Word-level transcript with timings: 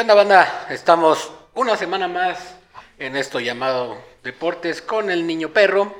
¿Qué 0.00 0.14
banda? 0.14 0.66
Estamos 0.70 1.30
una 1.52 1.76
semana 1.76 2.08
más 2.08 2.56
en 2.98 3.16
esto 3.16 3.38
llamado 3.38 4.02
Deportes 4.22 4.80
con 4.80 5.10
el 5.10 5.26
Niño 5.26 5.50
Perro. 5.50 5.94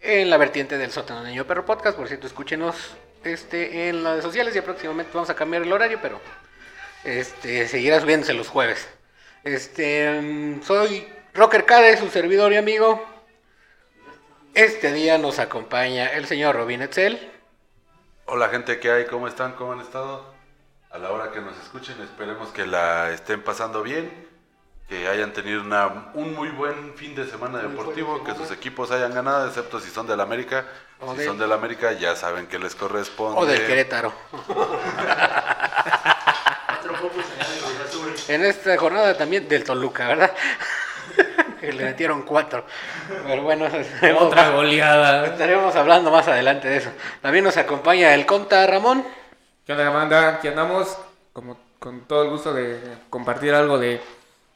En 0.00 0.28
la 0.28 0.36
vertiente 0.36 0.76
del 0.76 0.90
sótano 0.90 1.22
Niño 1.22 1.46
Perro 1.46 1.64
Podcast. 1.64 1.96
Por 1.96 2.08
cierto, 2.08 2.26
escúchenos 2.26 2.74
este, 3.22 3.88
en 3.88 4.02
las 4.02 4.14
redes 4.14 4.24
sociales. 4.24 4.52
Ya 4.52 4.64
próximamente 4.64 5.12
vamos 5.14 5.30
a 5.30 5.36
cambiar 5.36 5.62
el 5.62 5.72
horario, 5.72 6.00
pero 6.02 6.20
este, 7.04 7.68
seguirá 7.68 8.00
subiéndose 8.00 8.34
los 8.34 8.48
jueves. 8.48 8.88
Este, 9.44 10.20
mm, 10.20 10.62
soy 10.64 11.06
Rocker 11.34 11.64
Cade, 11.64 11.96
su 11.96 12.10
servidor 12.10 12.52
y 12.52 12.56
amigo. 12.56 13.00
Este 14.54 14.92
día 14.92 15.18
nos 15.18 15.38
acompaña 15.38 16.08
el 16.08 16.26
señor 16.26 16.56
Robin 16.56 16.82
Etzel. 16.82 17.30
Hola 18.26 18.48
gente, 18.48 18.80
¿qué 18.80 18.90
hay? 18.90 19.06
¿Cómo 19.06 19.28
están? 19.28 19.52
¿Cómo 19.52 19.72
han 19.72 19.80
estado? 19.80 20.31
A 20.92 20.98
la 20.98 21.10
hora 21.10 21.30
que 21.32 21.40
nos 21.40 21.56
escuchen, 21.58 22.00
esperemos 22.02 22.48
que 22.50 22.66
la 22.66 23.10
estén 23.10 23.42
pasando 23.42 23.82
bien, 23.82 24.28
que 24.88 25.08
hayan 25.08 25.32
tenido 25.32 25.62
una, 25.62 26.10
un 26.14 26.34
muy 26.34 26.50
buen 26.50 26.94
fin 26.94 27.14
de 27.14 27.26
semana 27.26 27.60
Muy 27.62 27.70
deportivo, 27.70 28.22
que 28.22 28.34
sus 28.34 28.50
equipos 28.50 28.90
hayan 28.90 29.14
ganado, 29.14 29.46
excepto 29.48 29.80
si 29.80 29.88
son 29.90 30.06
del 30.06 30.20
América. 30.20 30.66
O 31.00 31.12
si 31.12 31.20
de- 31.20 31.24
son 31.26 31.38
del 31.38 31.50
América, 31.52 31.92
ya 31.92 32.14
saben 32.14 32.46
que 32.46 32.58
les 32.58 32.74
corresponde. 32.74 33.40
O 33.40 33.46
del 33.46 33.66
Querétaro. 33.66 34.12
En 38.28 38.44
esta 38.44 38.76
jornada 38.78 39.16
también 39.16 39.48
del 39.48 39.64
Toluca, 39.64 40.06
¿verdad? 40.08 40.30
que 41.60 41.72
le 41.72 41.84
metieron 41.84 42.22
cuatro. 42.22 42.64
Pero 43.26 43.42
bueno, 43.42 43.66
estaremos, 43.66 44.22
Otra 44.22 44.50
goleada. 44.50 45.26
estaremos 45.26 45.74
hablando 45.74 46.10
más 46.10 46.28
adelante 46.28 46.68
de 46.68 46.76
eso. 46.76 46.90
También 47.20 47.44
nos 47.44 47.56
acompaña 47.56 48.14
el 48.14 48.24
Conta 48.24 48.64
Ramón. 48.66 49.04
¿Qué 49.64 49.72
onda, 49.72 49.90
banda? 49.90 50.28
Aquí 50.28 50.48
andamos 50.48 50.98
como 51.32 51.56
con 51.78 52.00
todo 52.00 52.24
el 52.24 52.30
gusto 52.30 52.52
de 52.52 52.80
compartir 53.10 53.54
algo 53.54 53.78
de, 53.78 54.00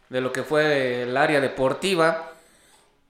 de 0.09 0.21
lo 0.21 0.33
que 0.33 0.43
fue 0.43 1.03
el 1.03 1.17
área 1.17 1.41
deportiva. 1.41 2.33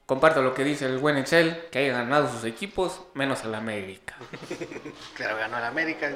Comparto 0.04 0.42
lo 0.42 0.52
que 0.52 0.62
dice 0.62 0.84
el 0.84 0.98
buen 0.98 1.16
Excel, 1.16 1.68
que 1.70 1.78
haya 1.78 1.94
ganado 1.94 2.30
sus 2.30 2.44
equipos, 2.44 3.00
menos 3.14 3.44
el 3.44 3.54
América. 3.54 4.14
Claro, 5.14 5.38
ganó 5.38 5.56
el 5.56 5.64
América. 5.64 6.12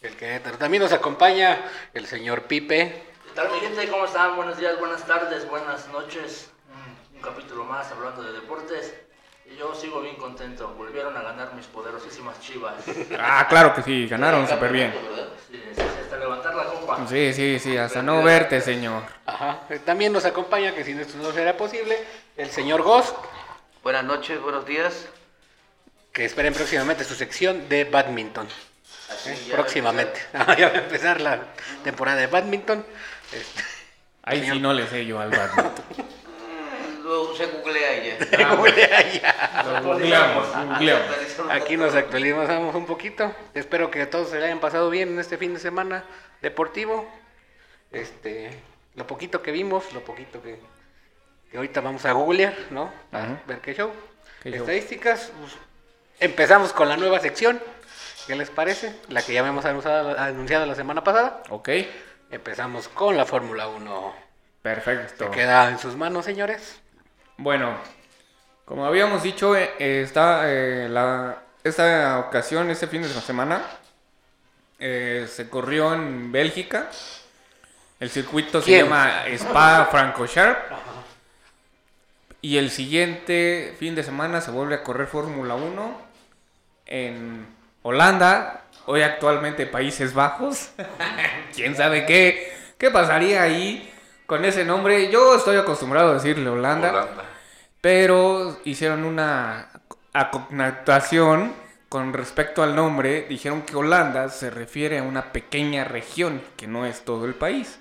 El 0.00 0.16
Querétaro. 0.16 0.56
También 0.56 0.82
nos 0.82 0.92
acompaña 0.92 1.70
el 1.92 2.06
señor 2.06 2.44
Pipe. 2.44 3.02
¿Qué 3.26 3.30
tal 3.34 3.50
mi 3.52 3.60
gente? 3.60 3.86
¿Cómo 3.88 4.06
están? 4.06 4.36
Buenos 4.36 4.56
días, 4.56 4.78
buenas 4.78 5.06
tardes, 5.06 5.46
buenas 5.48 5.86
noches. 5.88 6.50
Un, 6.72 7.16
un 7.16 7.22
capítulo 7.22 7.64
más 7.64 7.90
hablando 7.92 8.22
de 8.22 8.32
deportes. 8.32 8.94
Y 9.46 9.56
yo 9.56 9.74
sigo 9.74 10.00
bien 10.00 10.16
contento. 10.16 10.74
Volvieron 10.76 11.16
a 11.16 11.22
ganar 11.22 11.54
mis 11.54 11.66
poderosísimas 11.66 12.40
chivas. 12.40 12.74
Ah, 13.18 13.46
claro 13.48 13.74
que 13.74 13.82
sí, 13.82 14.06
ganaron 14.06 14.48
súper 14.48 14.72
bien. 14.72 14.94
sí, 15.50 15.60
sí, 15.74 15.82
hasta 16.02 16.16
levantar 16.16 16.54
la 16.54 16.64
copa. 16.64 17.06
Sí, 17.08 17.32
sí, 17.32 17.58
sí, 17.58 17.76
hasta 17.76 18.02
no 18.02 18.22
verte, 18.22 18.60
señor. 18.60 19.02
Ajá. 19.26 19.60
También 19.84 20.12
nos 20.12 20.24
acompaña, 20.24 20.74
que 20.74 20.84
si 20.84 20.92
esto 20.92 21.18
no 21.18 21.32
será 21.32 21.56
posible, 21.56 21.98
el 22.36 22.50
señor 22.50 22.82
Ghost. 22.82 23.16
Buenas 23.82 24.04
noches, 24.04 24.40
buenos 24.40 24.64
días. 24.64 25.08
Que 26.12 26.24
esperen 26.24 26.54
próximamente 26.54 27.04
su 27.04 27.14
sección 27.14 27.68
de 27.68 27.84
badminton. 27.84 28.48
Así 29.10 29.30
¿eh? 29.30 29.38
ya 29.46 29.48
va 29.48 29.54
a 29.54 29.62
Próximamente. 29.62 30.20
ya 30.32 30.68
va 30.68 30.74
a 30.74 30.78
empezar 30.78 31.20
la 31.20 31.40
temporada 31.82 32.18
de 32.18 32.28
badminton. 32.28 32.84
Este, 33.30 33.62
Ahí 34.22 34.48
sí 34.50 34.58
no 34.58 34.72
le 34.72 34.86
sé 34.86 35.04
yo 35.04 35.20
al 35.20 35.30
badminton. 35.30 35.84
empezar. 37.04 37.10
Luego 37.10 37.34
se 37.36 37.46
googlea 38.56 39.12
ya. 39.12 39.62
Lo 39.64 39.82
googleamos, 39.82 40.48
googleamos. 40.48 41.50
Aquí 41.50 41.76
nos 41.76 41.94
actualizamos 41.94 42.74
un 42.74 42.86
poquito. 42.86 43.34
Espero 43.54 43.90
que 43.90 44.06
todos 44.06 44.30
se 44.30 44.38
le 44.38 44.46
hayan 44.46 44.60
pasado 44.60 44.90
bien 44.90 45.10
en 45.10 45.18
este 45.18 45.36
fin 45.38 45.54
de 45.54 45.60
semana 45.60 46.04
deportivo. 46.42 47.08
Este, 47.92 48.50
lo 48.96 49.06
poquito 49.06 49.40
que 49.42 49.52
vimos, 49.52 49.92
lo 49.92 50.00
poquito 50.04 50.42
que, 50.42 50.58
que 51.50 51.56
ahorita 51.56 51.80
vamos 51.80 52.04
a 52.04 52.12
googlear, 52.12 52.54
¿no? 52.70 52.92
A 53.12 53.18
Ajá. 53.18 53.40
ver 53.46 53.60
qué 53.60 53.74
show. 53.74 53.92
Qué 54.42 54.50
show. 54.50 54.60
Estadísticas. 54.60 55.30
pues, 55.40 55.52
empezamos 56.20 56.72
con 56.72 56.88
la 56.88 56.96
nueva 56.96 57.20
sección. 57.20 57.60
¿Qué 58.26 58.34
les 58.34 58.48
parece? 58.50 58.96
La 59.10 59.22
que 59.22 59.34
ya 59.34 59.40
habíamos 59.40 59.64
anunciado, 59.66 60.18
anunciado 60.18 60.64
la 60.66 60.74
semana 60.74 61.04
pasada. 61.04 61.42
Ok, 61.50 61.68
Empezamos 62.30 62.88
con 62.88 63.16
la 63.16 63.26
Fórmula 63.26 63.68
1. 63.68 64.14
perfecto. 64.62 65.26
Se 65.26 65.30
queda 65.30 65.68
en 65.68 65.78
sus 65.78 65.94
manos, 65.94 66.24
señores. 66.24 66.80
Bueno, 67.36 67.76
como 68.64 68.86
habíamos 68.86 69.22
dicho, 69.22 69.56
eh, 69.56 69.72
está, 69.78 70.44
eh, 70.46 70.88
la, 70.88 71.42
esta 71.64 72.18
ocasión, 72.20 72.70
este 72.70 72.86
fin 72.86 73.02
de 73.02 73.08
semana, 73.08 73.62
eh, 74.78 75.26
se 75.28 75.48
corrió 75.48 75.92
en 75.94 76.30
Bélgica. 76.30 76.88
El 77.98 78.10
circuito 78.10 78.62
se 78.62 78.78
llama 78.78 79.24
Spa 79.28 79.88
Francorchamps. 79.90 80.58
Y 82.40 82.58
el 82.58 82.70
siguiente 82.70 83.74
fin 83.78 83.94
de 83.94 84.02
semana 84.02 84.40
se 84.40 84.50
vuelve 84.50 84.76
a 84.76 84.82
correr 84.82 85.06
Fórmula 85.06 85.54
1 85.54 86.00
en 86.86 87.46
Holanda, 87.82 88.64
hoy 88.86 89.02
actualmente 89.02 89.66
Países 89.66 90.12
Bajos. 90.12 90.70
¿Quién 91.54 91.74
sabe 91.74 92.04
qué, 92.04 92.54
qué 92.78 92.90
pasaría 92.90 93.42
ahí 93.42 93.93
con 94.26 94.44
ese 94.44 94.64
nombre? 94.64 95.10
Yo 95.10 95.36
estoy 95.36 95.56
acostumbrado 95.56 96.10
a 96.10 96.14
decirle 96.14 96.48
Holanda. 96.48 96.90
Holanda. 96.90 97.24
Pero 97.80 98.58
hicieron 98.64 99.04
una 99.04 99.68
connotación 100.30 101.52
con 101.88 102.12
respecto 102.12 102.62
al 102.62 102.74
nombre. 102.74 103.26
Dijeron 103.28 103.62
que 103.62 103.76
Holanda 103.76 104.28
se 104.28 104.50
refiere 104.50 104.98
a 104.98 105.02
una 105.02 105.32
pequeña 105.32 105.84
región, 105.84 106.42
que 106.56 106.66
no 106.66 106.86
es 106.86 107.04
todo 107.04 107.26
el 107.26 107.34
país. 107.34 107.78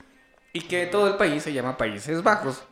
Y 0.51 0.61
que 0.61 0.85
todo 0.85 1.07
el 1.07 1.15
país 1.15 1.43
se 1.43 1.53
llama 1.53 1.77
Países 1.77 2.21
Bajos. 2.21 2.63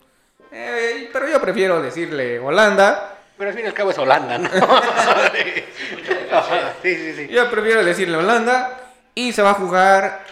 Eh, 0.52 1.10
pero 1.14 1.30
yo 1.30 1.42
prefiero 1.42 1.82
decirle 1.82 2.40
Holanda. 2.40 3.18
Pero 3.38 3.50
al 3.50 3.56
fin 3.56 3.66
y 3.66 3.70
al 3.70 3.74
cabo 3.74 3.92
es 3.92 3.98
Holanda, 3.98 4.38
¿no? 4.38 4.50
sí, 6.84 6.96
sí, 6.96 7.14
sí. 7.16 7.28
Yo 7.30 7.50
prefiero 7.50 7.84
decirle 7.84 8.18
Holanda. 8.18 8.78
Y 9.16 9.32
se 9.32 9.42
va 9.42 9.52
a 9.52 9.56
jugar. 9.56 10.26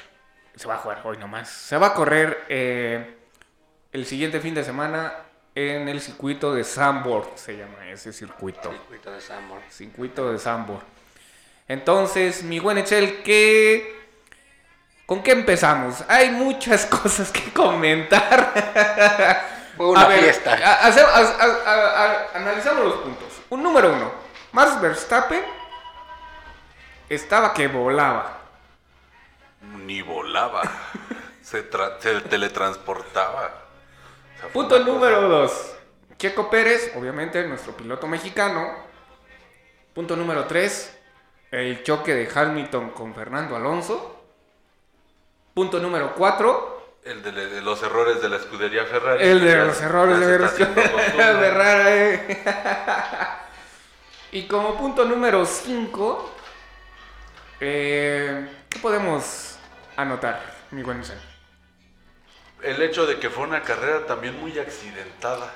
Se 0.56 0.68
va 0.68 0.76
a 0.76 0.78
jugar 0.78 1.02
hoy 1.06 1.18
nomás. 1.18 1.50
Se 1.50 1.78
va 1.78 1.88
a 1.88 1.94
correr 1.94 2.46
eh, 2.50 3.19
el 3.92 4.06
siguiente 4.06 4.40
fin 4.40 4.54
de 4.54 4.64
semana 4.64 5.14
en 5.56 5.88
el 5.90 6.00
circuito 6.02 6.54
de 6.54 6.64
Sambor. 6.64 7.32
Se 7.36 7.58
llama 7.58 7.88
ese 7.90 8.14
circuito. 8.14 8.72
Circuito 8.72 9.12
de 9.12 9.22
Sambor. 9.22 9.62
Circuito 9.70 10.32
de 10.32 10.40
Sambor. 10.40 10.82
Entonces, 11.68 12.44
mi 12.44 12.60
buen 12.60 12.78
Echel, 12.78 13.22
¿qué... 13.24 13.98
¿con 15.06 15.22
qué 15.24 15.32
empezamos? 15.32 16.04
Hay 16.08 16.30
muchas 16.32 16.86
cosas 16.88 17.32
que 17.32 17.52
comentar. 17.54 18.54
Fue 19.78 19.88
una 19.88 20.02
A 20.02 20.08
ver, 20.08 20.20
fiesta. 20.20 20.54
a- 20.54 20.88
hace- 20.88 21.02
a- 21.02 21.06
a- 21.06 21.72
a- 21.72 22.06
a- 22.06 22.38
analizamos 22.38 22.86
los 22.86 22.96
puntos. 22.96 23.28
Un 23.50 23.64
número 23.64 23.94
uno. 23.94 24.12
Max 24.52 24.80
Verstappen 24.82 25.44
estaba 27.10 27.54
que 27.54 27.68
volaba. 27.68 28.38
Ni 29.86 30.02
volaba. 30.02 30.62
se, 31.42 31.70
tra- 31.70 32.00
se 32.00 32.22
teletransportaba. 32.22 33.52
Punto 34.54 34.80
número 34.80 35.22
dos. 35.28 35.76
Checo 36.18 36.50
Pérez, 36.50 36.94
obviamente 36.96 37.46
nuestro 37.48 37.74
piloto 37.74 38.08
mexicano. 38.08 38.74
Punto 39.94 40.16
número 40.16 40.46
tres. 40.46 40.98
El 41.52 41.84
choque 41.84 42.14
de 42.14 42.30
Hamilton 42.34 42.92
con 42.92 43.14
Fernando 43.14 43.56
Alonso. 43.56 44.22
Punto 45.54 45.80
número 45.80 46.14
cuatro. 46.16 46.98
El 47.04 47.24
de, 47.24 47.32
de 47.32 47.62
los 47.62 47.82
errores 47.82 48.22
de 48.22 48.30
la 48.30 48.38
escudería 48.38 48.86
Ferrari. 48.86 49.24
El 49.26 49.42
de 49.42 49.56
los 49.56 49.82
errores 49.82 50.20
de 50.20 50.46
haciendo 50.46 50.82
costumbre. 50.82 51.06
Ferrari. 51.16 51.90
eh. 51.90 52.44
y 54.32 54.48
como 54.48 54.78
punto 54.78 55.06
número 55.06 55.46
5, 55.46 56.32
¿qué 57.60 58.48
podemos 58.82 59.58
anotar, 59.96 60.42
mi 60.72 60.84
buen 60.84 61.04
Sam? 61.04 61.29
El 62.62 62.82
hecho 62.82 63.06
de 63.06 63.20
que 63.20 63.30
fue 63.30 63.44
una 63.44 63.62
carrera 63.64 64.06
también 64.06 64.40
muy 64.40 64.58
accidentada. 64.60 65.54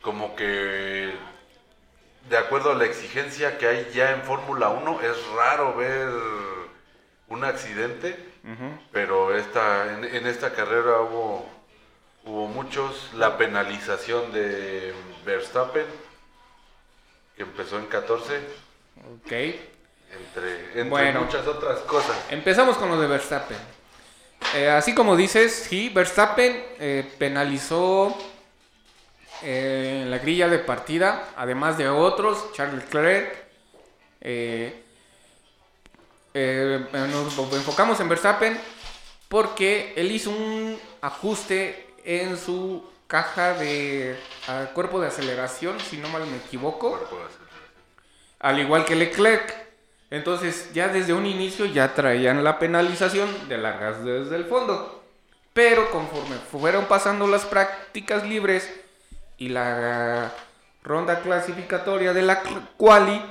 Como 0.00 0.34
que, 0.34 1.12
de 2.28 2.38
acuerdo 2.38 2.70
a 2.72 2.74
la 2.74 2.84
exigencia 2.86 3.58
que 3.58 3.66
hay 3.68 3.90
ya 3.94 4.12
en 4.12 4.22
Fórmula 4.22 4.70
1, 4.70 5.00
es 5.02 5.26
raro 5.36 5.74
ver 5.74 6.08
un 7.28 7.44
accidente. 7.44 8.28
Pero 8.90 9.36
esta, 9.36 9.92
en, 9.92 10.04
en 10.04 10.26
esta 10.26 10.54
carrera 10.54 11.00
hubo, 11.00 11.46
hubo 12.24 12.46
muchos. 12.48 13.10
La 13.14 13.36
penalización 13.36 14.32
de 14.32 14.94
Verstappen, 15.26 15.84
que 17.36 17.42
empezó 17.42 17.78
en 17.78 17.84
14, 17.86 18.36
Ok. 19.16 19.32
entre, 19.32 20.64
entre 20.68 20.84
Bueno. 20.84 21.20
muchas 21.20 21.46
otras 21.46 21.80
cosas. 21.80 22.16
Empezamos 22.30 22.78
con 22.78 22.88
lo 22.88 22.98
de 22.98 23.06
Verstappen. 23.08 23.58
Eh, 24.54 24.68
así 24.68 24.94
como 24.94 25.16
dices, 25.16 25.66
sí, 25.68 25.90
Verstappen 25.90 26.64
eh, 26.80 27.08
penalizó 27.18 28.16
eh, 29.42 30.04
la 30.08 30.18
grilla 30.18 30.48
de 30.48 30.58
partida, 30.58 31.28
además 31.36 31.78
de 31.78 31.88
otros, 31.88 32.52
Charles 32.52 32.84
Leclerc. 32.84 33.36
eh, 34.22 34.82
nos 36.92 37.38
enfocamos 37.54 38.00
en 38.00 38.08
Verstappen. 38.08 38.60
porque 39.28 39.92
él 39.96 40.10
hizo 40.10 40.30
un 40.30 40.78
ajuste 41.00 41.86
en 42.04 42.36
su 42.36 42.84
caja 43.06 43.54
de 43.54 44.18
cuerpo 44.74 45.00
de 45.00 45.08
aceleración, 45.08 45.78
si 45.80 45.98
no 45.98 46.08
mal 46.08 46.26
me 46.26 46.36
equivoco, 46.38 46.98
al 48.40 48.58
igual 48.58 48.84
que 48.84 48.96
Leclerc. 48.96 49.69
Entonces 50.10 50.72
ya 50.72 50.88
desde 50.88 51.12
un 51.12 51.24
inicio 51.24 51.66
ya 51.66 51.94
traían 51.94 52.42
la 52.42 52.58
penalización 52.58 53.48
de 53.48 53.58
largas 53.58 54.04
desde 54.04 54.36
el 54.36 54.44
fondo. 54.44 55.02
Pero 55.52 55.90
conforme 55.90 56.36
fueron 56.36 56.86
pasando 56.86 57.26
las 57.26 57.44
prácticas 57.44 58.24
libres 58.26 58.70
y 59.38 59.48
la 59.48 60.32
ronda 60.82 61.20
clasificatoria 61.20 62.12
de 62.12 62.22
la 62.22 62.42
quali, 62.76 63.22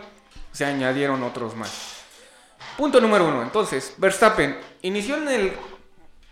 se 0.51 0.65
añadieron 0.65 1.23
otros 1.23 1.55
más. 1.55 1.97
Punto 2.77 2.99
número 2.99 3.27
uno. 3.27 3.41
Entonces, 3.41 3.93
Verstappen 3.97 4.57
inició 4.81 5.17
en 5.17 5.27
el 5.27 5.53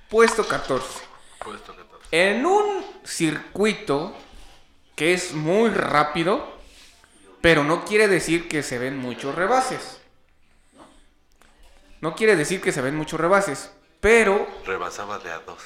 puesto 0.10 0.48
14. 0.48 1.04
Puesto 1.44 1.76
14. 1.76 2.08
En 2.12 2.46
un 2.46 2.86
circuito 3.04 4.16
que 4.96 5.14
es 5.14 5.34
muy 5.34 5.70
rápido, 5.70 6.58
pero 7.42 7.64
no 7.64 7.86
quiere 7.86 8.08
decir 8.08 8.48
que 8.48 8.64
se 8.64 8.80
ven 8.80 8.98
muchos 8.98 9.36
rebases. 9.36 9.97
No 12.02 12.16
quiere 12.16 12.36
decir 12.36 12.62
que 12.62 12.72
se 12.72 12.82
ven 12.82 12.96
muchos 12.96 13.20
rebases, 13.20 13.72
pero 14.00 14.48
Rebasaba 14.66 15.20
de 15.20 15.32
a 15.32 15.40
dos. 15.40 15.62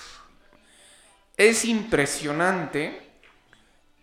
es 1.37 1.65
impresionante 1.65 3.11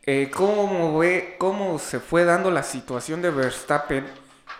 eh, 0.04 0.30
cómo, 0.34 0.98
ve, 0.98 1.36
cómo 1.38 1.78
se 1.78 2.00
fue 2.00 2.24
dando 2.24 2.50
la 2.50 2.62
situación 2.62 3.20
de 3.20 3.30
Verstappen. 3.30 4.06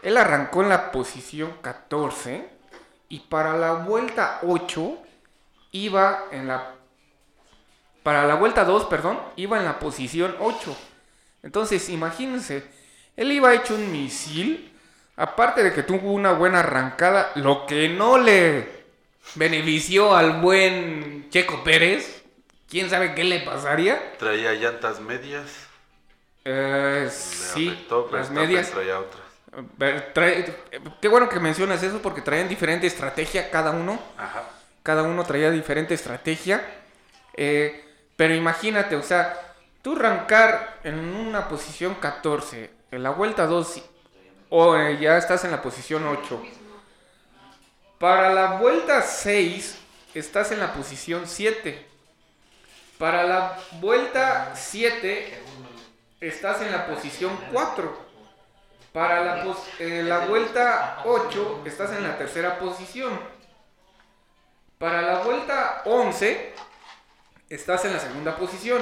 Él 0.03 0.17
arrancó 0.17 0.63
en 0.63 0.69
la 0.69 0.93
posición 0.93 1.55
14 1.63 2.49
y 3.09 3.21
para 3.21 3.57
la 3.57 3.73
vuelta 3.73 4.41
8 4.43 4.99
iba 5.73 6.25
en 6.31 6.49
la... 6.49 6.75
Para 8.03 8.27
la 8.27 8.35
vuelta 8.35 8.65
2, 8.65 8.85
perdón, 8.87 9.19
iba 9.37 9.59
en 9.59 9.65
la 9.65 9.79
posición 9.79 10.35
8. 10.39 10.77
Entonces, 11.43 11.89
imagínense, 11.89 12.65
él 13.17 13.33
iba 13.33 13.55
hecho 13.55 13.75
un 13.75 13.91
misil. 13.91 14.73
Aparte 15.19 15.63
de 15.65 15.73
que 15.73 15.83
tuvo 15.83 16.13
una 16.13 16.33
buena 16.33 16.61
arrancada, 16.61 17.33
lo 17.35 17.67
que 17.67 17.89
no 17.89 18.19
le 18.19 18.69
benefició 19.35 20.15
al 20.17 20.41
buen 20.41 21.29
Checo 21.31 21.63
Pérez. 21.65 22.23
¿Quién 22.71 22.89
sabe 22.89 23.15
qué 23.15 23.25
le 23.25 23.41
pasaría? 23.41 24.17
Traía 24.19 24.53
llantas 24.53 25.01
medias. 25.01 25.45
Eh, 26.45 27.03
Le 27.05 27.11
sí, 27.11 27.69
afectó, 27.69 28.09
las 28.13 28.31
medias. 28.31 28.71
traía 28.71 28.99
otras. 29.01 29.23
Trae- 30.15 30.55
qué 31.01 31.09
bueno 31.09 31.29
que 31.29 31.41
mencionas 31.41 31.83
eso 31.83 32.01
porque 32.01 32.21
traían 32.21 32.49
diferente 32.49 32.87
estrategia 32.87 33.51
cada 33.51 33.71
uno. 33.73 33.99
Ajá. 34.17 34.45
Cada 34.83 35.03
uno 35.03 35.25
traía 35.25 35.51
diferente 35.51 35.95
estrategia. 35.95 36.63
Eh, 37.35 37.85
pero 38.17 38.35
imagínate, 38.35 38.97
o 38.97 39.03
sea, 39.03 39.35
tú 39.83 39.97
arrancar 39.97 40.79
en 40.85 40.99
una 40.99 41.49
posición 41.49 41.95
14, 41.97 42.71
en 42.91 43.03
la 43.03 43.11
vuelta 43.11 43.47
2, 43.47 43.83
o 44.51 44.77
eh, 44.77 44.99
ya 45.01 45.17
estás 45.19 45.45
en 45.45 45.51
la 45.51 45.63
posición 45.63 46.07
8. 46.07 46.43
Para 47.99 48.33
la 48.33 48.59
vuelta 48.59 49.03
6, 49.03 49.79
estás 50.15 50.53
en 50.53 50.61
la 50.61 50.73
posición 50.73 51.27
7. 51.27 51.87
Para 52.99 53.25
la 53.25 53.59
vuelta 53.81 54.53
7, 54.55 55.39
estás 56.21 56.63
en 56.63 56.73
la 56.73 56.87
posición 56.87 57.37
4. 57.53 58.09
Para 58.93 59.23
la, 59.25 59.45
pos- 59.45 59.69
eh, 59.79 60.03
la 60.05 60.21
vuelta 60.27 61.03
8, 61.05 61.63
estás 61.67 61.93
en 61.93 62.03
la 62.03 62.17
tercera 62.17 62.59
posición. 62.59 63.19
Para 64.79 65.03
la 65.03 65.21
vuelta 65.21 65.83
11, 65.85 66.55
estás 67.49 67.85
en 67.85 67.93
la 67.93 67.99
segunda 67.99 68.37
posición. 68.37 68.81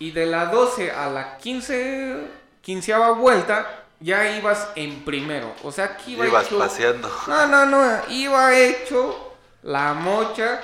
Y 0.00 0.10
de 0.10 0.26
la 0.26 0.46
12 0.46 0.90
a 0.90 1.08
la 1.08 1.38
15, 1.38 2.26
quinceava 2.60 3.12
vuelta, 3.12 3.83
ya 4.00 4.36
ibas 4.36 4.68
en 4.76 5.04
primero. 5.04 5.54
O 5.62 5.72
sea, 5.72 5.84
aquí 5.86 6.12
iba 6.14 6.26
Ibas 6.26 6.46
hecho... 6.46 6.58
paseando. 6.58 7.10
No, 7.26 7.46
no, 7.46 7.66
no, 7.66 8.00
iba 8.08 8.56
hecho 8.56 9.34
la 9.62 9.94
mocha. 9.94 10.60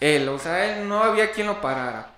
Él, 0.00 0.28
o 0.28 0.38
sea, 0.38 0.64
él 0.78 0.88
no 0.88 1.02
había 1.02 1.30
quien 1.32 1.46
lo 1.46 1.60
parara. 1.60 2.10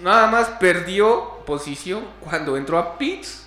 Nada 0.00 0.28
más 0.28 0.48
perdió 0.60 1.44
posición 1.44 2.06
cuando 2.20 2.56
entró 2.56 2.78
a 2.78 2.98
pits 2.98 3.46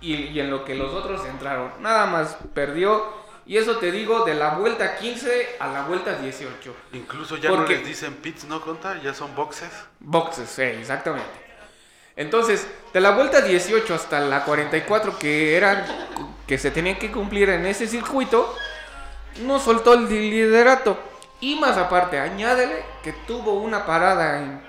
y, 0.00 0.14
y 0.14 0.40
en 0.40 0.50
lo 0.50 0.64
que 0.64 0.74
los 0.74 0.92
otros 0.92 1.24
entraron. 1.26 1.72
Nada 1.80 2.06
más 2.06 2.36
perdió. 2.54 3.22
Y 3.46 3.56
eso 3.56 3.78
te 3.78 3.90
digo 3.90 4.24
de 4.24 4.34
la 4.34 4.50
vuelta 4.50 4.96
15 4.96 5.56
a 5.58 5.66
la 5.68 5.82
vuelta 5.84 6.14
18. 6.16 6.74
Incluso 6.92 7.36
ya 7.38 7.48
Porque- 7.50 7.74
no 7.74 7.78
les 7.80 7.88
dicen 7.88 8.14
pits, 8.16 8.44
¿no, 8.44 8.60
Conta? 8.60 9.00
Ya 9.02 9.14
son 9.14 9.34
boxes. 9.34 9.70
Boxes, 9.98 10.48
sí, 10.48 10.62
exactamente. 10.62 11.51
Entonces, 12.16 12.66
de 12.92 13.00
la 13.00 13.12
vuelta 13.12 13.40
18 13.40 13.94
hasta 13.94 14.20
la 14.20 14.44
44 14.44 15.18
que 15.18 15.56
eran 15.56 15.84
que 16.46 16.58
se 16.58 16.70
tenían 16.70 16.98
que 16.98 17.10
cumplir 17.10 17.48
en 17.48 17.64
ese 17.64 17.86
circuito, 17.86 18.54
no 19.40 19.58
soltó 19.58 19.94
el 19.94 20.08
liderato. 20.08 20.98
Y 21.40 21.56
más 21.56 21.76
aparte, 21.76 22.18
añádele 22.18 22.84
que 23.02 23.12
tuvo 23.26 23.54
una 23.54 23.86
parada 23.86 24.38
en, 24.38 24.60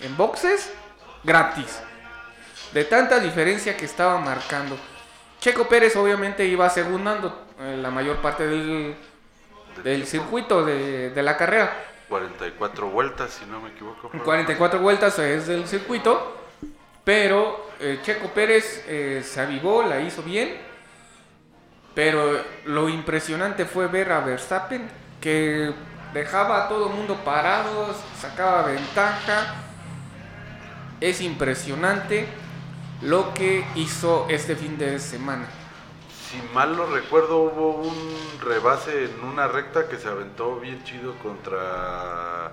en 0.00 0.16
boxes 0.16 0.72
gratis. 1.24 1.80
De 2.72 2.84
tanta 2.84 3.18
diferencia 3.20 3.76
que 3.76 3.84
estaba 3.84 4.18
marcando. 4.18 4.76
Checo 5.40 5.68
Pérez 5.68 5.96
obviamente 5.96 6.44
iba 6.46 6.68
segundando 6.70 7.46
eh, 7.60 7.76
la 7.80 7.90
mayor 7.90 8.16
parte 8.18 8.46
del, 8.46 8.96
del 9.82 10.06
circuito 10.06 10.64
de, 10.64 11.10
de 11.10 11.22
la 11.22 11.36
carrera. 11.36 11.76
44 12.08 12.88
vueltas, 12.88 13.32
si 13.32 13.44
no 13.46 13.60
me 13.60 13.70
equivoco. 13.70 14.08
fueron. 14.08 14.24
44 14.24 14.78
vueltas 14.80 15.18
es 15.18 15.46
del 15.46 15.66
circuito, 15.66 16.43
pero 17.04 17.68
eh, 17.80 18.00
Checo 18.02 18.28
Pérez 18.28 18.84
eh, 18.88 19.22
se 19.24 19.40
avivó, 19.40 19.82
la 19.82 20.00
hizo 20.00 20.22
bien, 20.22 20.56
pero 21.94 22.42
lo 22.64 22.88
impresionante 22.88 23.66
fue 23.66 23.86
ver 23.86 24.10
a 24.10 24.20
Verstappen 24.20 24.88
que 25.20 25.72
dejaba 26.12 26.64
a 26.64 26.68
todo 26.68 26.88
el 26.88 26.94
mundo 26.94 27.16
parado, 27.24 27.94
sacaba 28.18 28.66
ventaja. 28.66 29.54
Es 31.00 31.20
impresionante 31.20 32.26
lo 33.02 33.34
que 33.34 33.64
hizo 33.74 34.26
este 34.30 34.56
fin 34.56 34.78
de 34.78 34.98
semana. 34.98 35.46
Si 36.30 36.40
mal 36.54 36.76
no 36.76 36.86
recuerdo, 36.86 37.38
hubo 37.38 37.76
un 37.76 38.40
rebase 38.40 39.04
en 39.04 39.24
una 39.24 39.46
recta 39.46 39.88
que 39.88 39.98
se 39.98 40.08
aventó 40.08 40.58
bien 40.58 40.82
chido 40.84 41.14
contra. 41.18 42.52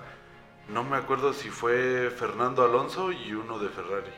No 0.67 0.83
me 0.83 0.97
acuerdo 0.97 1.33
si 1.33 1.49
fue 1.49 2.11
Fernando 2.15 2.63
Alonso 2.63 3.11
y 3.11 3.33
uno 3.33 3.59
de 3.59 3.69
Ferrari. 3.69 4.11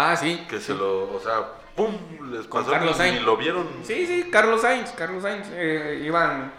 Ah, 0.00 0.14
sí. 0.16 0.46
Que 0.48 0.58
sí. 0.58 0.66
se 0.66 0.74
lo. 0.74 1.12
O 1.12 1.20
sea, 1.20 1.54
¡pum! 1.74 1.92
Les 2.30 2.46
Con 2.46 2.62
pasó 2.62 2.70
Carlos 2.72 2.94
y 2.94 2.98
Sainz. 2.98 3.22
lo 3.22 3.36
vieron. 3.36 3.68
Sí, 3.82 4.06
sí, 4.06 4.28
Carlos 4.30 4.60
Sainz, 4.60 4.92
Carlos 4.92 5.24
Sainz, 5.24 5.48
eh, 5.50 6.02
iban 6.04 6.52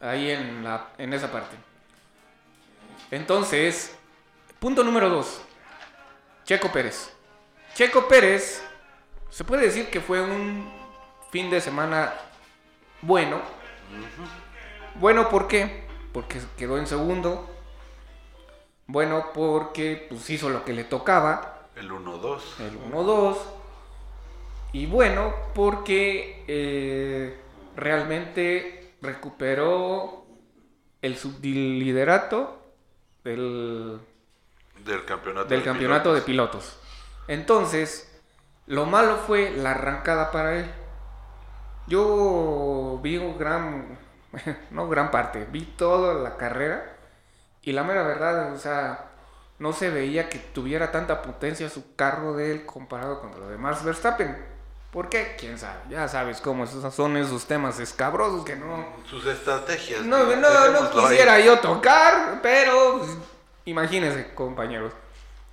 ahí 0.00 0.30
en, 0.30 0.62
la, 0.62 0.90
en 0.98 1.12
esa 1.12 1.32
parte. 1.32 1.56
Entonces, 3.10 3.96
punto 4.60 4.84
número 4.84 5.08
dos, 5.08 5.40
Checo 6.44 6.70
Pérez. 6.70 7.12
Checo 7.74 8.06
Pérez, 8.06 8.64
se 9.30 9.42
puede 9.42 9.62
decir 9.62 9.90
que 9.90 10.00
fue 10.00 10.20
un 10.20 10.72
fin 11.32 11.50
de 11.50 11.60
semana 11.60 12.14
bueno. 13.02 13.40
Bueno, 14.94 15.28
¿por 15.28 15.48
qué? 15.48 15.88
Porque 16.12 16.40
quedó 16.56 16.78
en 16.78 16.86
segundo. 16.86 17.50
Bueno, 18.86 19.30
porque 19.34 20.06
pues 20.08 20.30
hizo 20.30 20.50
lo 20.50 20.64
que 20.64 20.72
le 20.72 20.84
tocaba 20.84 21.53
El 21.76 21.90
1-2. 21.90 22.40
el 22.60 22.78
1-2. 22.92 23.36
Y 24.72 24.86
bueno, 24.86 25.32
porque 25.54 26.44
eh, 26.48 27.38
realmente 27.76 28.94
recuperó 29.00 30.24
el 31.02 31.16
subliderato 31.16 32.60
del, 33.22 34.00
Del 34.84 35.04
campeonato. 35.04 35.48
del 35.48 35.60
de 35.60 35.64
campeonato 35.64 36.14
de 36.14 36.22
pilotos. 36.22 36.64
pilotos. 36.64 36.80
Entonces, 37.28 38.10
lo 38.66 38.86
malo 38.86 39.16
fue 39.18 39.50
la 39.50 39.72
arrancada 39.72 40.30
para 40.30 40.58
él. 40.58 40.70
Yo 41.86 42.98
vi 43.02 43.18
un 43.18 43.38
gran, 43.38 43.98
no 44.70 44.88
gran 44.88 45.10
parte, 45.10 45.46
vi 45.50 45.62
toda 45.62 46.14
la 46.14 46.36
carrera 46.36 46.96
y 47.62 47.72
la 47.72 47.82
mera 47.82 48.02
verdad, 48.02 48.52
o 48.52 48.58
sea, 48.58 49.10
no 49.58 49.72
se 49.72 49.90
veía 49.90 50.28
que 50.28 50.38
tuviera 50.38 50.90
tanta 50.90 51.22
potencia 51.22 51.68
su 51.70 51.94
carro 51.94 52.34
de 52.34 52.52
él 52.52 52.66
comparado 52.66 53.20
con 53.20 53.38
los 53.38 53.48
demás 53.48 53.84
Verstappen. 53.84 54.54
¿Por 54.90 55.08
qué? 55.08 55.34
¿Quién 55.38 55.58
sabe? 55.58 55.80
Ya 55.90 56.06
sabes 56.06 56.40
cómo 56.40 56.64
esos 56.64 56.94
son 56.94 57.16
esos 57.16 57.46
temas 57.46 57.80
escabrosos 57.80 58.44
que 58.44 58.54
no... 58.54 58.86
Sus 59.10 59.26
estrategias. 59.26 60.02
No, 60.02 60.18
no, 60.24 60.36
no 60.36 60.50
dejémoslo 60.50 61.00
ahí. 61.00 61.08
quisiera 61.08 61.40
yo 61.40 61.58
tocar, 61.58 62.40
pero 62.42 62.98
pues, 62.98 63.10
imagínense, 63.64 64.32
compañeros, 64.34 64.92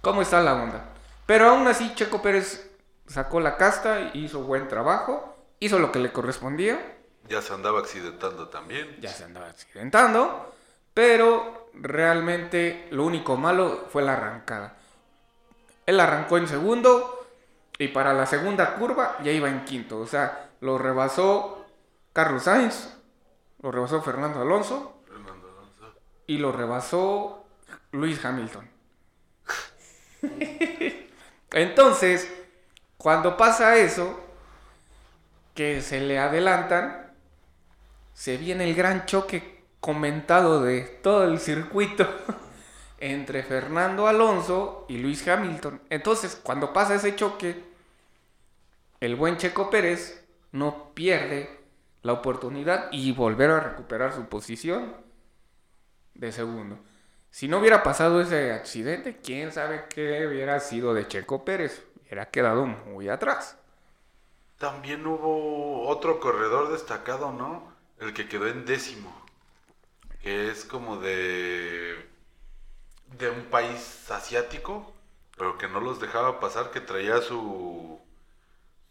cómo 0.01 0.22
está 0.22 0.41
la 0.41 0.53
onda. 0.53 0.86
Pero 1.25 1.50
aún 1.50 1.67
así, 1.67 1.91
Checo 1.96 2.22
Pérez 2.22 2.70
sacó 3.08 3.39
la 3.39 3.58
casta, 3.58 4.12
hizo 4.13 4.41
buen 4.41 4.67
trabajo, 4.67 5.36
hizo 5.60 5.79
lo 5.79 5.91
que 5.91 5.98
le 5.98 6.12
correspondía. 6.12 6.98
Ya 7.27 7.41
se 7.41 7.53
andaba 7.53 7.79
accidentando 7.79 8.50
también. 8.50 8.98
ya 9.00 9.10
se 9.10 9.24
andaba 9.24 9.48
accidentando, 9.48 10.53
pero 10.93 11.61
realmente 11.74 12.88
lo 12.92 13.06
único 13.06 13.38
malo 13.38 13.88
fue 13.92 14.01
la 14.04 14.13
arrancada. 14.13 14.78
Él 15.86 16.00
arrancó 16.00 16.38
en 16.38 16.48
segundo 16.48 17.25
y 17.78 17.88
para 17.90 18.13
la 18.13 18.25
segunda 18.25 18.75
curva 18.75 19.18
ya 19.24 19.32
iba 19.32 19.50
en 19.50 19.66
quinto, 19.66 20.00
o 20.00 20.08
sea, 20.08 20.50
lo 20.62 20.78
rebasó 20.78 21.66
Carlos 22.13 22.44
Sainz, 22.44 22.90
lo 23.62 23.72
rebasó 23.72 24.01
Fernando 24.01 24.42
Alonso 24.42 25.01
Fernando 25.08 25.50
Alonso. 25.50 26.00
y 26.28 26.38
lo 26.38 26.51
rebasó 26.51 27.46
Luis 27.92 28.24
Hamilton. 28.24 28.70
Entonces, 31.51 32.32
cuando 32.98 33.36
pasa 33.36 33.78
eso, 33.78 34.20
que 35.56 35.82
se 35.82 36.00
le 36.00 36.20
adelantan, 36.20 37.12
se 38.13 38.38
viene 38.38 38.63
el 38.66 38.75
gran 38.75 39.06
choque 39.06 39.61
comentado 39.82 40.64
de 40.64 40.82
todo 40.82 41.26
el 41.26 41.40
circuito 41.40 42.08
entre 43.00 43.44
Fernando 43.44 44.08
Alonso 44.08 44.86
y 44.88 45.00
Luis 45.00 45.28
Hamilton. 45.28 45.82
Entonces, 45.90 46.40
cuando 46.42 46.72
pasa 46.72 46.96
ese 46.96 47.16
choque, 47.16 47.64
el 49.02 49.16
buen 49.16 49.38
Checo 49.38 49.70
Pérez 49.72 50.24
no 50.52 50.94
pierde 50.94 51.60
la 52.04 52.14
oportunidad 52.14 52.90
y 52.92 53.12
volver 53.12 53.50
a 53.50 53.60
recuperar 53.60 54.14
su 54.14 54.26
posición 54.26 54.96
de 56.14 56.32
segundo. 56.32 56.78
Si 57.32 57.48
no 57.48 57.60
hubiera 57.60 57.82
pasado 57.82 58.22
ese 58.22 58.52
accidente, 58.52 59.18
quién 59.24 59.52
sabe 59.52 59.86
qué 59.90 60.28
hubiera 60.28 60.60
sido 60.60 60.94
de 60.94 61.08
Checo 61.08 61.44
Pérez. 61.44 61.84
Hubiera 62.02 62.30
quedado 62.30 62.66
muy 62.68 63.10
atrás. 63.10 63.58
También 64.58 65.08
hubo 65.08 65.88
otro 65.88 66.20
corredor 66.20 66.72
destacado, 66.72 67.32
¿no? 67.32 67.72
El 68.00 68.14
que 68.14 68.28
quedó 68.28 68.48
en 68.48 68.66
décimo. 68.66 69.21
Que 70.24 70.50
es 70.51 70.66
como 70.66 70.98
de. 70.98 71.96
de 73.18 73.30
un 73.30 73.44
país 73.46 74.10
asiático, 74.12 74.94
pero 75.38 75.58
que 75.58 75.68
no 75.68 75.80
los 75.80 76.00
dejaba 76.00 76.40
pasar, 76.40 76.72
que 76.72 76.80
traía 76.82 77.22
su. 77.22 78.00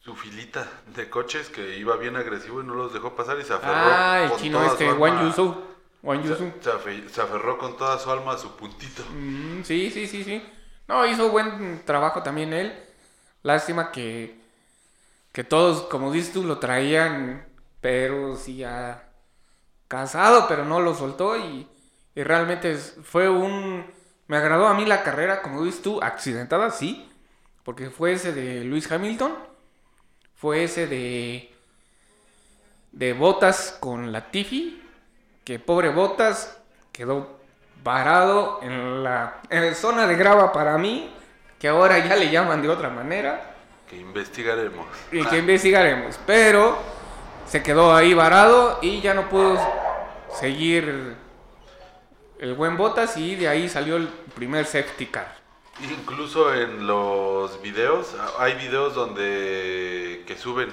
su 0.01 0.17
filita 0.17 0.67
de 0.95 1.09
coches, 1.11 1.49
que 1.49 1.77
iba 1.79 1.97
bien 1.97 2.17
agresivo 2.17 2.63
y 2.63 2.67
no 2.67 2.75
los 2.75 2.93
dejó 2.93 3.15
pasar 3.15 3.39
y 3.39 3.45
se 3.45 3.53
aferró. 3.55 3.73
Ah, 3.75 4.21
el 4.25 4.31
con 4.31 4.39
chino 4.41 4.59
toda 4.59 4.73
este, 4.73 4.93
Wang 4.93 5.23
Yusu. 5.27 5.57
Wang 6.03 6.23
Yusu. 6.25 6.53
Se, 6.61 6.63
se 6.63 6.71
afe- 6.73 7.09
se 7.09 7.21
aferró 7.21 7.59
con 7.59 7.77
toda 7.77 7.99
su 7.99 8.11
alma 8.11 8.33
a 8.33 8.39
su 8.39 8.57
puntito. 8.57 9.03
Mm, 9.13 9.63
sí, 9.63 9.91
sí, 9.91 10.07
sí, 10.07 10.25
sí. 10.25 10.43
No, 10.89 11.07
hizo 11.07 11.29
buen 11.31 11.85
trabajo 11.85 12.23
también 12.23 12.53
él. 12.53 12.73
Lástima 13.43 13.93
que, 13.93 14.41
que 15.33 15.45
todos, 15.45 15.83
como 15.83 16.11
dices 16.13 16.33
tú, 16.33 16.43
lo 16.45 16.59
traían, 16.59 17.47
pero 17.81 18.37
sí 18.37 18.57
ya 18.57 19.10
casado, 19.91 20.47
pero 20.49 20.65
no 20.65 20.79
lo 20.81 20.95
soltó 20.95 21.37
y, 21.37 21.67
y 22.15 22.23
realmente 22.23 22.77
fue 22.77 23.29
un... 23.29 23.85
Me 24.29 24.37
agradó 24.37 24.69
a 24.69 24.75
mí 24.75 24.87
la 24.87 25.03
carrera, 25.03 25.43
como 25.43 25.65
dices 25.65 25.83
tú, 25.83 26.01
accidentada, 26.01 26.71
sí, 26.71 27.11
porque 27.65 27.91
fue 27.91 28.13
ese 28.13 28.33
de 28.33 28.63
Luis 28.63 28.91
Hamilton, 28.91 29.35
fue 30.37 30.63
ese 30.63 30.87
de... 30.87 31.53
de 32.93 33.13
Botas 33.15 33.77
con 33.81 34.13
Latifi, 34.13 34.81
que 35.45 35.59
pobre 35.59 35.89
Botas 35.89 36.57
quedó 36.93 37.41
varado 37.83 38.61
en 38.63 39.03
la, 39.03 39.41
en 39.51 39.67
la 39.67 39.75
zona 39.75 40.07
de 40.07 40.15
grava 40.15 40.53
para 40.53 40.79
mí, 40.79 41.13
que 41.59 41.67
ahora 41.67 41.99
ya 41.99 42.15
le 42.15 42.31
llaman 42.31 42.63
de 42.63 42.69
otra 42.69 42.91
manera, 42.91 43.57
Que 43.89 43.97
investigaremos. 43.97 44.87
y 45.11 45.25
que 45.25 45.39
investigaremos. 45.39 46.21
Pero 46.25 46.79
se 47.51 47.63
quedó 47.63 47.95
ahí 47.95 48.15
varado 48.15 48.79
y 48.81 49.01
ya 49.01 49.13
no 49.13 49.29
pudo 49.29 49.59
seguir 50.39 51.17
el 52.39 52.55
buen 52.55 52.77
Botas 52.77 53.17
y 53.17 53.35
de 53.35 53.49
ahí 53.49 53.69
salió 53.69 53.97
el 53.97 54.09
primer 54.35 54.65
safety 54.67 55.07
car. 55.07 55.37
Incluso 55.83 56.55
en 56.55 56.87
los 56.87 57.61
videos, 57.61 58.15
hay 58.39 58.55
videos 58.55 58.95
donde 58.95 60.23
que 60.27 60.37
suben 60.39 60.69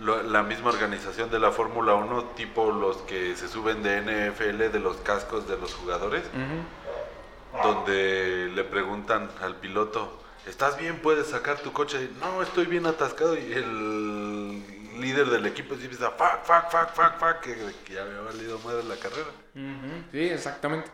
lo- 0.00 0.22
la 0.22 0.42
misma 0.42 0.70
organización 0.70 1.30
de 1.30 1.38
la 1.38 1.50
Fórmula 1.50 1.94
1, 1.94 2.24
tipo 2.36 2.70
los 2.72 2.98
que 2.98 3.34
se 3.36 3.48
suben 3.48 3.82
de 3.82 3.96
NFL 4.02 4.70
de 4.70 4.80
los 4.80 4.96
cascos 4.98 5.48
de 5.48 5.56
los 5.56 5.74
jugadores, 5.74 6.22
donde 7.62 8.50
le 8.54 8.64
preguntan 8.64 9.30
al 9.42 9.56
piloto, 9.56 10.20
¿estás 10.46 10.76
bien? 10.78 10.98
¿Puedes 10.98 11.28
sacar 11.28 11.56
tu 11.58 11.72
coche? 11.72 12.10
No, 12.20 12.42
estoy 12.42 12.66
bien 12.66 12.86
atascado 12.86 13.36
y 13.36 13.52
el 13.52 14.62
líder 15.00 15.26
del 15.26 15.46
equipo 15.46 15.74
sí 15.76 15.84
empieza, 15.84 16.10
fuck, 16.10 16.42
fuck, 16.44 16.70
fuck, 16.70 16.88
fuck, 16.94 17.18
fuck, 17.18 17.40
que, 17.40 17.54
que 17.84 17.94
ya 17.94 18.02
había 18.02 18.20
valido 18.20 18.58
madre 18.60 18.84
la 18.84 18.96
carrera. 18.96 19.28
Sí, 20.12 20.20
exactamente. 20.20 20.90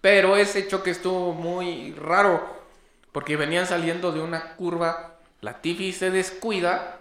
Pero 0.00 0.36
ese 0.36 0.68
choque 0.68 0.90
estuvo 0.90 1.32
muy 1.32 1.92
raro. 1.94 2.62
Porque 3.10 3.36
venían 3.36 3.66
saliendo 3.66 4.12
de 4.12 4.20
una 4.20 4.54
curva. 4.56 5.14
La 5.40 5.62
Tiffy 5.62 5.92
se 5.92 6.10
descuida. 6.10 7.00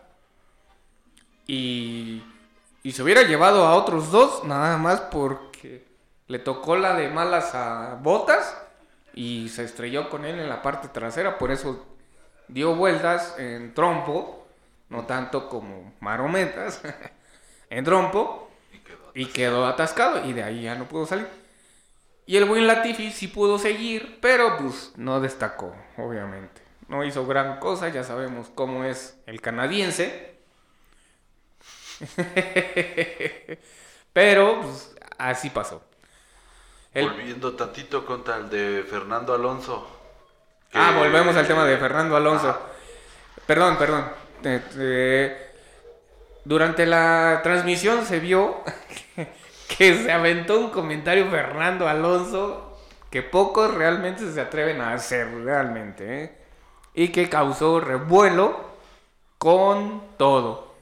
Y, 1.46 2.24
y 2.82 2.92
se 2.94 3.04
hubiera 3.04 3.24
llevado 3.24 3.66
a 3.66 3.76
otros 3.76 4.10
dos. 4.10 4.46
Nada 4.46 4.78
más 4.78 5.02
porque 5.02 5.86
le 6.28 6.40
tocó 6.40 6.78
la 6.78 6.96
de 6.96 7.10
malas 7.10 7.54
a 7.56 8.00
Botas. 8.02 8.56
Y 9.14 9.50
se 9.50 9.66
estrelló 9.66 10.10
con 10.10 10.24
él 10.24 10.40
en 10.40 10.48
la 10.48 10.62
parte 10.62 10.88
trasera. 10.88 11.38
Por 11.38 11.52
eso 11.52 11.86
dio 12.48 12.76
vueltas 12.76 13.36
en 13.38 13.74
trompo. 13.74 14.43
No 14.94 15.06
tanto 15.06 15.50
como 15.50 15.94
marometas. 16.00 16.82
en 17.70 17.84
trompo. 17.84 18.50
Y 18.72 18.78
quedó. 18.80 19.12
Y 19.14 19.26
quedó 19.28 19.66
atascado 19.68 20.26
y 20.26 20.34
de 20.34 20.44
ahí 20.44 20.64
ya 20.64 20.76
no 20.76 20.86
pudo 20.86 21.06
salir. 21.06 21.28
Y 22.26 22.38
el 22.38 22.46
buen 22.46 22.68
Latifi 22.68 23.12
sí 23.12 23.28
pudo 23.28 23.60
seguir, 23.60 24.20
pero 24.22 24.58
pues 24.58 24.94
no 24.96 25.20
destacó, 25.20 25.76
obviamente. 25.98 26.62
No 26.88 27.04
hizo 27.04 27.26
gran 27.26 27.60
cosa, 27.60 27.90
ya 27.90 28.04
sabemos 28.04 28.50
cómo 28.56 28.86
es 28.86 29.18
el 29.26 29.42
canadiense. 29.42 30.38
pero 34.14 34.62
pues 34.62 34.96
así 35.18 35.50
pasó. 35.50 35.84
El- 36.94 37.10
Volviendo 37.10 37.54
tantito 37.56 38.06
contra 38.06 38.38
el 38.38 38.50
de 38.50 38.86
Fernando 38.90 39.34
Alonso. 39.34 39.88
Ah, 40.74 40.94
volvemos 40.98 41.36
al 41.36 41.48
tema 41.48 41.66
de 41.66 41.78
Fernando 41.78 42.16
Alonso. 42.16 42.50
Ah, 42.50 42.62
Perdón, 43.46 43.78
perdón. 43.78 44.06
Durante 46.46 46.86
la 46.86 47.40
transmisión 47.44 48.06
se 48.06 48.20
vio 48.20 48.58
que 49.78 49.96
se 49.96 50.12
aventó 50.12 50.60
un 50.60 50.70
comentario 50.72 51.30
Fernando 51.30 51.88
Alonso 51.88 52.78
que 53.10 53.22
pocos 53.22 53.74
realmente 53.74 54.32
se 54.32 54.42
atreven 54.42 54.82
a 54.82 54.94
hacer 54.94 55.32
realmente. 55.44 56.24
¿eh? 56.24 56.38
Y 56.96 57.10
que 57.10 57.30
causó 57.30 57.80
revuelo 57.80 58.60
con 59.38 60.02
todo. 60.18 60.74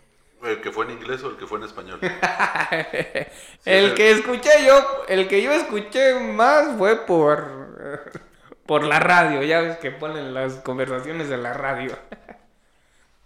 ¿El 0.43 0.61
que 0.61 0.71
fue 0.71 0.85
en 0.85 0.91
inglés 0.91 1.21
o 1.23 1.29
el 1.29 1.37
que 1.37 1.45
fue 1.45 1.59
en 1.59 1.65
español? 1.65 1.99
el 3.65 3.93
que 3.93 4.11
escuché 4.11 4.65
yo, 4.65 5.03
el 5.07 5.27
que 5.27 5.41
yo 5.41 5.51
escuché 5.51 6.19
más 6.19 6.77
fue 6.77 7.05
por, 7.05 8.09
por 8.65 8.83
la 8.83 8.99
radio. 8.99 9.43
Ya 9.43 9.61
ves 9.61 9.77
que 9.77 9.91
ponen 9.91 10.33
las 10.33 10.55
conversaciones 10.55 11.29
de 11.29 11.37
la 11.37 11.53
radio. 11.53 11.95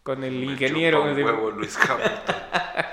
Con 0.05 0.23
el 0.23 0.33
Me 0.33 0.51
ingeniero. 0.51 0.99
chupa 0.99 1.09
un 1.09 1.15
de- 1.17 1.23
huevo 1.25 1.49
Luis 1.51 1.75
Hamilton. 1.77 2.35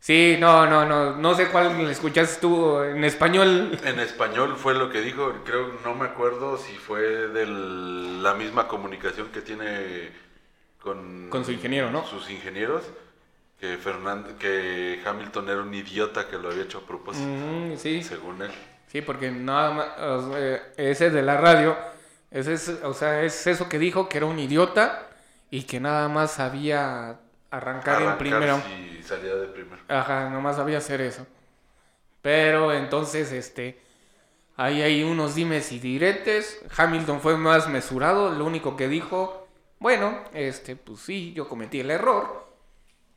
Sí, 0.00 0.36
no, 0.40 0.64
no, 0.66 0.86
no. 0.86 1.16
No 1.16 1.34
sé 1.34 1.48
cuál 1.48 1.90
escuchaste 1.90 2.40
tú 2.40 2.80
en 2.80 3.04
español. 3.04 3.78
En 3.84 4.00
español 4.00 4.56
fue 4.56 4.72
lo 4.74 4.88
que 4.90 5.02
dijo, 5.02 5.34
creo, 5.44 5.72
no 5.84 5.94
me 5.94 6.06
acuerdo 6.06 6.56
si 6.56 6.72
fue 6.76 7.00
de 7.02 7.46
la 7.46 8.32
misma 8.32 8.68
comunicación 8.68 9.28
que 9.28 9.42
tiene 9.42 10.10
con, 10.80 11.28
Con 11.28 11.44
su 11.44 11.52
ingeniero, 11.52 11.90
¿no? 11.90 12.06
Sus 12.06 12.30
ingenieros, 12.30 12.84
que 13.60 13.76
Fernando, 13.76 14.38
que 14.38 15.02
Hamilton 15.04 15.48
era 15.50 15.60
un 15.60 15.74
idiota 15.74 16.26
que 16.28 16.38
lo 16.38 16.48
había 16.50 16.62
hecho 16.62 16.78
a 16.78 16.86
propósito, 16.86 17.26
Mm, 17.28 17.76
sí, 17.76 18.02
según 18.02 18.40
él. 18.40 18.50
sí, 18.86 19.02
porque 19.02 19.30
nada 19.30 19.70
más. 19.72 19.86
o 19.98 20.32
sea, 20.32 20.62
ese 20.78 21.10
de 21.10 21.22
la 21.22 21.36
radio. 21.36 21.76
Ese 22.30 22.54
es, 22.54 22.68
o 22.82 22.94
sea, 22.94 23.22
es 23.24 23.46
eso 23.46 23.68
que 23.68 23.78
dijo 23.78 24.08
que 24.08 24.16
era 24.18 24.26
un 24.26 24.38
idiota 24.38 25.07
y 25.50 25.62
que 25.62 25.80
nada 25.80 26.08
más 26.08 26.32
sabía 26.32 27.18
arrancar, 27.50 28.02
en 28.02 28.08
Arrancar 28.08 28.18
primero. 28.18 28.62
si 28.66 29.02
salía 29.02 29.34
de 29.34 29.46
primero. 29.48 29.82
Ajá, 29.88 30.28
nomás 30.30 30.56
sabía 30.56 30.78
hacer 30.78 31.00
eso. 31.00 31.26
Pero 32.22 32.72
entonces, 32.72 33.32
este, 33.32 33.80
ahí 34.56 34.82
hay 34.82 35.04
unos 35.04 35.34
dimes 35.34 35.72
y 35.72 35.78
diretes. 35.78 36.60
Hamilton 36.76 37.20
fue 37.20 37.36
más 37.36 37.68
mesurado, 37.68 38.30
lo 38.32 38.44
único 38.44 38.76
que 38.76 38.88
dijo, 38.88 39.48
bueno, 39.78 40.24
este, 40.34 40.76
pues 40.76 41.00
sí, 41.00 41.32
yo 41.34 41.48
cometí 41.48 41.80
el 41.80 41.90
error, 41.90 42.46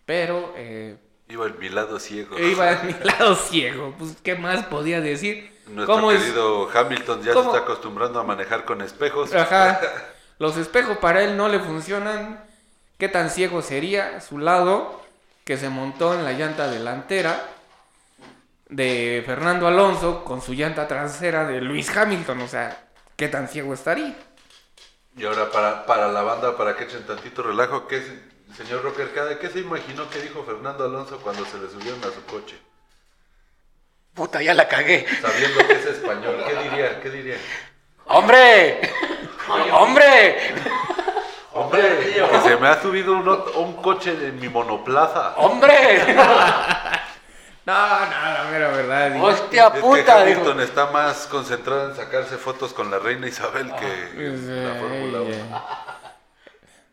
pero 0.05 0.53
eh, 0.55 0.97
Iba 1.29 1.47
en 1.47 1.59
mi 1.59 1.69
lado 1.69 1.99
ciego. 1.99 2.37
iba 2.39 2.69
a 2.71 2.83
mi 2.83 2.93
lado 3.03 3.35
ciego, 3.35 3.93
pues 3.97 4.15
qué 4.23 4.35
más 4.35 4.65
podía 4.65 5.01
decir. 5.01 5.49
Nuestro 5.67 5.95
¿Cómo 5.95 6.11
es? 6.11 6.21
querido 6.21 6.69
Hamilton 6.73 7.21
ya 7.23 7.33
cómo- 7.33 7.51
se 7.51 7.57
está 7.57 7.63
acostumbrando 7.71 8.19
a 8.19 8.23
manejar 8.23 8.65
con 8.65 8.81
espejos. 8.81 9.33
Ajá, 9.33 9.79
los 10.41 10.57
espejos 10.57 10.97
para 10.97 11.21
él 11.21 11.37
no 11.37 11.47
le 11.49 11.59
funcionan. 11.59 12.43
¿Qué 12.97 13.07
tan 13.07 13.29
ciego 13.29 13.61
sería 13.61 14.19
su 14.21 14.39
lado? 14.39 14.99
Que 15.45 15.55
se 15.55 15.69
montó 15.69 16.15
en 16.15 16.23
la 16.23 16.31
llanta 16.31 16.67
delantera 16.67 17.45
de 18.67 19.21
Fernando 19.23 19.67
Alonso 19.67 20.23
con 20.23 20.41
su 20.41 20.53
llanta 20.53 20.87
trasera 20.87 21.45
de 21.45 21.61
Luis 21.61 21.95
Hamilton. 21.95 22.41
O 22.41 22.47
sea, 22.47 22.85
¿qué 23.15 23.27
tan 23.27 23.49
ciego 23.49 23.75
estaría? 23.75 24.15
Y 25.15 25.23
ahora 25.25 25.51
para, 25.51 25.85
para 25.85 26.07
la 26.11 26.23
banda, 26.23 26.57
para 26.57 26.75
que 26.75 26.85
echen 26.85 27.05
tantito 27.05 27.43
relajo, 27.43 27.87
¿qué, 27.87 27.97
es- 27.97 28.57
señor 28.57 28.81
Rocker 28.81 29.11
¿qué 29.39 29.47
se 29.47 29.59
imaginó 29.59 30.09
que 30.09 30.21
dijo 30.23 30.43
Fernando 30.43 30.85
Alonso 30.85 31.19
cuando 31.19 31.45
se 31.45 31.59
le 31.59 31.69
subieron 31.69 31.99
a 31.99 32.11
su 32.11 32.25
coche? 32.25 32.57
Puta, 34.15 34.41
ya 34.41 34.55
la 34.55 34.67
cagué. 34.67 35.05
Sabiendo 35.21 35.67
que 35.67 35.73
es 35.73 35.85
español, 35.85 36.43
¿qué 36.47 36.63
diría? 36.63 36.99
¿Qué 36.99 37.09
diría? 37.11 37.37
¡Hombre! 38.07 38.81
¡Hombre! 39.73 40.37
Hombre, 41.53 41.81
que 42.31 42.39
se 42.49 42.55
me 42.57 42.67
ha 42.69 42.81
subido 42.81 43.13
un, 43.13 43.73
coche 43.81 44.11
en 44.11 44.39
mi 44.39 44.47
monoplaza. 44.49 45.35
¡Hombre! 45.37 46.15
No, 47.63 47.73
no, 47.75 48.09
la 48.09 48.47
mera 48.51 48.69
verdad. 48.71 49.11
digo, 49.11 49.25
¡Hostia 49.27 49.67
Es 49.67 49.73
que 49.73 49.79
puta! 49.81 50.25
dijo. 50.25 50.39
Hamilton 50.41 50.61
está 50.61 50.87
más 50.87 51.27
concentrado 51.27 51.91
en 51.91 51.95
sacarse 51.95 52.37
fotos 52.37 52.73
con 52.73 52.89
la 52.89 52.97
reina 52.97 53.27
Isabel 53.27 53.71
que 53.75 54.09
pues, 54.15 54.41
la 54.41 54.73
Fórmula 54.79 55.19
eh, 55.19 55.21
1. 55.21 55.29
eh. 55.29 55.43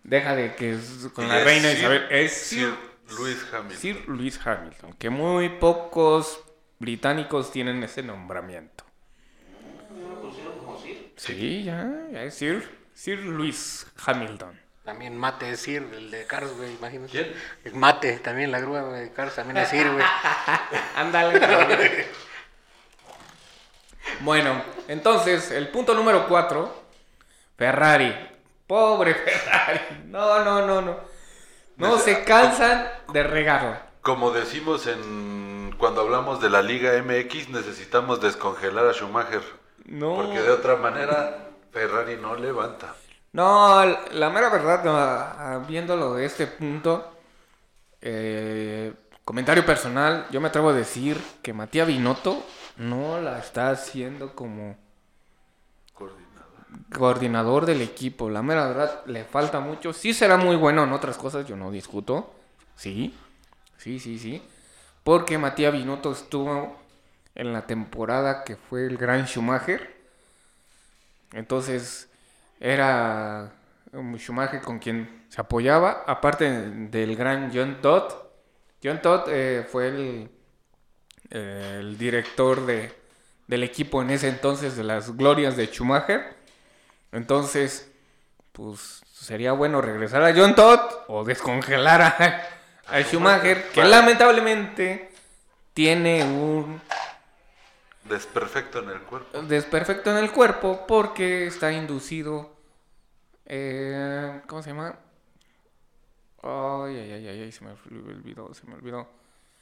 Deja 0.02 0.34
de 0.36 0.54
que 0.56 0.74
es 0.74 1.08
con 1.14 1.24
Y 1.24 1.28
la 1.28 1.38
es 1.38 1.44
reina 1.44 1.68
Sir- 1.70 1.78
Isabel. 1.78 2.06
Es 2.10 2.32
Sir 2.48 2.74
Luis 3.16 3.46
Hamilton. 3.50 3.78
Sir 3.80 4.04
Luis 4.08 4.40
Hamilton, 4.46 4.92
que 4.92 5.08
muy 5.08 5.48
pocos 5.48 6.40
británicos 6.78 7.50
tienen 7.50 7.82
ese 7.82 8.02
nombramiento. 8.02 8.84
Sí, 11.18 11.64
ya, 11.64 11.84
ya 12.12 12.22
es 12.22 12.34
Sir, 12.34 12.68
Sir 12.94 13.18
Luis 13.18 13.86
Hamilton. 14.06 14.58
También 14.84 15.18
Mate 15.18 15.50
es 15.50 15.60
Sir, 15.60 15.82
el 15.92 16.12
de 16.12 16.26
Cars, 16.26 16.56
güey, 16.56 16.74
imagínate. 16.74 17.10
¿Quién? 17.10 17.34
El 17.64 17.74
Mate, 17.74 18.20
también 18.20 18.52
la 18.52 18.60
grúa 18.60 18.84
de 18.84 19.12
Cars, 19.12 19.34
también 19.34 19.56
es 19.58 19.68
Sir, 19.68 19.90
güey. 19.90 20.04
Ándale. 20.96 22.06
bueno, 24.20 24.62
entonces, 24.86 25.50
el 25.50 25.68
punto 25.68 25.92
número 25.92 26.28
4, 26.28 26.84
Ferrari. 27.56 28.14
Pobre 28.68 29.14
Ferrari. 29.14 29.80
No, 30.06 30.44
no, 30.44 30.64
no, 30.64 30.80
no. 30.80 31.00
No 31.76 31.98
se 31.98 32.22
cansan 32.22 32.88
de 33.12 33.24
regarla. 33.24 33.88
Como 34.02 34.30
decimos 34.30 34.86
en 34.86 35.74
cuando 35.78 36.02
hablamos 36.02 36.40
de 36.40 36.48
la 36.48 36.62
Liga 36.62 36.92
MX, 37.02 37.48
necesitamos 37.48 38.20
descongelar 38.20 38.86
a 38.86 38.92
Schumacher. 38.92 39.57
No. 39.88 40.16
Porque 40.16 40.40
de 40.40 40.50
otra 40.50 40.76
manera 40.76 41.50
Ferrari 41.72 42.16
no 42.16 42.34
levanta. 42.36 42.94
No, 43.32 43.84
la 43.84 44.30
mera 44.30 44.48
verdad, 44.48 44.84
no, 44.84 44.92
ah, 44.96 45.62
viéndolo 45.68 46.14
de 46.14 46.24
este 46.24 46.46
punto, 46.46 47.12
eh, 48.00 48.92
comentario 49.24 49.64
personal, 49.66 50.26
yo 50.30 50.40
me 50.40 50.48
atrevo 50.48 50.70
a 50.70 50.72
decir 50.72 51.20
que 51.42 51.52
Matías 51.52 51.86
Binotto 51.86 52.42
no 52.78 53.20
la 53.20 53.38
está 53.38 53.70
haciendo 53.70 54.34
como 54.34 54.76
Coordinado. 55.92 56.46
coordinador 56.96 57.66
del 57.66 57.82
equipo. 57.82 58.30
La 58.30 58.42
mera 58.42 58.66
verdad, 58.68 59.02
le 59.06 59.24
falta 59.24 59.60
mucho. 59.60 59.92
Sí 59.92 60.14
será 60.14 60.36
muy 60.36 60.56
bueno 60.56 60.84
en 60.84 60.92
otras 60.92 61.18
cosas, 61.18 61.46
yo 61.46 61.56
no 61.56 61.70
discuto. 61.70 62.32
Sí, 62.76 63.14
sí, 63.76 63.98
sí, 64.00 64.18
sí. 64.18 64.42
Porque 65.04 65.36
Matías 65.38 65.72
Binotto 65.72 66.12
estuvo 66.12 66.77
en 67.38 67.52
la 67.52 67.66
temporada 67.66 68.44
que 68.44 68.56
fue 68.56 68.84
el 68.86 68.98
Gran 68.98 69.26
Schumacher. 69.26 69.96
Entonces, 71.32 72.08
era 72.60 73.52
un 73.92 74.18
Schumacher 74.18 74.60
con 74.60 74.78
quien 74.78 75.24
se 75.28 75.40
apoyaba. 75.40 76.04
Aparte 76.06 76.50
del 76.50 77.16
gran 77.16 77.50
John 77.54 77.78
Todd. 77.80 78.12
John 78.82 79.00
Todd 79.00 79.28
eh, 79.28 79.66
fue 79.70 79.88
el, 79.88 80.30
eh, 81.30 81.76
el 81.80 81.96
director 81.96 82.66
de, 82.66 82.92
del 83.46 83.62
equipo 83.62 84.02
en 84.02 84.10
ese 84.10 84.28
entonces 84.28 84.76
de 84.76 84.84
las 84.84 85.16
glorias 85.16 85.56
de 85.56 85.66
Schumacher. 85.66 86.36
Entonces, 87.12 87.90
pues 88.52 89.02
sería 89.12 89.52
bueno 89.52 89.80
regresar 89.80 90.22
a 90.24 90.34
John 90.34 90.56
Todd 90.56 90.80
o 91.06 91.24
descongelar 91.24 92.02
a, 92.02 92.44
a 92.88 93.02
Schumacher, 93.02 93.68
que 93.70 93.84
lamentablemente 93.84 95.12
tiene 95.72 96.24
un 96.24 96.80
Desperfecto 98.08 98.78
en 98.80 98.90
el 98.90 99.00
cuerpo. 99.00 99.42
desperfecto 99.42 100.10
en 100.10 100.16
el 100.18 100.30
cuerpo 100.32 100.84
porque 100.86 101.46
está 101.46 101.72
inducido. 101.72 102.56
eh, 103.46 104.42
¿Cómo 104.46 104.62
se 104.62 104.70
llama? 104.70 104.98
Ay, 106.42 106.96
ay, 106.96 107.12
ay, 107.12 107.28
ay, 107.28 107.40
ay, 107.42 107.52
se 107.52 107.64
me 107.64 107.70
olvidó, 107.72 108.52
se 108.54 108.66
me 108.66 108.74
olvidó. 108.74 109.08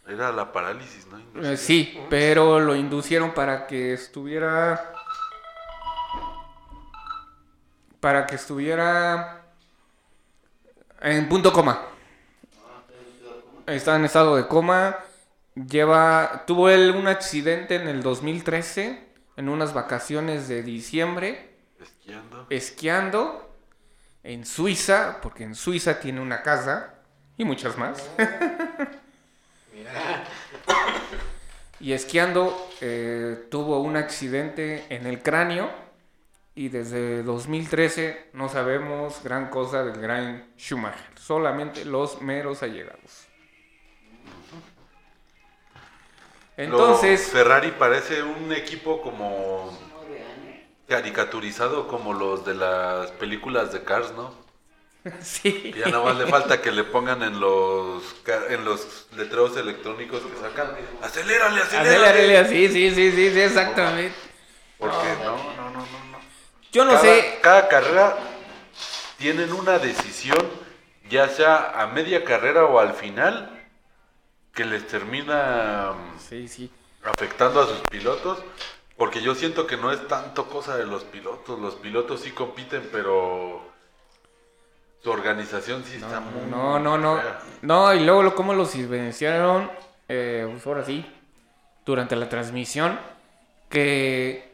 Era 0.07 0.31
la 0.31 0.53
parálisis, 0.53 1.07
¿no? 1.07 1.43
Eh, 1.43 1.57
sí, 1.57 1.99
pero 2.09 2.61
lo 2.61 2.77
inducieron 2.77 3.33
para 3.35 3.67
que 3.67 3.93
estuviera. 3.95 4.93
Para 8.01 8.27
que 8.27 8.37
estuviera. 8.37 9.43
En 11.01 11.29
punto 11.29 11.53
coma. 11.53 11.81
Está 13.67 13.97
en 13.97 14.05
estado 14.05 14.37
de 14.37 14.47
coma. 14.47 14.97
Lleva. 15.57 16.45
Tuvo 16.47 16.69
él 16.69 16.95
un 16.95 17.09
accidente 17.09 17.75
en 17.75 17.89
el 17.89 18.03
2013. 18.03 19.05
En 19.37 19.49
unas 19.49 19.75
vacaciones 19.75 20.47
de 20.47 20.63
diciembre. 20.63 21.57
Esquiando. 21.81 22.47
Esquiando. 22.51 23.57
En 24.23 24.47
Suiza. 24.47 25.19
Porque 25.21 25.43
en 25.43 25.57
Suiza 25.57 25.99
tiene 25.99 26.21
una 26.21 26.43
casa. 26.43 26.95
Y 27.37 27.45
muchas 27.45 27.77
más. 27.77 28.09
y 31.81 31.93
esquiando 31.93 32.71
eh, 32.81 33.47
tuvo 33.51 33.81
un 33.81 33.97
accidente 33.97 34.87
en 34.89 35.07
el 35.07 35.23
cráneo 35.23 35.71
y 36.55 36.71
desde 36.71 37.23
2013 37.23 38.31
no 38.33 38.49
sabemos 38.49 39.23
gran 39.23 39.51
cosa 39.51 39.85
del 39.85 40.01
gran 40.01 40.47
Schumacher, 40.59 41.11
solamente 41.17 41.85
los 41.85 42.23
meros 42.23 42.63
allegados. 42.63 43.26
Entonces, 46.57 47.21
Lo- 47.23 47.31
Ferrari 47.31 47.71
parece 47.73 48.23
un 48.23 48.53
equipo 48.53 49.01
como 49.03 49.79
caricaturizado 50.89 51.87
como 51.87 52.13
los 52.13 52.45
de 52.45 52.55
las 52.55 53.13
películas 53.13 53.73
de 53.73 53.85
Cars, 53.85 54.13
¿no? 54.13 54.35
sí. 55.23 55.75
Ya 55.75 55.89
nada 55.89 56.03
más 56.05 56.17
le 56.17 56.27
falta 56.27 56.63
que 56.63 56.73
le 56.73 56.85
pongan 56.85 57.23
en 57.23 57.39
los 57.41 58.03
en 58.49 58.65
los 58.65 59.09
letreros 59.17 59.57
electrónicos 59.57 60.27
que 60.27 60.37
sacan. 60.37 60.69
¡Acelérale, 61.03 61.61
Acelérale, 61.61 62.45
acelérale! 62.45 62.47
sí, 62.47 62.69
sí, 62.69 62.91
sí, 62.95 63.11
sí, 63.13 63.31
sí, 63.33 63.41
exactamente. 63.41 64.17
Porque 64.79 65.17
no, 65.25 65.53
no, 65.55 65.71
no, 65.71 65.87
no, 65.87 66.05
no. 66.05 66.19
Yo 66.73 66.85
no 66.85 66.93
cada, 66.93 66.99
sé, 66.99 67.39
cada 67.43 67.69
carrera 67.69 68.17
tienen 69.17 69.53
una 69.53 69.79
decisión, 69.79 70.39
ya 71.09 71.29
sea 71.29 71.81
a 71.81 71.87
media 71.89 72.25
carrera 72.25 72.65
o 72.65 72.79
al 72.79 72.95
final, 72.95 73.51
que 74.55 74.65
les 74.65 74.87
termina 74.87 75.95
sí, 76.29 76.49
sí. 76.49 76.71
afectando 77.05 77.61
a 77.61 77.67
sus 77.67 77.81
pilotos. 77.91 78.39
Porque 78.97 79.21
yo 79.21 79.35
siento 79.35 79.67
que 79.67 79.77
no 79.77 79.93
es 79.93 80.09
tanto 80.09 80.49
cosa 80.49 80.77
de 80.77 80.87
los 80.87 81.05
pilotos. 81.05 81.59
Los 81.61 81.75
pilotos 81.75 82.21
sí 82.21 82.31
compiten, 82.31 82.89
pero 82.91 83.63
su 85.03 85.11
organización 85.11 85.85
sí 85.85 85.97
está 85.97 86.21
muy. 86.21 86.51
No, 86.51 86.79
no, 86.79 86.97
no. 86.97 87.21
fea. 87.21 87.39
No, 87.61 87.93
y 87.93 88.01
luego 88.05 88.23
lo, 88.23 88.35
cómo 88.35 88.55
los 88.55 88.71
silenciaron, 88.71 89.71
eh, 90.09 90.49
pues 90.51 90.67
ahora 90.67 90.85
sí, 90.85 91.05
durante 91.85 92.17
la 92.17 92.31
transmisión, 92.31 92.99
que, 93.69 94.51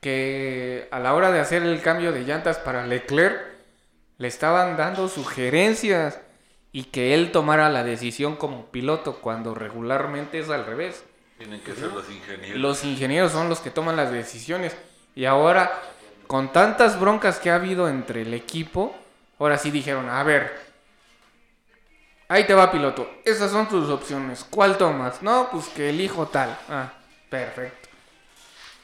que 0.00 0.86
a 0.92 1.00
la 1.00 1.14
hora 1.14 1.32
de 1.32 1.40
hacer 1.40 1.64
el 1.64 1.82
cambio 1.82 2.12
de 2.12 2.20
llantas 2.22 2.58
para 2.58 2.86
Leclerc, 2.86 3.56
le 4.18 4.28
estaban 4.28 4.76
dando 4.76 5.08
sugerencias 5.08 6.20
y 6.76 6.84
que 6.84 7.14
él 7.14 7.32
tomara 7.32 7.70
la 7.70 7.84
decisión 7.84 8.36
como 8.36 8.66
piloto, 8.66 9.14
cuando 9.22 9.54
regularmente 9.54 10.40
es 10.40 10.50
al 10.50 10.66
revés. 10.66 11.06
Tienen 11.38 11.62
que 11.62 11.72
ser 11.72 11.90
los 11.90 12.10
ingenieros. 12.10 12.60
Los 12.60 12.84
ingenieros 12.84 13.32
son 13.32 13.48
los 13.48 13.60
que 13.60 13.70
toman 13.70 13.96
las 13.96 14.12
decisiones. 14.12 14.76
Y 15.14 15.24
ahora, 15.24 15.72
con 16.26 16.52
tantas 16.52 17.00
broncas 17.00 17.38
que 17.38 17.48
ha 17.48 17.54
habido 17.54 17.88
entre 17.88 18.20
el 18.20 18.34
equipo, 18.34 18.94
ahora 19.38 19.56
sí 19.56 19.70
dijeron, 19.70 20.10
a 20.10 20.22
ver, 20.22 20.54
ahí 22.28 22.44
te 22.44 22.52
va 22.52 22.70
piloto, 22.70 23.08
esas 23.24 23.50
son 23.50 23.66
tus 23.70 23.88
opciones, 23.88 24.44
¿cuál 24.44 24.76
tomas? 24.76 25.22
No, 25.22 25.48
pues 25.50 25.68
que 25.68 25.88
elijo 25.88 26.26
tal. 26.26 26.58
Ah, 26.68 26.92
perfecto. 27.30 27.88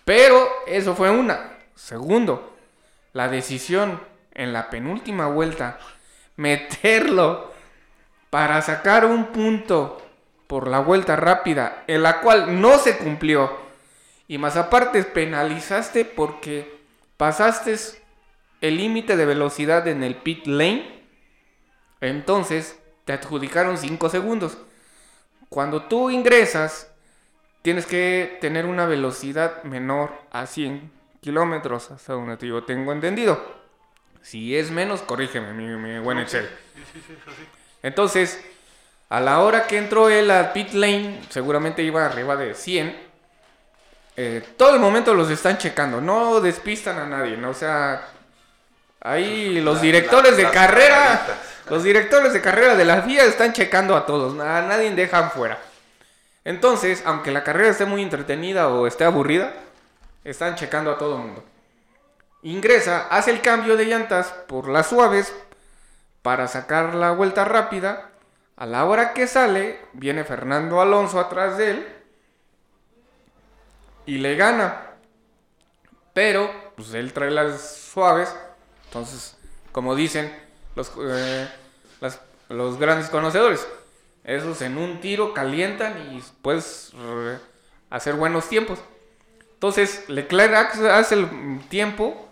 Pero 0.06 0.48
eso 0.66 0.94
fue 0.94 1.10
una. 1.10 1.58
Segundo, 1.74 2.56
la 3.12 3.28
decisión 3.28 4.00
en 4.32 4.54
la 4.54 4.70
penúltima 4.70 5.26
vuelta, 5.26 5.78
meterlo 6.36 7.51
para 8.32 8.62
sacar 8.62 9.04
un 9.04 9.26
punto 9.26 10.00
por 10.46 10.66
la 10.66 10.80
vuelta 10.80 11.16
rápida, 11.16 11.84
en 11.86 12.02
la 12.02 12.22
cual 12.22 12.62
no 12.62 12.78
se 12.78 12.96
cumplió. 12.96 13.58
Y 14.26 14.38
más 14.38 14.56
aparte 14.56 15.02
penalizaste 15.02 16.06
porque 16.06 16.80
pasaste 17.18 17.76
el 18.62 18.78
límite 18.78 19.18
de 19.18 19.26
velocidad 19.26 19.86
en 19.86 20.02
el 20.02 20.16
pit 20.16 20.46
lane. 20.46 21.04
Entonces 22.00 22.80
te 23.04 23.12
adjudicaron 23.12 23.76
5 23.76 24.08
segundos. 24.08 24.56
cuando 25.50 25.82
tú 25.82 26.08
ingresas, 26.08 26.90
tienes 27.60 27.84
que 27.84 28.38
tener 28.40 28.64
una 28.64 28.86
velocidad 28.86 29.62
menor 29.64 30.10
a 30.30 30.46
100 30.46 30.90
kilómetros, 31.20 31.90
hasta 31.90 32.14
donde 32.14 32.48
yo 32.48 32.64
tengo 32.64 32.92
entendido. 32.92 33.60
Si 34.22 34.56
es 34.56 34.70
menos, 34.70 35.02
corrígeme, 35.02 35.52
mi, 35.52 35.66
mi 35.76 35.98
buen 35.98 36.18
Excel. 36.18 36.48
Entonces, 37.82 38.40
a 39.08 39.20
la 39.20 39.40
hora 39.40 39.66
que 39.66 39.76
entró 39.76 40.08
él 40.08 40.30
a 40.30 40.52
pit 40.52 40.72
lane, 40.72 41.20
seguramente 41.28 41.82
iba 41.82 42.06
arriba 42.06 42.36
de 42.36 42.54
100. 42.54 42.96
Eh, 44.16 44.42
todo 44.56 44.74
el 44.74 44.80
momento 44.80 45.14
los 45.14 45.30
están 45.30 45.58
checando, 45.58 46.00
no 46.00 46.40
despistan 46.40 46.98
a 46.98 47.06
nadie, 47.06 47.36
¿no? 47.36 47.50
O 47.50 47.54
sea, 47.54 48.08
ahí 49.00 49.60
los 49.60 49.80
directores 49.80 50.36
de 50.36 50.44
las 50.44 50.52
carrera, 50.52 51.26
los 51.68 51.82
directores 51.82 52.32
de 52.32 52.40
carrera 52.40 52.74
de 52.74 52.84
la 52.84 53.02
FIA 53.02 53.24
están 53.24 53.52
checando 53.52 53.96
a 53.96 54.06
todos, 54.06 54.38
a 54.40 54.62
nadie 54.62 54.90
dejan 54.92 55.30
fuera. 55.30 55.58
Entonces, 56.44 57.02
aunque 57.04 57.30
la 57.30 57.44
carrera 57.44 57.70
esté 57.70 57.84
muy 57.84 58.02
entretenida 58.02 58.68
o 58.68 58.86
esté 58.86 59.04
aburrida, 59.04 59.52
están 60.24 60.56
checando 60.56 60.90
a 60.90 60.98
todo 60.98 61.16
el 61.16 61.22
mundo. 61.22 61.44
Ingresa, 62.42 63.06
hace 63.10 63.30
el 63.30 63.40
cambio 63.40 63.76
de 63.76 63.84
llantas 63.84 64.28
por 64.48 64.68
las 64.68 64.88
suaves 64.88 65.32
para 66.22 66.48
sacar 66.48 66.94
la 66.94 67.12
vuelta 67.12 67.44
rápida. 67.44 68.10
A 68.56 68.66
la 68.66 68.84
hora 68.84 69.12
que 69.12 69.26
sale, 69.26 69.80
viene 69.92 70.24
Fernando 70.24 70.80
Alonso 70.80 71.18
atrás 71.18 71.56
de 71.58 71.70
él 71.70 71.86
y 74.06 74.18
le 74.18 74.36
gana. 74.36 74.82
Pero, 76.12 76.50
pues 76.76 76.92
él 76.94 77.12
trae 77.12 77.30
las 77.30 77.74
suaves. 77.76 78.34
Entonces, 78.86 79.36
como 79.72 79.94
dicen 79.94 80.34
los, 80.76 80.92
eh, 81.00 81.48
las- 82.00 82.20
los 82.48 82.78
grandes 82.78 83.08
conocedores, 83.08 83.66
esos 84.24 84.60
en 84.62 84.76
un 84.76 85.00
tiro 85.00 85.32
calientan 85.32 85.98
y 86.12 86.22
puedes 86.42 86.92
eh, 86.94 87.38
hacer 87.90 88.14
buenos 88.14 88.48
tiempos. 88.48 88.78
Entonces, 89.54 90.08
Leclerc 90.08 90.54
hace- 90.84 91.14
el 91.14 91.60
tiempo, 91.68 92.28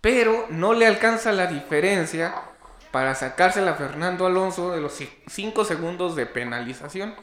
pero 0.00 0.46
no 0.48 0.72
le 0.72 0.86
alcanza 0.86 1.32
la 1.32 1.46
diferencia 1.46 2.34
para 2.90 3.14
sacársela 3.14 3.72
a 3.72 3.74
Fernando 3.74 4.26
Alonso 4.26 4.72
de 4.72 4.80
los 4.80 4.98
5 5.28 5.64
segundos 5.64 6.16
de 6.16 6.26
penalización. 6.26 7.14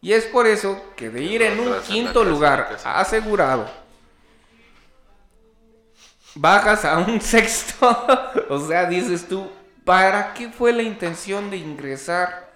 Y 0.00 0.12
es 0.14 0.24
por 0.24 0.46
eso 0.46 0.82
que 0.96 1.10
de 1.10 1.22
ir 1.22 1.42
en 1.42 1.60
un 1.60 1.74
quinto 1.82 2.24
lugar 2.24 2.76
asegurado, 2.84 3.68
bajas 6.34 6.84
a 6.84 6.98
un 6.98 7.20
sexto. 7.20 8.06
o 8.48 8.58
sea, 8.66 8.86
dices 8.86 9.28
tú, 9.28 9.50
¿para 9.84 10.34
qué 10.34 10.48
fue 10.50 10.72
la 10.72 10.82
intención 10.82 11.50
de 11.50 11.58
ingresar 11.58 12.50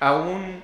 a 0.00 0.14
un, 0.14 0.62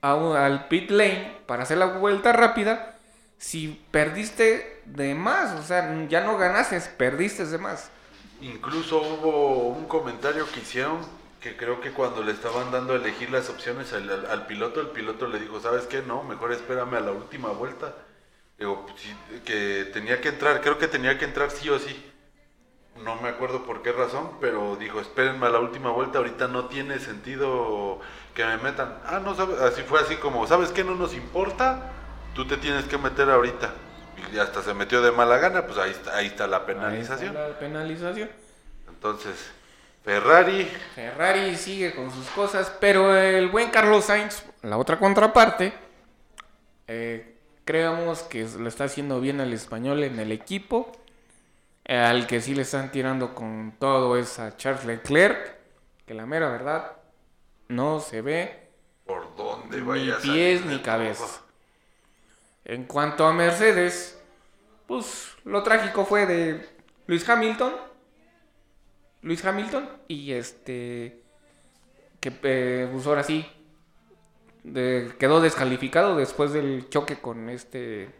a 0.00 0.14
un- 0.14 0.36
al 0.36 0.68
pit 0.68 0.90
lane 0.90 1.36
para 1.46 1.62
hacer 1.62 1.78
la 1.78 1.86
vuelta 1.86 2.32
rápida 2.32 2.96
si 3.38 3.80
perdiste 3.90 4.82
de 4.84 5.14
más? 5.14 5.54
O 5.58 5.62
sea, 5.62 6.06
ya 6.08 6.22
no 6.22 6.36
ganaste, 6.38 6.80
perdiste 6.96 7.44
de 7.46 7.58
más. 7.58 7.90
Incluso 8.40 8.98
hubo 9.00 9.68
un 9.68 9.86
comentario 9.86 10.46
que 10.52 10.60
hicieron 10.60 10.98
que 11.40 11.56
creo 11.56 11.80
que 11.80 11.92
cuando 11.92 12.22
le 12.22 12.32
estaban 12.32 12.70
dando 12.72 12.92
a 12.92 12.96
elegir 12.96 13.30
las 13.30 13.48
opciones 13.48 13.92
al, 13.92 14.26
al- 14.26 14.46
piloto, 14.46 14.80
el 14.80 14.88
piloto 14.88 15.28
le 15.28 15.38
dijo, 15.38 15.60
¿sabes 15.60 15.86
qué? 15.86 16.02
No, 16.02 16.22
mejor 16.24 16.52
espérame 16.52 16.94
a 16.94 17.00
la 17.00 17.12
última 17.12 17.50
vuelta. 17.50 17.94
Digo, 18.58 18.86
pues, 18.86 19.42
que 19.44 19.90
tenía 19.92 20.20
que 20.20 20.30
entrar, 20.30 20.60
creo 20.60 20.78
que 20.78 20.88
tenía 20.88 21.18
que 21.18 21.24
entrar 21.26 21.50
sí 21.50 21.68
o 21.70 21.78
sí. 21.78 21.96
No 22.96 23.16
me 23.16 23.28
acuerdo 23.28 23.64
por 23.64 23.82
qué 23.82 23.92
razón, 23.92 24.32
pero 24.40 24.76
dijo, 24.76 25.00
espérenme 25.00 25.46
a 25.46 25.50
la 25.50 25.60
última 25.60 25.90
vuelta, 25.90 26.18
ahorita 26.18 26.48
no 26.48 26.66
tiene 26.66 26.98
sentido 27.00 28.00
que 28.34 28.44
me 28.44 28.58
metan. 28.58 28.98
Ah, 29.06 29.20
no, 29.24 29.34
sabe- 29.36 29.62
así 29.64 29.82
fue 29.82 30.00
así 30.00 30.16
como, 30.16 30.46
¿sabes 30.46 30.72
qué? 30.72 30.84
No 30.84 30.94
nos 30.96 31.14
importa, 31.14 31.92
tú 32.34 32.46
te 32.46 32.56
tienes 32.58 32.86
que 32.86 32.98
meter 32.98 33.30
ahorita. 33.30 33.74
Y 34.32 34.38
hasta 34.38 34.62
se 34.62 34.74
metió 34.74 35.00
de 35.02 35.12
mala 35.12 35.38
gana, 35.38 35.66
pues 35.66 35.78
ahí 35.78 35.90
está, 35.90 36.16
ahí 36.16 36.26
está 36.26 36.46
la 36.46 36.58
Ahí 36.58 36.62
está 36.62 37.16
penalización. 37.16 37.34
La 37.34 37.58
penalización. 37.58 38.30
Entonces, 38.88 39.50
Ferrari, 40.04 40.64
Ferrari 40.94 41.56
sigue 41.56 41.94
con 41.94 42.10
sus 42.10 42.26
cosas, 42.30 42.72
pero 42.80 43.16
el 43.16 43.48
buen 43.48 43.70
Carlos 43.70 44.06
Sainz, 44.06 44.42
la 44.62 44.78
otra 44.78 44.98
contraparte, 44.98 45.72
eh, 46.86 47.36
creemos 47.64 48.22
que 48.22 48.48
lo 48.58 48.68
está 48.68 48.84
haciendo 48.84 49.20
bien 49.20 49.40
el 49.40 49.52
español 49.52 50.02
en 50.02 50.18
el 50.18 50.32
equipo. 50.32 50.92
Eh, 51.84 51.96
al 51.96 52.26
que 52.26 52.40
sí 52.40 52.54
le 52.54 52.62
están 52.62 52.90
tirando 52.90 53.34
con 53.34 53.74
todo 53.78 54.16
es 54.16 54.38
a 54.38 54.56
Charles 54.56 54.84
Leclerc, 54.84 55.56
que 56.06 56.14
la 56.14 56.26
mera 56.26 56.50
verdad 56.50 56.92
no 57.68 58.00
se 58.00 58.22
ve 58.22 58.68
¿por 59.06 59.34
dónde 59.36 59.78
ni 59.78 59.86
vaya 59.86 60.16
a 60.16 60.18
pies 60.20 60.64
ni 60.64 60.78
cabeza. 60.80 61.42
En 62.68 62.84
cuanto 62.84 63.26
a 63.26 63.32
Mercedes, 63.32 64.20
pues 64.86 65.34
lo 65.44 65.62
trágico 65.64 66.04
fue 66.04 66.26
de 66.26 66.68
Luis 67.06 67.28
Hamilton. 67.28 67.72
Luis 69.22 69.44
Hamilton 69.44 69.88
y 70.06 70.32
este 70.32 71.22
que 72.20 72.32
eh, 72.42 72.88
pues 72.92 73.06
ahora 73.06 73.24
sí 73.24 73.46
de- 74.64 75.14
quedó 75.18 75.40
descalificado 75.40 76.16
después 76.16 76.52
del 76.52 76.88
choque 76.88 77.20
con 77.20 77.48
este 77.48 78.14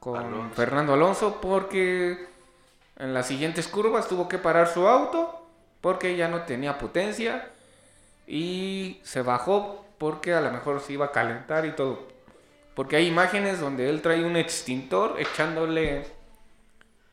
con 0.00 0.16
Alonso. 0.16 0.54
Fernando 0.54 0.94
Alonso 0.94 1.40
porque 1.40 2.28
en 2.96 3.14
las 3.14 3.26
siguientes 3.26 3.68
curvas 3.68 4.08
tuvo 4.08 4.28
que 4.28 4.38
parar 4.38 4.68
su 4.68 4.86
auto 4.88 5.48
porque 5.80 6.16
ya 6.16 6.28
no 6.28 6.42
tenía 6.42 6.78
potencia 6.78 7.50
y 8.26 9.00
se 9.04 9.22
bajó 9.22 9.86
porque 9.98 10.34
a 10.34 10.40
lo 10.40 10.52
mejor 10.52 10.80
se 10.80 10.92
iba 10.94 11.06
a 11.06 11.12
calentar 11.12 11.66
y 11.66 11.72
todo. 11.72 12.11
Porque 12.74 12.96
hay 12.96 13.06
imágenes 13.06 13.60
donde 13.60 13.88
él 13.90 14.00
trae 14.02 14.24
un 14.24 14.36
extintor 14.36 15.16
echándole 15.18 16.06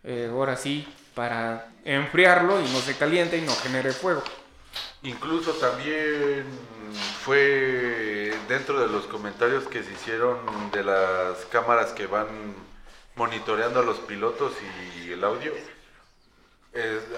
eh, 0.03 0.29
ahora 0.31 0.55
sí 0.55 0.87
para 1.13 1.67
enfriarlo 1.83 2.61
y 2.61 2.69
no 2.69 2.79
se 2.79 2.95
caliente 2.95 3.37
y 3.37 3.41
no 3.41 3.53
genere 3.55 3.91
fuego. 3.91 4.23
Incluso 5.03 5.53
también 5.53 6.45
fue 7.23 8.33
dentro 8.47 8.79
de 8.79 8.87
los 8.87 9.05
comentarios 9.05 9.65
que 9.67 9.83
se 9.83 9.93
hicieron 9.93 10.37
de 10.71 10.83
las 10.83 11.45
cámaras 11.51 11.91
que 11.91 12.07
van 12.07 12.27
monitoreando 13.15 13.81
a 13.81 13.83
los 13.83 13.97
pilotos 13.99 14.53
y 15.03 15.11
el 15.11 15.23
audio. 15.23 15.53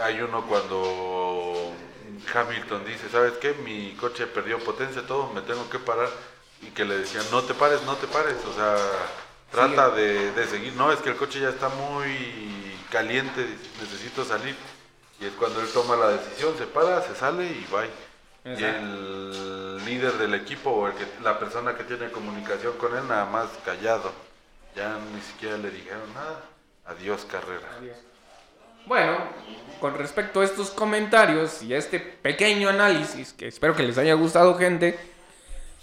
hay 0.03 0.21
uno 0.21 0.45
cuando 0.47 1.73
Hamilton 2.33 2.85
dice, 2.85 3.09
¿sabes 3.09 3.33
qué? 3.33 3.53
Mi 3.53 3.93
coche 3.99 4.27
perdió 4.27 4.59
potencia, 4.59 5.05
todo, 5.05 5.31
me 5.33 5.41
tengo 5.41 5.69
que 5.69 5.79
parar. 5.79 6.09
Y 6.61 6.67
que 6.67 6.85
le 6.85 6.97
decían, 6.97 7.25
no 7.31 7.41
te 7.41 7.53
pares, 7.53 7.81
no 7.83 7.95
te 7.95 8.07
pares. 8.07 8.37
O 8.49 8.53
sea, 8.53 8.75
trata 9.51 9.89
de, 9.89 10.31
de 10.31 10.47
seguir. 10.47 10.73
No, 10.73 10.91
es 10.91 10.99
que 10.99 11.09
el 11.09 11.15
coche 11.15 11.39
ya 11.39 11.49
está 11.49 11.69
muy 11.69 12.75
caliente, 12.91 13.45
necesito 13.79 14.23
salir. 14.23 14.55
Y 15.19 15.25
es 15.25 15.33
cuando 15.33 15.61
él 15.61 15.67
toma 15.73 15.95
la 15.95 16.09
decisión, 16.09 16.55
se 16.57 16.65
para, 16.65 17.01
se 17.01 17.15
sale 17.15 17.45
y 17.45 17.67
va. 17.73 17.85
Y 18.43 18.63
el 18.63 19.85
líder 19.85 20.13
del 20.13 20.33
equipo 20.33 20.71
o 20.71 20.87
el 20.87 20.93
que, 20.93 21.05
la 21.23 21.37
persona 21.37 21.75
que 21.75 21.83
tiene 21.83 22.09
comunicación 22.09 22.73
con 22.77 22.95
él 22.97 23.07
nada 23.07 23.25
más 23.25 23.49
callado. 23.63 24.11
Ya 24.75 24.97
ni 25.13 25.21
siquiera 25.21 25.57
le 25.57 25.69
dijeron 25.69 26.11
nada. 26.13 26.41
Adiós 26.85 27.25
carrera. 27.25 27.67
Bueno, 28.87 29.19
con 29.79 29.95
respecto 29.95 30.41
a 30.41 30.43
estos 30.43 30.71
comentarios 30.71 31.61
y 31.61 31.73
a 31.75 31.77
este 31.77 31.99
pequeño 31.99 32.69
análisis, 32.69 33.31
que 33.33 33.47
espero 33.47 33.75
que 33.75 33.83
les 33.83 33.99
haya 33.99 34.15
gustado 34.15 34.57
gente, 34.57 34.99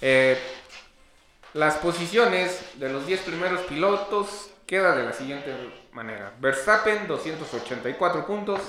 eh, 0.01 0.37
las 1.55 1.77
posiciones 1.77 2.61
de 2.75 2.91
los 2.91 3.07
10 3.07 3.21
primeros 3.21 3.61
pilotos 3.63 4.51
queda 4.67 4.95
de 4.95 5.05
la 5.05 5.13
siguiente 5.13 5.55
manera. 5.93 6.33
Verstappen 6.41 7.07
284 7.07 8.27
puntos, 8.27 8.61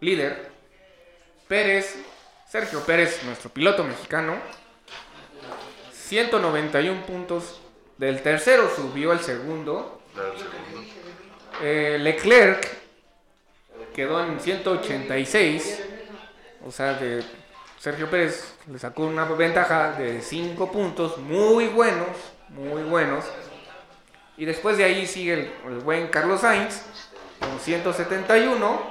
líder. 0.00 0.50
Pérez, 1.48 1.96
Sergio 2.48 2.80
Pérez, 2.84 3.24
nuestro 3.24 3.50
piloto 3.50 3.82
mexicano, 3.84 4.36
191 5.92 7.06
puntos. 7.06 7.60
Del 7.96 8.22
tercero 8.22 8.70
subió 8.74 9.12
al 9.12 9.20
segundo. 9.20 10.00
Eh, 11.60 11.98
Leclerc 12.00 12.66
quedó 13.94 14.24
en 14.24 14.40
186. 14.40 15.82
O 16.66 16.70
sea, 16.70 16.94
de 16.94 17.22
Sergio 17.80 18.10
Pérez 18.10 18.56
le 18.70 18.78
sacó 18.78 19.04
una 19.04 19.24
ventaja 19.24 19.92
de 19.92 20.20
5 20.20 20.70
puntos 20.70 21.16
muy 21.16 21.68
buenos, 21.68 22.08
muy 22.50 22.82
buenos. 22.82 23.24
Y 24.36 24.44
después 24.44 24.76
de 24.76 24.84
ahí 24.84 25.06
sigue 25.06 25.32
el, 25.32 25.72
el 25.72 25.78
buen 25.78 26.08
Carlos 26.08 26.42
Sainz 26.42 26.82
con 27.40 27.58
171, 27.58 28.82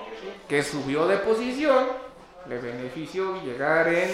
que 0.47 0.63
subió 0.63 1.05
de 1.05 1.17
posición. 1.17 1.87
Le 2.47 2.57
benefició 2.57 3.39
llegar 3.43 3.89
en 3.89 4.09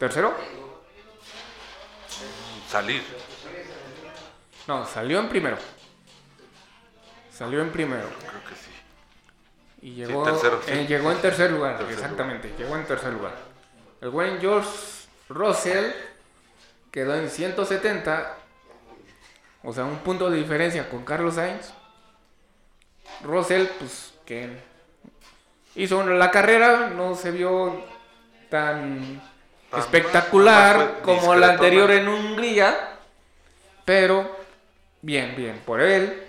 tercero. 0.00 0.34
Salir. 2.68 3.04
No, 4.66 4.84
salió 4.84 5.20
en 5.20 5.28
primero. 5.28 5.56
Salió 7.30 7.62
en 7.62 7.70
primero. 7.70 8.08
Creo 8.18 8.44
que 8.44 8.56
sí. 8.56 8.67
Y 9.80 9.92
llegó, 9.94 10.24
tercero, 10.24 10.60
sí. 10.64 10.72
eh, 10.72 10.86
llegó 10.88 11.12
en 11.12 11.18
tercer 11.18 11.50
lugar, 11.52 11.78
Tercer 11.78 11.94
exactamente, 11.94 12.52
llegó 12.58 12.76
en 12.76 12.84
tercer 12.84 13.12
lugar. 13.12 13.34
El 14.00 14.10
buen 14.10 14.40
George 14.40 14.68
Russell 15.28 15.92
quedó 16.90 17.14
en 17.14 17.30
170, 17.30 18.34
o 19.62 19.72
sea, 19.72 19.84
un 19.84 19.98
punto 19.98 20.30
de 20.30 20.38
diferencia 20.38 20.88
con 20.88 21.04
Carlos 21.04 21.34
Sainz. 21.36 21.72
Russell, 23.22 23.66
pues 23.78 24.14
que 24.24 24.50
hizo 25.74 26.04
la 26.06 26.30
carrera, 26.30 26.90
no 26.90 27.14
se 27.14 27.30
vio 27.30 27.84
tan 28.50 29.20
Tan- 29.70 29.80
espectacular 29.80 31.00
como 31.02 31.34
la 31.34 31.50
anterior 31.50 31.90
en 31.90 32.08
Hungría, 32.08 32.96
pero 33.84 34.36
bien, 35.02 35.34
bien, 35.36 35.60
por 35.64 35.80
él 35.80 36.24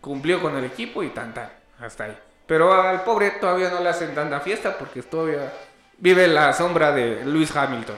cumplió 0.00 0.40
con 0.40 0.56
el 0.56 0.64
equipo 0.64 1.02
y 1.02 1.08
tan 1.10 1.32
tan, 1.34 1.50
hasta 1.80 2.04
ahí. 2.04 2.18
Pero 2.46 2.72
al 2.72 3.02
pobre 3.02 3.30
todavía 3.32 3.70
no 3.70 3.80
le 3.80 3.88
hacen 3.88 4.14
tanta 4.14 4.40
fiesta 4.40 4.76
porque 4.76 5.02
todavía 5.02 5.52
vive 5.98 6.26
la 6.28 6.52
sombra 6.52 6.92
de 6.92 7.24
Lewis 7.24 7.54
Hamilton. 7.54 7.96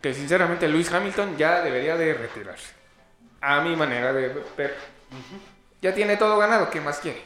Que 0.00 0.14
sinceramente 0.14 0.68
Lewis 0.68 0.92
Hamilton 0.92 1.36
ya 1.36 1.60
debería 1.62 1.96
de 1.96 2.14
retirarse. 2.14 2.72
A 3.40 3.60
mi 3.60 3.74
manera 3.76 4.12
de 4.12 4.28
ver. 4.56 4.76
Ya 5.80 5.94
tiene 5.94 6.16
todo 6.16 6.38
ganado, 6.38 6.70
¿qué 6.70 6.80
más 6.80 6.98
quiere? 6.98 7.22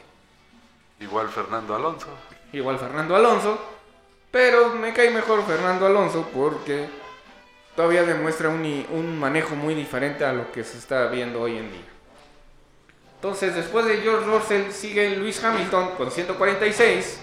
Igual 0.99 1.29
Fernando 1.29 1.75
Alonso. 1.75 2.07
Igual 2.53 2.79
Fernando 2.79 3.15
Alonso. 3.15 3.59
Pero 4.31 4.69
me 4.75 4.93
cae 4.93 5.11
mejor 5.11 5.45
Fernando 5.45 5.85
Alonso 5.85 6.29
porque 6.33 6.87
todavía 7.75 8.03
demuestra 8.03 8.49
un, 8.49 8.85
un 8.91 9.19
manejo 9.19 9.55
muy 9.55 9.73
diferente 9.75 10.25
a 10.25 10.33
lo 10.33 10.51
que 10.51 10.63
se 10.63 10.77
está 10.77 11.07
viendo 11.07 11.41
hoy 11.41 11.57
en 11.57 11.71
día. 11.71 11.94
Entonces, 13.15 13.55
después 13.55 13.85
de 13.85 13.97
George 13.97 14.25
Russell 14.27 14.71
sigue 14.71 15.09
Lewis 15.11 15.43
Hamilton 15.43 15.91
con 15.97 16.11
146. 16.11 17.19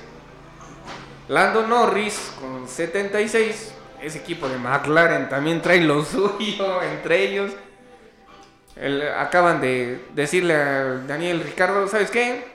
Lando 1.28 1.66
Norris 1.66 2.33
con 2.40 2.68
76. 2.68 3.74
Ese 4.02 4.18
equipo 4.18 4.48
de 4.48 4.59
McLaren 4.59 5.28
también 5.28 5.62
trae 5.62 5.81
lo 5.81 6.05
suyo 6.05 6.83
entre 6.83 7.22
ellos. 7.28 7.52
El- 8.74 9.02
acaban 9.12 9.61
de 9.61 10.05
decirle 10.14 10.55
a 10.57 10.85
Daniel 11.07 11.40
Ricardo, 11.42 11.87
¿sabes 11.87 12.11
qué? 12.11 12.52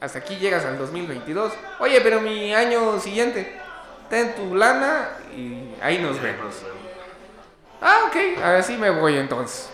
Hasta 0.00 0.18
aquí 0.18 0.36
llegas 0.36 0.64
al 0.64 0.76
2022. 0.76 1.52
Oye, 1.78 2.00
pero 2.02 2.20
mi 2.20 2.52
año 2.52 2.98
siguiente, 3.00 3.56
ten 4.10 4.34
tu 4.34 4.54
lana 4.54 5.10
y 5.34 5.70
ahí 5.80 5.98
nos 5.98 6.20
vemos. 6.20 6.56
Ah, 7.80 8.00
ok, 8.08 8.42
así 8.42 8.76
me 8.76 8.90
voy 8.90 9.16
entonces. 9.16 9.70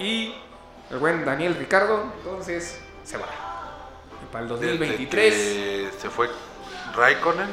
Y 0.00 0.34
el 0.90 0.98
buen 0.98 1.24
Daniel 1.24 1.54
Ricardo, 1.54 2.12
entonces, 2.18 2.80
se 3.04 3.16
va. 3.16 3.26
Y 4.22 4.32
para 4.32 4.44
el 4.44 4.50
Desde 4.50 4.66
2023... 4.68 5.34
que 5.34 5.90
se 5.98 6.10
fue 6.10 6.30
Raikkonen, 6.94 7.48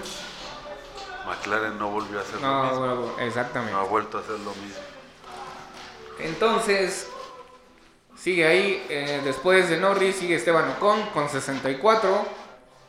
McLaren 1.26 1.78
no 1.78 1.90
volvió 1.90 2.20
a 2.20 2.22
hacer 2.22 2.42
lo 2.42 2.64
mismo. 2.64 2.80
bueno, 2.80 3.20
exactamente. 3.20 3.74
No 3.74 3.80
ha 3.80 3.86
vuelto 3.86 4.18
a 4.18 4.22
hacer 4.22 4.40
lo 4.40 4.52
mismo. 4.56 4.82
Entonces, 6.20 7.08
sigue 8.16 8.46
ahí, 8.46 8.86
eh, 8.90 9.22
después 9.24 9.70
de 9.70 9.78
Norris, 9.78 10.18
sigue 10.18 10.36
Esteban 10.36 10.70
Ocon 10.78 11.02
con 11.08 11.30
64. 11.30 12.44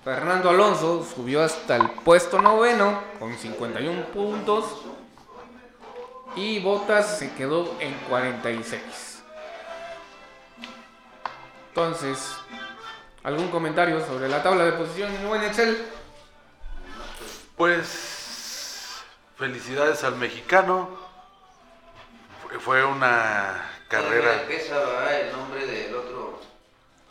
Fernando 0.04 0.50
Alonso 0.50 1.02
subió 1.14 1.42
hasta 1.42 1.76
el 1.76 1.90
puesto 1.90 2.40
noveno 2.40 3.00
con 3.18 3.34
51 3.34 4.06
puntos. 4.06 4.64
Y 6.36 6.58
Bottas 6.60 7.18
se 7.18 7.32
quedó 7.32 7.76
en 7.80 7.94
46. 8.10 9.13
Entonces, 11.76 12.36
¿algún 13.24 13.50
comentario 13.50 13.98
sobre 14.06 14.28
la 14.28 14.44
tabla 14.44 14.64
de 14.64 14.74
posiciones, 14.74 15.20
buen 15.24 15.42
Excel? 15.42 15.76
Pues 17.56 19.02
felicidades 19.36 20.04
al 20.04 20.14
mexicano. 20.14 20.88
Fue- 22.60 22.84
una 22.84 23.60
carrera. 23.88 24.44
¿verdad? 24.46 25.20
el 25.20 25.32
nombre 25.32 25.66
del 25.66 25.96
otro, 25.96 26.40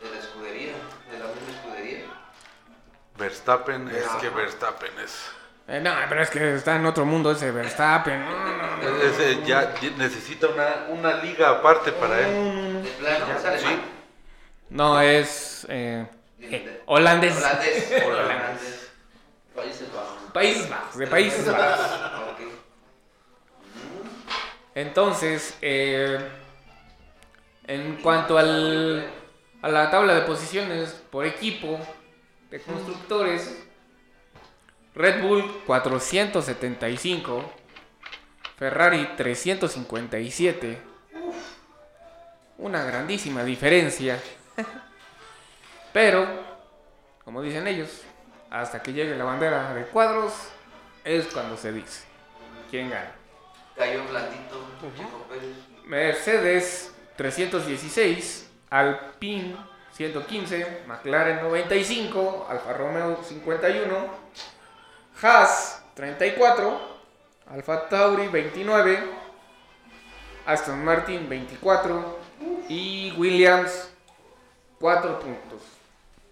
de 0.02 0.12
la 0.12 0.17
escudería, 0.19 0.71
de 1.12 1.19
la 1.19 1.26
misma 1.26 1.52
escudería. 1.58 2.06
Verstappen, 3.17 3.89
es 3.89 4.08
que 4.21 4.30
Verstappen 4.30 4.97
es. 5.04 5.26
Eh, 5.67 5.82
no, 5.82 5.91
pero 6.08 6.23
es 6.23 6.30
que 6.30 6.56
está 6.56 6.78
en 6.78 6.86
otro 6.86 7.04
mundo 7.04 7.32
ese 7.32 7.52
Verstappen. 7.52 8.23
No, 8.23 8.32
no, 8.32 8.78
no. 8.78 9.02
Ese 9.02 9.43
ya 9.43 9.73
necesita 9.97 10.47
una, 10.47 10.86
una 10.88 11.15
liga 11.21 11.49
aparte 11.49 11.91
para 11.91 12.21
él. 12.21 12.82
De 12.82 12.89
plano, 12.91 13.26
alemán. 13.26 13.92
No, 14.69 14.99
es 15.02 15.65
eh, 15.69 16.06
eh, 16.39 16.82
holandés. 16.86 17.38
Holandés. 17.38 18.04
Holandés. 18.06 18.91
Países 19.56 19.93
Bajos. 19.93 20.32
Países 20.34 20.69
Bajos, 20.69 20.97
de 20.97 21.08
Países 21.08 21.45
Bajos. 21.52 22.04
Entonces, 24.76 25.56
eh, 25.62 26.17
en 27.67 27.97
cuanto 27.97 28.38
al, 28.38 29.08
a 29.62 29.69
la 29.69 29.91
tabla 29.91 30.15
de 30.15 30.21
posiciones 30.21 30.89
por 31.12 31.26
equipo 31.26 31.80
de 32.49 32.60
constructores, 32.60 33.63
Red 34.95 35.21
Bull 35.21 35.63
475, 35.65 37.52
Ferrari 38.58 39.10
357, 39.15 40.78
una 42.58 42.84
grandísima 42.84 43.43
diferencia, 43.43 44.19
pero, 45.94 46.28
como 47.24 47.42
dicen 47.42 47.68
ellos, 47.68 48.02
hasta 48.50 48.82
que 48.82 48.94
llegue 48.94 49.16
la 49.16 49.24
bandera 49.24 49.74
de 49.74 49.86
cuadros 49.86 50.34
es 51.04 51.28
cuando 51.28 51.58
se 51.58 51.72
dice 51.72 52.04
quién 52.70 52.89
gana. 52.89 53.12
Cayó 53.76 54.04
blandito, 54.06 54.68
Pérez. 55.30 55.56
Mercedes 55.86 56.94
316, 57.18 58.50
Alpine 58.70 59.56
115, 59.94 60.84
McLaren 60.88 61.42
95, 61.42 62.48
Alfa 62.50 62.74
Romeo 62.74 63.24
51, 63.24 64.08
Haas 65.22 65.84
34, 65.94 66.80
Alfa 67.48 67.89
Tauri 67.89 68.28
29, 68.28 69.00
Aston 70.46 70.84
Martin 70.84 71.30
24 71.30 72.20
y 72.70 73.13
Williams 73.18 73.92
4 74.84 75.17
puntos. 75.17 75.62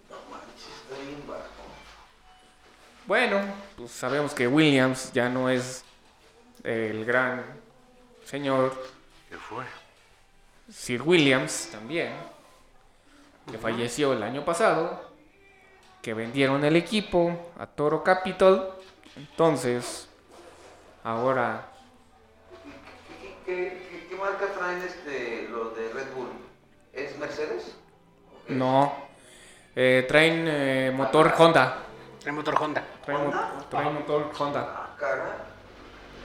Está 0.10 1.02
bien 1.06 1.24
bajo. 1.26 1.42
Bueno, 3.08 3.40
pues 3.78 3.92
sabemos 3.92 4.34
que 4.34 4.46
Williams 4.46 5.14
ya 5.14 5.30
no 5.30 5.50
es 5.50 5.86
el 6.62 7.06
gran 7.06 7.46
señor 8.26 8.74
¿Qué 9.30 9.38
fue? 9.38 9.64
Sir 10.70 11.02
Williams 11.02 11.70
también, 11.72 12.12
que 13.50 13.58
falleció 13.58 14.12
el 14.12 14.22
año 14.22 14.44
pasado, 14.44 15.02
que 16.02 16.14
vendieron 16.14 16.66
el 16.66 16.76
equipo 16.76 17.54
a 17.58 17.66
Toro 17.66 18.04
Capital. 18.04 18.70
Entonces, 19.16 20.10
ahora 21.06 21.70
¿Qué, 23.22 23.34
qué, 23.46 23.88
qué, 23.90 24.08
qué 24.10 24.16
marca 24.18 24.48
traen 24.48 24.82
este, 24.82 25.48
los 25.48 25.74
de 25.74 25.88
Red 25.94 26.14
Bull? 26.14 26.28
¿Es 26.92 27.18
Mercedes? 27.18 27.81
No. 28.52 28.94
eh, 29.76 30.06
traen 30.08 30.46
eh, 30.48 30.92
motor 30.96 31.34
Honda. 31.38 31.78
El 32.26 32.34
motor 32.34 32.56
Honda. 32.62 32.84
Traen, 33.06 33.26
mo- 33.26 33.34
traen 33.70 33.94
motor 33.94 34.32
Honda. 34.38 34.62
Ah. 34.62 34.88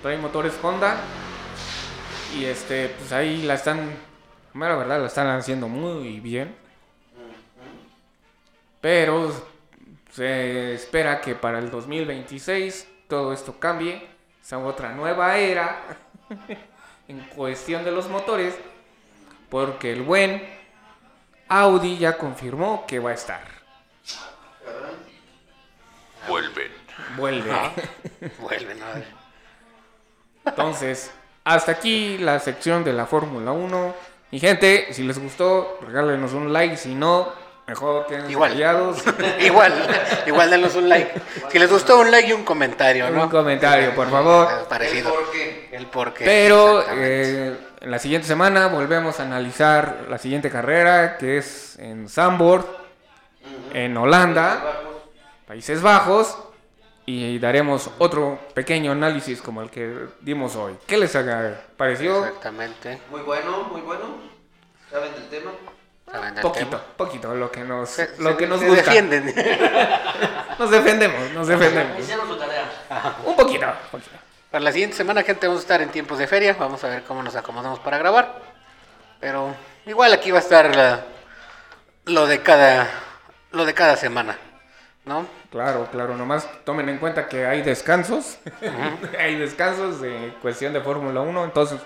Traen 0.03 0.21
motores 0.21 0.53
Honda. 0.63 0.97
Y 2.37 2.45
este, 2.45 2.89
pues 2.99 3.13
ahí 3.13 3.43
la 3.43 3.55
están, 3.55 3.91
la 4.55 4.77
verdad, 4.77 5.01
la 5.01 5.07
están 5.07 5.29
haciendo 5.29 5.69
muy 5.69 6.21
bien. 6.21 6.55
Pero 8.81 9.33
se 10.11 10.75
espera 10.75 11.21
que 11.21 11.35
para 11.35 11.59
el 11.59 11.71
2026 11.71 12.87
todo 13.09 13.33
esto 13.33 13.59
cambie. 13.59 14.07
Sea 14.43 14.59
otra 14.59 14.93
nueva 14.93 15.39
era 15.39 15.83
en 17.09 17.21
cuestión 17.35 17.85
de 17.85 17.91
los 17.91 18.09
motores. 18.09 18.55
Porque 19.49 19.93
el 19.93 20.03
buen 20.03 20.43
Audi 21.49 21.99
ya 21.99 22.17
confirmó 22.19 22.85
que 22.87 22.99
va 22.99 23.11
a 23.11 23.15
estar. 23.15 23.43
Vuelven. 26.29 26.73
Vuelve. 27.17 27.53
Vuelven 28.41 28.83
a 28.83 28.93
ver. 28.95 29.07
Entonces, 30.45 31.11
hasta 31.45 31.73
aquí 31.73 32.19
la 32.19 32.39
sección 32.41 32.85
de 32.85 32.93
la 32.93 33.07
Fórmula 33.07 33.53
1. 33.53 33.95
Y 34.33 34.41
gente, 34.41 34.93
si 34.93 35.05
les 35.05 35.19
gustó, 35.19 35.79
regálenos 35.87 36.33
un 36.33 36.53
like. 36.53 36.77
Si 36.77 36.95
no, 36.95 37.33
mejor 37.67 38.07
queden 38.07 38.29
Igual. 38.31 38.53
callados. 38.53 39.05
igual, 39.41 39.73
igual 40.27 40.51
denos 40.51 40.75
un 40.75 40.89
like. 40.89 41.13
Si 41.51 41.59
les 41.59 41.71
gustó, 41.71 42.01
un 42.01 42.11
like 42.11 42.29
y 42.29 42.33
un 42.33 42.45
comentario, 42.45 43.09
¿no? 43.11 43.25
Un 43.25 43.29
comentario, 43.29 43.95
por 43.95 44.11
favor. 44.11 44.67
Parecido. 44.69 45.13
¿Por 45.13 45.31
qué? 45.31 45.69
El 45.73 45.87
porqué. 45.87 46.25
Pero 46.25 46.85
eh, 46.91 47.57
en 47.81 47.91
la 47.91 47.99
siguiente 47.99 48.27
semana 48.27 48.69
volvemos 48.69 49.21
a 49.21 49.25
analizar 49.25 50.07
la 50.09 50.19
siguiente 50.19 50.51
carrera, 50.51 51.19
que 51.19 51.39
es 51.39 51.79
en 51.79 52.09
Zandvoort, 52.09 52.67
en 53.75 53.97
Holanda, 53.97 54.63
Países 55.47 55.83
Bajos. 55.83 56.37
y 57.09 57.39
daremos 57.39 57.89
otro 57.99 58.39
pequeño 58.55 58.91
análisis 58.93 59.41
como 59.41 59.63
el 59.63 59.71
que 59.71 60.07
dimos 60.23 60.57
hoy. 60.57 60.77
¿Qué 60.87 60.97
les 60.99 61.15
haga- 61.15 61.61
pareció? 61.77 62.25
Exactamente. 62.27 63.01
Muy 63.11 63.21
bueno, 63.21 63.63
muy 63.71 63.81
bueno. 63.83 64.05
¿Saben 64.91 65.13
del 65.13 65.29
tema? 65.29 65.53
Saben 66.11 66.35
del 66.35 66.43
Poquito, 66.43 66.67
tema. 66.71 66.83
poquito, 66.97 67.35
lo 67.37 67.51
que 67.53 67.61
nos, 67.63 67.91
Se- 67.91 68.11
lo 68.19 68.31
se- 68.33 68.37
que 68.37 68.47
nos 68.49 68.59
se 68.61 68.69
gusta. 68.69 68.83
defienden. 68.85 69.35
Nos 70.59 70.71
defendemos, 70.71 71.33
nos 71.33 71.47
defendemos. 71.49 71.99
Hicieron 72.01 72.27
su 72.29 72.37
tarea. 72.39 72.65
Un 73.27 73.37
poquito, 73.37 73.67
poquito. 73.91 74.16
Para 74.57 74.65
la 74.65 74.73
siguiente 74.73 74.97
semana, 74.97 75.23
gente, 75.23 75.47
vamos 75.47 75.61
a 75.61 75.65
estar 75.65 75.83
en 75.83 75.91
tiempos 75.91 76.19
de 76.19 76.27
feria. 76.27 76.57
Vamos 76.59 76.83
a 76.83 76.89
ver 76.89 77.03
cómo 77.03 77.23
nos 77.23 77.37
acomodamos 77.37 77.79
para 77.81 77.99
grabar. 77.99 78.41
Pero 79.21 79.55
igual 79.85 80.15
aquí 80.15 80.31
va 80.31 80.39
a 80.39 80.41
estar 80.41 80.75
la- 80.75 81.05
lo 82.07 82.27
de 82.27 82.41
cada 82.41 82.89
lo 83.53 83.67
de 83.67 83.75
cada 83.75 83.97
semana, 83.97 84.39
¿no? 85.05 85.27
Claro, 85.51 85.87
claro, 85.93 86.17
nomás 86.17 86.49
tomen 86.65 86.89
en 86.89 86.97
cuenta 86.97 87.29
que 87.29 87.45
hay 87.45 87.61
descansos. 87.61 88.39
hay 89.19 89.37
descansos 89.37 90.01
de 90.01 90.35
cuestión 90.41 90.73
de 90.73 90.81
Fórmula 90.81 91.21
1, 91.21 91.45
entonces 91.45 91.79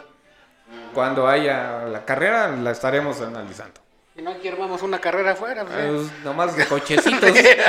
cuando 0.94 1.26
haya 1.26 1.86
la 1.86 2.04
carrera 2.04 2.46
la 2.50 2.70
estaremos 2.70 3.20
analizando. 3.20 3.79
Y 4.20 4.22
no 4.22 4.32
aquí 4.32 4.48
armamos 4.48 4.82
una 4.82 4.98
carrera 5.00 5.30
afuera. 5.32 5.64
pues, 5.64 5.78
eh. 5.78 5.96
Es 5.96 6.24
nomás 6.26 6.54
de 6.54 6.66
cochecitos. 6.66 7.30
Que 7.32 7.42
sea 7.42 7.64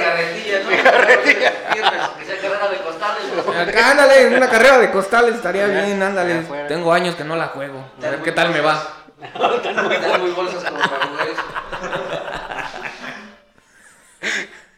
carretilla, 0.00 0.60
¿no? 0.62 0.70
Que 0.70 2.24
sea 2.24 2.40
carrera 2.40 2.68
de 2.68 2.76
costales. 2.76 3.68
Acá, 3.68 3.90
ándale, 3.90 4.36
una 4.36 4.48
carrera 4.48 4.78
de 4.78 4.92
costales 4.92 5.34
estaría 5.34 5.66
bien, 5.66 6.00
ándale. 6.00 6.44
Tengo 6.68 6.92
años 6.92 7.16
que 7.16 7.24
no 7.24 7.34
la 7.34 7.48
juego. 7.48 7.90
A 7.98 8.10
ver 8.10 8.22
qué 8.22 8.30
tal 8.30 8.50
me 8.50 8.60
va. 8.60 8.80
Están 9.20 10.20
muy 10.20 10.30
bolsas 10.30 10.62
como 10.62 10.78
para 10.78 11.06
jugar 11.06 11.26
eso. 11.26 11.42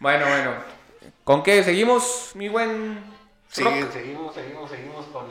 Bueno, 0.01 0.27
bueno. 0.29 0.55
¿Con 1.25 1.43
qué 1.43 1.63
seguimos, 1.63 2.31
mi 2.35 2.49
buen? 2.49 3.05
Sí, 3.51 3.63
Rock? 3.65 3.93
seguimos, 3.93 4.35
seguimos, 4.35 4.71
seguimos 4.71 5.05
con 5.13 5.27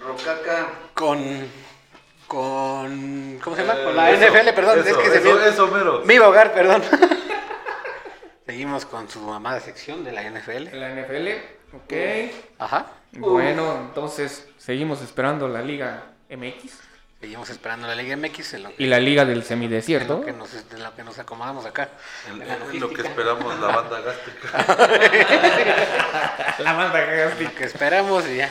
Rocaca. 0.00 0.70
con 0.92 1.48
con 2.26 3.38
¿cómo 3.42 3.56
se 3.56 3.62
llama? 3.64 3.80
Eh, 3.80 3.84
con 3.84 3.96
la 3.96 4.10
eso, 4.10 4.26
NFL, 4.26 4.48
perdón, 4.54 4.78
eso, 4.80 4.88
es 4.88 4.96
que 4.96 5.10
se 5.10 5.18
eso, 5.18 5.38
me 5.38 5.48
eso 5.48 5.66
mero. 5.68 6.02
me 6.04 6.14
iba 6.14 6.24
a 6.24 6.28
ahogar, 6.28 6.52
perdón. 6.52 6.82
seguimos 8.46 8.86
con 8.86 9.08
su 9.08 9.32
amada 9.32 9.60
sección 9.60 10.04
de 10.04 10.12
la 10.12 10.22
NFL. 10.22 10.76
La 10.76 10.90
NFL. 10.90 11.28
Ok. 11.76 11.92
Ajá. 12.58 12.86
Bueno, 13.12 13.76
entonces 13.88 14.46
seguimos 14.58 15.02
esperando 15.02 15.48
la 15.48 15.62
Liga 15.62 16.04
MX 16.30 16.84
Seguimos 17.24 17.48
esperando 17.48 17.86
la 17.86 17.94
Liga 17.94 18.18
MX 18.18 18.52
en 18.52 18.64
lo, 18.64 18.72
y 18.76 18.86
la 18.86 19.00
Liga 19.00 19.24
del 19.24 19.38
en 19.38 19.44
semidesierto. 19.44 20.18
lo 20.18 20.26
que 20.26 20.32
nos 20.32 20.52
en 20.52 20.82
lo 20.82 20.94
que 20.94 21.04
nos 21.04 21.18
acomodamos 21.18 21.64
acá. 21.64 21.88
En, 22.28 22.42
En 22.42 22.50
en 22.50 22.80
lo 22.80 22.90
que 22.90 23.00
esperamos 23.00 23.58
la 23.60 23.68
banda 23.68 24.00
gástrica. 24.00 24.48
La 26.58 26.74
banda 26.74 27.00
Lo 27.40 27.54
que 27.54 27.64
esperamos 27.64 28.28
y 28.28 28.36
ya. 28.36 28.50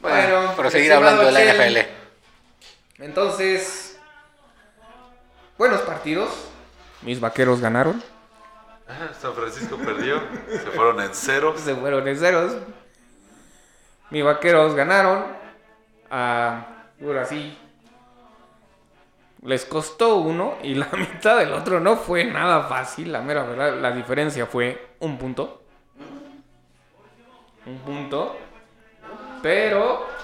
Bueno, 0.00 0.54
proseguir 0.54 0.92
estimado 0.92 1.18
hablando 1.18 1.36
de 1.36 1.44
la. 1.44 1.54
NFL. 1.54 1.97
Entonces, 2.98 3.98
buenos 5.56 5.80
partidos. 5.82 6.30
Mis 7.02 7.20
vaqueros 7.20 7.60
ganaron. 7.60 8.02
San 9.20 9.34
Francisco 9.34 9.76
perdió. 9.76 10.20
Se 10.50 10.70
fueron 10.70 11.00
en 11.00 11.10
cero. 11.12 11.54
Se 11.56 11.76
fueron 11.76 12.08
en 12.08 12.18
ceros. 12.18 12.56
Mis 14.10 14.24
vaqueros 14.24 14.74
ganaron. 14.74 15.26
Ah, 16.10 16.66
ahora 17.00 17.24
sí. 17.24 17.56
Les 19.42 19.64
costó 19.64 20.16
uno 20.16 20.56
y 20.62 20.74
la 20.74 20.88
mitad 20.92 21.38
del 21.38 21.52
otro 21.52 21.78
no 21.78 21.96
fue 21.96 22.24
nada 22.24 22.64
fácil. 22.64 23.12
La 23.12 23.20
mera 23.20 23.44
verdad, 23.44 23.80
la 23.80 23.92
diferencia 23.92 24.46
fue 24.46 24.88
un 24.98 25.18
punto. 25.18 25.62
Un 27.66 27.78
punto. 27.78 28.36
Pero 29.42 30.17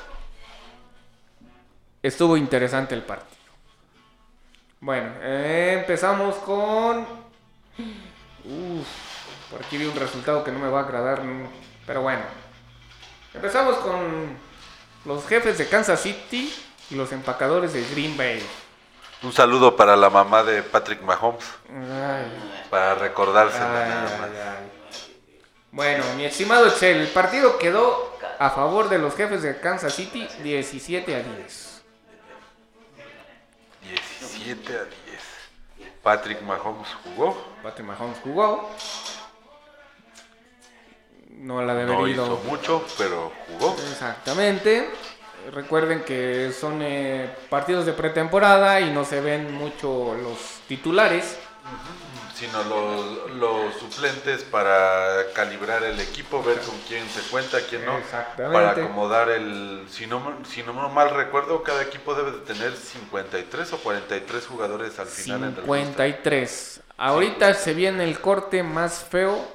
estuvo 2.06 2.36
interesante 2.36 2.94
el 2.94 3.02
partido. 3.02 3.30
Bueno, 4.80 5.10
eh, 5.22 5.78
empezamos 5.80 6.34
con... 6.36 7.06
Uf, 8.44 8.86
por 9.50 9.62
aquí 9.64 9.78
vi 9.78 9.86
un 9.86 9.96
resultado 9.96 10.44
que 10.44 10.52
no 10.52 10.58
me 10.58 10.68
va 10.68 10.80
a 10.80 10.82
agradar, 10.84 11.22
pero 11.86 12.02
bueno. 12.02 12.20
Empezamos 13.32 13.76
con 13.78 14.36
los 15.06 15.26
jefes 15.26 15.56
de 15.56 15.66
Kansas 15.66 16.00
City 16.00 16.54
y 16.90 16.94
los 16.94 17.10
empacadores 17.12 17.72
de 17.72 17.82
Green 17.92 18.16
Bay. 18.18 18.46
Un 19.22 19.32
saludo 19.32 19.74
para 19.74 19.96
la 19.96 20.10
mamá 20.10 20.42
de 20.42 20.62
Patrick 20.62 21.00
Mahomes. 21.00 21.44
Ay, 21.70 22.66
Para 22.68 22.96
ay. 23.00 24.70
Bueno, 25.72 26.04
mi 26.16 26.26
estimado 26.26 26.66
Excel, 26.66 26.98
el 26.98 27.08
partido 27.08 27.58
quedó 27.58 28.14
a 28.38 28.50
favor 28.50 28.90
de 28.90 28.98
los 28.98 29.16
jefes 29.16 29.42
de 29.42 29.58
Kansas 29.58 29.94
City 29.94 30.28
17 30.42 31.16
a 31.16 31.20
10. 31.20 31.73
17 33.88 34.72
a 34.72 34.84
10. 34.84 34.90
Patrick 36.02 36.42
Mahomes 36.42 36.88
jugó. 37.02 37.36
Patrick 37.62 37.86
Mahomes 37.86 38.18
jugó. 38.22 38.70
No 41.30 41.62
la 41.62 41.74
debe 41.74 41.92
No 41.92 42.06
hizo 42.06 42.40
mucho, 42.46 42.84
pero 42.96 43.32
jugó. 43.48 43.74
Exactamente. 43.90 44.88
Recuerden 45.52 46.04
que 46.04 46.52
son 46.58 46.80
eh, 46.82 47.34
partidos 47.50 47.84
de 47.84 47.92
pretemporada 47.92 48.80
y 48.80 48.90
no 48.92 49.04
se 49.04 49.20
ven 49.20 49.52
mucho 49.52 50.14
los 50.14 50.38
titulares. 50.68 51.38
Sino 52.34 52.64
los, 52.64 53.30
los 53.32 53.74
suplentes 53.76 54.42
para 54.42 55.32
calibrar 55.34 55.84
el 55.84 56.00
equipo, 56.00 56.42
ver 56.42 56.58
con 56.58 56.74
quién 56.88 57.08
se 57.08 57.20
cuenta, 57.30 57.58
quién 57.68 57.84
no. 57.84 57.98
Para 58.36 58.72
acomodar 58.72 59.28
el. 59.30 59.84
Si 59.88 60.06
no, 60.06 60.38
si 60.44 60.62
no 60.64 60.72
mal 60.88 61.10
recuerdo, 61.10 61.62
cada 61.62 61.82
equipo 61.82 62.14
debe 62.14 62.32
de 62.32 62.38
tener 62.38 62.74
53 62.74 63.72
o 63.72 63.78
43 63.78 64.46
jugadores 64.46 64.98
al 64.98 65.06
final 65.06 65.44
en 65.44 65.48
el. 65.50 65.54
53. 65.56 66.80
Ahorita 66.96 67.54
se 67.54 67.74
viene 67.74 68.04
el 68.04 68.20
corte 68.20 68.62
más 68.62 69.04
feo 69.04 69.54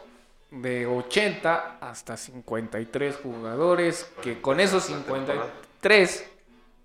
de 0.51 0.85
80 0.85 1.77
hasta 1.79 2.17
53 2.17 3.17
jugadores 3.21 4.11
que 4.21 4.41
con 4.41 4.59
esos 4.59 4.83
53 4.83 6.25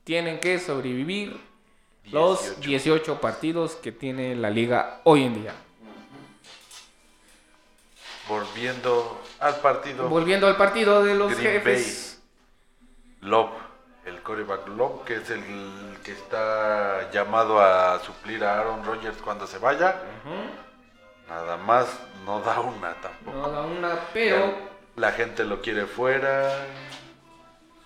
tienen 0.04 0.38
que 0.38 0.59
sobrevivir 0.59 1.40
los 2.11 2.61
18. 2.61 2.68
18 2.68 3.20
partidos 3.20 3.74
que 3.76 3.90
tiene 3.90 4.37
la 4.37 4.50
liga 4.50 5.00
hoy 5.04 5.24
en 5.24 5.35
día. 5.35 5.54
Volviendo 8.29 9.21
al 9.41 9.57
partido, 9.57 10.09
Volviendo 10.09 10.47
al 10.47 10.57
partido 10.57 11.03
de 11.03 11.15
los 11.15 11.37
Green 11.37 11.61
jefes. 11.61 12.23
Love, 13.21 13.53
el 14.07 14.21
coreback 14.23 14.69
Love, 14.69 15.05
que 15.05 15.17
es 15.17 15.31
el 15.31 15.43
que 16.03 16.13
está 16.13 17.11
llamado 17.11 17.61
a 17.61 17.99
suplir 18.01 18.45
a 18.45 18.61
Aaron 18.61 18.85
Rodgers 18.85 19.17
cuando 19.19 19.47
se 19.47 19.59
vaya. 19.59 20.01
Nada 21.29 21.57
más 21.57 21.87
no 22.25 22.41
da 22.41 22.61
una 22.61 22.95
tampoco. 23.01 23.37
No 23.37 23.51
da 23.51 23.63
una, 23.63 23.99
pero 24.13 24.55
La 24.97 25.13
gente 25.13 25.45
lo 25.45 25.61
quiere 25.61 25.87
fuera. 25.87 26.67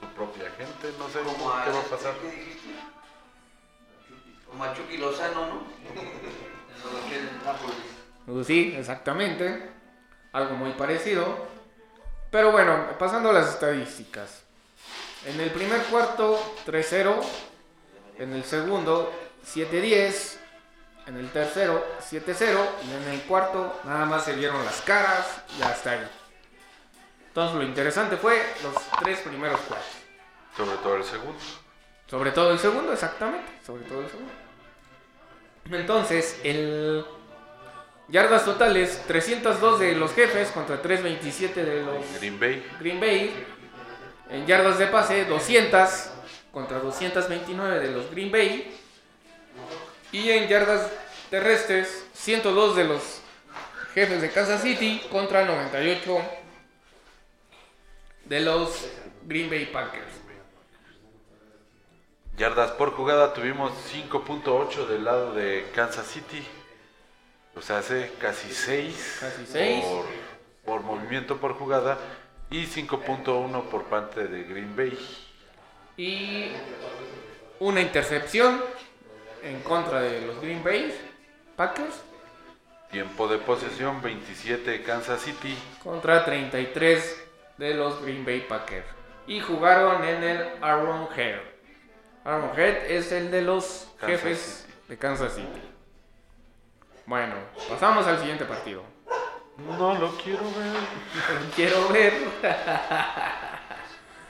Su 0.01 0.07
propia 0.09 0.51
gente, 0.57 0.97
no 0.99 1.09
sé 1.09 1.21
Como 1.21 1.51
a, 1.51 1.65
qué 1.65 1.71
va 1.71 1.81
a 1.81 1.83
pasar. 1.83 2.15
¿Qué 2.21 2.31
dijiste? 2.31 2.69
Como 4.49 4.65
a 4.65 4.75
Chucky 4.75 4.97
Lozano, 4.99 5.47
¿no? 5.47 5.55
Eso 6.79 6.93
lo 6.93 7.01
quieren 7.09 7.29
en 7.29 7.45
Nápoles. 7.45 7.77
Pues 8.27 8.47
sí, 8.47 8.75
exactamente. 8.77 9.78
Algo 10.33 10.55
muy 10.55 10.73
parecido. 10.73 11.47
Pero 12.31 12.53
bueno, 12.53 12.99
pasando 12.99 13.31
a 13.31 13.33
las 13.33 13.49
estadísticas. 13.49 14.43
En 15.27 15.41
el 15.41 15.51
primer 15.51 15.83
cuarto, 15.85 16.39
3-0. 16.67 17.15
En 18.19 18.33
el 18.35 18.45
segundo, 18.45 19.13
7-10. 19.47 20.37
En 21.07 21.17
el 21.17 21.31
tercero, 21.31 21.85
7-0. 22.01 22.59
Y 22.87 22.93
en 22.93 23.15
el 23.15 23.23
cuarto, 23.23 23.81
nada 23.85 24.05
más 24.05 24.25
se 24.25 24.35
vieron 24.35 24.65
las 24.65 24.81
caras 24.83 25.43
y 25.59 25.63
hasta 25.63 25.93
ahí. 25.93 26.09
Entonces, 27.29 27.57
lo 27.57 27.63
interesante 27.63 28.17
fue 28.17 28.43
los 28.63 28.75
tres 29.01 29.21
primeros 29.21 29.61
cuartos. 29.61 29.89
Sobre 30.57 30.77
todo 30.79 30.97
el 30.97 31.05
segundo. 31.05 31.39
Sobre 32.07 32.31
todo 32.33 32.51
el 32.51 32.59
segundo, 32.59 32.93
exactamente. 32.93 33.49
Sobre 33.65 33.85
todo 33.85 34.01
el 34.01 34.09
segundo. 34.09 34.33
Entonces, 35.71 36.41
el 36.43 37.05
yardas 38.09 38.45
totales, 38.45 39.03
302 39.07 39.81
de 39.81 39.95
los 39.95 40.13
jefes 40.13 40.51
contra 40.51 40.81
327 40.81 41.65
de 41.65 41.83
los 41.83 42.05
Green 42.19 42.41
Bay. 42.41 42.67
Green 42.81 43.01
Bay. 43.01 43.47
En 44.31 44.47
yardas 44.47 44.79
de 44.79 44.87
pase, 44.87 45.25
200 45.25 46.11
contra 46.53 46.79
229 46.79 47.81
de 47.81 47.93
los 47.93 48.11
Green 48.11 48.31
Bay. 48.31 48.75
Y 50.13 50.31
en 50.31 50.49
yardas 50.49 50.91
terrestres, 51.31 52.07
102 52.15 52.77
de 52.77 52.85
los 52.85 53.21
jefes 53.95 54.21
de 54.23 54.31
Kansas 54.31 54.63
City 54.63 55.03
contra 55.11 55.45
98 55.45 56.23
de 58.25 58.41
los 58.41 58.87
Green 59.25 59.51
Bay 59.51 59.67
Packers. 59.67 60.07
Yardas 62.37 62.71
por 62.73 62.93
jugada 62.93 63.35
tuvimos 63.35 63.73
5.8 63.93 64.87
del 64.87 65.05
lado 65.05 65.35
de 65.35 65.67
Kansas 65.75 66.07
City. 66.07 66.47
Sea, 67.61 67.79
hace 67.79 68.13
casi 68.21 68.53
6. 68.53 69.19
Casi 69.21 69.47
seis. 69.47 69.85
Por, 69.85 70.05
por 70.65 70.83
movimiento 70.83 71.39
por 71.39 71.55
jugada 71.55 71.99
y 72.51 72.67
5.1 72.67 73.63
por 73.65 73.85
parte 73.85 74.27
de 74.29 74.45
Green 74.45 74.75
Bay. 74.77 74.99
Y 75.97 76.53
una 77.61 77.81
intercepción 77.81 78.63
en 79.43 79.61
contra 79.61 80.01
de 80.03 80.21
los 80.23 80.41
Green 80.41 80.63
Bay 80.63 80.95
Packers 81.57 82.03
Tiempo 82.91 83.29
de 83.29 83.39
posesión 83.39 84.01
27 84.01 84.83
Kansas 84.83 85.21
City. 85.21 85.55
contra 85.83 86.25
33 86.25 87.23
de 87.59 87.75
los 87.75 88.01
Green 88.03 88.25
Bay 88.25 88.41
Packers. 88.49 88.87
Y 89.27 89.41
jugaron 89.41 90.03
en 90.05 90.23
el 90.23 90.49
Arrowhead. 90.63 91.41
Arrowhead 92.25 92.91
es 92.91 93.13
el 93.13 93.31
de 93.31 93.43
los 93.43 93.89
Kansas 94.01 94.21
jefes 94.21 94.39
City. 94.67 94.75
de 94.89 94.99
Kansas 94.99 95.35
City. 95.35 95.68
Bueno, 97.09 97.37
pasamos 97.71 98.07
al 98.07 98.19
siguiente 98.19 98.45
partido. 98.45 98.83
No 99.57 99.95
lo 99.95 100.11
quiero 100.19 100.43
ver. 100.45 100.77
Quiero 101.57 101.89
ver 101.89 102.13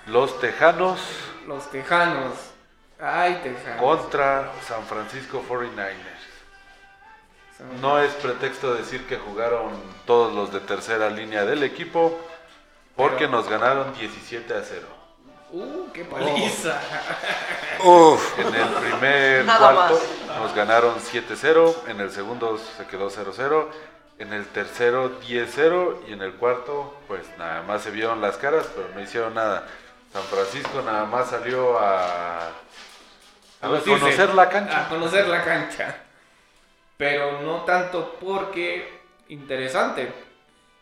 Los 0.06 0.38
Tejanos 0.40 1.00
los 1.48 1.68
Tejanos. 1.70 2.34
Ay, 3.00 3.40
Tejanos. 3.42 3.80
contra 3.82 4.52
San 4.66 4.84
Francisco 4.84 5.42
49ers. 5.48 5.96
No 7.80 7.98
es 8.00 8.12
pretexto 8.14 8.74
decir 8.74 9.06
que 9.08 9.16
jugaron 9.16 9.72
todos 10.06 10.32
los 10.32 10.52
de 10.52 10.60
tercera 10.60 11.10
línea 11.10 11.44
del 11.44 11.64
equipo 11.64 12.16
porque 12.94 13.26
Pero- 13.26 13.32
nos 13.32 13.48
ganaron 13.48 13.92
17 13.94 14.54
a 14.54 14.62
0. 14.62 14.86
Uh, 15.50 15.90
qué 15.92 16.04
paliza. 16.04 16.78
Uf. 17.82 18.38
En 18.38 18.54
el 18.54 18.68
primer 18.68 19.44
Nada 19.44 19.72
cuarto 19.72 20.00
nos 20.26 20.54
ganaron 20.54 20.96
7-0, 20.96 21.74
en 21.88 22.00
el 22.00 22.10
segundo 22.10 22.58
se 22.58 22.86
quedó 22.86 23.10
0-0, 23.10 23.66
en 24.18 24.32
el 24.34 24.46
tercero 24.46 25.20
10-0 25.22 26.08
y 26.08 26.12
en 26.12 26.22
el 26.22 26.34
cuarto 26.34 26.94
pues 27.06 27.22
nada 27.38 27.62
más 27.62 27.82
se 27.82 27.90
vieron 27.90 28.20
las 28.20 28.36
caras 28.36 28.66
pero 28.74 28.88
no 28.94 29.00
hicieron 29.00 29.34
nada. 29.34 29.66
San 30.12 30.22
Francisco 30.24 30.82
nada 30.82 31.04
más 31.04 31.30
salió 31.30 31.78
a, 31.78 32.50
conocer 33.60 34.34
la 34.34 34.48
cancha. 34.48 34.84
A 34.84 34.88
conocer 34.88 35.28
la 35.28 35.44
cancha. 35.44 35.96
Pero 36.96 37.42
no 37.42 37.64
tanto 37.64 38.16
porque, 38.20 39.00
interesante, 39.28 40.12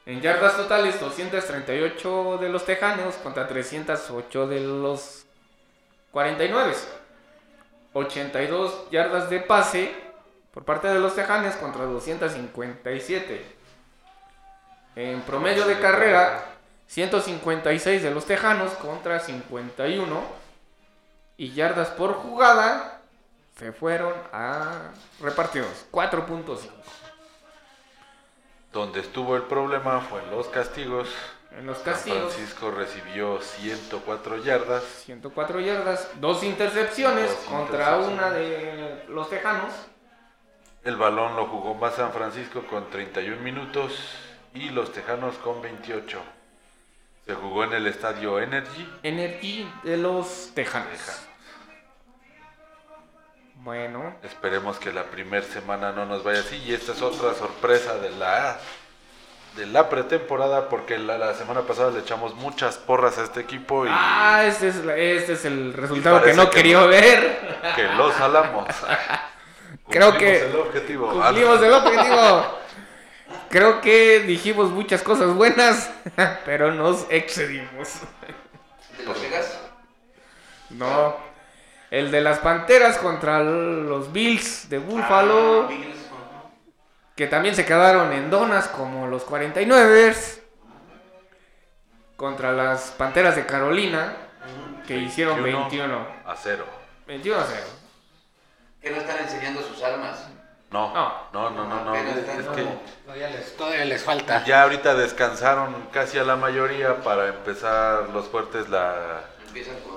en 0.07 0.21
yardas 0.21 0.57
totales 0.57 1.01
238 1.01 2.39
de 2.41 2.49
los 2.49 2.65
Tejanos 2.65 3.17
contra 3.17 3.49
308 3.49 4.47
de 4.47 4.61
los 4.61 5.27
49. 6.13 6.75
82 7.93 8.91
yardas 8.91 9.29
de 9.29 9.41
pase 9.41 9.93
por 10.55 10.65
parte 10.65 10.87
de 10.89 11.01
los 11.01 11.17
Tejanos 11.17 11.57
contra 11.57 11.85
257. 11.85 13.45
En 14.95 15.21
promedio 15.23 15.67
de 15.67 15.79
carrera, 15.81 16.45
156 16.87 18.03
de 18.03 18.11
los 18.13 18.27
Tejanos 18.27 18.73
contra 18.75 19.19
51. 19.19 20.47
Y 21.39 21.53
yardas 21.53 21.89
por 21.89 22.15
jugada 22.15 23.01
se 23.59 23.73
fueron 23.73 24.15
a 24.33 24.93
repartidos. 25.21 25.87
4.5. 25.91 26.71
Donde 28.77 29.01
estuvo 29.01 29.37
el 29.37 29.45
problema 29.45 30.01
fue 30.03 30.23
en 30.23 30.31
los 30.31 30.49
castigos. 30.49 31.09
En 31.59 31.65
los 31.67 31.79
San 31.79 31.95
castigos, 31.95 32.35
Francisco 32.35 32.71
recibió 32.71 33.41
104 33.41 34.37
yardas. 34.45 34.83
104 35.07 35.61
yardas, 35.61 36.11
dos 36.21 36.43
intercepciones 36.43 37.31
Dos 37.31 37.39
contra 37.47 37.97
intercepciones. 37.97 38.13
una 38.13 38.31
de 38.33 39.05
los 39.09 39.31
Tejanos. 39.31 39.73
El 40.85 40.97
balón 40.97 41.37
lo 41.37 41.47
jugó 41.47 41.75
más 41.75 41.95
San 41.95 42.13
Francisco 42.13 42.67
con 42.67 42.91
31 42.91 43.41
minutos 43.41 43.99
y 44.53 44.69
los 44.69 44.93
Tejanos 44.93 45.37
con 45.37 45.63
28. 45.63 46.21
Se 47.25 47.35
jugó 47.35 47.65
en 47.65 47.73
el 47.73 47.87
estadio 47.87 48.39
Energy. 48.41 48.87
Energy 49.03 49.67
de 49.85 49.97
los 49.97 50.51
Tejanos. 50.55 50.91
Tejanos. 50.91 51.26
Bueno, 53.67 54.15
Esperemos 54.23 54.79
que 54.79 54.93
la 54.93 55.03
primera 55.07 55.45
semana 55.45 55.91
no 55.91 56.07
nos 56.07 56.23
vaya 56.23 56.39
así. 56.39 56.55
Y 56.65 56.73
esta 56.73 56.93
es 56.93 57.03
otra 57.03 57.35
sorpresa 57.35 57.95
de 57.99 58.11
la, 58.11 58.59
de 59.57 59.67
la 59.67 59.89
pretemporada 59.89 60.69
porque 60.69 60.97
la, 60.99 61.19
la 61.19 61.35
semana 61.35 61.63
pasada 61.63 61.91
le 61.91 61.99
echamos 61.99 62.37
muchas 62.37 62.77
porras 62.77 63.19
a 63.19 63.25
este 63.25 63.41
equipo 63.41 63.85
y 63.85 63.89
ah, 63.91 64.45
este 64.47 64.69
es, 64.69 64.77
la- 64.85 64.97
este 64.97 65.33
es 65.33 65.45
el 65.47 65.73
resultado 65.73 66.23
que 66.23 66.33
no 66.35 66.49
que 66.49 66.57
quería 66.59 66.87
ver. 66.87 67.59
que 67.75 67.83
los 67.83 68.15
salamos. 68.15 68.69
Creo 69.91 70.17
que 70.17 70.47
el 70.47 70.55
objetivo. 70.55 71.11
Cumplimos 71.11 71.61
el 71.61 71.73
objetivo. 71.73 72.59
Creo 73.51 73.81
que 73.81 74.21
dijimos 74.21 74.71
muchas 74.71 75.03
cosas 75.03 75.35
buenas, 75.35 75.91
pero 76.47 76.71
nos 76.71 77.05
excedimos. 77.11 77.89
¿De 78.97 79.05
Las 79.05 79.21
Vegas? 79.21 79.59
No. 80.71 81.17
El 81.91 82.11
de 82.11 82.21
las 82.21 82.39
Panteras 82.41 82.99
contra 82.99 83.41
los 83.43 84.13
Bills 84.13 84.69
de 84.69 84.79
Buffalo, 84.79 85.69
Ah, 85.71 86.49
que 87.15 87.27
también 87.27 87.55
se 87.55 87.65
quedaron 87.65 88.13
en 88.13 88.29
donas 88.31 88.69
como 88.69 89.07
los 89.07 89.25
49ers. 89.27 90.41
Contra 92.17 92.53
las 92.53 92.93
Panteras 92.93 93.37
de 93.37 93.45
Carolina, 93.47 94.15
que 94.87 94.97
hicieron 94.97 95.43
21. 95.43 96.07
a 96.25 96.35
0. 96.35 96.65
21 97.07 97.39
a 97.41 97.45
0. 97.45 97.61
Que 98.81 98.91
no 98.91 98.97
están 98.97 99.19
enseñando 99.19 99.63
sus 99.63 99.83
armas. 99.83 100.29
No, 100.71 100.93
No. 100.93 101.13
no, 101.33 101.51
no, 101.51 101.65
no, 101.69 101.85
no. 101.85 101.91
Apenas 101.91 102.17
están 102.17 102.41
Es 102.41 102.47
que 102.49 102.67
Todavía 103.05 103.29
les, 103.31 103.57
todavía 103.57 103.85
les 103.85 104.03
falta. 104.03 104.45
ya 104.45 104.63
ahorita 104.63 104.95
descansaron 104.95 105.89
casi 105.93 106.19
a 106.19 106.25
la 106.25 106.37
mayoría 106.37 107.01
para 107.03 107.29
empezar 107.29 108.09
los 108.11 108.27
fuertes 108.27 108.69
la, 108.69 109.21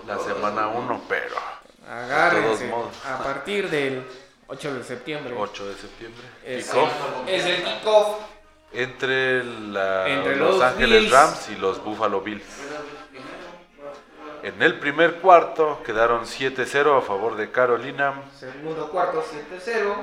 la 0.06 0.20
semana 0.20 0.62
¿no? 0.64 0.72
1, 0.80 1.02
pero 1.10 1.36
Agárrense. 1.90 2.66
De 2.66 2.70
todos 2.70 2.78
modos. 2.86 3.06
A 3.06 3.18
partir 3.24 3.70
del 3.70 4.04
8 4.48 4.74
de 4.76 4.84
septiembre. 4.84 5.36
8 5.38 5.68
de 5.68 5.76
septiembre. 5.76 6.24
Es, 6.46 6.66
Kickoff 6.70 6.92
es 7.28 7.46
el 7.46 7.64
kickoff. 7.64 8.18
entre, 8.74 9.44
la- 9.44 10.08
Entre 10.08 10.36
los, 10.36 10.56
los 10.56 10.64
Ángeles 10.64 11.02
Bills. 11.04 11.12
Rams 11.12 11.50
y 11.50 11.56
los 11.56 11.84
Buffalo 11.84 12.22
Bills. 12.22 12.44
En 14.44 14.62
el 14.62 14.80
primer 14.80 15.16
cuarto 15.16 15.82
quedaron 15.86 16.26
7-0 16.26 16.98
a 16.98 17.02
favor 17.02 17.36
de 17.36 17.52
Carolina. 17.52 18.14
Segundo 18.40 18.90
cuarto 18.90 19.22
7-0. 19.24 19.94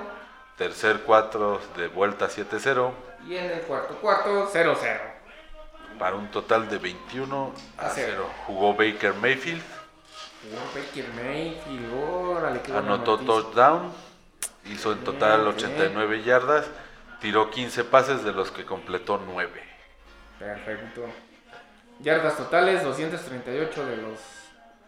Tercer 0.59 1.01
cuarto 1.01 1.61
de 1.77 1.89
vuelta 1.89 2.29
7-0 2.29 2.91
Y 3.29 3.37
en 3.37 3.51
el 3.51 3.61
cuarto 3.63 3.95
cuarto 3.97 4.51
0-0. 4.53 4.77
para 5.99 6.17
un 6.17 6.31
total 6.31 6.69
de 6.69 6.79
21 6.79 7.53
a 7.79 7.87
A 7.87 7.91
cero. 7.91 8.25
0. 8.27 8.31
Jugó 8.47 8.75
Baker 8.75 9.15
Mayfield, 9.15 9.63
anotó 12.75 13.19
touchdown, 13.19 13.93
hizo 14.67 14.93
en 14.93 15.05
total 15.05 15.43
Bien, 15.43 15.55
89 15.55 16.23
yardas, 16.23 16.67
tiró 17.21 17.51
15 17.51 17.85
pases 17.85 18.25
de 18.25 18.33
los 18.33 18.51
que 18.51 18.65
completó 18.65 19.21
9. 19.25 19.63
Perfecto. 20.39 21.07
Yardas 22.01 22.37
totales 22.37 22.83
238 22.85 23.87
de 23.87 23.97
los 23.97 24.19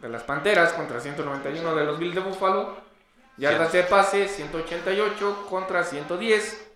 de 0.00 0.08
las 0.08 0.22
Panteras 0.22 0.72
contra 0.74 1.00
191 1.00 1.74
de 1.74 1.84
los 1.84 1.98
Bills 1.98 2.14
de 2.14 2.20
Buffalo. 2.20 2.76
Yardas 3.36 3.72
de 3.72 3.82
pase 3.84 4.28
188 4.28 5.46
contra 5.48 5.84
110. 5.84 6.66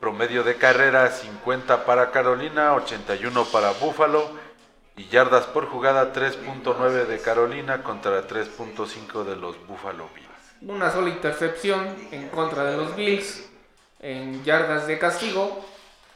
Promedio 0.00 0.42
de 0.44 0.56
carrera 0.56 1.08
50 1.10 1.84
para 1.84 2.10
Carolina, 2.10 2.74
81 2.74 3.44
para 3.46 3.70
Buffalo 3.72 4.30
y 4.96 5.06
yardas 5.08 5.44
por 5.46 5.66
jugada 5.68 6.12
3.9 6.12 7.06
de 7.06 7.18
Carolina 7.20 7.82
contra 7.82 8.26
3.5 8.26 9.24
de 9.24 9.36
los 9.36 9.56
Buffalo 9.66 10.08
Bills. 10.14 10.26
Una 10.62 10.90
sola 10.90 11.10
intercepción 11.10 11.94
en 12.10 12.28
contra 12.28 12.64
de 12.64 12.76
los 12.76 12.96
Bills 12.96 13.44
en 14.00 14.42
yardas 14.44 14.86
de 14.86 14.98
castigo. 14.98 15.64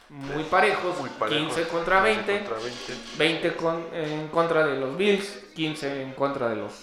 Muy 0.09 0.43
parejos, 0.43 0.99
Muy 0.99 1.09
parejo. 1.11 1.45
15 1.45 1.67
contra 1.69 2.03
15 2.03 2.31
20. 2.33 2.39
contra 2.49 2.63
20. 2.65 2.93
20 3.17 3.55
con- 3.55 3.87
en 3.93 4.27
contra 4.27 4.65
de 4.65 4.77
los 4.77 4.97
Bills, 4.97 5.27
15 5.55 6.01
en 6.01 6.13
contra 6.13 6.49
de 6.49 6.57
los 6.57 6.73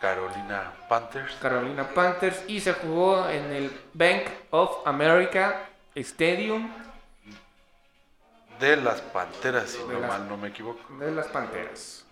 Carolina 0.00 0.72
Panthers. 0.88 1.34
Carolina 1.42 1.88
Panthers 1.92 2.44
y 2.46 2.60
se 2.60 2.72
jugó 2.74 3.28
en 3.28 3.50
el 3.52 3.70
Bank 3.94 4.22
of 4.50 4.86
America 4.86 5.68
Stadium 5.96 6.70
De 8.60 8.76
las 8.76 9.00
Panteras, 9.00 9.70
si 9.70 9.82
no 9.84 10.00
mal 10.00 10.28
no 10.28 10.36
me 10.36 10.48
equivoco. 10.48 10.80
de 10.98 11.12
las 11.12 11.28
Panteras. 11.28 12.04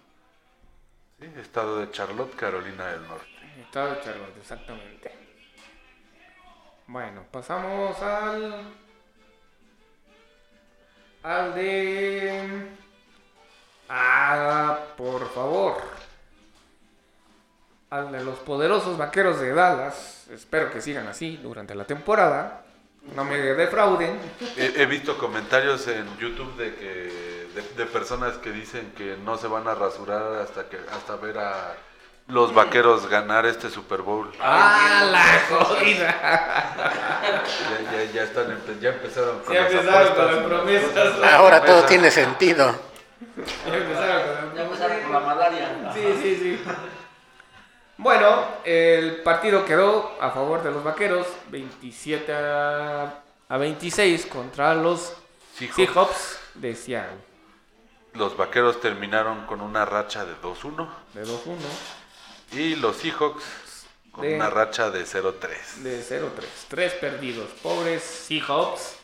Sí, 1.18 1.32
estado 1.38 1.80
de 1.80 1.90
Charlotte, 1.90 2.34
Carolina 2.36 2.86
del 2.88 3.08
Norte. 3.08 3.26
Estado 3.60 3.94
de 3.94 4.00
Charlotte, 4.02 4.36
exactamente. 4.38 5.12
Bueno, 6.86 7.24
pasamos 7.32 8.00
al. 8.00 8.62
Al 11.22 11.54
de. 11.54 12.68
Ah, 13.88 14.78
por 14.96 15.28
favor. 15.30 15.78
Al 17.90 18.12
de 18.12 18.22
los 18.22 18.38
poderosos 18.40 18.96
vaqueros 18.98 19.40
de 19.40 19.52
Dallas. 19.52 20.28
Espero 20.30 20.70
que 20.70 20.80
sigan 20.80 21.08
así 21.08 21.38
durante 21.38 21.74
la 21.74 21.84
temporada. 21.84 22.65
No 23.14 23.24
me 23.24 23.36
defrauden. 23.38 24.18
He, 24.56 24.82
he 24.82 24.86
visto 24.86 25.16
comentarios 25.18 25.86
en 25.88 26.06
YouTube 26.18 26.56
de 26.56 26.74
que 26.74 27.46
de, 27.54 27.62
de 27.76 27.86
personas 27.86 28.36
que 28.38 28.52
dicen 28.52 28.92
que 28.96 29.16
no 29.24 29.38
se 29.38 29.46
van 29.46 29.66
a 29.68 29.74
rasurar 29.74 30.40
hasta 30.42 30.68
que 30.68 30.78
hasta 30.92 31.16
ver 31.16 31.38
a 31.38 31.74
los 32.28 32.52
vaqueros 32.52 33.08
ganar 33.08 33.46
este 33.46 33.70
Super 33.70 34.02
Bowl. 34.02 34.30
¡Ah, 34.40 35.08
la 35.10 35.24
jodida! 35.48 36.14
Ya, 37.22 38.04
ya, 38.04 38.12
ya 38.12 38.22
están 38.24 38.60
ya 38.80 38.90
empezaron 38.90 39.40
con 39.40 39.54
Ya 39.54 39.62
las 39.62 39.72
empezaron 39.72 40.14
con 40.14 40.26
las 40.26 40.44
promesas. 40.44 41.32
Ahora 41.32 41.64
todo 41.64 41.82
tiene 41.84 42.10
sentido. 42.10 42.74
Ya 43.66 44.62
empezaron 44.62 45.00
con 45.02 45.12
la 45.12 45.20
malaria. 45.20 45.92
Sí, 45.94 46.02
sí, 46.20 46.36
sí. 46.36 46.64
Bueno, 47.98 48.44
el 48.64 49.22
partido 49.22 49.64
quedó 49.64 50.12
a 50.20 50.30
favor 50.30 50.62
de 50.62 50.70
los 50.70 50.84
vaqueros, 50.84 51.26
27 51.50 52.32
a, 52.32 53.22
a 53.48 53.56
26 53.58 54.26
contra 54.26 54.74
los 54.74 55.14
Seahawks. 55.58 56.38
De 56.54 56.74
Seattle, 56.74 57.18
Los 58.14 58.34
vaqueros 58.36 58.80
terminaron 58.80 59.44
con 59.46 59.60
una 59.60 59.84
racha 59.84 60.24
de 60.24 60.32
2-1 60.42 60.88
de 61.14 61.22
2-1, 61.24 61.56
y 62.52 62.76
los 62.76 62.96
Seahawks 62.96 63.44
con 64.10 64.22
De- 64.22 64.36
una 64.36 64.48
racha 64.50 64.90
de 64.90 65.04
0-3. 65.04 65.74
de 65.82 66.02
0-3. 66.02 66.28
Tres 66.68 66.92
perdidos. 66.94 67.50
Pobres 67.62 68.02
Seahawks, 68.02 68.96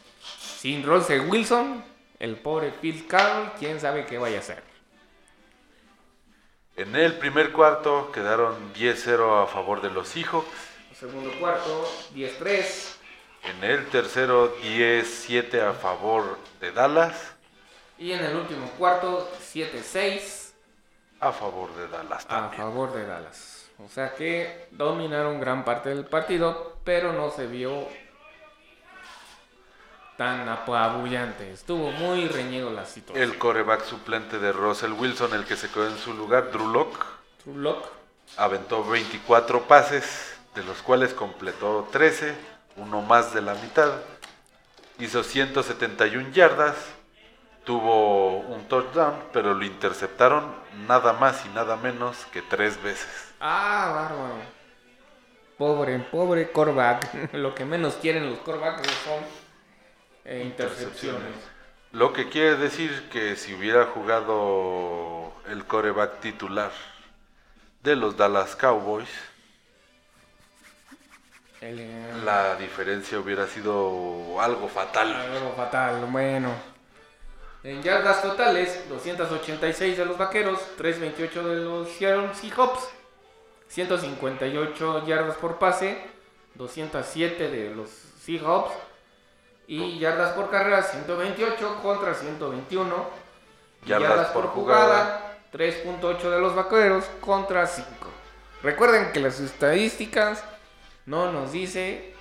sin 0.59 0.83
Russell 0.83 1.29
Wilson, 1.29 1.85
el 2.19 2.37
pobre 2.37 2.73
Phil 2.81 3.07
Carroll, 3.07 3.53
quién 3.59 3.79
sabe 3.81 4.07
qué 4.07 4.17
vaya 4.19 4.39
a 4.39 4.41
hacer. 4.41 4.63
En 6.75 6.97
el 6.97 7.15
primer 7.19 7.53
cuarto 7.53 8.11
quedaron 8.13 8.73
10-0 8.73 9.45
a 9.45 9.47
favor 9.47 9.83
de 9.83 9.91
los 9.91 10.09
Seahawks. 10.09 10.49
Segundo 10.99 11.31
cuarto, 11.39 11.87
10-3. 12.15 12.97
En 13.45 13.65
el 13.65 13.87
tercero 13.89 14.57
10-7 14.57 15.61
a 15.61 15.75
favor 15.75 16.39
de 16.61 16.73
Dallas. 16.73 17.35
Y 17.99 18.13
en 18.13 18.25
el 18.25 18.37
último 18.37 18.71
cuarto, 18.79 19.31
7-6 19.53 20.53
A 21.21 21.31
favor 21.33 21.75
de 21.77 21.89
Dallas 21.89 22.27
a 22.29 22.49
favor 22.49 22.93
de 22.95 23.07
Dallas. 23.07 23.71
O 23.79 23.89
sea 23.89 24.15
que 24.15 24.69
dominaron 24.71 25.41
gran 25.41 25.65
parte 25.65 25.91
del 25.91 26.07
partido, 26.07 26.79
pero 26.85 27.13
no 27.13 27.31
se 27.31 27.47
vio 27.47 27.87
tan 30.17 30.49
apabullante. 30.49 31.53
Estuvo 31.53 31.91
muy 31.93 32.29
reñido 32.29 32.71
la 32.71 32.85
situación. 32.85 33.23
El 33.23 33.39
coreback 33.39 33.85
suplente 33.85 34.39
de 34.39 34.53
Russell 34.53 34.93
Wilson, 34.93 35.35
el 35.35 35.45
que 35.45 35.57
se 35.57 35.69
quedó 35.69 35.89
en 35.89 35.99
su 35.99 36.15
lugar, 36.15 36.51
Drew 36.51 36.69
Lock, 36.69 37.05
True 37.43 37.57
Lock. 37.57 37.85
aventó 38.37 38.85
24 38.85 39.63
pases, 39.63 40.37
de 40.55 40.63
los 40.65 40.83
cuales 40.83 41.15
completó 41.15 41.89
13, 41.91 42.35
uno 42.77 43.03
más 43.03 43.33
de 43.35 43.43
la 43.43 43.55
mitad. 43.55 43.93
Hizo 44.99 45.25
171 45.25 46.31
yardas, 46.31 46.77
tuvo 47.65 48.39
un 48.39 48.69
touchdown, 48.69 49.15
pero 49.33 49.55
lo 49.55 49.65
interceptaron 49.65 50.55
nada 50.87 51.15
más 51.15 51.45
y 51.47 51.49
nada 51.51 51.77
menos 51.77 52.17
que 52.33 52.43
tres 52.43 52.81
veces. 52.83 53.09
Ah, 53.41 53.91
bárbaro. 53.95 54.35
Pobre, 55.59 55.99
pobre 55.99 56.51
coreback. 56.51 57.33
Lo 57.35 57.55
que 57.55 57.65
menos 57.65 57.95
quieren 57.95 58.29
los 58.31 58.39
corebacks 58.41 58.87
son 59.05 59.23
eh, 60.25 60.43
intercepciones. 60.45 61.35
Lo 61.93 62.13
que 62.13 62.29
quiere 62.29 62.57
decir 62.57 63.09
que 63.11 63.37
si 63.37 63.55
hubiera 63.55 63.87
jugado 63.87 65.33
el 65.49 65.65
coreback 65.67 66.21
titular 66.21 66.73
de 67.83 67.97
los 67.97 68.17
Dallas 68.17 68.57
Cowboys, 68.57 69.09
El, 71.61 71.79
eh, 71.79 72.13
la 72.25 72.57
diferencia 72.57 73.19
hubiera 73.19 73.47
sido 73.47 74.41
algo 74.41 74.69
fatal. 74.69 75.15
Algo 75.15 75.53
fatal, 75.55 76.07
bueno. 76.11 76.51
En 77.63 77.83
yardas 77.83 78.23
totales, 78.23 78.89
286 78.89 79.97
de 79.97 80.05
los 80.05 80.19
vaqueros, 80.19 80.59
328 80.77 81.49
de 81.49 81.57
los 81.57 81.89
Seattle 81.91 82.35
Seahawks, 82.35 82.89
158 83.69 85.07
yardas 85.07 85.37
por 85.37 85.59
pase, 85.59 86.03
207 86.55 87.51
de 87.51 87.75
los 87.75 87.89
Seahawks 88.25 88.73
y 89.67 89.99
yardas 89.99 90.33
por 90.33 90.51
carrera 90.51 90.83
128 90.83 91.81
contra 91.83 92.15
121. 92.15 93.23
Y 93.85 93.89
Yardas 93.89 94.29
por 94.29 94.47
jugada. 94.49 95.33
3.8 95.53 96.31
de 96.31 96.41
los 96.41 96.55
vaqueros 96.55 97.05
contra 97.21 97.67
5. 97.67 97.89
Recuerden 98.63 99.13
que 99.13 99.21
las 99.21 99.39
estadísticas 99.39 100.43
no 101.05 101.31
nos 101.31 101.53
dice 101.53 102.15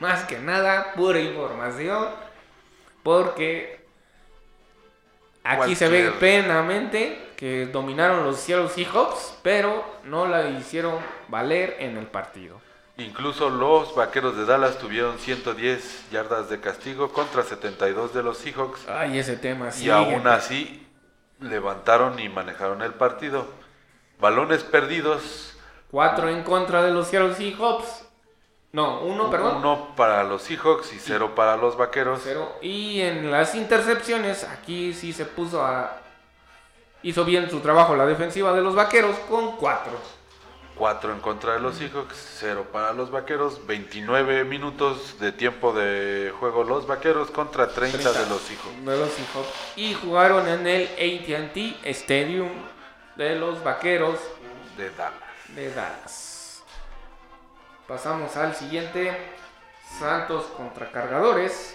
más 0.00 0.24
que 0.24 0.38
nada 0.38 0.94
pura 0.94 1.20
información 1.20 2.08
porque 3.02 3.84
aquí 5.44 5.74
se 5.74 5.88
ve 5.88 6.10
plenamente 6.12 7.32
que 7.36 7.66
dominaron 7.66 8.24
los 8.24 8.40
Seattle 8.40 8.68
Seahawks, 8.68 9.38
pero 9.42 9.84
no 10.04 10.26
la 10.26 10.48
hicieron 10.48 10.98
valer 11.28 11.76
en 11.80 11.98
el 11.98 12.06
partido. 12.06 12.60
Incluso 12.98 13.50
los 13.50 13.94
vaqueros 13.94 14.36
de 14.36 14.46
Dallas 14.46 14.78
tuvieron 14.78 15.18
110 15.18 16.10
yardas 16.10 16.48
de 16.48 16.60
castigo 16.60 17.12
contra 17.12 17.42
72 17.42 18.14
de 18.14 18.22
los 18.22 18.38
Seahawks. 18.38 18.88
Ay, 18.88 19.18
ese 19.18 19.36
tema 19.36 19.68
Y 19.68 19.72
sigue. 19.72 19.92
aún 19.92 20.26
así 20.26 20.86
levantaron 21.40 22.18
y 22.18 22.28
manejaron 22.30 22.80
el 22.80 22.94
partido. 22.94 23.46
Balones 24.18 24.62
perdidos. 24.64 25.54
4 25.90 26.30
en 26.30 26.42
contra 26.42 26.82
de 26.82 26.90
los 26.92 27.08
Seattle 27.08 27.34
Seahawks. 27.34 28.04
No, 28.72 29.00
uno, 29.02 29.30
perdón. 29.30 29.56
Uno 29.58 29.94
para 29.94 30.24
los 30.24 30.42
Seahawks 30.42 30.92
y 30.94 30.98
cero 30.98 31.34
para 31.34 31.56
los 31.56 31.76
vaqueros. 31.76 32.20
Cero. 32.24 32.56
Y 32.62 33.00
en 33.00 33.30
las 33.30 33.54
intercepciones, 33.54 34.44
aquí 34.44 34.92
sí 34.94 35.12
se 35.12 35.24
puso 35.26 35.64
a. 35.64 35.98
Hizo 37.02 37.24
bien 37.24 37.48
su 37.50 37.60
trabajo 37.60 37.94
la 37.94 38.06
defensiva 38.06 38.52
de 38.54 38.62
los 38.62 38.74
vaqueros 38.74 39.16
con 39.30 39.56
4. 39.56 39.92
4 40.76 41.12
en 41.12 41.20
contra 41.20 41.54
de 41.54 41.60
los 41.60 41.76
Seahawks, 41.76 42.14
0 42.38 42.66
para 42.72 42.92
los 42.92 43.10
vaqueros. 43.10 43.66
29 43.66 44.44
minutos 44.44 45.18
de 45.18 45.32
tiempo 45.32 45.72
de 45.72 46.32
juego 46.38 46.64
los 46.64 46.86
vaqueros 46.86 47.30
contra 47.30 47.68
30, 47.68 47.98
30. 47.98 48.12
de 48.24 48.26
los 48.28 48.40
Seahawks. 48.42 48.84
De 48.84 48.96
los 48.98 49.10
Seahawks. 49.10 49.48
Y 49.76 49.94
jugaron 49.94 50.46
en 50.48 50.66
el 50.66 50.82
ATT 50.84 51.84
Stadium 51.86 52.50
de 53.16 53.36
los 53.36 53.62
vaqueros 53.64 54.18
De 54.76 54.90
Dallas. 54.90 55.12
de 55.48 55.70
Dallas. 55.72 56.62
Pasamos 57.88 58.36
al 58.36 58.54
siguiente: 58.54 59.16
Santos 59.98 60.44
contra 60.56 60.90
Cargadores. 60.90 61.74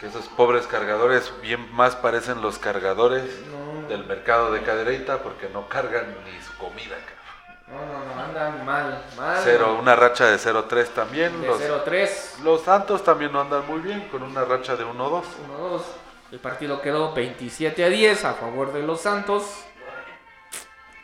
Que 0.00 0.06
esos 0.08 0.26
pobres 0.28 0.66
cargadores 0.66 1.32
bien 1.40 1.72
más 1.74 1.96
parecen 1.96 2.42
los 2.42 2.58
cargadores 2.58 3.24
No. 3.50 3.75
Del 3.88 4.04
mercado 4.04 4.52
de 4.52 4.62
Cadereyta 4.62 5.18
porque 5.18 5.48
no 5.48 5.68
cargan 5.68 6.14
ni 6.24 6.40
su 6.42 6.56
comida. 6.56 6.96
cabrón. 6.96 7.16
No, 7.68 7.84
no, 7.84 8.14
no, 8.14 8.22
andan 8.22 8.64
mal, 8.64 9.04
mal. 9.16 9.40
Cero, 9.42 9.76
una 9.80 9.96
racha 9.96 10.26
de 10.26 10.36
0-3 10.38 10.88
también. 10.88 11.40
De 11.40 11.48
Los, 11.48 11.60
0-3. 11.60 12.38
los 12.44 12.62
Santos 12.62 13.02
también 13.02 13.32
no 13.32 13.40
andan 13.40 13.66
muy 13.66 13.80
bien 13.80 14.08
con 14.08 14.22
una 14.22 14.44
racha 14.44 14.76
de 14.76 14.84
1-2. 14.84 14.94
1-2. 15.58 15.82
El 16.32 16.38
partido 16.38 16.80
quedó 16.80 17.12
27 17.12 17.84
a 17.84 17.88
10 17.88 18.24
a 18.24 18.34
favor 18.34 18.72
de 18.72 18.82
los 18.82 19.00
Santos. 19.00 19.44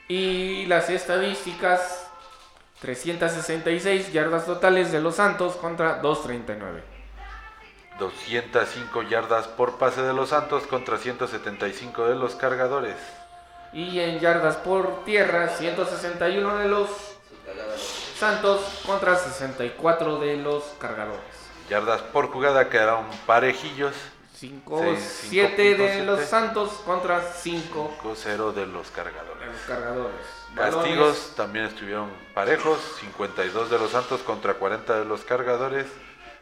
Y 0.08 0.66
las 0.66 0.88
estadísticas: 0.90 2.08
366 2.80 4.12
yardas 4.12 4.46
totales 4.46 4.92
de 4.92 5.00
los 5.00 5.16
Santos 5.16 5.56
contra 5.56 5.94
239. 6.00 6.91
205 7.98 9.02
yardas 9.02 9.48
por 9.48 9.78
pase 9.78 10.02
de 10.02 10.12
los 10.12 10.30
Santos 10.30 10.66
contra 10.66 10.98
175 10.98 12.06
de 12.06 12.14
los 12.14 12.34
cargadores. 12.34 12.96
Y 13.72 14.00
en 14.00 14.20
yardas 14.20 14.56
por 14.56 15.04
tierra, 15.04 15.48
161 15.48 16.58
de 16.58 16.68
los 16.68 16.88
Santos 18.18 18.60
contra 18.86 19.16
64 19.16 20.18
de 20.20 20.36
los 20.36 20.62
cargadores. 20.78 21.20
Yardas 21.68 22.02
por 22.02 22.30
jugada 22.30 22.68
quedaron 22.68 23.06
parejillos. 23.26 23.94
5, 24.36 24.80
Seis, 24.82 25.26
7 25.30 25.74
de 25.76 26.00
5.7. 26.00 26.04
los 26.04 26.20
Santos 26.24 26.70
contra 26.84 27.22
5 27.22 27.94
5-0 28.02 28.52
de 28.52 28.66
los 28.66 28.88
de 28.88 28.92
cargadores. 28.92 29.46
los 29.46 29.60
cargadores. 29.66 30.26
Castigos 30.54 30.84
Balones, 30.86 31.32
también 31.36 31.64
estuvieron 31.66 32.10
parejos. 32.34 32.78
52 33.00 33.70
de 33.70 33.78
los 33.78 33.90
Santos 33.90 34.20
contra 34.22 34.54
40 34.54 34.98
de 34.98 35.04
los 35.04 35.22
cargadores. 35.22 35.86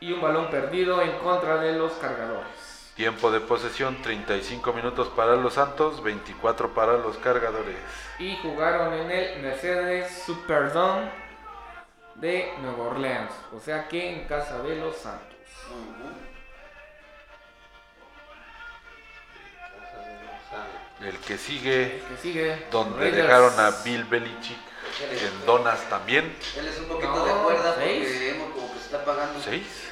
Y 0.00 0.12
un 0.12 0.20
balón 0.20 0.48
perdido 0.50 1.00
en 1.02 1.12
contra 1.18 1.56
de 1.58 1.72
los 1.74 1.92
cargadores. 1.94 2.92
Tiempo 2.96 3.30
de 3.30 3.40
posesión 3.40 4.00
35 4.02 4.72
minutos 4.72 5.08
para 5.08 5.36
los 5.36 5.54
Santos, 5.54 6.02
24 6.02 6.74
para 6.74 6.94
los 6.98 7.16
cargadores. 7.18 7.76
Y 8.18 8.36
jugaron 8.42 8.92
en 8.94 9.10
el 9.10 9.42
Mercedes 9.42 10.22
Superdome 10.26 11.10
de 12.16 12.52
Nueva 12.60 12.84
Orleans. 12.90 13.32
O 13.54 13.60
sea 13.60 13.88
que 13.88 14.10
en 14.20 14.26
casa 14.28 14.58
de 14.62 14.76
los 14.76 14.96
Santos. 14.96 15.36
El 21.00 21.16
que 21.18 21.38
sigue, 21.38 21.96
El 21.96 22.02
que 22.02 22.16
sigue. 22.20 22.66
donde 22.70 22.98
Raiders. 22.98 23.22
dejaron 23.26 23.58
a 23.60 23.70
Bill 23.82 24.04
Belichick 24.04 24.58
en 25.10 25.46
donas 25.46 25.80
también. 25.88 26.36
Él 26.58 26.66
es 26.68 26.78
un 26.78 26.86
poquito 26.88 27.14
No, 27.14 27.24
de 27.24 27.32
cuerda 27.42 27.74
seis. 27.78 28.02
porque 28.06 28.30
hemos 28.30 28.50
como 28.52 28.72
que 28.72 28.78
está 28.78 29.04
pagando. 29.04 29.40
¿Seis? 29.40 29.89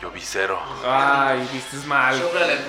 Yo 0.00 0.10
vi 0.12 0.20
cero. 0.20 0.60
Ay, 0.86 1.48
viste 1.52 1.76
mal. 1.88 2.16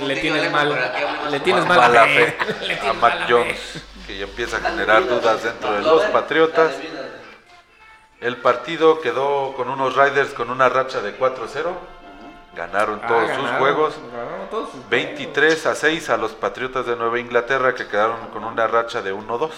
Le 0.02 0.16
tienes 0.16 0.52
mal. 0.52 0.92
Le 1.30 1.40
tienes 1.42 1.66
mala 1.66 1.88
Mala 1.88 2.06
fe. 2.06 2.38
a 2.90 2.94
Mac. 2.94 3.26
Jones, 3.30 3.84
que 4.08 4.18
ya 4.18 4.24
empieza 4.24 4.58
a 4.58 4.62
generar 4.62 5.08
dudas 5.08 5.44
dentro 5.44 5.72
de 5.74 5.82
los 5.84 6.04
Patriotas. 6.06 6.74
El 8.20 8.38
partido 8.38 9.00
quedó 9.00 9.54
con 9.56 9.70
unos 9.70 9.96
Riders 9.96 10.34
con 10.34 10.50
una 10.50 10.70
racha 10.70 11.02
de 11.02 11.18
4-0. 11.18 11.72
Ganaron 12.56 13.00
Ah, 13.04 13.08
todos 13.08 13.28
sus 13.30 13.38
ganaron, 13.38 13.60
juegos. 13.60 13.94
ganaron 14.12 14.50
todos 14.50 14.72
sus 14.72 14.90
23 14.90 15.66
a 15.68 15.76
6 15.76 16.10
a 16.10 16.18
los 16.18 16.32
Patriotas 16.32 16.86
de 16.88 16.96
Nueva 16.96 17.20
Inglaterra 17.20 17.76
que 17.76 17.88
quedaron 17.88 18.28
con 18.34 18.44
una 18.44 18.66
racha 18.68 19.02
de 19.04 19.14
1-2. 19.14 19.52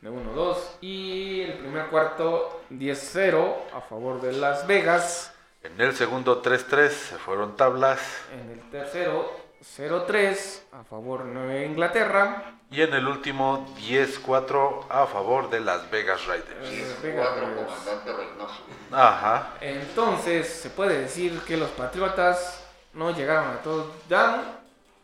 De 0.00 0.10
1-2. 0.10 0.56
Y 0.80 1.42
el 1.42 1.58
primer 1.58 1.86
cuarto, 1.88 2.62
10-0 2.70 3.54
a 3.74 3.80
favor 3.82 4.20
de 4.20 4.32
Las 4.32 4.66
Vegas. 4.66 5.32
En 5.62 5.78
el 5.80 5.94
segundo 5.94 6.42
3-3 6.42 6.88
se 6.88 7.16
fueron 7.18 7.54
tablas. 7.56 8.00
En 8.32 8.50
el 8.50 8.70
tercero, 8.70 9.30
0-3 9.62 10.62
a 10.72 10.84
favor 10.84 11.24
de 11.24 11.66
Inglaterra. 11.66 12.54
Y 12.70 12.80
en 12.82 12.94
el 12.94 13.06
último 13.06 13.66
10-4 13.78 14.86
a 14.88 15.06
favor 15.06 15.50
de 15.50 15.60
Las 15.60 15.90
Vegas 15.90 16.26
Las 16.26 16.28
Raiders. 16.28 16.96
comandante 17.02 18.12
Reynoso. 18.12 18.62
Ajá. 18.92 19.54
Entonces, 19.60 20.48
se 20.48 20.70
puede 20.70 21.00
decir 21.00 21.40
que 21.46 21.56
los 21.58 21.68
Patriotas 21.70 22.64
no 22.94 23.10
llegaron 23.14 23.48
a 23.50 23.62
touchdown 23.62 24.40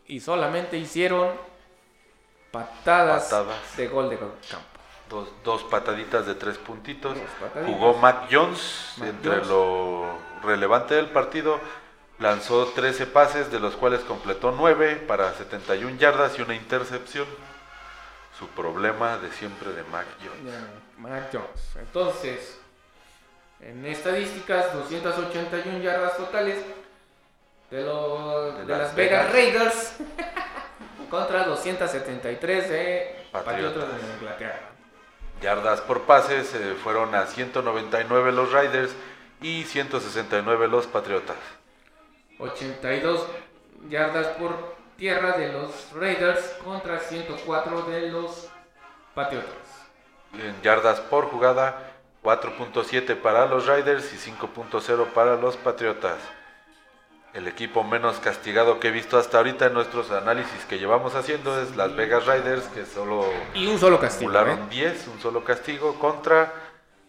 y 0.07 0.19
solamente 0.21 0.77
hicieron 0.77 1.29
patadas, 2.51 3.25
Patadas. 3.25 3.77
de 3.77 3.87
gol 3.89 4.09
de 4.09 4.17
campo. 4.17 4.76
Dos, 5.09 5.29
dos 5.43 5.63
pataditas 5.63 6.25
de 6.25 6.35
tres 6.35 6.57
puntitos. 6.57 7.17
Jugó 7.65 7.93
Mac 7.95 8.27
Jones. 8.31 8.93
Entre 9.01 9.31
Jones. 9.31 9.47
lo 9.47 10.05
relevante 10.43 10.95
del 10.95 11.07
partido, 11.07 11.59
lanzó 12.19 12.65
13 12.67 13.05
pases, 13.07 13.51
de 13.51 13.59
los 13.59 13.75
cuales 13.75 14.01
completó 14.01 14.51
9 14.51 15.05
para 15.07 15.33
71 15.33 15.97
yardas 15.97 16.37
y 16.37 16.41
una 16.41 16.55
intercepción. 16.55 17.25
Su 18.37 18.47
problema 18.49 19.17
de 19.17 19.31
siempre 19.31 19.71
de 19.71 19.83
Mac 19.85 20.05
Jones. 20.19 20.53
Ya, 20.53 20.67
Mac 20.97 21.29
Jones. 21.31 21.75
Entonces, 21.79 22.59
en 23.61 23.83
estadísticas, 23.85 24.73
281 24.73 25.79
yardas 25.79 26.17
totales 26.17 26.63
de, 27.71 27.81
lo- 27.83 28.51
De 28.51 28.59
de 28.61 28.65
Las 28.67 28.79
Las 28.79 28.95
Vegas, 28.95 29.33
Vegas. 29.33 29.33
Raiders 29.33 29.93
contra 31.09 31.45
273 31.45 32.69
de 32.69 33.25
Patriotas. 33.31 33.43
Patriotas 33.83 34.01
de 34.07 34.13
Inglaterra. 34.15 34.69
Yardas 35.41 35.81
por 35.81 36.01
pases 36.01 36.53
eh, 36.55 36.75
fueron 36.81 37.13
a 37.13 37.27
199 37.27 38.31
los 38.31 38.51
Riders 38.51 38.95
y 39.41 39.63
169 39.63 40.67
los 40.67 40.87
Patriotas. 40.87 41.37
82 42.39 43.25
yardas 43.89 44.27
por 44.37 44.75
tierra 44.97 45.37
de 45.37 45.51
los 45.53 45.91
Raiders 45.93 46.57
contra 46.63 46.99
104 46.99 47.83
de 47.83 48.09
los 48.09 48.49
Patriotas. 49.13 49.51
En 50.33 50.61
yardas 50.61 50.99
por 51.01 51.25
jugada, 51.25 51.93
4.7 52.23 53.15
para 53.15 53.45
los 53.45 53.67
Riders 53.67 54.13
y 54.13 54.31
5.0 54.31 55.05
para 55.13 55.35
los 55.35 55.55
Patriotas. 55.55 56.17
El 57.33 57.47
equipo 57.47 57.83
menos 57.83 58.17
castigado 58.19 58.79
que 58.79 58.87
he 58.87 58.91
visto 58.91 59.17
hasta 59.17 59.37
ahorita 59.37 59.67
en 59.67 59.73
nuestros 59.73 60.11
análisis 60.11 60.65
que 60.65 60.79
llevamos 60.79 61.13
haciendo 61.13 61.61
es 61.61 61.75
Las 61.75 61.95
Vegas 61.95 62.25
Riders, 62.25 62.63
que 62.67 62.85
solo 62.85 63.25
Y 63.53 63.67
un 63.67 63.77
solo 63.77 63.99
castigo. 63.99 64.31
acumularon 64.31 64.63
¿eh? 64.63 64.67
10, 64.71 65.07
un 65.09 65.19
solo 65.19 65.43
castigo, 65.43 65.99
contra 65.99 66.53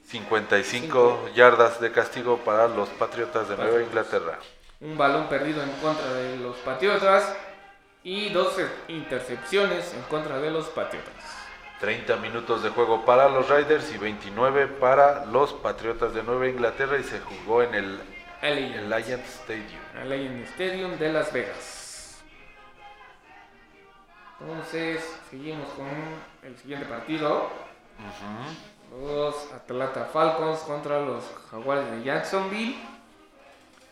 55 0.05 1.31
yardas 1.35 1.81
de 1.81 1.93
castigo 1.93 2.39
para 2.39 2.69
los 2.69 2.89
Patriotas 2.91 3.49
de 3.49 3.57
Nueva. 3.57 3.83
Inglaterra. 3.83 4.39
Un 4.81 4.97
balón 4.97 5.29
perdido 5.29 5.63
en 5.63 5.71
contra 5.83 6.13
de 6.13 6.37
los 6.37 6.57
Patriotas 6.59 7.35
y 8.03 8.31
12 8.31 8.67
intercepciones 8.89 9.93
en 9.95 10.03
contra 10.03 10.39
de 10.39 10.51
los 10.51 10.67
Patriotas. 10.69 11.13
30 11.81 12.17
minutos 12.17 12.63
de 12.63 12.71
juego 12.71 13.05
para 13.05 13.29
los 13.29 13.49
Riders 13.49 13.93
y 13.93 13.99
29 13.99 14.67
para 14.67 15.25
los 15.27 15.53
Patriotas 15.53 16.13
de 16.13 16.23
Nueva 16.23 16.49
Inglaterra 16.49 16.99
y 16.99 17.05
se 17.05 17.21
jugó 17.21 17.63
en 17.63 17.75
el 17.75 18.01
Allianz 18.43 18.93
Alliance 18.93 19.25
Stadium. 19.43 19.78
Allianz 20.01 20.49
Stadium 20.51 20.97
de 20.99 21.13
Las 21.13 21.33
Vegas. 21.33 22.23
Entonces, 24.41 25.19
seguimos 25.31 25.69
con 25.71 25.89
el 26.43 26.57
siguiente 26.57 26.87
partido. 26.87 27.51
Los 28.91 29.53
Atlanta 29.53 30.05
Falcons 30.05 30.61
contra 30.61 31.01
los 31.01 31.25
Jaguares 31.51 31.91
de 31.91 32.05
Jacksonville. 32.05 32.77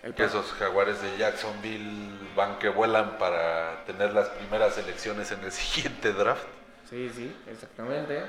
El 0.02 0.14
Que 0.14 0.24
esos 0.24 0.52
jaguares 0.52 1.02
de 1.02 1.18
Jacksonville 1.18 2.10
van 2.36 2.60
que 2.60 2.68
vuelan 2.68 3.18
para 3.18 3.84
tener 3.86 4.12
las 4.12 4.28
primeras 4.28 4.78
elecciones 4.78 5.32
en 5.32 5.42
el 5.42 5.50
siguiente 5.52 6.12
draft. 6.12 6.46
Sí, 6.88 7.10
sí, 7.12 7.36
exactamente. 7.50 8.22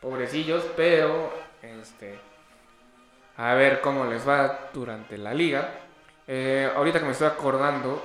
Pobrecillos, 0.00 0.64
pero 0.76 1.30
este 1.60 2.18
a 3.36 3.54
ver 3.54 3.82
cómo 3.82 4.06
les 4.06 4.26
va 4.26 4.70
durante 4.72 5.18
la 5.18 5.34
liga. 5.34 5.70
Eh, 6.32 6.70
ahorita 6.76 7.00
que 7.00 7.06
me 7.06 7.10
estoy 7.10 7.26
acordando, 7.26 8.04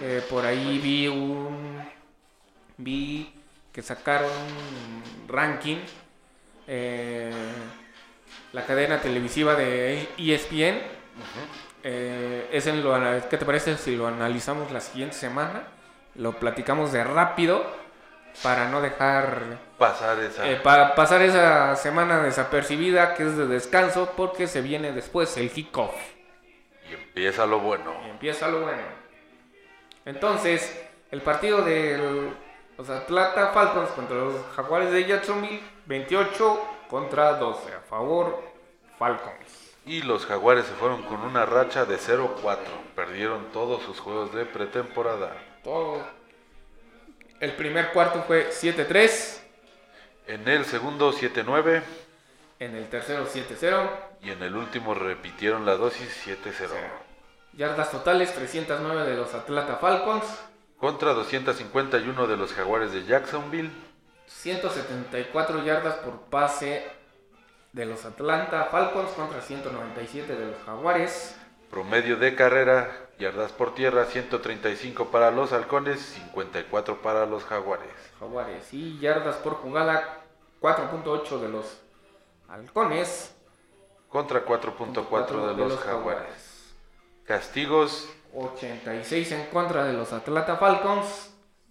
eh, 0.00 0.22
por 0.30 0.46
ahí 0.46 0.78
vi 0.78 1.08
un 1.08 1.82
vi 2.76 3.34
que 3.72 3.82
sacaron 3.82 4.30
un 4.30 5.28
ranking 5.28 5.78
eh, 6.68 7.32
la 8.52 8.64
cadena 8.64 9.00
televisiva 9.00 9.56
de 9.56 10.08
ESPN. 10.16 10.82
Es 11.82 12.66
en 12.68 12.84
lo, 12.84 12.94
¿Qué 13.28 13.36
te 13.36 13.44
parece 13.44 13.76
si 13.76 13.96
lo 13.96 14.06
analizamos 14.06 14.70
la 14.70 14.80
siguiente 14.80 15.16
semana? 15.16 15.64
Lo 16.14 16.38
platicamos 16.38 16.92
de 16.92 17.02
rápido 17.02 17.66
para 18.40 18.68
no 18.68 18.82
dejar 18.82 19.58
Pasar 19.78 20.20
esa. 20.20 20.48
eh, 20.48 20.56
para 20.62 20.94
pasar 20.94 21.22
esa 21.22 21.74
semana 21.74 22.22
desapercibida 22.22 23.14
que 23.14 23.24
es 23.24 23.36
de 23.36 23.48
descanso 23.48 24.12
porque 24.16 24.46
se 24.46 24.60
viene 24.60 24.92
después 24.92 25.36
el 25.36 25.50
kickoff 25.50 26.13
empieza 27.14 27.46
lo 27.46 27.60
bueno. 27.60 27.92
empieza 28.10 28.48
lo 28.48 28.62
bueno. 28.62 28.82
Entonces, 30.04 30.84
el 31.10 31.22
partido 31.22 31.62
de 31.62 32.32
los 32.76 32.90
Atlanta 32.90 33.52
Falcons 33.52 33.90
contra 33.90 34.16
los 34.16 34.34
Jaguares 34.56 34.90
de 34.90 35.04
Jacksonville, 35.04 35.62
28 35.86 36.60
contra 36.88 37.34
12 37.34 37.72
a 37.72 37.80
favor 37.80 38.42
Falcons. 38.98 39.74
Y 39.86 40.02
los 40.02 40.24
jaguares 40.24 40.64
se 40.64 40.72
fueron 40.74 41.02
con 41.02 41.20
una 41.20 41.44
racha 41.44 41.84
de 41.84 41.98
0-4. 41.98 42.56
Perdieron 42.96 43.52
todos 43.52 43.82
sus 43.82 44.00
juegos 44.00 44.34
de 44.34 44.46
pretemporada. 44.46 45.36
Todo. 45.62 46.02
El 47.38 47.52
primer 47.52 47.92
cuarto 47.92 48.22
fue 48.22 48.48
7-3, 48.50 49.40
En 50.26 50.48
el 50.48 50.64
segundo 50.64 51.12
7-9 51.12 51.82
en 52.60 52.76
el 52.76 52.88
tercero 52.88 53.26
7-0. 53.26 53.90
y 54.22 54.30
en 54.30 54.42
el 54.42 54.56
último 54.56 54.94
repitieron 54.94 55.66
la 55.66 55.76
dosis 55.76 56.08
7-0. 56.26 56.70
Yardas 57.56 57.90
totales 57.90 58.34
309 58.34 59.04
de 59.04 59.16
los 59.16 59.34
Atlanta 59.34 59.76
Falcons, 59.76 60.24
Contra 60.78 61.14
251 61.14 62.26
de 62.26 62.36
los 62.36 62.52
jaguares 62.52 62.92
de 62.92 63.04
Jacksonville 63.04 63.70
174 64.26 65.64
yardas 65.64 65.94
por 65.96 66.20
pase 66.22 66.84
de 67.72 67.86
los 67.86 68.04
Atlanta 68.04 68.64
Falcons 68.70 69.10
contra 69.10 69.40
197 69.40 70.34
de 70.34 70.46
los 70.46 70.62
Jaguares. 70.64 71.36
Promedio 71.70 72.16
de 72.16 72.34
carrera, 72.34 73.08
yardas 73.18 73.52
por 73.52 73.74
tierra, 73.74 74.04
135 74.04 75.10
para 75.10 75.30
los 75.30 75.52
halcones, 75.52 76.00
54 76.00 77.02
para 77.02 77.26
los 77.26 77.44
jaguares. 77.44 77.90
Jaguares 78.20 78.72
y 78.72 78.98
yardas 78.98 79.36
por 79.36 79.54
jugada 79.54 80.20
4.8 80.60 81.40
de 81.40 81.48
los 81.48 81.80
Halcones 82.48 83.34
Contra 84.08 84.44
4.4 84.44 85.48
de 85.48 85.56
los 85.56 85.80
jaguares. 85.80 86.43
Castigos, 87.24 88.08
86 88.34 89.32
en 89.32 89.46
contra 89.46 89.84
de 89.84 89.92
los 89.94 90.12
Atlanta 90.12 90.56
Falcons 90.56 91.30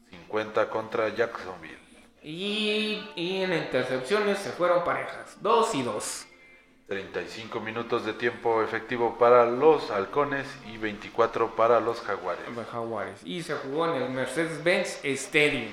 50 0.10 0.70
contra 0.70 1.10
Jacksonville. 1.10 1.78
y, 2.24 3.04
y 3.16 3.43
en 3.43 3.54
intercepciones 3.54 4.39
se 4.39 4.51
fueron 4.51 4.84
parejas, 4.84 5.38
2 5.41 5.76
y 5.76 5.84
2. 5.84 6.26
35 6.88 7.60
minutos 7.60 8.06
de 8.06 8.14
tiempo 8.14 8.62
efectivo 8.62 9.18
para 9.18 9.45
los 9.45 9.89
halcones 9.89 10.45
y 10.68 10.78
24 10.78 11.56
para 11.56 11.80
los 11.80 12.01
jaguares. 12.01 12.43
Jaguares. 12.72 13.20
Y 13.24 13.41
se 13.41 13.54
jugó 13.56 13.88
en 13.93 14.01
el 14.01 14.10
Mercedes-Benz 14.10 14.99
Stadium. 15.04 15.72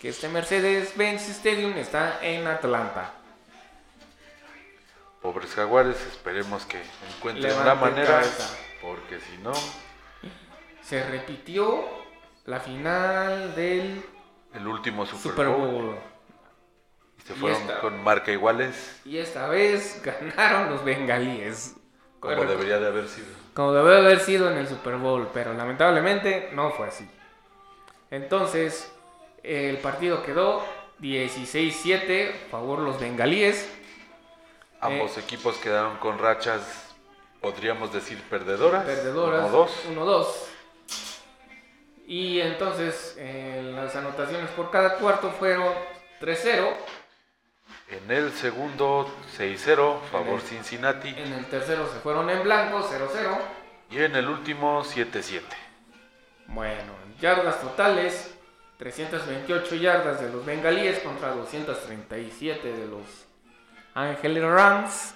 Que 0.00 0.08
este 0.08 0.28
Mercedes-Benz 0.28 1.28
Stadium 1.28 1.76
está 1.76 2.18
en 2.24 2.46
Atlanta. 2.46 3.12
Pobres 5.20 5.54
jaguares, 5.54 5.96
esperemos 6.10 6.64
que 6.66 6.82
encuentren 7.16 7.52
una 7.54 7.74
Levanten 7.74 7.90
manera, 7.94 8.14
cabeza. 8.20 8.56
Porque 8.82 9.20
si 9.20 9.38
no, 9.38 9.52
Se 10.82 11.02
repitió 11.08 11.84
la 12.46 12.58
final 12.60 13.54
del 13.54 14.02
el 14.52 14.66
último 14.66 15.06
Super, 15.06 15.22
Super 15.22 15.46
Bowl, 15.48 15.70
Bowl. 15.84 15.96
y 17.18 17.22
se 17.22 17.32
Y 17.32 17.36
fueron 17.36 17.60
esta- 17.62 17.80
con 17.80 18.02
marca 18.02 18.32
iguales. 18.32 19.00
Y 19.04 19.18
esta 19.18 19.46
vez 19.48 20.02
ganaron 20.04 20.70
los 20.70 20.84
bengalíes. 20.84 21.76
Como 22.20 22.34
Correcto. 22.34 22.52
debería 22.52 22.78
de 22.78 22.86
haber 22.88 23.08
sido. 23.08 23.26
como 23.54 23.72
debe 23.72 23.96
haber 23.96 24.20
sido 24.20 24.50
en 24.50 24.58
el 24.58 24.66
Super 24.68 24.96
Bowl, 24.96 25.28
pero 25.32 25.54
lamentablemente 25.54 26.50
no 26.52 26.70
fue 26.72 26.88
así. 26.88 27.08
Entonces, 28.10 28.92
el 29.42 29.78
partido 29.78 30.22
quedó 30.22 30.62
16-7, 31.00 32.32
favor 32.50 32.78
los 32.80 33.00
bengalíes. 33.00 33.68
Ambos 34.80 35.16
equipos 35.18 35.56
quedaron 35.58 35.96
con 35.98 36.18
rachas, 36.18 36.91
podríamos 37.42 37.92
decir, 37.92 38.18
perdedoras. 38.30 38.84
Perdedoras. 38.84 39.50
Uno, 39.90 40.04
dos. 40.06 40.26
1-2. 40.26 40.26
Y 42.06 42.40
entonces, 42.40 43.14
eh, 43.18 43.72
las 43.74 43.94
anotaciones 43.96 44.50
por 44.50 44.70
cada 44.70 44.96
cuarto 44.96 45.30
fueron 45.30 45.72
3-0. 46.20 46.68
En 47.88 48.10
el 48.10 48.32
segundo, 48.32 49.10
6-0, 49.36 50.00
favor 50.10 50.28
En 50.28 50.34
el- 50.34 50.40
Cincinnati. 50.42 51.08
En 51.08 51.32
el 51.32 51.44
tercero 51.46 51.88
se 51.92 51.98
fueron 52.00 52.30
en 52.30 52.42
blanco, 52.42 52.82
0-0. 52.82 53.38
Y 53.90 53.98
en 54.02 54.16
el 54.16 54.28
último, 54.28 54.82
7-7. 54.84 55.42
Bueno, 56.46 56.92
yardas 57.20 57.60
totales, 57.60 58.34
328 58.78 59.74
yardas 59.76 60.20
de 60.20 60.30
los 60.30 60.44
bengalíes 60.44 60.98
contra 61.00 61.28
237 61.34 62.72
de 62.72 62.86
los 62.88 63.02
Ángeles 63.94 64.42
Rams. 64.42 65.14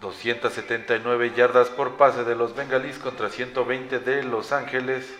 279 0.00 1.32
yardas 1.36 1.68
por 1.70 1.96
pase 1.96 2.24
de 2.24 2.34
los 2.34 2.54
bengalíes 2.54 2.98
contra 2.98 3.30
120 3.30 3.98
de 4.00 4.22
Los 4.24 4.52
Ángeles. 4.52 5.12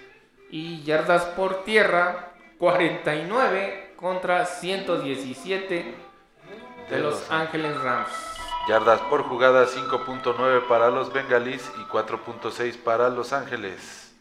Y 0.50 0.82
yardas 0.84 1.24
por 1.24 1.64
tierra, 1.64 2.32
49 2.58 3.94
contra 3.96 4.44
117 4.46 5.94
de 6.90 6.98
los 7.00 7.30
Ángeles 7.30 7.80
Rams. 7.80 8.10
Yardas 8.68 9.00
por 9.02 9.22
jugada 9.22 9.66
5.9 9.66 10.66
para 10.68 10.90
los 10.90 11.12
bengalíes 11.12 11.70
y 11.78 11.84
4.6 11.90 12.76
para 12.82 13.08
Los 13.08 13.32
Ángeles. 13.32 14.14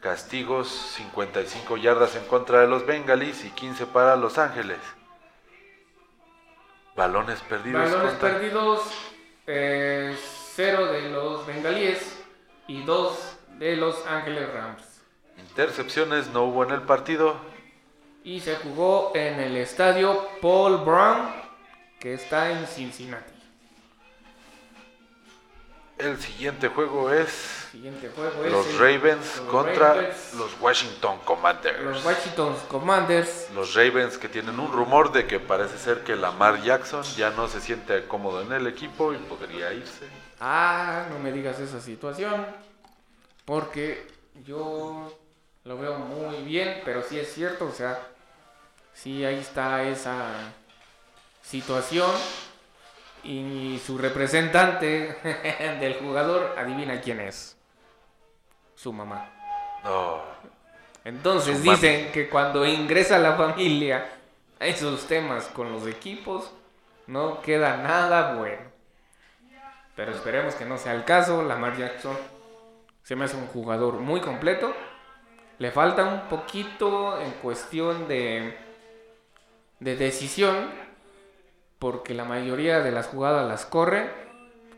Castigos 0.00 0.68
55 0.96 1.76
yardas 1.76 2.16
en 2.16 2.24
contra 2.26 2.60
de 2.60 2.66
los 2.68 2.86
bengalíes 2.86 3.44
y 3.44 3.50
15 3.50 3.86
para 3.86 4.16
Los 4.16 4.38
Ángeles. 4.38 4.78
Balones 6.96 7.40
perdidos. 7.42 7.82
Balones 7.90 8.10
contra- 8.12 8.30
perdidos, 8.32 8.82
0 9.46 10.92
de 10.92 11.10
los 11.10 11.46
bengalíes 11.46 12.22
y 12.68 12.82
2 12.82 13.36
de 13.58 13.76
los 13.76 14.06
Ángeles 14.06 14.52
Rams. 14.52 14.82
Intercepciones 15.38 16.28
no 16.28 16.44
hubo 16.44 16.64
en 16.64 16.70
el 16.70 16.82
partido. 16.82 17.36
Y 18.24 18.40
se 18.40 18.56
jugó 18.56 19.12
en 19.14 19.40
el 19.40 19.56
estadio 19.56 20.28
Paul 20.40 20.78
Brown, 20.78 21.32
que 21.98 22.14
está 22.14 22.52
en 22.52 22.66
Cincinnati. 22.66 23.32
El 25.98 26.18
siguiente 26.18 26.68
juego 26.68 27.12
es 27.12 27.61
Siguiente 27.72 28.10
juego 28.14 28.44
es 28.44 28.52
los 28.52 28.66
el- 28.66 28.78
Ravens 28.78 29.36
los 29.38 29.46
contra 29.48 29.94
Ravens, 29.94 30.34
los 30.34 30.60
Washington 30.60 31.18
Commanders. 31.24 31.80
los 31.80 32.04
Washington 32.04 32.54
Commanders. 32.68 33.48
Los 33.54 33.74
Ravens 33.74 34.18
que 34.18 34.28
tienen 34.28 34.60
un 34.60 34.70
rumor 34.70 35.10
de 35.10 35.26
que 35.26 35.40
parece 35.40 35.78
ser 35.78 36.04
que 36.04 36.14
Lamar 36.14 36.62
Jackson 36.62 37.02
ya 37.16 37.30
no 37.30 37.48
se 37.48 37.62
siente 37.62 38.04
cómodo 38.06 38.42
en 38.42 38.52
el 38.52 38.66
equipo 38.66 39.14
y 39.14 39.16
podría 39.16 39.72
irse. 39.72 40.06
Ah, 40.38 41.06
no 41.10 41.18
me 41.18 41.32
digas 41.32 41.58
esa 41.60 41.80
situación, 41.80 42.44
porque 43.46 44.06
yo 44.44 45.10
lo 45.64 45.78
veo 45.78 45.94
muy 45.98 46.42
bien, 46.42 46.82
pero 46.84 47.02
sí 47.02 47.18
es 47.18 47.32
cierto, 47.32 47.64
o 47.66 47.72
sea, 47.72 47.98
sí 48.92 49.24
ahí 49.24 49.38
está 49.38 49.82
esa 49.84 50.26
situación 51.40 52.10
y 53.24 53.80
su 53.86 53.96
representante 53.96 55.16
del 55.80 55.94
jugador, 55.94 56.54
adivina 56.58 57.00
quién 57.00 57.20
es, 57.20 57.56
su 58.82 58.92
mamá. 58.92 59.30
No, 59.84 60.20
Entonces 61.04 61.58
Su 61.58 61.64
mami. 61.64 61.70
dicen 61.76 62.12
que 62.12 62.28
cuando 62.28 62.66
ingresa 62.66 63.18
la 63.18 63.34
familia 63.34 64.08
a 64.58 64.66
esos 64.66 65.06
temas 65.06 65.46
con 65.46 65.72
los 65.72 65.86
equipos, 65.86 66.52
no 67.06 67.40
queda 67.42 67.76
nada 67.76 68.34
bueno. 68.34 68.62
Pero 69.94 70.12
esperemos 70.12 70.54
que 70.54 70.64
no 70.64 70.78
sea 70.78 70.94
el 70.94 71.04
caso. 71.04 71.42
Lamar 71.42 71.76
Jackson 71.76 72.16
se 73.02 73.14
me 73.14 73.24
hace 73.26 73.36
un 73.36 73.46
jugador 73.46 73.94
muy 74.00 74.20
completo. 74.20 74.74
Le 75.58 75.70
falta 75.70 76.04
un 76.04 76.22
poquito 76.28 77.20
en 77.20 77.30
cuestión 77.32 78.08
de, 78.08 78.56
de 79.80 79.96
decisión, 79.96 80.70
porque 81.78 82.14
la 82.14 82.24
mayoría 82.24 82.80
de 82.80 82.90
las 82.90 83.06
jugadas 83.08 83.46
las 83.46 83.64
corre 83.66 84.10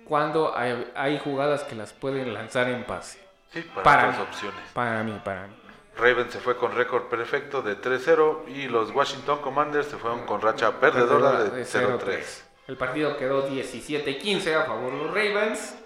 cuando 0.04 0.56
hay, 0.56 0.92
hay 0.94 1.18
jugadas 1.18 1.62
que 1.64 1.74
las 1.74 1.92
pueden 1.94 2.34
lanzar 2.34 2.68
en 2.68 2.84
pase. 2.84 3.23
Sí, 3.54 3.62
para, 3.74 3.82
Para 3.82 4.22
opciones. 4.22 4.60
Para 4.74 5.02
mí, 5.02 5.18
para 5.24 5.46
mí. 5.46 5.54
Ravens 5.96 6.32
se 6.32 6.40
fue 6.40 6.56
con 6.56 6.74
récord 6.74 7.04
perfecto 7.04 7.62
de 7.62 7.80
3-0 7.80 8.48
y 8.48 8.66
los 8.68 8.90
Washington 8.90 9.40
Commanders 9.40 9.86
se 9.86 9.96
fueron 9.96 10.26
con 10.26 10.40
racha 10.40 10.80
perdedora 10.80 11.44
de 11.44 11.64
0-3. 11.64 12.42
El 12.66 12.76
partido 12.76 13.16
quedó 13.16 13.48
17-15 13.48 14.54
a 14.54 14.64
favor 14.64 14.92
de 14.92 14.98
los 14.98 15.08
Ravens. 15.08 15.76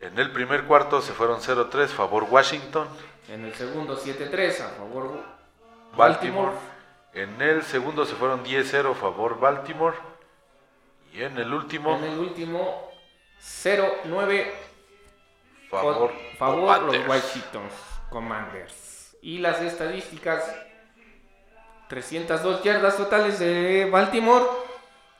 En 0.00 0.18
el 0.18 0.30
primer 0.32 0.64
cuarto 0.64 1.00
se 1.00 1.12
fueron 1.12 1.40
0-3 1.40 1.86
favor 1.88 2.26
Washington, 2.28 2.88
En 3.28 3.44
el 3.44 3.54
segundo 3.54 3.96
7-3 3.96 4.60
a 4.60 4.68
favor 4.70 5.24
Baltimore. 5.96 6.50
Baltimore. 6.52 6.52
En 7.14 7.40
el 7.40 7.62
segundo 7.62 8.04
se 8.04 8.14
fueron 8.14 8.44
10-0 8.44 8.94
favor 8.94 9.38
Baltimore. 9.38 9.96
Y 11.14 11.22
en 11.22 11.38
el 11.38 11.54
último, 11.54 11.96
En 11.96 12.04
el 12.04 12.18
último 12.18 12.90
0-9 13.40 14.50
favor, 15.80 16.12
favor 16.38 16.82
los. 16.94 17.08
Washington 17.08 17.68
Commanders. 18.10 19.16
Y 19.22 19.38
las 19.38 19.60
estadísticas 19.60 20.44
302 21.88 22.62
yardas 22.62 22.96
totales 22.96 23.38
de 23.38 23.88
Baltimore 23.90 24.44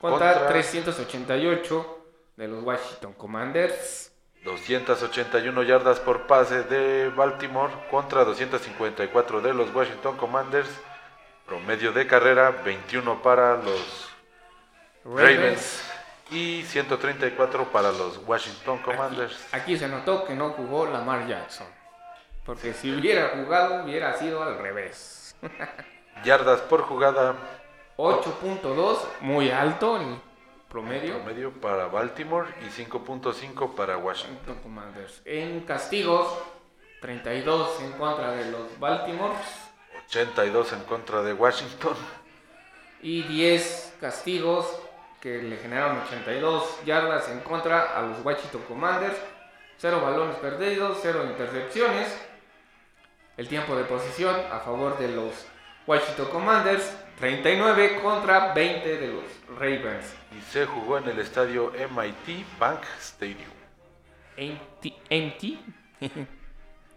contra, 0.00 0.32
Contra- 0.34 0.48
388 0.48 1.98
de 2.36 2.48
los 2.48 2.64
Washington 2.64 3.12
Commanders. 3.14 4.12
281 4.44 5.62
yardas 5.62 6.00
por 6.00 6.26
pase 6.26 6.64
de 6.64 7.08
Baltimore 7.10 7.72
contra 7.90 8.24
254 8.24 9.40
de 9.40 9.54
los 9.54 9.72
Washington 9.74 10.16
Commanders. 10.16 10.68
Promedio 11.46 11.92
de 11.92 12.06
carrera 12.06 12.50
21 12.50 13.22
para 13.22 13.56
los 13.56 14.08
Ravens 15.04 15.82
y 16.32 16.62
134 16.62 17.70
para 17.70 17.92
los 17.92 18.20
Washington 18.26 18.78
Commanders. 18.78 19.48
Aquí 19.52 19.76
se 19.76 19.88
notó 19.88 20.24
que 20.24 20.34
no 20.34 20.50
jugó 20.50 20.86
Lamar 20.86 21.26
Jackson. 21.26 21.66
Porque 22.44 22.72
si 22.72 22.92
hubiera 22.92 23.30
jugado, 23.36 23.84
hubiera 23.84 24.14
sido 24.14 24.42
al 24.42 24.58
revés. 24.58 25.36
Yardas 26.24 26.60
por 26.62 26.82
jugada 26.82 27.36
8.2, 27.96 28.98
muy 29.20 29.50
alto 29.50 29.96
el 29.96 30.16
promedio. 30.68 31.16
promedio 31.18 31.52
para 31.52 31.86
Baltimore 31.86 32.48
y 32.62 32.82
5.5 32.82 33.74
para 33.74 33.98
Washington. 33.98 34.36
Washington 34.36 34.58
Commanders. 34.62 35.22
En 35.24 35.60
castigos, 35.60 36.26
32 37.00 37.80
en 37.82 37.92
contra 37.92 38.32
de 38.32 38.50
los 38.50 38.78
Baltimore 38.78 39.34
82 40.06 40.72
en 40.72 40.84
contra 40.84 41.22
de 41.22 41.32
Washington. 41.32 41.94
y 43.02 43.22
10 43.22 43.96
castigos 44.00 44.66
que 45.22 45.40
le 45.40 45.56
generaron 45.56 45.98
82 45.98 46.84
yardas 46.84 47.28
en 47.28 47.38
contra 47.40 47.96
a 47.96 48.02
los 48.02 48.24
Washington 48.24 48.62
Commanders. 48.66 49.16
0 49.78 50.00
balones 50.02 50.36
perdidos, 50.36 50.98
0 51.00 51.26
intercepciones. 51.30 52.20
El 53.36 53.46
tiempo 53.46 53.76
de 53.76 53.84
posición 53.84 54.34
a 54.50 54.58
favor 54.58 54.98
de 54.98 55.08
los 55.08 55.46
Washington 55.86 56.26
Commanders, 56.30 56.92
39 57.20 58.00
contra 58.02 58.52
20 58.52 58.98
de 58.98 59.08
los 59.08 59.58
Ravens. 59.58 60.12
Y 60.36 60.40
se 60.40 60.66
jugó 60.66 60.98
en 60.98 61.08
el 61.08 61.20
estadio 61.20 61.72
MIT 61.72 62.44
Bank 62.58 62.82
Stadium. 62.98 63.52
Empty, 64.36 64.96
empty. 65.08 65.64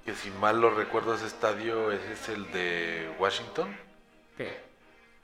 Que 0.06 0.14
si 0.14 0.30
mal 0.30 0.62
lo 0.62 0.70
recuerdo 0.70 1.16
ese 1.16 1.26
estadio 1.26 1.92
ese 1.92 2.14
es 2.14 2.30
el 2.30 2.52
de 2.52 3.12
Washington. 3.18 3.76
¿Qué? 4.38 4.65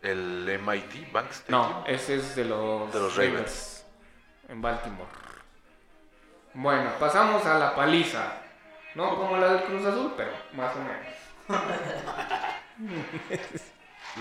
El 0.02 0.60
MIT 0.60 1.12
Bank 1.12 1.32
Stadium. 1.32 1.62
No, 1.62 1.84
ese 1.86 2.16
es 2.16 2.36
de 2.36 2.46
los, 2.46 2.92
De 2.92 3.00
los 3.00 3.16
Ravens. 3.16 3.86
En 4.50 4.62
Baltimore. 4.62 5.10
Bueno, 6.54 6.92
pasamos 7.00 7.46
a 7.46 7.58
la 7.58 7.76
paliza. 7.76 8.34
No 8.96 9.16
como 9.16 9.38
la 9.38 9.54
del 9.54 9.64
Cruz 9.64 9.86
Azul, 9.86 10.14
pero 10.18 10.32
más 10.54 10.76
o 10.76 10.80
menos. 10.80 11.22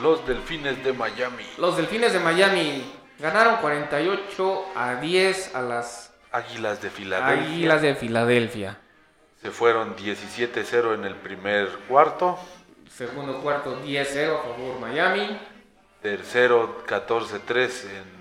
Los 0.00 0.24
Delfines 0.26 0.84
de 0.84 0.92
Miami. 0.92 1.44
Los 1.58 1.76
Delfines 1.76 2.12
de 2.12 2.20
Miami 2.20 2.84
ganaron 3.18 3.56
48 3.56 4.66
a 4.76 4.94
10 4.96 5.54
a 5.56 5.62
las 5.62 6.12
Águilas 6.30 6.80
de 6.80 6.90
Filadelfia. 6.90 7.48
Águilas 7.48 7.82
de 7.82 7.94
Filadelfia. 7.96 8.78
Se 9.42 9.50
fueron 9.50 9.96
17-0 9.96 10.94
en 10.94 11.04
el 11.04 11.16
primer 11.16 11.68
cuarto. 11.88 12.38
Segundo 12.88 13.40
cuarto 13.40 13.82
10-0 13.82 14.38
a 14.38 14.42
favor 14.42 14.78
Miami. 14.80 15.40
Tercero 16.02 16.84
14-3 16.86 17.84
en... 17.90 18.20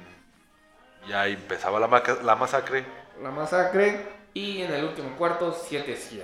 Ya 1.07 1.27
empezaba 1.27 1.79
la, 1.79 1.87
la 2.23 2.35
masacre. 2.35 2.85
La 3.21 3.31
masacre. 3.31 4.07
Y 4.33 4.61
en 4.61 4.73
el 4.73 4.85
último 4.85 5.15
cuarto, 5.17 5.55
7-7. 5.55 6.23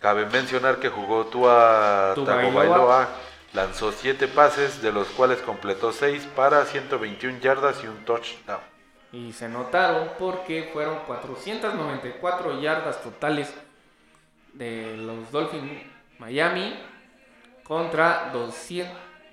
Cabe 0.00 0.26
mencionar 0.26 0.76
que 0.78 0.88
jugó 0.88 1.26
Tua 1.26 2.12
Tagovailoa, 2.14 2.52
Bailoa. 2.52 3.08
lanzó 3.52 3.92
7 3.92 4.28
pases, 4.28 4.80
de 4.80 4.92
los 4.92 5.08
cuales 5.08 5.38
completó 5.40 5.92
6 5.92 6.28
para 6.36 6.64
121 6.64 7.40
yardas 7.40 7.82
y 7.82 7.88
un 7.88 8.04
touchdown. 8.04 8.60
Y 9.12 9.32
se 9.32 9.48
notaron 9.48 10.10
porque 10.18 10.70
fueron 10.72 10.98
494 11.06 12.60
yardas 12.60 13.02
totales 13.02 13.52
de 14.52 14.96
los 14.96 15.30
Dolphins 15.30 15.82
Miami 16.18 16.78
contra 17.64 18.30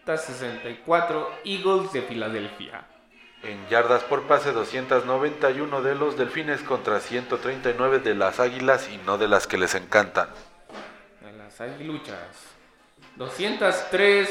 264 0.05 1.29
Eagles 1.45 1.93
de 1.93 2.01
Filadelfia. 2.01 2.85
En 3.41 3.67
yardas 3.69 4.03
por 4.03 4.23
pase, 4.23 4.51
291 4.51 5.81
de 5.81 5.95
los 5.95 6.17
Delfines 6.17 6.61
contra 6.61 6.99
139 6.99 7.99
de 7.99 8.15
las 8.15 8.39
Águilas 8.39 8.89
y 8.89 8.97
no 9.05 9.17
de 9.17 9.27
las 9.27 9.47
que 9.47 9.57
les 9.57 9.75
encantan. 9.75 10.29
En 11.25 11.37
las 11.37 11.59
aguiluchas. 11.61 12.17
203 13.15 14.29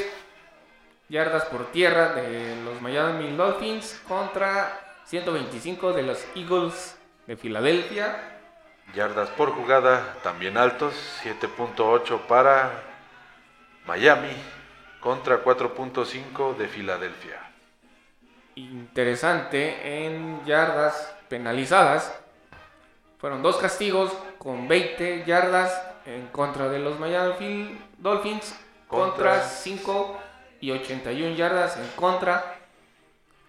yardas 1.08 1.44
por 1.46 1.70
tierra 1.72 2.14
de 2.14 2.56
los 2.64 2.80
Miami 2.80 3.34
Dolphins 3.34 4.00
contra 4.06 4.78
125 5.06 5.92
de 5.92 6.02
los 6.02 6.24
Eagles 6.34 6.98
de 7.26 7.36
Filadelfia. 7.36 8.38
Yardas 8.94 9.30
por 9.30 9.52
jugada, 9.52 10.16
también 10.22 10.58
altos, 10.58 10.94
7.8 11.22 12.20
para 12.26 12.82
Miami 13.86 14.34
contra 15.02 15.42
4.5 15.42 16.56
de 16.56 16.68
Filadelfia. 16.68 17.40
Interesante 18.54 20.06
en 20.06 20.44
yardas 20.46 21.14
penalizadas. 21.28 22.14
Fueron 23.18 23.42
dos 23.42 23.56
castigos 23.56 24.12
con 24.38 24.68
20 24.68 25.24
yardas 25.26 25.82
en 26.06 26.28
contra 26.28 26.68
de 26.68 26.78
los 26.78 26.98
Miami 26.98 27.78
Dolphins 27.98 28.54
contra 28.88 29.32
Contra. 29.32 29.48
5 29.48 30.20
y 30.60 30.70
81 30.70 31.34
yardas 31.34 31.76
en 31.76 31.88
contra 31.96 32.58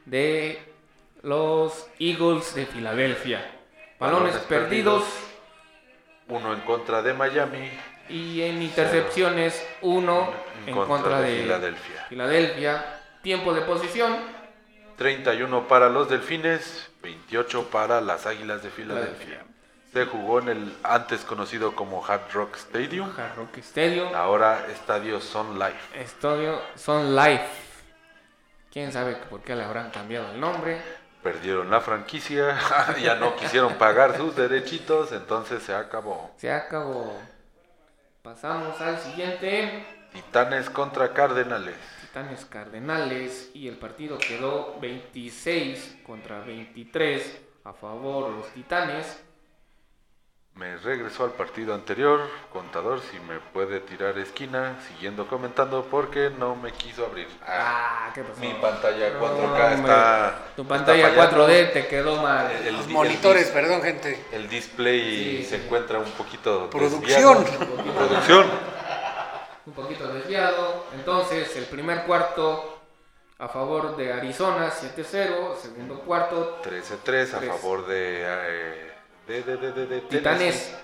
de 0.05 0.59
los 1.21 1.87
Eagles 1.99 2.55
de 2.55 2.65
Filadelfia. 2.65 3.39
Balones 3.99 4.33
Balones 4.33 4.47
perdidos 4.47 5.03
Uno 6.27 6.53
en 6.53 6.61
contra 6.61 7.01
de 7.01 7.13
Miami, 7.13 7.69
y 8.13 8.43
en 8.43 8.61
intercepciones 8.61 9.65
uno 9.81 10.29
en 10.67 10.75
contra 10.75 11.19
de 11.19 11.41
Filadelfia. 11.41 12.05
Filadelfia. 12.09 12.99
Tiempo 13.23 13.53
de 13.53 13.61
posición 13.61 14.15
31 14.97 15.67
para 15.67 15.89
los 15.89 16.09
Delfines, 16.09 16.91
28 17.01 17.69
para 17.71 18.01
las 18.01 18.27
Águilas 18.27 18.61
de 18.61 18.69
Filadelfia. 18.69 19.43
Se 19.91 20.05
jugó 20.05 20.39
en 20.39 20.49
el 20.49 20.77
antes 20.83 21.21
conocido 21.21 21.75
como 21.75 22.05
Hard 22.05 22.31
Rock 22.33 22.55
Stadium, 22.55 23.09
Hard 23.17 23.35
Rock 23.35 23.57
Stadium. 23.57 24.13
ahora 24.13 24.67
Estadio 24.71 25.19
Sun 25.19 25.57
Life. 25.57 25.99
Estudio 25.99 26.61
Son 26.75 27.15
Life. 27.15 27.47
Quién 28.71 28.91
sabe 28.91 29.15
por 29.15 29.41
qué 29.41 29.55
le 29.55 29.63
habrán 29.63 29.89
cambiado 29.89 30.31
el 30.31 30.39
nombre. 30.39 30.79
Perdieron 31.23 31.71
la 31.71 31.81
franquicia, 31.81 32.59
ya 33.01 33.15
no 33.15 33.35
quisieron 33.35 33.75
pagar 33.75 34.17
sus 34.17 34.35
derechitos, 34.35 35.11
entonces 35.11 35.63
se 35.63 35.73
acabó. 35.73 36.31
Se 36.37 36.51
acabó. 36.51 37.17
Pasamos 38.23 38.79
al 38.79 38.97
siguiente. 38.99 39.85
Titanes 40.13 40.69
contra 40.69 41.13
Cardenales. 41.13 41.75
Titanes 41.99 42.45
Cardenales. 42.45 43.51
Y 43.53 43.67
el 43.67 43.75
partido 43.75 44.17
quedó 44.17 44.79
26 44.79 45.97
contra 46.05 46.39
23 46.39 47.41
a 47.65 47.73
favor 47.73 48.31
los 48.31 48.47
Titanes. 48.53 49.21
Me 50.55 50.77
regresó 50.77 51.23
al 51.23 51.31
partido 51.31 51.73
anterior, 51.73 52.21
contador, 52.51 53.01
si 53.09 53.19
me 53.21 53.39
puede 53.39 53.79
tirar 53.79 54.15
esquina, 54.19 54.77
siguiendo 54.87 55.27
comentando 55.27 55.83
porque 55.89 56.29
no 56.37 56.55
me 56.55 56.71
quiso 56.71 57.07
abrir. 57.07 57.27
Ah, 57.41 58.05
Ah, 58.07 58.11
¿qué 58.13 58.21
pasó? 58.21 58.39
mi 58.39 58.53
pantalla 58.61 59.09
No, 59.13 59.19
4K 59.19 59.73
hombre. 59.73 59.73
está. 59.75 60.35
Tu 60.55 60.61
está 60.61 60.75
pantalla 60.75 61.09
fallando. 61.09 61.21
4D 61.47 61.65
te 61.73 61.87
quedó 61.87 62.21
mal. 62.21 62.51
El- 62.51 62.67
el- 62.67 62.75
Los 62.77 62.85
el 62.85 62.91
monitores, 62.93 63.49
dis- 63.49 63.53
perdón, 63.53 63.81
gente. 63.81 64.25
El 64.31 64.47
display 64.47 65.37
Sí, 65.39 65.45
se 65.45 65.57
sí. 65.57 65.63
encuentra 65.65 65.97
un 65.97 66.11
poquito 66.11 66.69
Producción. 66.69 67.43
desviado. 67.43 67.95
Producción. 68.07 68.47
un 69.65 69.73
poquito 69.73 70.07
desviado. 70.13 70.85
Entonces, 70.93 71.55
el 71.55 71.65
primer 71.65 72.03
cuarto 72.03 72.79
a 73.39 73.47
favor 73.47 73.95
de 73.95 74.13
Arizona, 74.13 74.69
7-0. 74.69 75.55
Segundo 75.59 75.99
cuarto, 76.01 76.59
13-3 76.61 77.33
a 77.33 77.39
favor 77.41 77.87
de, 77.87 78.23
eh, 78.23 78.92
de, 79.27 79.43
de, 79.43 79.57
de, 79.57 79.85
de- 79.87 80.01
Titanes. 80.01 80.75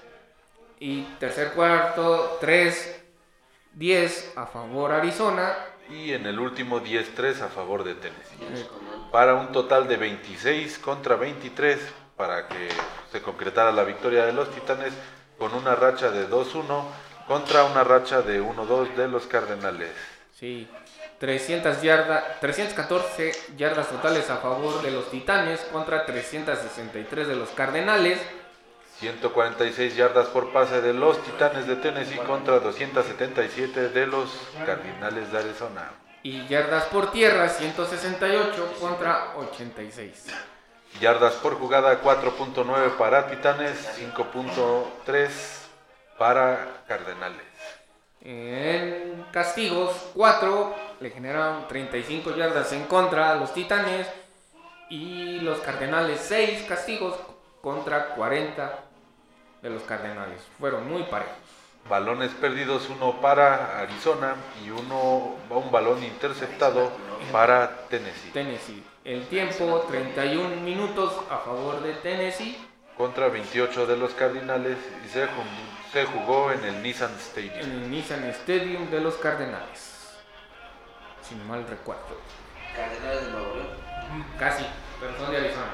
Y 0.80 1.02
tercer 1.20 1.52
cuarto, 1.52 2.40
3-10 2.42 4.34
a 4.36 4.46
favor 4.46 4.92
Arizona. 4.92 5.56
Y 5.90 6.14
en 6.14 6.26
el 6.26 6.40
último 6.40 6.82
10-3 6.82 7.42
a 7.42 7.48
favor 7.50 7.84
de 7.84 7.96
Tennessee. 7.96 8.68
Para 9.12 9.36
un 9.36 9.52
total 9.52 9.88
de 9.88 9.98
26 9.98 10.78
contra 10.80 11.16
23 11.16 11.80
para 12.16 12.48
que 12.48 12.70
se 13.12 13.22
concretara 13.22 13.72
la 13.72 13.84
victoria 13.84 14.26
de 14.26 14.34
los 14.34 14.52
Titanes 14.52 14.94
con 15.38 15.54
una 15.54 15.76
racha 15.76 16.12
de 16.12 16.30
2-1 16.30 16.84
contra 17.28 17.64
una 17.64 17.84
racha 17.84 18.22
de 18.22 18.42
1-2 18.42 18.96
de 18.96 19.08
los 19.08 19.26
Cardenales. 19.26 19.92
Sí, 20.34 20.68
300 21.20 21.82
yardas, 21.82 22.40
314 22.40 23.32
yardas 23.58 23.90
totales 23.90 24.30
a 24.30 24.38
favor 24.38 24.82
de 24.82 24.92
los 24.92 25.12
Titanes 25.12 25.60
contra 25.72 26.06
363 26.06 27.28
de 27.28 27.36
los 27.36 27.50
Cardenales. 27.50 28.20
146 29.00 29.96
yardas 29.96 30.28
por 30.28 30.52
pase 30.54 30.82
de 30.82 30.94
los 30.94 31.22
Titanes 31.24 31.68
de 31.68 31.76
Tennessee 31.76 32.20
contra 32.20 32.60
277 32.60 33.90
de 33.90 34.08
los 34.08 34.30
Cardinales 34.66 35.32
de 35.32 35.40
Arizona. 35.40 35.92
Y 36.24 36.48
yardas 36.48 36.86
por 36.86 37.12
tierra, 37.12 37.50
168 37.50 38.74
contra 38.80 39.36
86. 39.38 40.28
Yardas 41.02 41.34
por 41.36 41.56
jugada 41.56 42.02
4.9 42.02 42.98
para 42.98 43.28
Titanes, 43.28 44.00
5.3 44.00 45.30
para 46.18 46.84
Cardenales. 46.88 47.44
En 48.22 49.26
castigos, 49.32 50.12
4 50.14 50.89
le 51.00 51.10
generaron 51.12 51.68
35 51.68 52.36
yardas 52.36 52.72
en 52.74 52.86
contra 52.86 53.32
a 53.32 53.36
los 53.36 53.54
Titanes. 53.54 54.08
Y 54.90 55.40
los 55.42 55.60
Cardenales, 55.60 56.20
6 56.22 56.66
castigos 56.68 57.16
contra 57.62 58.16
40 58.16 58.80
de 59.62 59.70
los 59.70 59.84
Cardenales. 59.84 60.42
Fueron 60.60 60.90
muy 60.90 61.04
parejos. 61.04 61.34
Balones 61.88 62.32
perdidos, 62.32 62.90
uno 62.90 63.22
para 63.22 63.80
Arizona 63.80 64.36
y 64.66 64.70
uno 64.72 65.36
un 65.50 65.72
balón 65.72 66.04
interceptado 66.04 66.92
para 67.32 67.88
Tennessee. 67.90 68.32
Tennessee. 68.32 68.84
El 69.06 69.26
tiempo, 69.28 69.86
31 69.88 70.58
minutos 70.58 71.14
a 71.30 71.38
favor 71.38 71.82
de 71.82 71.94
Tennessee. 71.94 72.58
Contra 72.98 73.28
28 73.30 73.86
de 73.86 73.96
los 73.96 74.14
Cardinales 74.14 74.78
y 75.06 75.08
se, 75.10 75.24
jun- 75.26 75.92
se 75.94 76.06
jugó 76.06 76.52
en 76.52 76.64
el 76.66 76.84
Nissan 76.84 77.12
En 77.12 77.18
Stadium. 77.20 77.54
el 77.60 77.92
Nissan 77.92 78.24
Stadium 78.26 78.90
de 78.90 79.00
los 79.00 79.16
Cardenales. 79.16 79.99
Si 81.30 81.36
no 81.36 81.44
mal 81.44 81.64
recuerdo. 81.68 82.18
Cardenales 82.76 83.26
de 83.28 83.32
Nuevo 83.32 83.56
León. 83.56 83.68
Casi, 84.40 84.66
pero 85.00 85.16
son 85.16 85.30
de 85.30 85.38
Arizona. 85.38 85.68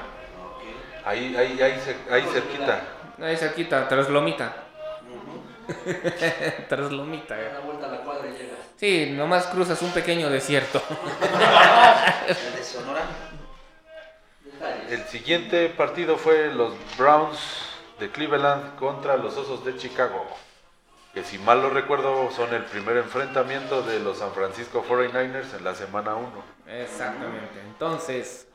Ok. 0.44 0.62
Ahí, 1.06 1.34
ahí, 1.34 1.62
ahí, 1.62 1.80
ahí 2.10 2.22
cerquita. 2.30 2.82
Ahí 3.18 3.36
cerquita, 3.38 3.88
tras 3.88 4.10
Lomita. 4.10 4.54
tras 6.68 6.92
Lomita, 6.92 7.40
eh. 7.40 7.48
Una 7.52 7.60
vuelta 7.60 7.86
a 7.86 7.90
la 7.90 7.98
cuadra 8.02 8.28
y 8.28 8.32
llegas. 8.32 8.58
Sí, 8.76 9.14
nomás 9.16 9.46
cruzas 9.46 9.80
un 9.80 9.92
pequeño 9.92 10.28
desierto. 10.28 10.82
El 12.28 12.54
de 12.54 12.62
Sonora. 12.62 13.06
Detalles. 14.44 14.92
El 14.92 15.04
siguiente 15.06 15.70
partido 15.70 16.18
fue 16.18 16.52
los 16.52 16.74
Browns 16.98 17.38
de 17.98 18.10
Cleveland 18.10 18.76
contra 18.76 19.16
los 19.16 19.34
Osos 19.38 19.64
de 19.64 19.74
Chicago. 19.78 20.26
Que 21.16 21.24
si 21.24 21.38
mal 21.38 21.62
lo 21.62 21.70
recuerdo 21.70 22.30
son 22.30 22.52
el 22.52 22.62
primer 22.66 22.98
enfrentamiento 22.98 23.80
de 23.80 24.00
los 24.00 24.18
San 24.18 24.32
Francisco 24.32 24.84
49ers 24.86 25.56
en 25.56 25.64
la 25.64 25.74
semana 25.74 26.14
1. 26.14 26.30
Exactamente. 26.66 27.58
Entonces, 27.64 28.46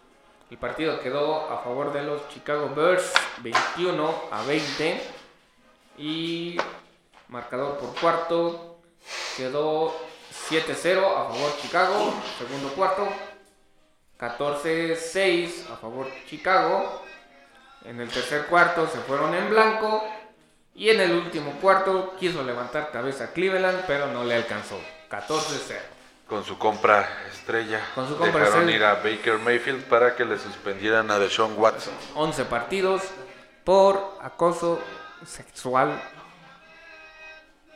el 0.52 0.60
partido 0.60 1.00
quedó 1.00 1.50
a 1.50 1.64
favor 1.64 1.92
de 1.92 2.04
los 2.04 2.30
Chicago 2.30 2.70
Bears 2.76 3.14
21 3.40 4.16
a 4.30 4.44
20. 4.44 5.02
Y 5.98 6.58
marcador 7.30 7.80
por 7.80 8.00
cuarto 8.00 8.78
quedó 9.36 9.96
7-0 10.52 11.00
a 11.00 11.34
favor 11.34 11.58
Chicago. 11.64 12.14
Segundo 12.38 12.70
cuarto 12.76 13.08
14-6 14.20 15.72
a 15.74 15.78
favor 15.78 16.06
Chicago. 16.28 17.02
En 17.86 18.00
el 18.00 18.10
tercer 18.10 18.46
cuarto 18.46 18.86
se 18.86 19.00
fueron 19.00 19.34
en 19.34 19.50
blanco. 19.50 20.04
Y 20.82 20.90
en 20.90 21.00
el 21.00 21.12
último 21.12 21.52
cuarto 21.62 22.16
quiso 22.20 22.42
levantar 22.42 22.90
cabeza 22.90 23.32
Cleveland, 23.34 23.84
pero 23.86 24.08
no 24.08 24.24
le 24.24 24.34
alcanzó. 24.34 24.80
14-0. 25.12 25.76
Con 26.28 26.44
su 26.44 26.58
compra 26.58 27.08
estrella. 27.32 27.80
Con 27.94 28.08
su 28.08 28.18
compra 28.18 28.40
dejaron 28.46 28.68
estrella. 28.68 28.78
ir 28.78 28.84
a 28.86 28.96
Baker 28.96 29.38
Mayfield 29.38 29.84
para 29.84 30.16
que 30.16 30.26
le 30.26 30.40
suspendieran 30.40 31.12
a 31.12 31.20
Deshaun 31.20 31.54
Watson. 31.56 31.94
11 32.16 32.46
partidos 32.46 33.04
por 33.64 34.18
acoso 34.24 34.82
sexual 35.24 36.02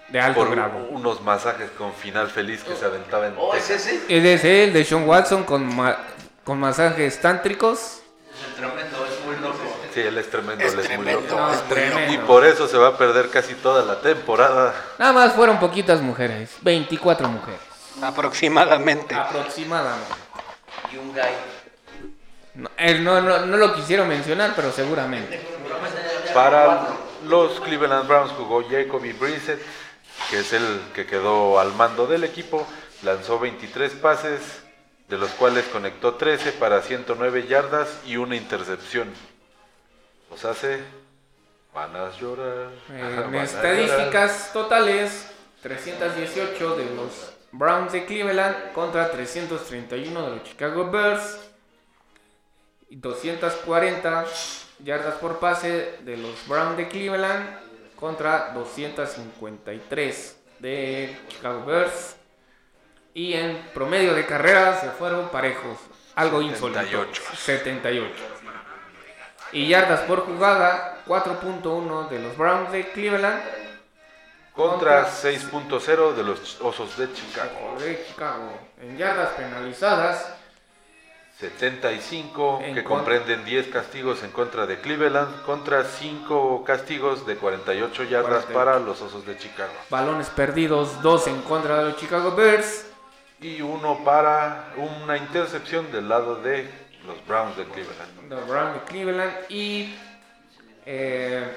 de 0.10 0.20
alto 0.20 0.40
Por 0.40 0.56
grado. 0.56 0.88
unos 0.90 1.22
masajes 1.22 1.70
con 1.78 1.94
final 1.94 2.28
feliz 2.32 2.64
que 2.64 2.76
se 2.76 2.86
aventaba 2.86 3.28
en 3.28 3.36
¿Oh, 3.38 3.54
ese? 3.54 4.02
Él 4.10 4.26
es 4.26 4.44
el 4.44 4.74
de 4.74 4.84
Sean 4.84 5.08
Watson 5.08 5.44
con, 5.44 5.76
ma- 5.76 5.98
con 6.44 6.60
masajes 6.60 7.22
tántricos. 7.22 8.02
Es 8.50 8.56
tremendo, 8.56 9.06
es 9.06 9.26
muy 9.28 9.36
loco. 9.36 9.60
Sí, 9.96 10.02
él 10.02 10.18
es 10.18 10.30
tremendo, 10.30 10.62
Es 10.62 10.74
él 10.74 10.80
es 10.82 10.98
muy 10.98 11.10
loco. 11.10 11.36
No, 11.38 11.54
es 11.54 11.60
muy 11.62 11.70
tremendo. 11.70 12.14
Y 12.14 12.18
por 12.28 12.46
eso 12.46 12.68
se 12.68 12.78
va 12.78 12.90
a 12.90 12.98
perder 12.98 13.30
casi 13.30 13.54
toda 13.54 13.82
la 13.86 14.02
temporada. 14.02 14.76
Nada 15.00 15.14
más 15.14 15.32
fueron 15.32 15.58
poquitas 15.58 16.02
mujeres, 16.02 16.58
24 16.64 17.30
mujeres. 17.30 17.62
Aproximadamente. 18.02 19.16
Aproximadamente. 19.16 20.14
Y 20.92 20.98
un 20.98 21.14
guy. 21.14 21.22
No, 22.56 22.70
él 22.76 23.06
no, 23.06 23.22
no, 23.22 23.46
no 23.46 23.56
lo 23.56 23.74
quisieron 23.74 24.10
mencionar, 24.10 24.52
pero 24.54 24.70
seguramente. 24.74 25.40
Para 26.34 26.88
los 27.26 27.62
Cleveland 27.62 28.06
Browns 28.06 28.34
jugó 28.34 28.68
Jacoby 28.70 29.14
Brissett, 29.14 29.62
que 30.30 30.40
es 30.40 30.52
el 30.52 30.82
que 30.94 31.06
quedó 31.06 31.58
al 31.58 31.74
mando 31.74 32.06
del 32.06 32.26
equipo. 32.26 32.68
Lanzó 33.04 33.40
23 33.40 33.94
pases, 33.94 34.42
de 35.08 35.18
los 35.18 35.30
cuales 35.32 35.64
conectó 35.72 36.16
13 36.16 36.52
para 36.52 36.82
109 36.82 37.48
yardas 37.48 37.88
y 38.06 38.18
una 38.18 38.36
intercepción. 38.36 39.14
Van 41.74 41.96
a 41.96 42.10
llorar. 42.18 42.70
En 42.90 43.36
a 43.36 43.44
estadísticas 43.44 44.52
totales, 44.54 45.32
318 45.62 46.76
de 46.78 46.96
los 46.96 47.34
Browns 47.52 47.92
de 47.92 48.06
Cleveland 48.06 48.72
contra 48.74 49.12
331 49.12 50.22
de 50.22 50.36
los 50.36 50.44
Chicago 50.44 50.90
Bears. 50.90 51.40
Y 52.90 52.98
240 52.98 54.26
yardas 54.84 55.16
por 55.16 55.40
pase 55.40 55.98
de 56.02 56.18
los 56.18 56.48
Browns 56.48 56.78
de 56.78 56.88
Cleveland 56.88 57.60
contra 57.96 58.52
253 58.54 60.38
de 60.60 61.18
Chicago 61.30 61.66
Bears. 61.66 62.16
Y 63.14 63.34
en 63.34 63.58
promedio 63.74 64.14
de 64.14 64.26
carreras 64.26 64.82
se 64.82 64.90
fueron 64.92 65.30
parejos. 65.30 65.78
Algo 66.16 66.42
insólito. 66.42 67.08
78. 67.36 68.35
78. 69.56 69.60
Y 69.60 69.68
yardas 69.68 70.02
por 70.02 70.26
jugada, 70.26 70.98
4.1 71.08 72.10
de 72.10 72.20
los 72.20 72.38
Browns 72.38 72.72
de 72.72 72.92
Cleveland 72.92 73.42
Contra 74.54 75.06
6.0 75.06 76.14
de 76.14 76.24
los 76.24 76.62
Osos 76.62 76.98
de 76.98 77.12
Chicago. 77.12 77.76
de 77.78 78.06
Chicago. 78.08 78.58
En 78.82 78.98
yardas 78.98 79.30
penalizadas, 79.32 80.34
75 81.40 82.62
En 82.64 82.74
que 82.74 82.84
comprenden 82.86 83.44
10 83.44 83.68
castigos 83.68 84.24
en 84.24 84.32
contra 84.32 84.66
de 84.66 84.80
Cleveland 84.80 85.44
contra 85.44 85.84
5 85.84 86.64
castigos 86.64 87.28
de 87.28 87.36
48 87.36 88.04
yardas 88.04 88.46
48. 88.46 88.54
para 88.54 88.80
los 88.80 89.02
Osos 89.02 89.26
de 89.26 89.38
Chicago. 89.38 89.74
balones 89.90 90.30
perdidos, 90.30 91.02
2 91.02 91.28
en 91.28 91.42
contra 91.42 91.80
de 91.80 91.90
los 91.90 91.98
Chicago 91.98 92.32
Bears. 92.32 92.86
Y 93.42 93.62
uno 93.62 94.00
para 94.06 94.70
una 94.78 95.18
intercepción 95.18 95.92
del 95.92 96.08
lado 96.08 96.38
de 96.38 96.85
los 97.06 97.26
Browns 97.28 97.56
de 97.58 97.66
Cleveland. 97.66 98.30
de 98.30 98.36
Browns 98.52 98.74
de 98.74 98.82
Cleveland. 98.82 99.34
Y 99.50 99.96
eh, 100.86 101.48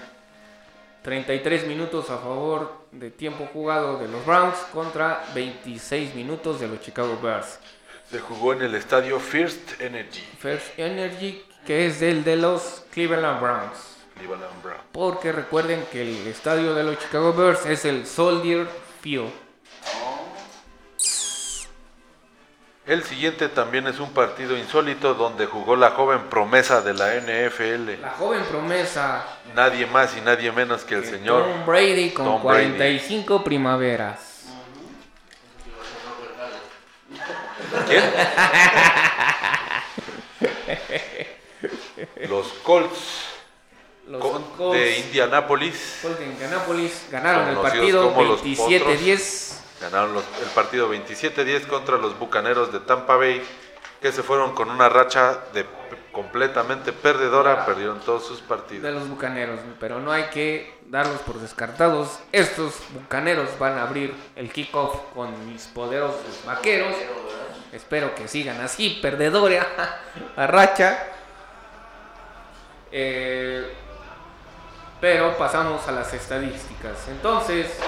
33 1.03 1.66
minutos 1.66 2.11
a 2.11 2.18
favor 2.18 2.86
de 2.92 3.11
tiempo 3.11 3.49
jugado 3.53 3.99
de 3.99 4.09
los 4.09 4.24
Browns 4.24 4.57
contra 4.72 5.24
26 5.34 6.14
minutos 6.14 6.61
de 6.61 6.68
los 6.68 6.80
Chicago 6.80 7.18
Bears. 7.22 7.59
Se 8.11 8.20
jugó 8.20 8.53
en 8.55 8.62
el 8.62 8.74
estadio 8.74 9.20
First 9.20 9.80
Energy. 9.80 10.22
First 10.38 10.78
Energy, 10.78 11.44
que 11.66 11.86
es 11.86 12.01
el 12.03 12.24
de 12.24 12.36
los 12.36 12.84
Cleveland 12.90 13.40
Browns. 13.40 13.96
Cleveland 14.16 14.62
Browns. 14.62 14.82
Porque 14.92 15.30
recuerden 15.30 15.84
que 15.92 16.03
el 16.03 16.26
estadio 16.26 16.74
de 16.74 16.84
los 16.84 16.99
Chicago 16.99 17.32
Bears 17.32 17.66
es 17.66 17.84
el 17.84 18.07
Soldier 18.07 18.66
Field. 19.03 19.30
El 22.89 23.05
siguiente 23.05 23.49
también 23.51 23.86
es 23.86 24.01
un 24.01 24.11
partido 24.12 24.57
insólito 24.57 25.12
donde 25.12 25.45
jugó 25.45 25.76
la 25.76 25.91
joven 25.91 26.22
promesa 26.30 26.80
de 26.80 26.95
la 26.95 27.14
NFL. 27.16 28.01
La 28.01 28.12
joven 28.18 28.43
promesa 28.45 29.26
Nadie 29.55 29.84
más 29.86 30.16
y 30.16 30.22
nadie 30.22 30.51
menos 30.53 30.84
que 30.84 30.95
el 30.95 31.05
señor 31.05 31.43
Tom 31.45 31.66
Brady 31.66 32.11
con 32.12 32.24
Tom 32.24 32.43
Brady. 32.43 32.64
45 32.70 33.45
primaveras. 33.45 34.45
¿Quién? 37.86 38.05
Los 42.30 42.47
Colts 42.62 42.99
Los 44.07 44.22
Co- 44.22 44.43
Colts, 44.57 44.78
de 44.78 44.99
Indianápolis 45.01 45.99
Colts 46.03 46.18
de 46.20 46.24
Indianapolis 46.26 47.07
ganaron 47.11 47.49
el 47.49 47.57
partido 47.59 48.09
como 48.14 48.22
los 48.24 48.43
27-10. 48.43 49.55
Ganaron 49.80 50.16
el 50.16 50.48
partido 50.54 50.92
27-10 50.92 51.66
contra 51.66 51.96
los 51.98 52.18
Bucaneros 52.18 52.72
de 52.72 52.80
Tampa 52.80 53.16
Bay, 53.16 53.42
que 54.00 54.12
se 54.12 54.22
fueron 54.22 54.54
con 54.54 54.70
una 54.70 54.88
racha 54.88 55.38
de 55.52 55.66
completamente 56.12 56.92
perdedora, 56.92 57.64
perdieron 57.64 58.00
todos 58.00 58.26
sus 58.26 58.40
de 58.42 58.48
partidos. 58.48 58.92
los 58.92 59.08
bucaneros, 59.08 59.60
pero 59.78 60.00
no 60.00 60.10
hay 60.10 60.24
que 60.24 60.74
darlos 60.86 61.20
por 61.20 61.38
descartados. 61.38 62.18
Estos 62.32 62.74
bucaneros 62.92 63.56
van 63.58 63.78
a 63.78 63.82
abrir 63.82 64.14
el 64.34 64.50
kickoff 64.52 64.96
con 65.14 65.46
mis 65.46 65.66
poderosos 65.66 66.44
vaqueros. 66.44 66.94
Espero 67.72 68.14
que 68.14 68.26
sigan 68.26 68.60
así, 68.60 68.98
perdedora 69.00 69.66
la 70.36 70.46
racha. 70.48 71.04
Eh, 72.90 73.72
pero 75.00 75.36
pasamos 75.36 75.86
a 75.86 75.92
las 75.92 76.12
estadísticas. 76.14 77.06
Entonces, 77.08 77.78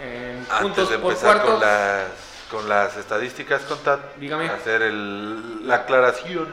en 0.00 0.38
Antes 0.40 0.60
puntos 0.60 0.90
de 0.90 0.98
por 0.98 1.12
empezar 1.12 1.36
cuarto, 1.42 1.52
con 1.52 1.60
las, 1.60 2.04
con 2.50 2.68
las 2.68 2.96
estadísticas, 2.96 3.62
Contat, 3.62 4.00
Dígame. 4.16 4.48
hacer 4.48 4.82
el- 4.82 5.66
la 5.66 5.76
aclaración 5.76 6.48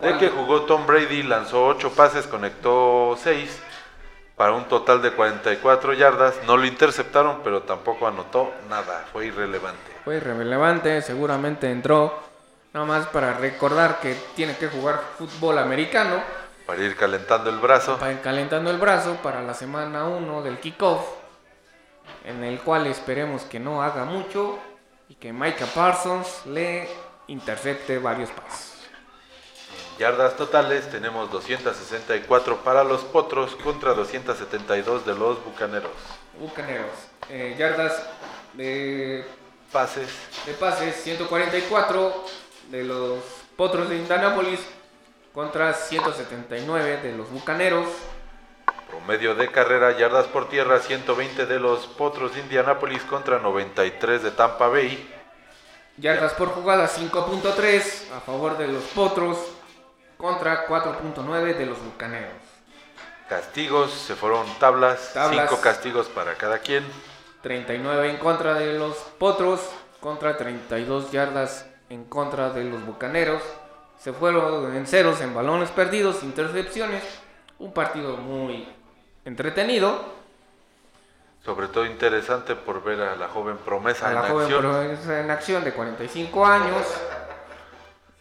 de 0.00 0.18
que 0.18 0.28
jugó 0.30 0.62
Tom 0.62 0.86
Brady, 0.86 1.22
lanzó 1.22 1.64
8 1.66 1.90
pases, 1.92 2.26
conectó 2.26 3.16
6 3.22 3.60
para 4.36 4.52
un 4.52 4.64
total 4.64 5.00
de 5.02 5.12
44 5.12 5.92
yardas. 5.92 6.34
No 6.46 6.56
lo 6.56 6.64
interceptaron, 6.66 7.40
pero 7.44 7.62
tampoco 7.62 8.06
anotó 8.08 8.52
nada, 8.68 9.04
fue 9.12 9.26
irrelevante. 9.26 9.92
fue 10.04 10.16
irrelevante, 10.16 11.00
seguramente 11.02 11.70
entró. 11.70 12.18
Nada 12.72 12.86
más 12.86 13.06
para 13.08 13.34
recordar 13.34 14.00
que 14.00 14.14
tiene 14.34 14.56
que 14.56 14.66
jugar 14.66 15.00
fútbol 15.18 15.58
americano. 15.58 16.22
Para 16.66 16.80
ir 16.82 16.96
calentando 16.96 17.50
el 17.50 17.58
brazo. 17.58 17.98
para 17.98 18.12
ir 18.12 18.20
calentando 18.20 18.70
el 18.70 18.78
brazo 18.78 19.16
para 19.22 19.42
la 19.42 19.52
semana 19.54 20.04
1 20.06 20.42
del 20.42 20.58
kickoff, 20.58 21.04
en 22.24 22.44
el 22.44 22.60
cual 22.60 22.86
esperemos 22.86 23.42
que 23.42 23.60
no 23.60 23.82
haga 23.82 24.04
mucho 24.04 24.58
y 25.08 25.14
que 25.14 25.32
Micah 25.32 25.66
Parsons 25.66 26.46
le 26.46 26.88
intercepte 27.26 27.98
varios 27.98 28.30
pases. 28.30 28.72
Yardas 29.98 30.36
totales 30.36 30.90
tenemos 30.90 31.30
264 31.30 32.64
para 32.64 32.82
los 32.82 33.02
Potros 33.02 33.54
contra 33.56 33.94
272 33.94 35.06
de 35.06 35.14
los 35.14 35.44
Bucaneros. 35.44 35.92
Bucaneros, 36.40 36.90
eh, 37.28 37.54
yardas 37.58 38.02
de, 38.54 39.24
Pases 39.70 40.08
de 40.44 40.52
pases 40.52 40.96
144 40.96 42.24
de 42.70 42.84
los 42.84 43.20
Potros 43.56 43.88
de 43.88 43.96
Indianapolis 43.96 44.60
contra 45.32 45.72
179 45.72 46.98
de 47.02 47.16
los 47.16 47.30
Bucaneros. 47.30 47.86
Promedio 48.92 49.34
de 49.34 49.50
carrera, 49.50 49.96
yardas 49.96 50.26
por 50.26 50.50
tierra, 50.50 50.78
120 50.78 51.46
de 51.46 51.58
los 51.58 51.86
Potros 51.86 52.34
de 52.34 52.40
Indianápolis 52.40 53.02
contra 53.04 53.38
93 53.38 54.22
de 54.22 54.30
Tampa 54.32 54.68
Bay. 54.68 55.10
Yardas 55.96 56.34
por 56.34 56.48
jugada 56.50 56.86
5.3 56.86 58.12
a 58.14 58.20
favor 58.20 58.58
de 58.58 58.68
los 58.68 58.82
Potros 58.84 59.38
contra 60.18 60.66
4.9 60.68 61.56
de 61.56 61.64
los 61.64 61.82
Bucaneros. 61.82 62.34
Castigos, 63.30 63.90
se 63.92 64.14
fueron 64.14 64.46
tablas, 64.60 65.14
Tablas. 65.14 65.48
5 65.48 65.62
castigos 65.62 66.08
para 66.08 66.34
cada 66.34 66.58
quien. 66.58 66.84
39 67.40 68.10
en 68.10 68.18
contra 68.18 68.52
de 68.52 68.74
los 68.74 68.94
Potros 69.18 69.70
contra 70.00 70.36
32 70.36 71.10
yardas 71.12 71.64
en 71.88 72.04
contra 72.04 72.50
de 72.50 72.64
los 72.64 72.84
Bucaneros. 72.84 73.42
Se 73.96 74.12
fueron 74.12 74.76
en 74.76 74.86
ceros 74.86 75.22
en 75.22 75.34
balones 75.34 75.70
perdidos, 75.70 76.22
intercepciones. 76.22 77.02
Un 77.58 77.72
partido 77.72 78.18
muy 78.18 78.68
entretenido. 79.24 80.20
Sobre 81.44 81.66
todo 81.68 81.86
interesante 81.86 82.54
por 82.54 82.82
ver 82.84 83.00
a 83.00 83.16
la 83.16 83.28
joven 83.28 83.56
promesa 83.58 84.06
A 84.06 84.10
en 84.10 84.14
la 84.14 84.22
joven 84.28 84.42
acción. 84.44 84.60
promesa 84.60 85.20
en 85.20 85.30
acción 85.30 85.64
de 85.64 85.72
45 85.72 86.46
años. 86.46 86.86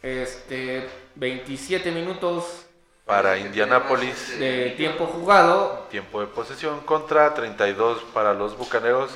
Este 0.02 0.89
27 1.16 1.91
minutos 1.91 2.66
Para 3.06 3.38
Indianápolis, 3.38 4.39
de 4.39 4.72
tiempo 4.72 5.06
jugado. 5.06 5.86
tiempo 5.91 6.22
de 6.22 6.28
posesión 6.28 6.80
contra 6.82 7.34
32 7.34 8.02
para 8.14 8.34
los 8.34 8.58
Bucaneros. 8.58 9.12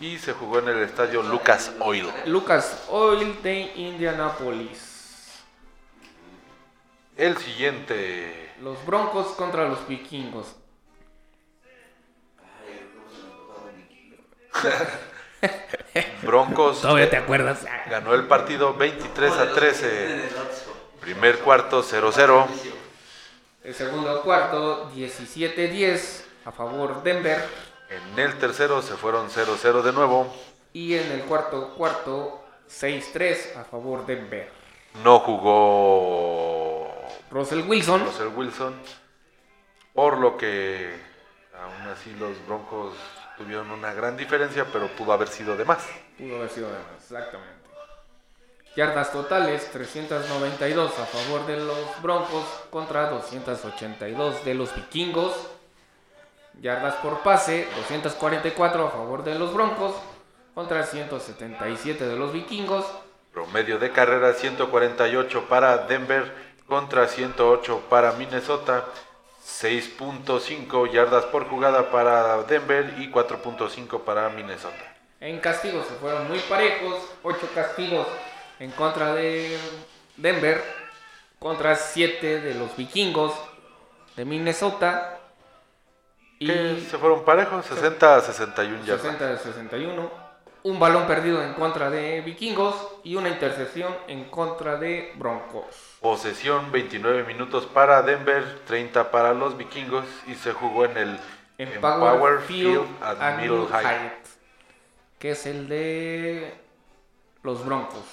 Y 0.00 0.18
se 0.18 0.32
jugó 0.32 0.58
en 0.58 0.68
el 0.68 0.78
estadio 0.82 1.22
Lucas 1.22 1.70
Oil. 1.78 2.10
Lucas 2.26 2.84
Oil 2.90 3.40
de 3.44 3.72
Indianapolis. 3.76 5.38
El 7.16 7.36
siguiente 7.36 8.52
Los 8.60 8.84
Broncos 8.84 9.28
contra 9.36 9.68
los 9.68 9.86
Vikingos. 9.86 10.56
Broncos 16.22 16.80
Todavía 16.80 17.10
te 17.10 17.16
acuerdas. 17.16 17.64
ganó 17.88 18.14
el 18.14 18.26
partido 18.26 18.74
23 18.74 19.32
a 19.32 19.52
13. 19.52 20.22
Primer 21.00 21.38
cuarto 21.40 21.82
0-0. 21.82 22.46
El 23.62 23.74
segundo 23.74 24.22
cuarto, 24.22 24.90
17-10 24.92 26.22
a 26.44 26.52
favor 26.52 27.02
Denver. 27.02 27.44
En 27.90 28.18
el 28.18 28.38
tercero 28.38 28.82
se 28.82 28.94
fueron 28.94 29.28
0-0 29.28 29.82
de 29.82 29.92
nuevo. 29.92 30.34
Y 30.72 30.94
en 30.94 31.12
el 31.12 31.22
cuarto 31.22 31.74
cuarto, 31.74 32.44
6-3 32.68 33.56
a 33.56 33.64
favor 33.64 34.06
Denver. 34.06 34.50
No 35.02 35.20
jugó 35.20 36.90
Russell 37.30 37.62
Wilson. 37.68 38.04
Russell 38.04 38.28
Wilson. 38.34 38.74
Por 39.92 40.18
lo 40.18 40.36
que 40.36 40.94
aún 41.58 41.88
así 41.92 42.14
los 42.18 42.32
Broncos 42.46 42.94
tuvieron 43.36 43.70
una 43.70 43.92
gran 43.92 44.16
diferencia, 44.16 44.66
pero 44.72 44.88
pudo 44.88 45.12
haber 45.12 45.28
sido 45.28 45.56
de 45.56 45.64
más. 45.64 45.86
Pudo 46.18 46.36
haber 46.36 46.50
sido 46.50 46.68
de 46.68 46.74
más, 46.78 47.02
exactamente. 47.02 47.64
Yardas 48.76 49.12
totales, 49.12 49.70
392 49.70 50.98
a 50.98 51.06
favor 51.06 51.46
de 51.46 51.58
los 51.58 52.02
Broncos 52.02 52.44
contra 52.70 53.08
282 53.08 54.44
de 54.44 54.54
los 54.54 54.74
Vikingos. 54.74 55.32
Yardas 56.60 56.96
por 56.96 57.20
pase, 57.20 57.68
244 57.76 58.86
a 58.88 58.90
favor 58.90 59.22
de 59.22 59.36
los 59.36 59.54
Broncos 59.54 59.94
contra 60.54 60.84
177 60.84 62.04
de 62.04 62.16
los 62.16 62.32
Vikingos. 62.32 62.84
Promedio 63.32 63.78
de 63.78 63.92
carrera 63.92 64.32
148 64.32 65.48
para 65.48 65.78
Denver 65.86 66.32
contra 66.66 67.06
108 67.06 67.82
para 67.88 68.12
Minnesota. 68.12 68.86
6.5 69.44 70.90
yardas 70.90 71.26
por 71.26 71.48
jugada 71.48 71.90
para 71.90 72.42
Denver 72.44 72.94
y 72.98 73.10
4.5 73.10 74.00
para 74.00 74.30
Minnesota. 74.30 74.94
En 75.20 75.38
castigos 75.38 75.86
se 75.86 75.94
fueron 75.94 76.28
muy 76.28 76.38
parejos, 76.40 77.02
8 77.22 77.50
castigos 77.54 78.06
en 78.58 78.70
contra 78.70 79.14
de 79.14 79.58
Denver 80.16 80.62
contra 81.38 81.76
7 81.76 82.40
de 82.40 82.54
los 82.54 82.74
Vikingos 82.74 83.34
de 84.16 84.24
Minnesota. 84.24 85.20
Y 86.38 86.46
Que 86.46 86.80
se 86.90 86.96
fueron 86.96 87.24
parejos, 87.24 87.66
60 87.66 88.16
a 88.16 88.20
61 88.22 88.84
yardas. 88.84 89.02
60 89.02 89.26
de 89.26 89.38
61. 89.38 90.10
Un 90.62 90.80
balón 90.80 91.06
perdido 91.06 91.42
en 91.42 91.52
contra 91.52 91.90
de 91.90 92.22
Vikingos 92.22 92.74
y 93.04 93.16
una 93.16 93.28
intercepción 93.28 93.94
en 94.08 94.24
contra 94.30 94.76
de 94.76 95.12
Broncos. 95.16 95.93
Posesión 96.04 96.70
29 96.70 97.24
minutos 97.24 97.64
para 97.64 98.02
Denver, 98.02 98.44
30 98.66 99.10
para 99.10 99.32
los 99.32 99.56
vikingos 99.56 100.04
y 100.26 100.34
se 100.34 100.52
jugó 100.52 100.84
en 100.84 100.98
el 100.98 101.18
Empower 101.56 102.18
Power 102.18 102.40
Field 102.42 102.74
Field 102.84 103.02
at 103.02 103.22
at 103.22 103.40
Middle. 103.40 103.66
Height, 103.72 104.12
que 105.18 105.30
es 105.30 105.46
el 105.46 105.66
de 105.66 106.52
los 107.42 107.64
Broncos. 107.64 108.04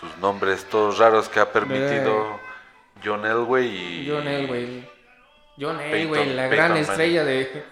Sus 0.00 0.16
nombres 0.16 0.64
todos 0.64 0.96
raros 0.96 1.28
que 1.28 1.38
ha 1.38 1.52
permitido 1.52 2.40
John 3.04 3.26
Elway 3.26 3.66
y 3.66 4.08
John 4.10 4.26
Elway. 4.26 4.88
John 5.60 5.76
Peyton- 5.76 5.94
Elway, 6.00 6.34
la 6.34 6.42
Peyton 6.44 6.56
gran 6.56 6.68
Manning. 6.70 6.82
estrella 6.90 7.24
de, 7.24 7.64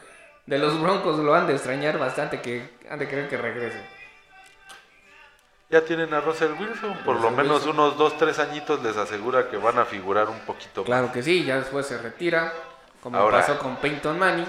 de 0.45 0.59
los 0.59 0.79
Broncos, 0.83 1.19
lo 1.19 1.35
han 1.35 1.47
de 1.47 1.55
extrañar 1.55 1.99
bastante, 1.99 2.43
que 2.43 2.77
han 2.91 2.99
de 2.99 3.09
querer 3.09 3.27
que 3.31 3.39
regrese. 3.39 3.94
Ya 5.75 5.81
tienen 5.85 6.15
a 6.15 6.21
Russell 6.21 6.53
Wilson, 6.53 6.99
por 7.05 7.17
lo 7.21 7.33
menos 7.33 7.65
Wilson. 7.67 7.71
unos 7.81 7.99
2, 7.99 8.17
3 8.17 8.39
añitos 8.39 8.81
les 8.81 8.97
asegura 8.97 9.51
que 9.51 9.57
van 9.57 9.77
a 9.77 9.85
figurar 9.85 10.29
un 10.29 10.39
poquito 10.47 10.83
más. 10.83 10.87
Claro 10.87 11.11
que 11.11 11.21
sí, 11.21 11.43
ya 11.45 11.57
después 11.57 11.85
se 11.85 11.99
retira, 11.99 12.53
como 13.03 13.19
Ahora- 13.19 13.41
pasó 13.41 13.59
con 13.59 13.75
Peyton 13.79 14.17
Manning, 14.17 14.47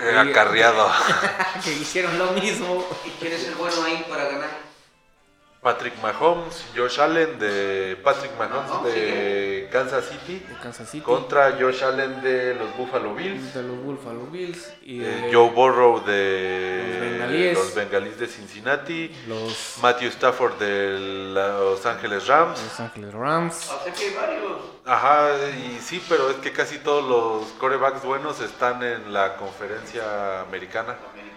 Eh, 0.00 0.16
acarreado. 0.16 0.86
que 1.64 1.72
hicieron 1.72 2.16
lo 2.16 2.26
mismo. 2.30 2.86
¿Y 3.04 3.10
quién 3.18 3.32
es 3.32 3.48
el 3.48 3.56
bueno 3.56 3.82
ahí 3.82 4.06
para 4.08 4.26
ganar? 4.26 4.50
Patrick 5.64 5.94
Mahomes, 6.02 6.62
Josh 6.76 7.00
Allen 7.00 7.38
de 7.38 7.96
Patrick 8.04 8.32
Mahomes 8.38 8.84
de 8.84 9.66
Kansas 9.72 10.04
City 10.04 10.44
De 10.46 10.54
Kansas 10.62 10.86
City, 10.90 11.02
contra 11.02 11.52
Josh 11.58 11.82
Allen 11.82 12.20
de 12.20 12.54
los 12.54 12.76
Buffalo 12.76 13.14
Bills. 13.14 13.54
de 13.54 13.62
los 13.62 13.78
Buffalo 13.78 14.26
Bills 14.26 14.70
y 14.82 15.02
Eh, 15.02 15.30
Joe 15.32 15.48
Burrow 15.48 16.04
de 16.04 17.52
Los 17.54 17.74
Bengalíes. 17.74 18.18
de 18.18 18.26
Cincinnati, 18.26 19.10
los 19.26 19.78
Matthew 19.80 20.08
Stafford 20.10 20.58
de 20.58 20.98
Los 21.32 21.86
Ángeles 21.86 22.26
Rams. 22.26 22.60
Los 22.96 23.14
Rams. 23.14 23.70
O 23.70 23.82
sea 23.84 23.92
que 23.94 24.04
hay 24.04 24.14
varios. 24.14 24.52
Ajá, 24.84 25.30
y 25.56 25.78
sí, 25.80 26.04
pero 26.10 26.28
es 26.28 26.36
que 26.36 26.52
casi 26.52 26.76
todos 26.76 27.02
los 27.04 27.52
corebacks 27.58 28.04
buenos 28.04 28.38
están 28.42 28.82
en 28.82 29.14
la 29.14 29.36
conferencia 29.38 30.42
americana. 30.42 30.94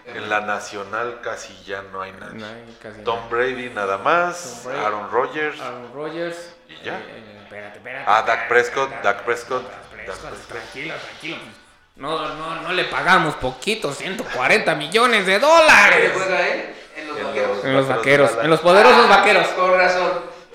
En 0.07 0.29
la 0.29 0.41
nacional 0.41 1.19
casi 1.21 1.53
ya 1.65 1.81
no 1.91 2.01
hay 2.01 2.11
nadie. 2.13 2.35
No 2.39 2.45
hay 2.45 2.77
casi 2.81 3.01
Tom 3.03 3.17
nada. 3.17 3.27
Brady 3.29 3.69
nada 3.69 3.97
más, 3.97 4.61
Brady. 4.65 4.79
Aaron 4.79 5.11
Rodgers. 5.11 5.59
Aaron 5.61 5.93
Rodgers. 5.93 6.37
¿Y 6.69 6.83
ya? 6.85 6.93
Eh, 6.97 7.39
espérate, 7.43 7.77
espérate. 7.77 8.05
Ah, 8.07 8.23
Dak 8.25 8.47
Prescott, 8.47 8.89
Dak 9.03 9.23
Prescott, 9.23 9.63
Prescott, 9.65 10.29
Prescott. 10.29 10.47
Tranquilo, 10.47 10.93
tranquilo. 10.95 11.37
pues. 11.43 11.57
No, 11.97 12.33
no, 12.35 12.61
no 12.61 12.73
le 12.73 12.83
pagamos 12.85 13.35
poquito, 13.35 13.91
140 13.91 14.75
millones 14.75 15.25
de 15.25 15.39
dólares. 15.39 16.13
¿Dónde 16.13 16.25
juega 16.25 16.47
él? 16.47 16.75
En 16.95 17.07
los 17.07 17.17
En 17.17 17.23
vaqueros. 17.25 17.63
En 17.65 17.73
los 17.73 17.87
Vaqueros 17.87 18.31
en 18.43 18.49
los 18.49 18.59
poderosos 18.61 19.05
Ah, 19.05 19.17
vaqueros. 19.17 19.47
Con 19.49 19.73
razón. 19.77 20.11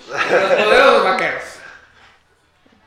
En 0.09 0.41
los 0.41 0.53
poderosos 0.53 1.05
vaqueros. 1.05 1.43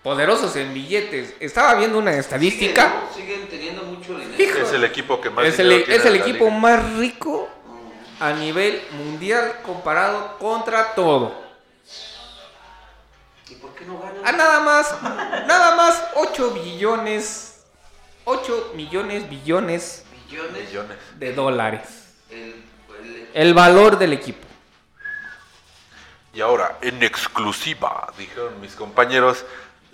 Poderosos 0.05 0.55
en 0.55 0.71
billetes. 0.71 1.33
Estaba 1.39 1.73
viendo 1.73 1.97
una 1.97 2.13
estadística. 2.13 2.93
Siguen, 3.11 3.25
siguen 3.39 3.49
teniendo 3.49 3.81
mucho 3.85 4.15
dinero. 4.19 4.43
Hijo. 4.43 4.59
Es 4.59 4.71
el 4.73 4.83
equipo 4.83 5.19
que 5.19 5.31
más 5.31 5.45
Es 5.47 5.57
el, 5.57 5.67
tiene 5.83 5.95
es 5.95 6.05
el 6.05 6.15
equipo 6.17 6.45
liga. 6.45 6.57
más 6.59 6.93
rico 6.97 7.49
a 8.19 8.31
nivel 8.33 8.83
mundial 8.91 9.61
comparado 9.65 10.37
contra 10.37 10.93
todo. 10.93 11.33
¿Y 13.49 13.55
por 13.55 13.73
qué 13.73 13.85
no 13.85 13.97
ganan? 13.99 14.17
A 14.27 14.31
nada 14.31 14.59
más, 14.59 14.95
nada 15.47 15.75
más 15.75 16.03
8 16.13 16.51
billones, 16.51 17.63
8 18.25 18.73
millones, 18.75 19.27
billones 19.27 20.03
Billones. 20.29 20.67
Millones. 20.67 20.97
de 21.17 21.33
dólares. 21.33 21.81
El, 22.29 22.63
el- 23.03 23.29
El 23.33 23.53
valor 23.55 23.97
del 23.97 24.13
equipo. 24.13 24.45
Y 26.31 26.41
ahora, 26.41 26.77
en 26.81 27.01
exclusiva, 27.01 28.13
dijeron 28.19 28.61
mis 28.61 28.75
compañeros, 28.75 29.45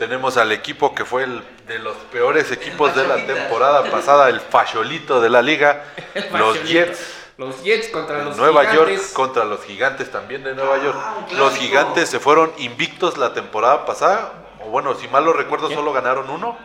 tenemos 0.02 0.36
al 0.38 0.52
equipo 0.52 0.96
que 0.96 1.06
fue 1.06 1.26
el 1.26 1.44
de 1.68 1.78
los 1.78 1.96
peores 2.12 2.52
equipos 2.52 2.96
de 2.96 3.08
la 3.08 3.24
temporada 3.28 3.84
pasada, 3.92 4.30
el 4.30 4.40
facholito 4.40 5.22
de 5.22 5.30
la 5.30 5.44
liga, 5.44 5.84
los. 6.34 6.64
Jets. 6.64 7.18
Los 7.38 7.62
Jets 7.64 7.88
contra 7.90 8.24
los 8.24 8.36
Nueva 8.36 8.66
gigantes. 8.66 8.98
York 9.02 9.14
contra 9.14 9.46
los 9.46 9.64
gigantes 9.64 10.10
también 10.12 10.44
de 10.44 10.56
Nueva 10.56 10.78
York. 10.84 10.98
un 11.32 11.38
Los 11.38 11.54
gigantes 11.56 12.10
se 12.10 12.20
fueron 12.20 12.52
invictos 12.58 13.20
la 13.20 13.36
temporada 13.36 13.86
pasada. 13.86 14.34
O 14.66 14.70
bueno, 14.70 14.96
si 14.96 15.08
mal 15.08 15.24
lo 15.24 15.34
recuerdo, 15.34 15.68
¿Qué? 15.70 15.76
solo 15.76 15.94
ganaron 15.94 16.28
uno. 16.32 16.58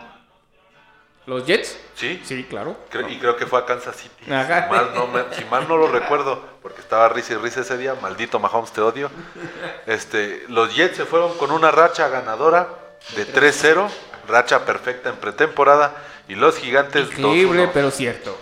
¿Los 1.27 1.45
Jets? 1.45 1.77
Sí. 1.93 2.19
Sí, 2.25 2.43
claro. 2.49 2.75
Y 3.07 3.19
creo 3.19 3.35
que 3.35 3.45
fue 3.45 3.59
a 3.59 3.65
Kansas 3.65 3.97
City. 3.97 4.15
Si 4.25 4.31
mal, 4.31 4.91
no 4.95 5.05
me- 5.07 5.25
si 5.35 5.45
mal 5.45 5.67
no 5.67 5.77
lo 5.77 5.87
recuerdo, 5.89 6.41
porque 6.63 6.81
estaba 6.81 7.07
risa 7.09 7.33
y 7.33 7.37
risa 7.37 7.61
ese 7.61 7.77
día, 7.77 7.95
maldito 8.01 8.39
Mahomes, 8.39 8.71
te 8.71 8.81
odio. 8.81 9.11
Este, 9.85 10.43
los 10.47 10.75
Jets 10.75 10.97
se 10.97 11.05
fueron 11.05 11.37
con 11.37 11.51
una 11.51 11.69
racha 11.69 12.07
ganadora 12.09 12.67
de 13.15 13.25
3-0, 13.25 13.87
racha 14.27 14.65
perfecta 14.65 15.09
en 15.09 15.15
pretemporada, 15.17 15.95
y 16.27 16.35
los 16.35 16.57
gigantes 16.57 17.07
Increíble, 17.17 17.65
2-1. 17.67 17.69
pero 17.73 17.91
cierto. 17.91 18.37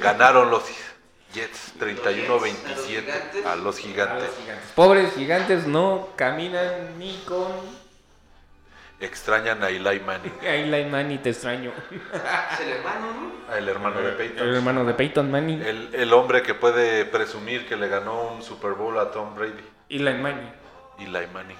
ganaron 0.00 0.50
los 0.50 0.62
Jets 1.32 1.74
31-27 1.78 3.44
a 3.46 3.56
los 3.56 3.78
gigantes. 3.78 4.30
Pobres 4.74 5.12
gigantes 5.14 5.66
no 5.66 6.08
caminan 6.16 6.98
ni 6.98 7.16
con... 7.26 7.52
Extrañan 9.00 9.62
a 9.62 9.68
Eli 9.68 10.00
Manning, 10.00 10.32
Eli 10.42 10.84
Manning, 10.86 11.22
te 11.22 11.30
extraño. 11.30 11.70
es 11.92 12.60
el 12.60 12.68
hermano, 12.72 13.06
¿no? 13.46 13.54
el 13.54 13.68
hermano 13.68 14.00
de 14.00 14.08
El 14.08 14.16
Peyton. 14.16 14.54
hermano 14.56 14.84
de 14.84 14.94
Peyton 14.94 15.30
Manning. 15.30 15.62
El, 15.62 15.94
el 15.94 16.12
hombre 16.12 16.42
que 16.42 16.54
puede 16.54 17.04
presumir 17.04 17.68
que 17.68 17.76
le 17.76 17.86
ganó 17.86 18.22
un 18.32 18.42
Super 18.42 18.72
Bowl 18.72 18.98
a 18.98 19.12
Tom 19.12 19.36
Brady. 19.36 19.62
Eli 19.88 20.14
Manning. 20.14 20.50
Eli 20.98 21.26
Manning. 21.32 21.56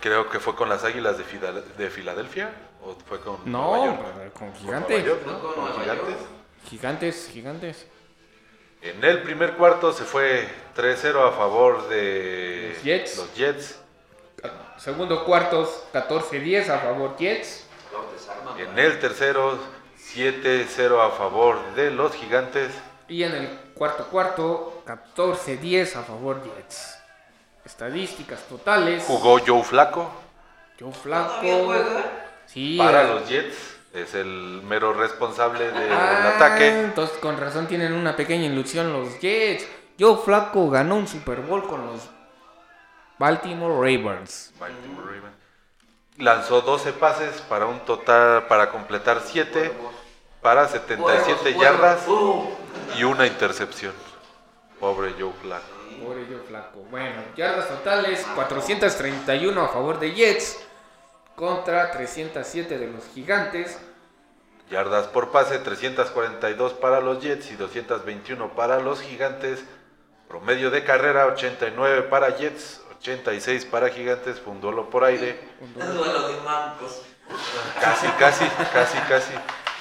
Creo 0.00 0.28
que 0.30 0.38
fue 0.38 0.54
con 0.54 0.68
las 0.68 0.84
Águilas 0.84 1.16
de, 1.18 1.90
Filadelfia 1.90 2.50
o 2.84 2.94
fue 3.08 3.20
con 3.20 3.38
No, 3.44 3.76
Nueva 3.76 3.86
York. 3.86 4.32
con 4.32 4.54
gigantes. 4.54 5.04
York, 5.04 5.22
¿no? 5.26 5.38
Fue 5.38 5.40
con 5.40 5.54
Con 5.54 5.64
Nueva 5.64 5.80
gigantes. 5.82 6.16
Gigantes, 6.68 7.30
gigantes. 7.32 7.86
En 8.80 9.02
el 9.02 9.22
primer 9.22 9.54
cuarto 9.54 9.92
se 9.92 10.04
fue 10.04 10.46
3-0 10.76 11.28
a 11.28 11.32
favor 11.32 11.88
de 11.88 12.72
Los 12.74 12.82
Jets. 12.84 13.16
los 13.16 13.34
Jets. 13.34 13.80
Segundo 14.76 15.24
cuartos, 15.24 15.82
14-10 15.92 16.68
a 16.68 16.78
favor 16.78 17.16
Jets. 17.16 17.66
En 18.58 18.78
el 18.78 19.00
tercero 19.00 19.58
7-0 19.98 21.00
a 21.04 21.10
favor 21.10 21.58
de 21.74 21.90
los 21.90 22.14
gigantes. 22.14 22.72
Y 23.08 23.24
en 23.24 23.32
el 23.34 23.48
cuarto 23.74 24.06
cuarto, 24.06 24.82
14-10 24.86 25.96
a 25.96 26.02
favor 26.04 26.40
Jets. 26.44 26.97
Estadísticas 27.68 28.40
totales. 28.48 29.04
Jugó 29.06 29.38
Joe 29.46 29.62
Flaco 29.62 30.10
Joe 30.80 30.90
¿Todavía 30.90 31.64
Flaco. 31.64 31.74
Sí, 32.46 32.78
para 32.78 33.02
eh, 33.02 33.08
los 33.08 33.28
Jets. 33.28 33.76
es 33.92 34.14
el 34.14 34.62
mero 34.64 34.94
responsable 34.94 35.70
del 35.70 35.92
Ah, 35.92 36.32
ataque. 36.36 36.80
Entonces, 36.80 37.18
con 37.18 37.36
razón 37.36 37.66
tienen 37.66 37.92
una 37.92 38.16
pequeña 38.16 38.46
ilusión 38.46 38.90
los 38.92 39.20
Jets. 39.20 39.66
Joe 40.00 40.16
Flacco 40.24 40.70
ganó 40.70 40.94
un 40.94 41.06
Super 41.06 41.40
Bowl 41.42 41.66
con 41.66 41.84
los 41.86 42.00
Baltimore 43.18 43.74
Ravens. 43.74 44.52
Baltimore 44.58 45.04
Ravens. 45.04 45.36
Lanzó 46.16 46.62
12 46.62 46.92
pases 46.94 47.42
para 47.42 47.66
un 47.66 47.80
total, 47.80 48.46
para 48.46 48.70
completar 48.70 49.20
7, 49.22 49.72
para 50.40 50.66
77 50.68 51.54
Buenos, 51.54 51.60
yardas 51.62 52.06
y 52.96 53.04
una 53.04 53.26
intercepción. 53.26 53.92
Pobre 54.80 55.12
Joe 55.18 55.32
Flacco. 55.42 55.77
Pobre 56.00 56.26
Joe 56.28 56.40
Flacco. 56.46 56.80
Bueno, 56.90 57.22
yardas 57.36 57.68
totales 57.68 58.26
431 58.34 59.60
a 59.60 59.68
favor 59.68 59.98
de 59.98 60.12
Jets 60.12 60.58
contra 61.34 61.90
307 61.90 62.78
de 62.78 62.86
los 62.88 63.04
Gigantes. 63.14 63.78
Yardas 64.70 65.06
por 65.06 65.30
pase, 65.30 65.58
342 65.58 66.74
para 66.74 67.00
los 67.00 67.22
Jets 67.22 67.50
y 67.50 67.56
221 67.56 68.54
para 68.54 68.80
los 68.80 69.00
Gigantes. 69.00 69.64
Promedio 70.28 70.70
de 70.70 70.84
carrera, 70.84 71.26
89 71.26 72.02
para 72.02 72.36
Jets, 72.36 72.82
86 72.98 73.64
para 73.64 73.88
Gigantes. 73.88 74.40
Fue 74.40 74.52
un 74.52 74.60
duelo 74.60 74.90
por 74.90 75.04
aire. 75.04 75.40
duelo 75.74 76.28
de 76.28 76.36
mancos. 76.42 77.02
Casi, 77.80 78.06
casi, 78.18 78.44
casi, 78.72 78.98
casi. 79.08 79.32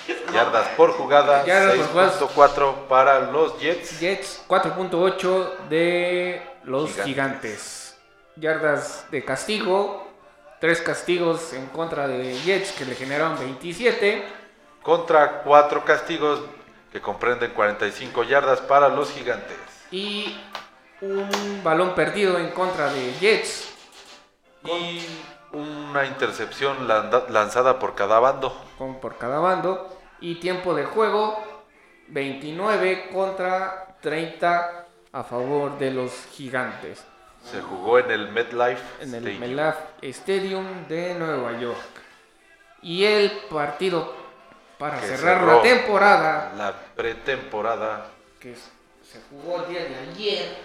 Yardas 0.33 0.67
por 0.69 0.91
jugada, 0.93 1.45
Yardas 1.45 1.77
por 1.77 1.87
jugadas. 1.87 2.21
6.4 2.21 2.87
para 2.87 3.19
los 3.31 3.59
Jets. 3.59 3.99
Jets 3.99 4.43
4.8 4.47 5.57
de 5.69 6.41
los 6.63 6.89
Gigantes. 6.91 7.05
gigantes. 7.05 7.97
Yardas 8.35 9.05
de 9.11 9.23
castigo. 9.25 10.05
Tres 10.59 10.81
castigos 10.81 11.53
en 11.53 11.67
contra 11.67 12.07
de 12.07 12.33
Jets 12.39 12.71
que 12.71 12.85
le 12.85 12.95
generaron 12.95 13.37
27. 13.37 14.25
Contra 14.81 15.41
cuatro 15.43 15.83
castigos 15.85 16.39
que 16.91 17.01
comprenden 17.01 17.51
45 17.51 18.23
yardas 18.23 18.61
para 18.61 18.89
los 18.89 19.11
Gigantes. 19.11 19.57
Y 19.91 20.39
un 21.01 21.61
balón 21.63 21.93
perdido 21.93 22.39
en 22.39 22.49
contra 22.51 22.91
de 22.91 23.13
Jets. 23.19 23.69
Y 24.63 25.05
una 25.51 26.05
intercepción 26.05 26.87
lanzada 26.87 27.77
por 27.79 27.95
cada 27.95 28.19
bando. 28.19 28.55
con, 28.77 28.99
por 28.99 29.17
cada 29.17 29.39
bando. 29.39 29.96
Y 30.19 30.35
tiempo 30.35 30.73
de 30.73 30.85
juego 30.85 31.43
29 32.07 33.09
contra 33.13 33.95
30 34.01 34.85
a 35.11 35.23
favor 35.23 35.77
de 35.77 35.91
los 35.91 36.11
gigantes. 36.31 37.03
Se 37.43 37.61
jugó 37.61 37.99
en 37.99 38.11
el 38.11 38.29
MetLife 38.31 38.81
En 39.03 39.13
el 39.15 39.27
Stadium. 39.27 39.73
Stadium 40.01 40.87
de 40.87 41.15
Nueva 41.15 41.57
York. 41.59 41.77
Y 42.81 43.03
el 43.05 43.31
partido 43.49 44.13
para 44.77 44.99
Que 44.99 45.07
cerrar 45.07 45.43
la 45.43 45.61
temporada 45.61 46.53
La 46.55 46.73
pretemporada. 46.95 48.07
que 48.39 48.55
se 48.55 49.21
jugó 49.29 49.63
el 49.63 49.69
día 49.69 49.85
de 49.85 49.95
ayer. 49.95 50.57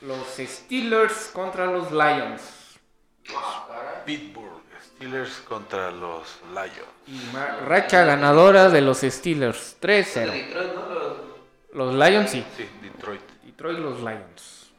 Los 0.00 0.26
Steelers 0.36 1.30
contra 1.32 1.66
los 1.66 1.92
Lions. 1.92 2.78
Pittsburgh 4.04 4.51
Steelers 5.02 5.42
contra 5.48 5.90
los 5.90 6.38
Lions. 6.54 6.88
Y 7.08 7.66
racha 7.66 8.04
ganadora 8.04 8.68
de 8.68 8.80
los 8.80 8.98
Steelers. 9.00 9.76
De 9.80 10.04
3-0. 10.04 10.30
Detroit, 10.32 10.74
¿no? 10.74 10.82
Los- 10.94 11.18
Los 11.74 11.94
Lions 11.94 12.30
sí. 12.30 12.44
Sí, 12.56 12.68
Detroit. 12.80 13.20
Detroit 13.44 13.78
los 13.78 13.98
Lions. 13.98 14.70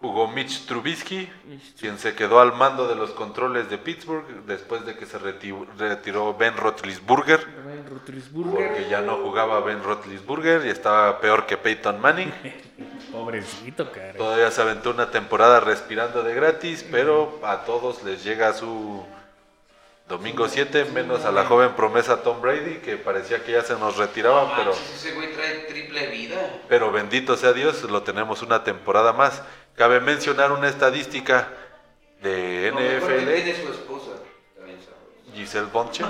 Jugó 0.00 0.28
Mitch 0.28 0.66
Trubisky, 0.66 1.28
quien 1.80 1.98
se 1.98 2.14
quedó 2.14 2.38
al 2.38 2.52
mando 2.52 2.86
de 2.86 2.94
los 2.94 3.10
controles 3.10 3.68
de 3.68 3.78
Pittsburgh 3.78 4.24
después 4.46 4.86
de 4.86 4.96
que 4.96 5.06
se 5.06 5.18
reti- 5.18 5.66
retiró 5.76 6.34
Ben 6.34 6.56
Roethlisberger, 6.56 7.44
Ben 7.66 7.84
Roethlisberger. 7.90 8.68
porque 8.68 8.86
ya 8.88 9.00
no 9.00 9.16
jugaba 9.16 9.58
Ben 9.60 9.82
Roethlisberger 9.82 10.64
y 10.66 10.68
estaba 10.68 11.20
peor 11.20 11.46
que 11.46 11.56
Peyton 11.56 12.00
Manning. 12.00 12.32
Pobrecito, 13.18 13.90
cara. 13.90 14.14
Todavía 14.14 14.50
se 14.50 14.60
aventó 14.60 14.90
una 14.90 15.10
temporada 15.10 15.60
respirando 15.60 16.22
de 16.22 16.34
gratis, 16.34 16.84
pero 16.90 17.40
a 17.42 17.64
todos 17.64 18.02
les 18.04 18.22
llega 18.22 18.52
su 18.52 19.04
domingo 20.08 20.48
7, 20.48 20.86
menos 20.86 21.24
a 21.24 21.32
la 21.32 21.44
joven 21.44 21.72
promesa 21.72 22.22
Tom 22.22 22.40
Brady, 22.40 22.76
que 22.76 22.96
parecía 22.96 23.42
que 23.44 23.52
ya 23.52 23.62
se 23.62 23.74
nos 23.74 23.96
retiraba, 23.96 24.44
No 24.44 24.56
pero... 24.56 24.70
manches, 24.70 24.94
ese 24.94 25.12
güey 25.14 25.32
trae 25.34 25.58
triple 25.68 26.06
vida. 26.06 26.60
Pero 26.68 26.90
bendito 26.90 27.36
sea 27.36 27.52
Dios, 27.52 27.82
lo 27.84 28.02
tenemos 28.02 28.42
una 28.42 28.64
temporada 28.64 29.12
más. 29.12 29.42
Cabe 29.76 30.00
mencionar 30.00 30.52
una 30.52 30.68
estadística 30.68 31.48
de 32.22 32.72
tiene 32.72 32.98
NFL, 32.98 33.62
su 33.62 33.72
esposa. 33.72 34.10
También 34.56 34.78
sabes. 34.80 35.34
Giselle 35.34 35.68
Bonche. 35.72 36.04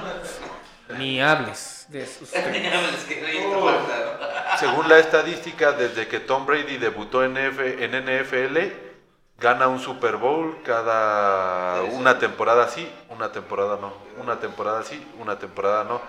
Ni 0.97 1.21
hables 1.21 1.87
de 1.89 2.07
sus 2.07 2.31
temas. 2.31 2.49
Es 2.49 3.05
que 3.05 3.21
no 3.21 3.27
hay 3.27 3.63
falta. 3.63 4.38
Según 4.59 4.89
la 4.89 4.99
estadística, 4.99 5.73
desde 5.73 6.09
que 6.09 6.21
Tom 6.21 6.47
Brady 6.47 6.77
debutó 6.79 7.25
en, 7.25 7.37
F- 7.37 7.85
en 7.85 7.93
NFL, 7.93 8.59
gana 9.39 9.69
un 9.69 9.79
Super 9.81 10.17
Bowl 10.17 10.59
cada 10.65 11.83
una 11.83 12.19
temporada 12.19 12.69
sí, 12.69 12.91
una 13.11 13.31
temporada 13.33 13.79
no, 13.81 13.93
una 14.23 14.41
temporada 14.41 14.83
sí, 14.83 15.05
una 15.19 15.39
temporada 15.39 15.85
no. 15.85 16.01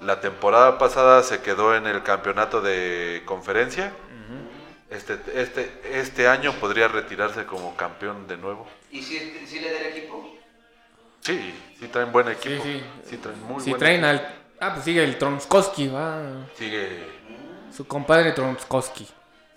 La 0.00 0.20
temporada 0.20 0.78
pasada 0.78 1.22
se 1.22 1.42
quedó 1.42 1.76
en 1.76 1.86
el 1.86 2.02
campeonato 2.02 2.60
de 2.60 3.22
conferencia. 3.24 3.92
Este, 4.90 5.16
este, 5.34 5.80
este 5.92 6.28
año 6.28 6.52
podría 6.54 6.86
retirarse 6.88 7.46
como 7.46 7.74
campeón 7.76 8.26
de 8.26 8.36
nuevo. 8.36 8.66
¿Y 8.90 9.00
si, 9.00 9.18
si 9.46 9.58
le 9.60 9.72
da 9.72 9.78
el 9.78 9.86
equipo? 9.86 10.36
Sí, 11.20 11.54
sí 11.78 11.86
traen 11.88 12.12
buen 12.12 12.28
equipo. 12.28 12.62
sí. 12.62 12.82
Sí, 13.08 13.16
traen 13.16 13.40
muy 13.44 13.62
Si 13.62 13.70
buen 13.70 13.78
traen 13.80 14.04
equipo. 14.04 14.24
al. 14.26 14.34
Ah, 14.60 14.72
pues 14.74 14.84
sigue 14.84 15.02
el 15.02 15.16
Tronskowski, 15.18 15.88
va. 15.88 16.20
Sigue. 16.58 17.04
Su 17.74 17.86
compadre 17.86 18.32
Tronskowski. 18.32 19.08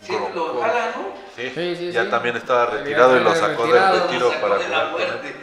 Sí, 0.02 0.12
lo 0.14 0.30
Gro- 0.34 0.62
jala, 0.62 0.92
¿no? 0.96 1.14
Sí, 1.36 1.52
Sí, 1.54 1.76
sí, 1.76 1.92
ya 1.92 2.06
sí. 2.06 2.10
también 2.10 2.36
estaba 2.38 2.66
Ya 2.70 2.78
retirado 2.78 3.18
y 3.18 3.24
lo 3.24 3.36
sacó 3.36 3.64
retirado, 3.66 3.94
del 3.94 4.04
retiro 4.04 4.30
sacó 4.32 4.42
para 4.42 4.58
de 4.58 4.70
la 4.70 4.76
jugar 4.78 4.92
con 4.92 5.02
él. 5.02 5.08
muerte. 5.08 5.36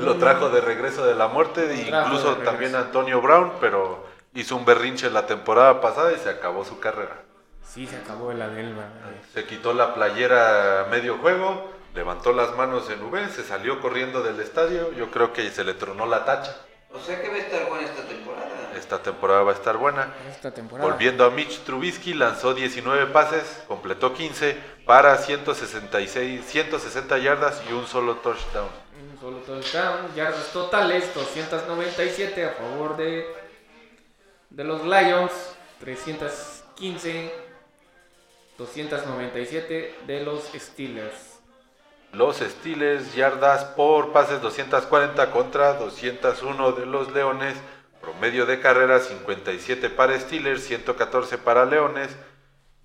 Lo 0.00 0.16
trajo 0.16 0.48
de 0.50 0.60
regreso 0.60 1.06
de 1.06 1.14
la 1.14 1.28
muerte, 1.28 1.70
e 1.72 1.88
incluso 1.88 2.36
también 2.38 2.74
Antonio 2.74 3.20
Brown, 3.20 3.52
pero 3.60 4.06
hizo 4.34 4.56
un 4.56 4.64
berrinche 4.64 5.08
la 5.10 5.26
temporada 5.26 5.80
pasada 5.80 6.12
y 6.12 6.18
se 6.18 6.28
acabó 6.30 6.64
su 6.64 6.78
carrera. 6.80 7.16
Sí, 7.62 7.86
se 7.86 7.96
acabó 7.96 8.30
el 8.32 8.42
Adelma. 8.42 8.84
Se 9.32 9.44
quitó 9.44 9.72
la 9.72 9.94
playera 9.94 10.82
a 10.82 10.84
medio 10.86 11.16
juego, 11.18 11.70
levantó 11.94 12.32
las 12.32 12.54
manos 12.56 12.90
en 12.90 13.02
V, 13.02 13.28
se 13.30 13.44
salió 13.44 13.80
corriendo 13.80 14.22
del 14.22 14.38
estadio. 14.40 14.92
Yo 14.92 15.10
creo 15.10 15.32
que 15.32 15.48
se 15.50 15.64
le 15.64 15.74
tronó 15.74 16.06
la 16.06 16.24
tacha. 16.24 16.54
O 16.94 17.00
sea 17.00 17.20
que 17.20 17.28
va 17.28 17.34
a 17.34 17.38
estar 17.38 17.68
buena 17.68 17.84
esta 17.86 18.02
temporada. 18.04 18.72
Esta 18.76 19.02
temporada 19.02 19.42
va 19.42 19.50
a 19.50 19.54
estar 19.54 19.76
buena. 19.76 20.14
Esta 20.30 20.54
temporada. 20.54 20.88
Volviendo 20.88 21.24
a 21.24 21.30
Mitch 21.30 21.64
Trubisky, 21.64 22.14
lanzó 22.14 22.54
19 22.54 23.06
pases, 23.06 23.64
completó 23.66 24.14
15 24.14 24.56
para 24.86 25.16
166, 25.18 26.44
160 26.44 27.18
yardas 27.18 27.62
y 27.68 27.72
un 27.72 27.86
solo 27.86 28.16
touchdown. 28.16 28.68
Un 29.12 29.18
solo 29.20 29.38
touchdown. 29.38 30.14
Yardas 30.14 30.52
totales: 30.52 31.12
297 31.14 32.44
a 32.44 32.50
favor 32.50 32.96
de. 32.96 33.26
De 34.50 34.62
los 34.62 34.84
Lions. 34.84 35.32
315. 35.80 37.34
297 38.56 39.98
de 40.06 40.20
los 40.20 40.44
Steelers. 40.54 41.33
Los 42.14 42.36
Steelers, 42.36 43.14
yardas 43.16 43.64
por 43.64 44.12
pases 44.12 44.40
240 44.40 45.32
contra 45.32 45.74
201 45.74 46.72
de 46.72 46.86
los 46.86 47.12
Leones. 47.12 47.56
Promedio 48.00 48.46
de 48.46 48.60
carrera 48.60 49.00
57 49.00 49.90
para 49.90 50.18
Steelers, 50.20 50.62
114 50.62 51.38
para 51.38 51.64
Leones. 51.64 52.14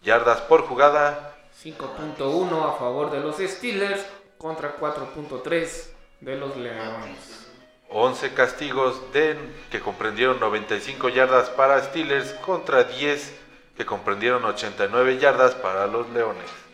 Yardas 0.01 0.41
por 0.41 0.64
jugada 0.64 1.35
5.1 1.64 2.73
a 2.73 2.80
favor 2.80 3.11
de 3.11 3.19
los 3.19 3.38
Steelers 3.38 4.03
contra 4.39 4.77
4.3 4.77 5.89
de 6.22 6.35
los 6.35 6.57
Leones. 6.57 7.51
11 7.89 8.34
castigos 8.34 9.14
de, 9.14 9.38
que 9.69 9.80
comprendieron 9.80 10.39
95 10.39 11.10
yardas 11.10 11.49
para 11.51 11.84
Steelers 11.84 12.34
contra 12.45 12.84
10 12.84 13.35
que 13.77 13.85
comprendieron 13.85 14.43
89 14.43 15.19
yardas 15.19 15.53
para 15.53 15.85
los 15.88 16.10
Leones. 16.10 16.68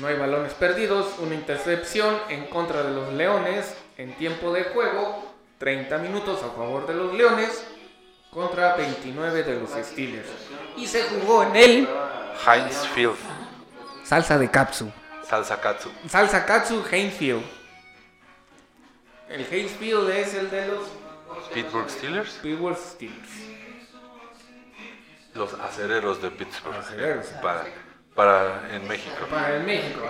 No 0.00 0.08
hay 0.08 0.16
balones 0.16 0.52
perdidos, 0.54 1.18
una 1.18 1.34
intercepción 1.34 2.18
en 2.28 2.46
contra 2.46 2.82
de 2.82 2.92
los 2.92 3.12
Leones 3.14 3.74
en 3.96 4.14
tiempo 4.14 4.52
de 4.52 4.64
juego, 4.64 5.34
30 5.58 5.98
minutos 5.98 6.42
a 6.42 6.50
favor 6.50 6.86
de 6.86 6.94
los 6.94 7.14
Leones 7.14 7.64
contra 8.30 8.76
29 8.76 9.42
de 9.42 9.60
los 9.60 9.70
Steelers. 9.70 10.28
Y 10.76 10.86
se 10.86 11.02
jugó 11.04 11.44
en 11.44 11.56
el 11.56 11.88
Heinz 12.46 12.86
Field, 12.94 13.16
salsa 14.04 14.36
de 14.38 14.50
Katsu. 14.50 14.90
salsa 15.26 15.60
katsu. 15.60 15.90
Salsa 16.08 16.44
Katsu 16.44 16.84
Heinfield. 16.90 17.42
El 19.30 19.46
Heinfield 19.50 20.10
es 20.10 20.34
el 20.34 20.50
de 20.50 20.68
los 20.68 20.88
Pittsburgh 21.54 21.88
Steelers, 21.88 22.32
Pittsburgh 22.42 22.76
Steelers. 22.76 23.30
los 25.34 25.54
acereros 25.54 26.20
de 26.22 26.30
Pittsburgh. 26.30 26.76
Acereros. 26.76 27.26
Para, 27.42 27.64
para 28.16 28.68
en 28.72 28.88
México. 28.88 29.14
Para 29.30 29.56
el 29.56 29.62
México. 29.64 30.00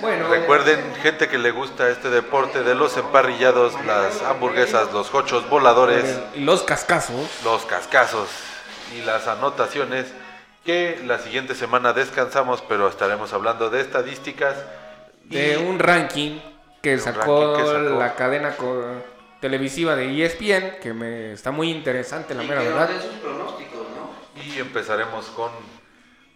Bueno, 0.00 0.28
Recuerden, 0.28 0.94
gente 1.02 1.28
que 1.28 1.38
le 1.38 1.50
gusta 1.50 1.88
este 1.88 2.08
deporte, 2.10 2.62
de 2.62 2.74
los 2.74 2.96
emparrillados, 2.96 3.74
las 3.84 4.22
hamburguesas, 4.22 4.92
los 4.92 5.08
cochos 5.10 5.48
voladores, 5.48 6.18
y 6.34 6.40
los 6.40 6.62
cascazos. 6.62 7.28
los 7.44 7.64
cascazos 7.66 8.28
y 8.96 9.02
las 9.04 9.26
anotaciones, 9.26 10.06
que 10.64 11.00
la 11.06 11.18
siguiente 11.18 11.54
semana 11.54 11.92
descansamos, 11.92 12.62
pero 12.68 12.88
estaremos 12.88 13.32
hablando 13.32 13.70
de 13.70 13.80
estadísticas. 13.80 14.54
de 15.24 15.56
un 15.58 15.78
ranking 15.78 16.38
que 16.82 16.94
un 16.94 17.00
sacó, 17.00 17.54
ranking 17.56 17.64
que 17.64 17.66
sacó. 17.84 17.98
la 17.98 18.14
cadena 18.14 18.54
televisiva 19.40 19.96
de 19.96 20.24
ESPN, 20.24 20.80
que 20.80 20.92
me 20.94 21.32
está 21.32 21.50
muy 21.50 21.70
interesante, 21.70 22.34
la 22.34 22.44
Y 22.44 22.48
mera 22.48 22.62
verdad. 22.62 22.88
den 22.88 23.02
sus 23.02 23.14
pronósticos, 23.20 23.86
¿no? 23.96 24.42
Y 24.42 24.58
empezaremos 24.60 25.26
con 25.26 25.50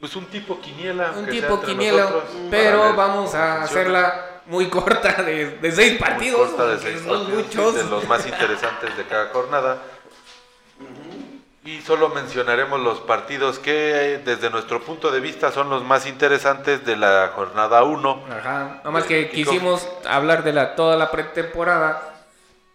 pues 0.06 0.14
un 0.14 0.26
tipo 0.26 0.60
quiniela. 0.60 1.12
Un 1.16 1.26
tipo 1.26 1.60
quiniela, 1.60 2.02
nosotros, 2.02 2.24
pero 2.48 2.94
vamos 2.94 3.34
a 3.34 3.62
hacerla 3.62 4.40
muy 4.46 4.68
corta, 4.68 5.20
de, 5.24 5.58
de 5.58 5.72
seis 5.72 5.92
Muy 5.94 5.98
partidos, 5.98 6.50
corta 6.50 6.66
de 6.66 6.76
porque 6.76 6.92
seis 6.92 7.02
son 7.04 7.18
partidos, 7.18 7.44
muchos. 7.44 7.74
de 7.74 7.84
los 7.84 8.06
más 8.06 8.24
interesantes 8.24 8.96
de 8.96 9.04
cada 9.04 9.30
jornada. 9.30 9.78
Y 11.64 11.80
solo 11.80 12.10
mencionaremos 12.10 12.78
los 12.78 13.00
partidos 13.00 13.58
que 13.58 14.20
desde 14.24 14.48
nuestro 14.50 14.80
punto 14.80 15.10
de 15.10 15.18
vista 15.18 15.50
son 15.50 15.68
los 15.70 15.82
más 15.82 16.06
interesantes 16.06 16.86
de 16.86 16.94
la 16.94 17.32
jornada 17.34 17.82
1. 17.82 18.22
Ajá, 18.30 18.64
nada 18.76 18.90
más 18.92 19.02
que 19.06 19.28
quisimos 19.30 19.88
hablar 20.08 20.44
de 20.44 20.52
la 20.52 20.76
toda 20.76 20.96
la 20.96 21.10
pretemporada 21.10 22.15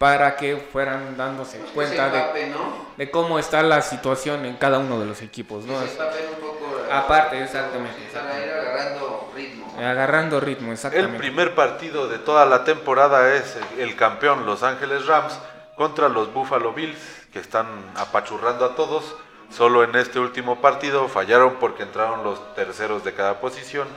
para 0.02 0.36
que 0.36 0.58
fueran 0.58 1.16
dándose 1.16 1.60
cuenta 1.76 2.10
de, 2.10 2.18
empape, 2.18 2.48
¿no? 2.48 2.88
de 2.98 3.12
cómo 3.12 3.38
está 3.38 3.62
la 3.62 3.84
situación 3.84 4.46
en 4.48 4.56
cada 4.56 4.80
uno 4.80 5.00
de 5.00 5.06
los 5.06 5.22
equipos, 5.22 5.64
¿no? 5.66 5.80
Ese 5.80 5.92
empape 5.92 6.28
un 6.34 6.42
poco... 6.42 6.80
eh, 6.80 6.92
Aparte, 6.92 7.44
exactamente, 7.44 8.10
Para 8.12 8.44
ir 8.44 8.52
agarrando 8.52 9.32
ritmo. 9.36 9.72
Agarrando 9.78 10.40
ritmo, 10.40 10.74
El 10.92 11.18
primer 11.18 11.54
partido 11.54 12.08
de 12.08 12.18
toda 12.18 12.48
la 12.48 12.64
temporada 12.64 13.32
es 13.36 13.56
el, 13.78 13.82
el 13.82 13.96
campeón 13.96 14.48
Los 14.48 14.64
Ángeles 14.64 15.06
Rams 15.06 15.38
contra 15.76 16.10
los 16.10 16.34
Buffalo 16.34 16.74
Bills, 16.74 16.98
que 17.32 17.38
están 17.38 17.68
apachurrando 17.96 18.66
a 18.66 18.76
todos. 18.76 19.16
Solo 19.52 19.84
en 19.84 19.96
este 19.96 20.20
último 20.20 20.62
partido 20.62 21.10
fallaron 21.10 21.58
porque 21.60 21.84
entraron 21.84 22.24
los 22.24 22.56
terceros 22.56 23.04
de 23.04 23.14
cada 23.14 23.40
posición. 23.40 23.88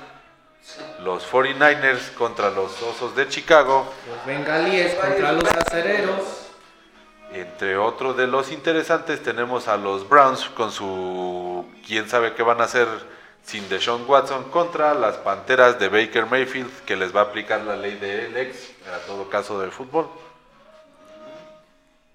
Los 1.03 1.31
49ers 1.31 2.13
contra 2.15 2.51
los 2.51 2.81
Osos 2.83 3.15
de 3.15 3.29
Chicago, 3.29 3.93
Los 4.09 4.25
bengalíes 4.27 4.95
contra 4.95 5.33
los 5.33 5.45
acereros. 5.51 6.23
Entre 7.33 7.77
otros 7.77 8.17
de 8.17 8.27
los 8.27 8.51
interesantes 8.53 9.23
tenemos 9.23 9.67
a 9.69 9.77
los 9.77 10.09
Browns 10.09 10.45
con 10.51 10.71
su 10.73 11.67
quién 11.87 12.09
sabe 12.09 12.35
qué 12.35 12.43
van 12.43 12.61
a 12.61 12.65
hacer 12.65 12.87
sin 13.45 13.69
Deshaun 13.69 14.05
Watson 14.09 14.45
contra 14.51 14.95
las 14.95 15.17
Panteras 15.17 15.79
de 15.79 15.89
Baker 15.89 16.27
Mayfield 16.27 16.71
que 16.87 16.97
les 16.97 17.15
va 17.15 17.21
a 17.21 17.25
aplicar 17.25 17.61
la 17.63 17.77
ley 17.77 17.97
de 17.97 18.41
ex 18.41 18.71
a 18.87 18.99
todo 19.07 19.29
caso 19.29 19.61
del 19.61 19.71
fútbol. 19.73 20.09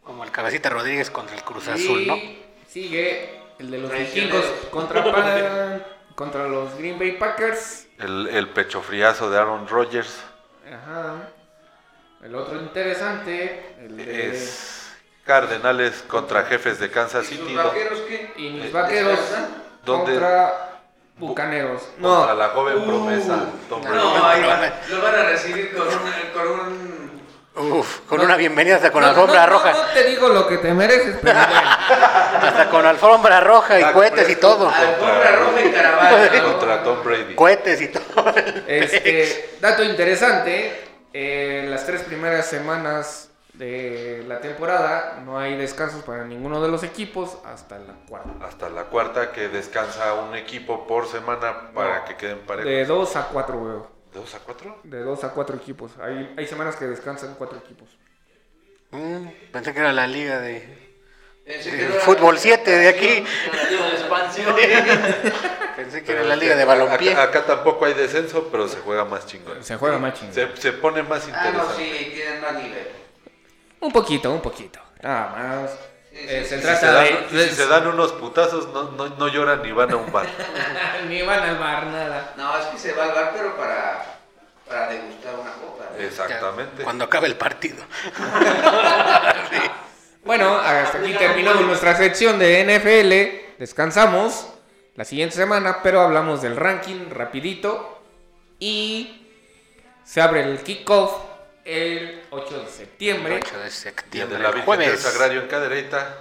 Como 0.03 0.23
el 0.23 0.31
Cabecita 0.31 0.69
Rodríguez 0.69 1.11
contra 1.11 1.35
el 1.35 1.43
Cruz 1.43 1.67
Azul, 1.67 2.07
¿no? 2.07 2.15
Sigue 2.67 3.41
el 3.59 3.69
de 3.69 3.77
los 3.77 3.91
vikingos 3.91 4.45
contra, 4.71 5.03
Pa- 5.03 5.79
contra 6.19 6.49
los 6.49 6.77
Green 6.77 6.99
Bay 6.99 7.13
Packers. 7.13 7.87
El, 7.97 8.27
el 8.27 8.49
pecho 8.49 8.81
friazo 8.81 9.29
de 9.31 9.37
Aaron 9.39 9.69
Rodgers 9.69 10.17
Ajá. 10.67 11.29
El 12.21 12.35
otro 12.35 12.59
interesante, 12.61 13.75
el 13.79 13.95
de... 13.95 14.29
es 14.35 14.91
Cardenales 15.23 16.03
contra 16.09 16.43
Jefes 16.43 16.77
de 16.79 16.91
Kansas 16.91 17.31
¿Y 17.31 17.35
sus 17.37 17.47
City. 17.47 17.55
vaqueros 17.55 17.99
qué? 18.01 18.33
Y 18.35 18.49
mis 18.49 18.63
¿Des- 18.63 18.73
vaqueros 18.73 19.19
contra 19.85 20.81
Bucaneros. 21.17 21.81
Contra 22.01 22.33
No, 22.33 22.33
la 22.35 22.49
joven 22.49 22.83
promesa 22.83 23.45
Tom 23.69 23.81
Brady. 23.81 23.95
No, 23.97 24.25
ahí 24.27 24.41
va. 24.41 24.73
Lo 24.89 25.01
van 25.01 25.15
a 25.15 25.23
recibir 25.23 25.73
con 25.73 25.87
un... 25.87 25.93
Con 26.33 26.47
un... 26.47 27.08
Uf, 27.59 28.07
con 28.07 28.21
una 28.21 28.37
bienvenida 28.37 28.77
hasta 28.77 28.89
con 28.89 29.01
no, 29.01 29.09
alfombra 29.09 29.45
no, 29.45 29.51
roja. 29.51 29.73
No, 29.73 29.79
te 29.93 30.05
digo 30.05 30.29
lo 30.29 30.47
que 30.47 30.59
te 30.59 30.73
mereces, 30.73 31.17
pero 31.21 31.37
bueno. 31.39 31.69
Hasta 32.41 32.69
con 32.69 32.85
alfombra 32.85 33.41
roja 33.41 33.77
y 33.77 33.81
Dak 33.81 33.93
cohetes 33.93 34.29
y 34.29 34.35
todo. 34.37 34.69
Alfombra 34.69 35.35
roja 35.35 35.61
y 35.65 35.71
caravana. 35.71 36.43
Contra 36.43 36.83
Tom 36.83 37.03
Brady. 37.03 37.35
Cohetes 37.35 37.81
y 37.81 37.87
todo. 37.89 38.33
Este, 38.65 39.57
dato 39.61 39.83
interesante, 39.83 40.83
eh, 41.11 41.65
las 41.69 41.85
tres 41.85 42.03
primeras 42.03 42.45
semanas 42.45 43.29
de 43.55 44.23
la 44.25 44.39
temporada 44.39 45.19
no 45.25 45.37
hay 45.37 45.57
descansos 45.57 46.01
para 46.03 46.23
ninguno 46.23 46.61
de 46.61 46.69
los 46.69 46.83
equipos 46.83 47.39
hasta 47.43 47.77
la 47.77 47.93
cuarta. 48.07 48.29
Hasta 48.41 48.69
la 48.69 48.83
cuarta 48.83 49.33
que 49.33 49.49
descansa 49.49 50.13
un 50.13 50.33
equipo 50.33 50.87
por 50.87 51.07
semana 51.07 51.71
para 51.73 52.05
que 52.05 52.15
queden 52.15 52.39
parejos. 52.39 52.71
De 52.71 52.85
dos 52.85 53.17
a 53.17 53.27
cuatro, 53.27 53.57
güey. 53.59 53.98
¿De 54.13 54.19
dos 54.19 54.33
a 54.35 54.39
cuatro? 54.39 54.79
De 54.83 54.99
dos 55.03 55.23
a 55.23 55.29
cuatro 55.31 55.55
equipos. 55.55 55.91
Hay, 56.01 56.33
hay 56.37 56.47
semanas 56.47 56.75
que 56.75 56.85
descansan 56.85 57.35
cuatro 57.35 57.57
equipos. 57.59 57.89
Mm, 58.91 59.27
pensé 59.51 59.73
que 59.73 59.79
era 59.79 59.93
la 59.93 60.07
liga 60.07 60.39
de, 60.39 60.89
Pensé 61.45 61.69
que 61.71 61.77
de 61.77 61.87
fútbol 61.99 62.37
7 62.37 62.69
de 62.71 62.87
aquí. 62.87 63.23
La 63.53 63.69
liga 63.69 63.85
de 63.85 63.91
expansión. 63.95 64.55
Pensé 65.75 66.03
que 66.03 66.11
era 66.11 66.23
la 66.23 66.35
liga 66.35 66.55
de 66.55 66.65
balompié. 66.65 67.11
Acá, 67.13 67.23
acá 67.23 67.45
tampoco 67.45 67.85
hay 67.85 67.93
descenso, 67.93 68.49
pero 68.51 68.67
se 68.67 68.79
juega 68.79 69.05
más 69.05 69.25
chingón. 69.25 69.63
Se 69.63 69.77
juega 69.77 69.97
más 69.97 70.13
chingón. 70.19 70.33
Se, 70.33 70.55
se 70.57 70.73
pone 70.73 71.03
más 71.03 71.27
Ah, 71.31 71.51
no, 71.53 71.63
interesante. 71.63 71.83
sí, 71.99 72.11
tienen 72.15 72.41
más 72.41 72.53
nivel. 72.55 72.87
Un 73.79 73.91
poquito, 73.93 74.31
un 74.33 74.41
poquito. 74.41 74.79
Nada 75.01 75.29
más. 75.29 75.71
Eh, 76.27 76.43
sí, 76.43 76.49
se 76.49 76.61
Si 76.61 76.75
se, 76.79 76.85
dan, 76.85 77.05
de... 77.31 77.45
y 77.45 77.49
si 77.49 77.55
se 77.55 77.67
dan 77.67 77.87
unos 77.87 78.11
putazos, 78.13 78.67
no, 78.73 78.91
no, 78.91 79.09
no 79.09 79.27
lloran 79.27 79.61
ni 79.61 79.71
van 79.71 79.91
a 79.91 79.95
un 79.95 80.11
bar. 80.11 80.27
Ni 81.07 81.21
van 81.21 81.41
al 81.41 81.57
bar, 81.57 81.87
nada. 81.87 82.33
No, 82.37 82.57
es 82.57 82.65
que 82.67 82.77
se 82.77 82.93
va 82.93 83.05
al 83.05 83.13
bar, 83.13 83.31
pero 83.35 83.55
para, 83.55 84.03
para 84.67 84.89
degustar 84.89 85.35
una 85.35 85.51
copa. 85.53 85.85
¿no? 85.91 86.03
Exactamente. 86.03 86.83
Cuando 86.83 87.05
acabe 87.05 87.27
el 87.27 87.35
partido. 87.35 87.83
Bueno, 90.25 90.57
hasta 90.59 90.99
aquí 90.99 91.13
terminamos 91.13 91.65
nuestra 91.65 91.95
sección 91.95 92.37
de 92.37 92.63
NFL. 92.63 93.57
Descansamos 93.57 94.47
la 94.95 95.05
siguiente 95.05 95.35
semana, 95.35 95.81
pero 95.81 96.01
hablamos 96.01 96.41
del 96.41 96.55
ranking 96.55 97.09
rapidito. 97.09 97.99
Y 98.59 99.25
se 100.03 100.21
abre 100.21 100.43
el 100.43 100.59
kickoff 100.59 101.28
el 101.69 102.23
8 102.31 102.63
de 102.63 102.67
septiembre. 102.71 103.39
8 103.43 103.57
de 103.57 103.61
Día 103.63 103.71
septiembre. 103.71 104.37
de 104.37 104.43
la 104.43 104.49
el 104.49 104.55
Virgen 104.55 104.79
del 104.79 104.87
jueves. 104.87 105.01
Sagrario 105.01 105.41
en 105.41 105.47
Cadereyta. 105.47 106.17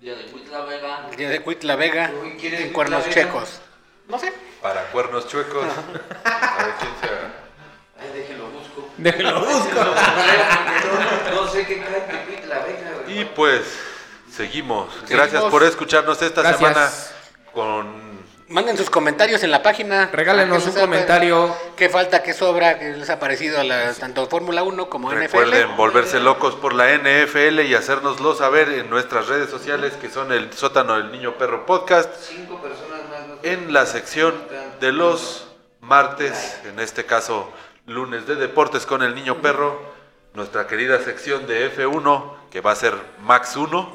Día 0.00 0.14
de 0.16 0.24
Cuitla 0.26 0.60
Vega. 0.64 1.10
Día 1.16 1.28
de 1.28 1.40
Cuitla 1.42 1.76
Vega 1.76 2.10
Uy, 2.22 2.36
¿quién 2.40 2.54
es 2.54 2.60
en 2.60 2.72
Cuitla 2.72 2.74
Cuernos 2.74 3.04
Vega? 3.04 3.14
Checos. 3.14 3.60
No 4.08 4.18
sé. 4.18 4.32
Para 4.60 4.82
cuernos 4.90 5.28
chuecos. 5.28 5.64
A 6.24 6.64
ver 6.64 6.74
quién 6.80 6.92
sea. 7.00 7.32
Ay, 8.00 8.10
déjenlo 8.14 8.46
busco. 8.48 8.88
Déjenlo 8.96 9.40
busco. 9.44 9.84
no, 11.34 11.42
no 11.42 11.48
sé 11.52 11.66
qué 11.66 11.78
cae 11.80 12.00
Pepita 12.00 12.46
la 12.48 12.64
Vega. 12.64 12.90
Y 13.08 13.24
pues, 13.26 13.62
seguimos. 14.34 14.88
Gracias 15.08 15.30
Seguimos. 15.30 15.50
por 15.50 15.62
escucharnos 15.64 16.20
esta 16.22 16.42
Gracias. 16.42 16.58
semana 16.58 16.90
con 17.52 18.01
Manden 18.52 18.76
sus 18.76 18.90
comentarios 18.90 19.42
en 19.42 19.50
la 19.50 19.62
página. 19.62 20.10
Regálenos 20.12 20.64
que 20.64 20.68
un 20.68 20.76
comentario. 20.76 21.56
¿Qué 21.74 21.88
falta, 21.88 22.22
qué 22.22 22.34
sobra, 22.34 22.78
qué 22.78 22.90
les 22.90 23.08
ha 23.08 23.18
parecido 23.18 23.58
a 23.58 23.64
la, 23.64 23.94
tanto 23.94 24.26
Fórmula 24.26 24.62
1 24.62 24.90
como 24.90 25.10
Recuerden 25.10 25.68
NFL? 25.70 25.76
volverse 25.76 26.20
locos 26.20 26.54
por 26.56 26.74
la 26.74 26.94
NFL 26.94 27.60
y 27.60 27.74
hacérnoslo 27.74 28.34
saber 28.34 28.68
en 28.68 28.90
nuestras 28.90 29.28
redes 29.28 29.48
sociales 29.48 29.94
que 29.94 30.10
son 30.10 30.32
el 30.32 30.52
sótano 30.52 30.98
del 30.98 31.10
niño 31.10 31.38
perro 31.38 31.64
podcast 31.64 32.14
Cinco 32.20 32.60
personas 32.60 33.00
más. 33.08 33.26
¿no? 33.26 33.36
en 33.42 33.72
la 33.72 33.86
sección 33.86 34.34
de 34.80 34.92
los 34.92 35.48
martes, 35.80 36.60
en 36.66 36.78
este 36.78 37.06
caso 37.06 37.50
lunes 37.86 38.26
de 38.26 38.34
deportes 38.34 38.84
con 38.84 39.02
el 39.02 39.14
niño 39.14 39.40
perro, 39.40 39.80
nuestra 40.34 40.66
querida 40.66 41.00
sección 41.00 41.46
de 41.46 41.74
F1 41.74 42.34
que 42.50 42.60
va 42.60 42.72
a 42.72 42.76
ser 42.76 42.94
Max 43.22 43.56
1 43.56 43.92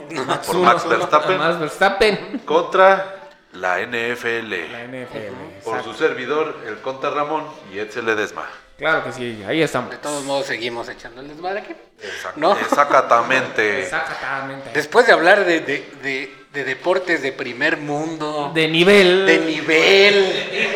por 0.47 0.57
Max 0.57 0.89
Verstappen 0.89 1.37
Max 1.37 1.59
Verstappen. 1.59 2.41
contra 2.43 3.16
la 3.53 3.79
NFL 3.79 4.51
La 4.71 4.83
NFL. 4.85 5.63
por 5.63 5.75
exacto. 5.77 5.83
su 5.93 5.93
servidor 5.97 6.55
el 6.67 6.77
Conta 6.77 7.09
Ramón 7.09 7.45
y 7.73 7.79
Edsel 7.79 8.05
Ledesma. 8.05 8.47
Claro 8.77 9.03
que 9.05 9.11
sí, 9.11 9.43
ahí 9.47 9.61
estamos. 9.63 9.89
De 9.89 9.97
todos 9.97 10.23
modos, 10.23 10.45
seguimos 10.45 10.87
echando 10.87 11.21
el 11.21 11.27
desmadre 11.29 11.61
aquí. 11.61 11.73
Exact- 11.99 12.35
¿No? 12.35 12.55
Exactamente. 12.59 13.81
Exactamente. 13.83 14.69
Después 14.73 15.07
de 15.07 15.13
hablar 15.13 15.45
de, 15.45 15.61
de- 15.61 15.89
de- 16.03 16.37
de 16.53 16.63
deportes 16.63 17.21
de 17.21 17.31
primer 17.31 17.77
mundo, 17.77 18.51
De 18.53 18.67
nivel. 18.67 19.25
de 19.25 19.39
nivel, 19.39 20.13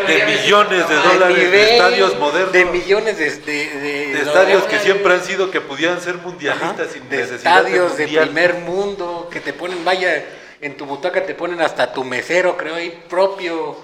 De 0.08 0.26
millones 0.26 0.88
de 0.90 0.96
dólares 0.96 1.38
de 1.38 1.44
nivel, 1.44 1.70
estadios 1.70 2.18
modernos. 2.20 2.52
de 2.54 2.66
millones 2.66 3.18
de, 3.18 3.30
de- 3.32 3.70
de- 3.70 4.14
de 4.14 4.22
estadios 4.22 4.64
que 4.64 4.80
siempre 4.80 5.14
han 5.14 5.24
sido 5.24 5.50
que 5.52 5.62
pudieran 5.62 6.00
ser 6.02 6.18
mundialistas 6.18 6.92
sin 6.92 7.08
de 7.10 7.18
necesidad 7.18 7.58
estadios 7.60 7.98
de 7.98 8.04
mundial. 8.04 8.26
primer 8.26 8.54
mundo 8.56 9.30
que 9.32 9.40
te 9.40 9.54
ponen, 9.54 9.84
vaya, 9.86 10.24
en 10.62 10.78
tu 10.78 10.86
butaca 10.86 11.26
te 11.26 11.34
ponen 11.36 11.62
hasta 11.62 11.92
tu 11.92 12.04
mesero, 12.04 12.56
creo, 12.56 12.76
ahí 12.76 13.04
propio. 13.10 13.78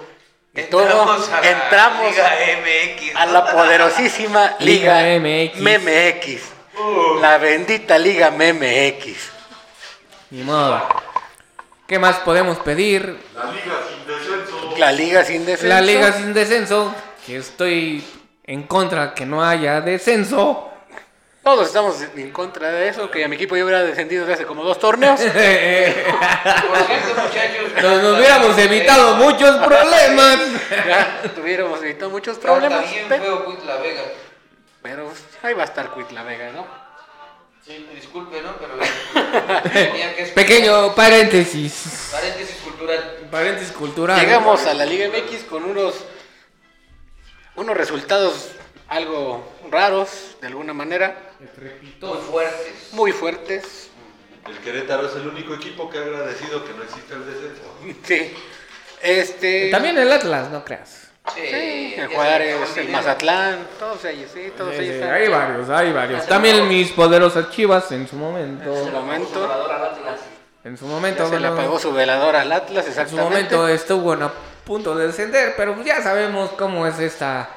Y 0.54 0.62
todo. 0.62 0.82
Entramos 0.82 1.28
a 1.28 1.40
la 1.40 1.50
Entramos 1.50 2.10
Liga 2.10 2.30
MX. 2.62 3.16
a 3.16 3.26
la 3.26 3.50
poderosísima 3.52 4.56
Liga 4.60 5.02
Liga, 5.02 5.20
MX. 5.20 5.60
MX. 5.60 6.42
La 7.20 7.38
bendita 7.38 7.98
Liga 7.98 8.30
MX. 8.30 9.30
Ni 10.30 10.42
modo. 10.42 10.82
¿Qué 11.86 11.98
más 11.98 12.16
podemos 12.16 12.58
pedir? 12.58 13.16
La 14.76 14.92
Liga 14.92 15.24
sin 15.24 15.44
descenso. 15.44 15.68
La 15.68 15.80
Liga 15.80 16.12
sin 16.12 16.32
descenso, 16.34 16.94
que 17.26 17.36
estoy 17.38 18.04
en 18.44 18.62
contra 18.64 19.14
que 19.14 19.26
no 19.26 19.44
haya 19.44 19.80
descenso. 19.80 20.70
Todos 21.48 21.68
estamos 21.68 21.96
en 22.14 22.30
contra 22.30 22.70
de 22.70 22.88
eso, 22.90 23.10
que 23.10 23.24
a 23.24 23.28
mi 23.28 23.36
equipo 23.36 23.56
ya 23.56 23.64
hubiera 23.64 23.82
descendido 23.82 24.20
desde 24.26 24.34
hace 24.34 24.44
como 24.46 24.62
dos 24.62 24.78
torneos. 24.78 25.18
Por 25.22 25.32
muchachos. 27.24 27.72
Nos 27.82 28.18
hubiéramos 28.18 28.58
evitado 28.58 29.16
muchos 29.16 29.56
problemas. 29.56 30.38
ya 30.86 31.22
tuviéramos 31.34 31.82
evitado 31.82 32.10
muchos 32.10 32.36
problemas. 32.36 32.90
bien 32.92 33.08
pe- 33.08 33.18
feo 33.20 33.46
Quit 33.46 33.64
La 33.64 33.76
Vega. 33.76 34.02
Pero 34.82 35.10
ahí 35.42 35.54
va 35.54 35.62
a 35.62 35.64
estar 35.64 35.94
Quit 35.94 36.10
la 36.10 36.22
Vega, 36.22 36.52
¿no? 36.52 36.66
Sí, 37.64 37.88
disculpe, 37.94 38.42
¿no? 38.42 38.52
Pero 38.58 38.74
tenía 39.72 40.14
que. 40.16 40.24
Pequeño 40.24 40.94
paréntesis. 40.94 42.10
Paréntesis 42.12 42.56
cultural. 42.58 43.16
Paréntesis 43.30 43.72
cultural. 43.72 44.20
Llegamos 44.20 44.66
a 44.66 44.74
la 44.74 44.84
Liga 44.84 45.08
MX 45.08 45.44
con 45.44 45.64
unos, 45.64 45.94
unos 47.56 47.74
resultados 47.74 48.50
algo 48.88 49.50
raros, 49.70 50.36
de 50.42 50.46
alguna 50.48 50.72
manera, 50.74 51.27
Muy 51.40 52.18
fuertes. 52.18 52.88
muy 52.92 53.12
fuertes. 53.12 53.90
El 54.46 54.58
Querétaro 54.58 55.06
es 55.08 55.14
el 55.16 55.28
único 55.28 55.54
equipo 55.54 55.88
que 55.90 55.98
ha 55.98 56.02
agradecido 56.02 56.64
que 56.64 56.72
no 56.72 56.82
existe 56.82 57.14
el 57.14 57.26
descenso. 57.26 57.62
Sí. 58.04 58.34
Este. 59.02 59.70
También 59.70 59.98
el 59.98 60.10
Atlas, 60.10 60.50
no 60.50 60.64
creas. 60.64 61.10
Sí, 61.34 61.42
Sí, 61.50 61.94
el 61.98 62.08
Juárez, 62.08 62.76
el. 62.78 62.88
Mazatlán, 62.88 63.66
todos 63.78 64.02
ellos, 64.06 64.30
sí, 64.32 64.50
todos 64.56 64.74
Sí, 64.74 64.80
ellos. 64.80 64.94
sí, 64.94 65.00
están- 65.02 65.12
hay 65.14 65.28
varios, 65.28 65.68
hay 65.68 65.92
varios. 65.92 66.26
También 66.26 66.66
mis 66.68 66.90
poderosas 66.92 67.50
chivas 67.50 67.92
en 67.92 68.08
su 68.08 68.16
momento. 68.16 68.74
En 68.74 68.84
su 68.86 68.90
momento. 68.90 69.48
En 70.64 70.78
su 70.78 70.86
momento. 70.86 71.28
Se 71.28 71.38
le 71.38 71.46
apagó 71.48 71.78
su 71.78 71.92
velador 71.92 72.34
al 72.34 72.50
Atlas, 72.50 72.86
En 72.96 73.08
su 73.08 73.16
momento 73.16 73.68
estuvo 73.68 74.12
a 74.14 74.32
punto 74.64 74.94
de 74.96 75.08
descender, 75.08 75.54
pero 75.56 75.80
ya 75.82 76.02
sabemos 76.02 76.50
cómo 76.52 76.86
es 76.86 76.98
esta 76.98 77.50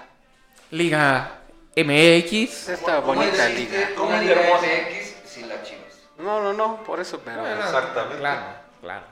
Liga 0.71 1.40
MX. 1.83 2.69
Esta 2.69 3.01
¿Cómo 3.01 3.13
bonita 3.15 3.49
liga. 3.49 3.89
Muy 3.97 4.19
liga. 4.25 4.35
MX 4.35 5.29
sin 5.29 5.49
las 5.49 5.63
chivas. 5.63 5.81
No, 6.17 6.41
no, 6.41 6.53
no, 6.53 6.83
por 6.83 6.99
eso, 6.99 7.19
pero 7.23 7.45
Exactamente. 7.47 8.17
Claro, 8.17 8.43
claro. 8.81 9.03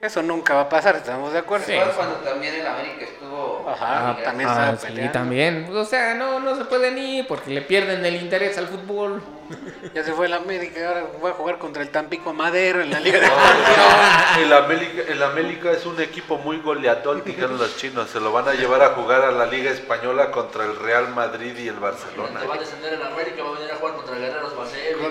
Eso 0.00 0.22
nunca 0.22 0.54
va 0.54 0.62
a 0.62 0.68
pasar, 0.68 0.96
estamos 0.96 1.32
de 1.32 1.40
acuerdo. 1.40 1.66
Sí. 1.66 1.72
Igual 1.72 1.92
cuando 1.94 2.14
también 2.16 2.54
el 2.54 2.66
América 2.66 3.04
estuvo. 3.04 3.66
Ajá, 3.68 4.16
también 4.24 4.48
Ah, 4.48 4.72
estaba 4.74 4.96
sí, 4.96 5.08
también. 5.12 5.66
Pues, 5.66 5.76
O 5.76 5.84
sea, 5.84 6.14
no, 6.14 6.40
no 6.40 6.56
se 6.56 6.64
pueden 6.64 6.96
ir 6.96 7.26
porque 7.26 7.50
le 7.50 7.60
pierden 7.60 8.04
el 8.04 8.16
interés 8.16 8.56
al 8.58 8.66
fútbol. 8.68 9.22
Ya 9.94 10.04
se 10.04 10.12
fue 10.12 10.26
el 10.26 10.32
América, 10.34 10.86
ahora 10.86 11.02
va 11.24 11.30
a 11.30 11.32
jugar 11.32 11.58
contra 11.58 11.82
el 11.82 11.88
Tampico 11.90 12.32
Madero 12.32 12.80
en 12.82 12.90
la 12.92 13.00
Liga 13.00 13.18
de 13.20 13.26
No, 13.26 14.44
el 14.44 14.52
América, 14.52 15.02
el 15.08 15.20
América 15.24 15.72
es 15.72 15.84
un 15.86 16.00
equipo 16.00 16.38
muy 16.38 16.60
goleador, 16.60 17.24
dijeron 17.24 17.58
los 17.58 17.76
chinos. 17.76 18.08
Se 18.10 18.20
lo 18.20 18.30
van 18.30 18.46
a 18.48 18.52
llevar 18.54 18.80
a 18.82 18.90
jugar 18.90 19.22
a 19.22 19.32
la 19.32 19.46
Liga 19.46 19.72
Española 19.72 20.30
contra 20.30 20.64
el 20.64 20.76
Real 20.76 21.08
Madrid 21.08 21.56
y 21.58 21.66
el 21.66 21.74
Barcelona. 21.80 22.38
Te 22.40 22.46
va 22.46 22.54
a 22.54 22.58
descender 22.58 22.94
en 22.94 23.02
América, 23.02 23.42
va 23.42 23.48
a 23.50 23.52
venir 23.54 23.72
a 23.72 23.76
jugar 23.76 23.94
contra 23.96 24.14
Guerreros 24.14 24.56
Basevi. 24.56 25.02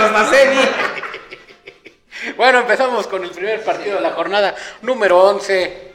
Los 0.00 0.10
Maceni. 0.12 0.60
Bueno, 2.36 2.60
empezamos 2.60 3.06
con 3.06 3.24
el 3.24 3.30
primer 3.30 3.62
partido 3.62 3.96
de 3.96 4.00
la 4.02 4.12
jornada, 4.12 4.54
número 4.82 5.22
11. 5.22 5.92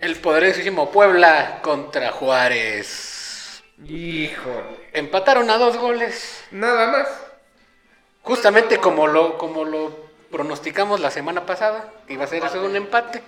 El 0.00 0.16
poderosísimo 0.16 0.90
Puebla 0.90 1.60
contra 1.62 2.10
Juárez. 2.10 3.62
Híjole. 3.86 4.88
Empataron 4.92 5.48
a 5.50 5.58
dos 5.58 5.76
goles. 5.76 6.44
Nada 6.50 6.90
más. 6.90 7.08
Justamente 8.22 8.78
como 8.78 9.06
lo, 9.06 9.38
como 9.38 9.64
lo 9.64 10.10
pronosticamos 10.30 11.00
la 11.00 11.10
semana 11.10 11.46
pasada, 11.46 11.92
que 12.06 12.14
iba 12.14 12.24
a 12.24 12.28
ser 12.28 12.44
eso 12.44 12.64
un 12.64 12.76
empate. 12.76 13.22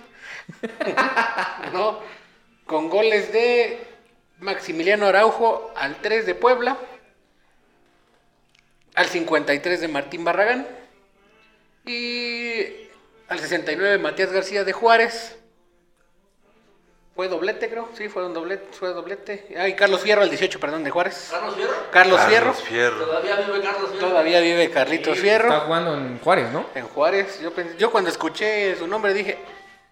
¿No? 1.73 1.99
Con 2.65 2.89
goles 2.89 3.31
de 3.31 3.87
Maximiliano 4.39 5.07
Araujo 5.07 5.71
al 5.75 5.97
3 5.97 6.25
de 6.25 6.35
Puebla, 6.35 6.77
al 8.95 9.05
53 9.07 9.81
de 9.81 9.87
Martín 9.87 10.23
Barragán 10.23 10.82
y 11.85 12.89
al 13.27 13.39
69 13.39 13.97
Matías 13.97 14.31
García 14.31 14.63
de 14.63 14.73
Juárez. 14.73 15.37
Fue 17.15 17.27
doblete, 17.27 17.69
creo. 17.69 17.89
Sí, 17.95 18.09
fue 18.09 18.25
un 18.25 18.33
doblete. 18.33 18.65
Fue 18.73 18.89
doblete. 18.89 19.47
Ah, 19.55 19.67
y 19.67 19.75
Carlos 19.75 20.01
Fierro 20.01 20.23
al 20.23 20.29
18, 20.29 20.59
perdón, 20.59 20.83
de 20.83 20.89
Juárez. 20.89 21.29
Carlos 21.31 21.55
Fierro. 21.55 21.73
Carlos 21.91 22.21
Fierro. 22.21 22.45
Carlos 22.47 22.63
Fierro. 22.63 23.05
Todavía 23.05 23.35
vive 23.35 23.61
Carlos 23.61 23.89
Fierro. 23.91 24.07
Todavía 24.09 24.39
vive 24.39 24.69
Carlitos 24.71 25.19
Fierro. 25.19 25.47
Está 25.49 25.59
jugando 25.61 25.93
en 25.95 26.19
Juárez, 26.19 26.49
¿no? 26.51 26.65
En 26.73 26.87
Juárez, 26.87 27.39
yo, 27.39 27.53
pensé- 27.53 27.77
yo 27.77 27.91
cuando 27.91 28.09
escuché 28.09 28.75
su 28.77 28.87
nombre 28.87 29.13
dije, 29.13 29.37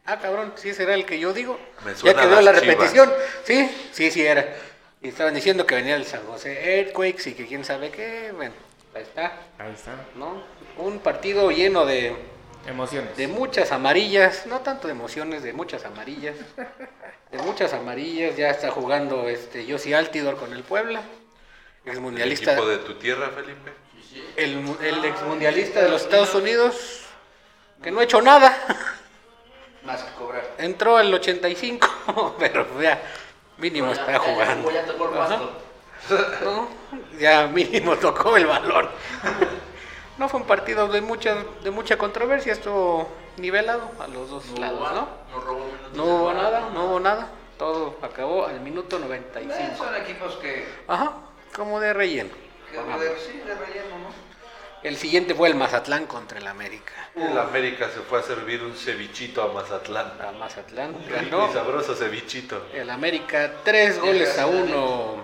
ah, 0.06 0.18
cabrón, 0.18 0.54
sí 0.56 0.74
será 0.74 0.96
el 0.96 1.06
que 1.06 1.20
yo 1.20 1.32
digo. 1.32 1.60
Me 1.86 1.92
ya 1.92 1.98
suena 1.98 2.22
que 2.22 2.26
a 2.26 2.30
veo 2.30 2.42
la 2.42 2.54
Chivas. 2.60 2.66
repetición, 2.76 3.14
sí, 3.44 3.70
sí, 3.92 4.10
sí 4.10 4.26
era. 4.26 4.56
Y 5.04 5.10
estaban 5.10 5.36
diciendo 5.36 5.68
que 5.68 5.76
venía 5.76 5.98
el 5.98 6.06
San 6.08 6.26
José 6.26 6.80
Earthquakes 6.80 7.30
y 7.30 7.34
que 7.36 7.46
quién 7.46 7.64
sabe 7.64 7.92
qué, 7.92 8.32
bueno, 8.36 8.54
ahí 8.96 9.04
está, 9.04 9.34
Ahí 9.60 9.74
está. 9.74 9.92
¿no? 10.16 10.42
Un 10.78 11.00
partido 11.00 11.52
lleno 11.52 11.86
de, 11.86 12.16
Emociones. 12.68 13.16
de 13.18 13.28
muchas 13.28 13.72
amarillas, 13.72 14.46
no 14.46 14.60
tanto 14.62 14.88
de 14.88 14.94
emociones, 14.94 15.44
de 15.44 15.54
muchas 15.54 15.86
amarillas. 15.86 16.36
De 17.32 17.38
muchas 17.40 17.74
amarillas, 17.74 18.36
ya 18.36 18.50
está 18.50 18.72
jugando 18.72 19.28
este 19.30 19.66
Yossi 19.66 19.94
Altidor 19.94 20.38
con 20.38 20.54
el 20.54 20.64
Puebla, 20.64 21.02
ex 21.86 21.96
El 21.96 22.02
mundialista. 22.02 22.54
equipo 22.54 22.68
de 22.68 22.78
tu 22.78 22.96
tierra, 22.96 23.30
Felipe. 23.30 23.72
El, 24.36 24.76
el 24.82 25.06
ex 25.06 25.22
mundialista 25.24 25.82
de 25.82 25.90
los 25.90 26.02
Estados 26.02 26.36
Unidos, 26.36 27.04
que 27.82 27.92
no 27.92 28.02
ha 28.02 28.04
hecho 28.04 28.22
nada. 28.22 28.56
Más 29.84 30.04
que 30.04 30.14
cobrar. 30.14 30.44
Entró 30.58 30.98
al 30.98 31.14
85, 31.14 32.36
pero 32.40 32.68
ya 32.82 33.02
mínimo 33.58 33.92
está 33.92 34.20
jugando. 34.20 34.72
Ya 34.72 34.86
tocó 34.86 35.06
el. 35.06 35.12
Ya 37.20 37.48
mínimo 37.48 37.96
tocó 37.96 38.38
el 38.38 38.46
balón. 38.46 38.90
No 40.18 40.30
fue 40.30 40.40
un 40.42 40.46
partido 40.48 40.88
de 40.88 41.02
mucha, 41.02 41.38
de 41.64 41.72
mucha 41.72 41.98
controversia, 41.98 42.54
estuvo 42.54 43.08
nivelado 43.38 43.90
a 44.00 44.08
los 44.08 44.30
dos 44.30 44.46
No 44.52 44.60
lados, 44.60 44.92
¿no? 44.94 45.08
no 45.32 45.42
robó 45.42 45.66
No 45.94 46.06
de 46.06 46.12
hubo 46.12 46.34
nada. 46.34 46.60
nada, 46.60 46.70
no 46.74 46.86
hubo 46.86 47.00
nada. 47.00 47.28
Todo 47.58 47.98
acabó 48.02 48.46
al 48.46 48.60
minuto 48.62 48.98
Eh, 48.98 49.02
95. 49.02 49.76
son 49.78 49.96
equipos 49.96 50.36
que, 50.36 50.68
Ajá, 50.88 51.14
como 51.56 51.80
de 51.80 51.94
relleno. 51.94 52.30
de, 52.72 53.20
sí, 53.20 53.38
de 53.46 53.56
relleno, 53.56 54.00
¿no? 54.00 54.32
El 54.84 54.98
siguiente 54.98 55.36
fue 55.36 55.48
el 55.48 55.54
Mazatlán 55.56 56.08
contra 56.08 56.40
el 56.40 56.48
América. 56.48 56.94
El 57.16 57.38
América 57.38 57.88
se 57.94 58.00
fue 58.00 58.20
a 58.20 58.24
servir 58.24 58.64
un 58.64 58.76
cevichito 58.76 59.44
a 59.44 59.54
Mazatlán. 59.54 60.12
A 60.20 60.32
Mazatlán 60.32 60.96
Rico 61.08 61.38
ganó 61.38 61.50
y 61.50 61.54
sabroso 61.54 61.96
cevichito. 61.96 62.66
el 62.74 62.90
América 62.90 63.52
tres 63.64 64.00
goles 64.00 64.40
a 64.40 64.48
uno 64.48 65.18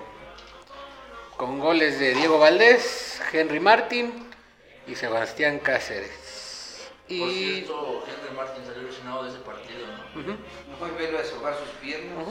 con 1.38 1.60
goles 1.60 2.00
de 2.00 2.14
Diego 2.14 2.38
Valdés, 2.38 3.20
Henry 3.32 3.60
Martín 3.60 4.27
y 4.88 4.96
Sebastián 4.96 5.60
Cáceres. 5.60 6.88
Por 7.08 7.30
Y 7.30 7.56
cierto, 7.62 8.04
Henry 8.08 8.36
Martin 8.36 8.66
salió 8.66 8.84
lesionado 8.84 9.24
de 9.24 9.30
ese 9.30 9.40
partido, 9.40 9.86
¿no? 10.16 10.22
Ujú, 10.22 10.38
Muy 10.80 10.92
bello 10.98 11.18
deshogar 11.18 11.56
sus 11.58 11.70
piernas. 11.82 12.26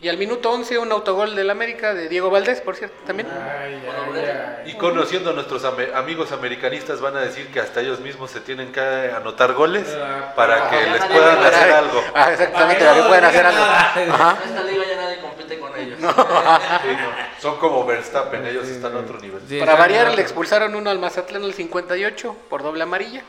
Y 0.00 0.08
al 0.08 0.16
minuto 0.16 0.50
11 0.52 0.78
un 0.78 0.92
autogol 0.92 1.34
del 1.34 1.50
América 1.50 1.92
de 1.92 2.08
Diego 2.08 2.30
Valdés, 2.30 2.60
por 2.60 2.76
cierto, 2.76 2.96
también. 3.04 3.28
Ay, 3.30 3.80
Bueno, 3.84 4.02
ay, 4.04 4.10
Brett. 4.12 4.36
ay. 4.64 4.70
Y 4.70 4.74
conociendo 4.74 5.30
a 5.30 5.32
nuestros 5.32 5.64
amigos 5.64 6.30
americanistas 6.30 7.00
van 7.00 7.16
a 7.16 7.20
decir 7.20 7.48
que 7.48 7.58
hasta 7.60 7.80
ellos 7.80 7.98
mismos 8.00 8.30
se 8.30 8.40
tienen 8.40 8.70
que 8.70 8.80
anotar 8.80 9.54
goles 9.54 9.88
para 10.36 10.70
que 10.70 10.76
Ah, 10.76 10.92
les 10.92 11.04
puedan 11.04 11.40
nadie 11.40 11.56
hacer 11.56 11.72
algo. 11.72 12.02
Ah, 12.14 12.32
exactamente, 12.32 12.84
Para 12.84 12.96
que 12.96 13.02
puedan 13.08 13.24
hacer 13.24 13.46
algo. 13.46 13.62
Ajá. 13.64 14.38
En 14.44 14.48
esta 14.50 14.62
liga 14.64 14.84
ya 14.88 14.96
nadie 14.96 15.18
compite 15.20 15.58
con 15.58 15.76
ellos. 15.76 15.98
Sí, 15.98 16.04
no, 16.06 17.40
Son 17.40 17.56
como 17.58 17.84
Verstappen, 17.84 18.46
ellos 18.46 18.68
están 18.68 18.94
a 18.96 19.00
otro 19.00 19.18
nivel. 19.18 19.40
Sí, 19.48 19.58
Para 19.58 19.74
variar, 19.74 20.14
le 20.14 20.22
expulsaron 20.22 20.74
uno 20.76 20.90
al 20.90 20.98
Mazatlán 21.00 21.42
al 21.42 21.54
58 21.54 22.36
por 22.48 22.62
doble 22.62 22.82
amarilla. 22.84 23.22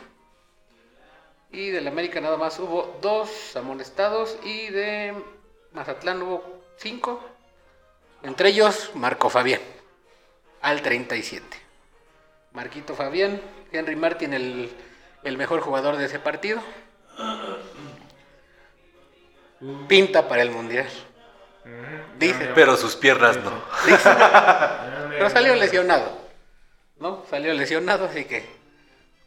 Y 1.52 1.70
del 1.72 1.88
América 1.88 2.22
nada 2.22 2.38
más 2.38 2.60
hubo 2.60 2.98
dos 3.02 3.56
amonestados 3.56 4.38
y 4.44 4.68
de 4.70 5.16
Mazatlán 5.72 6.22
hubo 6.22 6.59
cinco. 6.80 7.24
Entre 8.24 8.50
ellos, 8.50 8.92
Marco 8.96 9.30
Fabián, 9.30 9.62
al 10.62 10.82
37. 10.82 11.46
Marquito 12.52 12.96
Fabián, 12.96 13.40
Henry 13.72 13.96
Martin, 13.96 14.34
el, 14.34 14.72
el 15.24 15.38
mejor 15.38 15.62
jugador 15.62 15.98
de 15.98 16.06
ese 16.06 16.20
partido. 16.20 16.62
Pinta 19.88 20.28
para 20.28 20.42
el 20.42 20.52
Mundial. 20.52 20.88
Dice. 22.18 22.52
Pero 22.56 22.76
sus 22.78 22.96
piernas 22.96 23.38
no. 23.38 23.52
Pero 25.10 25.30
salió 25.30 25.56
lesionado. 25.56 26.18
¿No? 26.98 27.24
Salió 27.30 27.54
lesionado, 27.54 28.06
así 28.06 28.26
que 28.26 28.46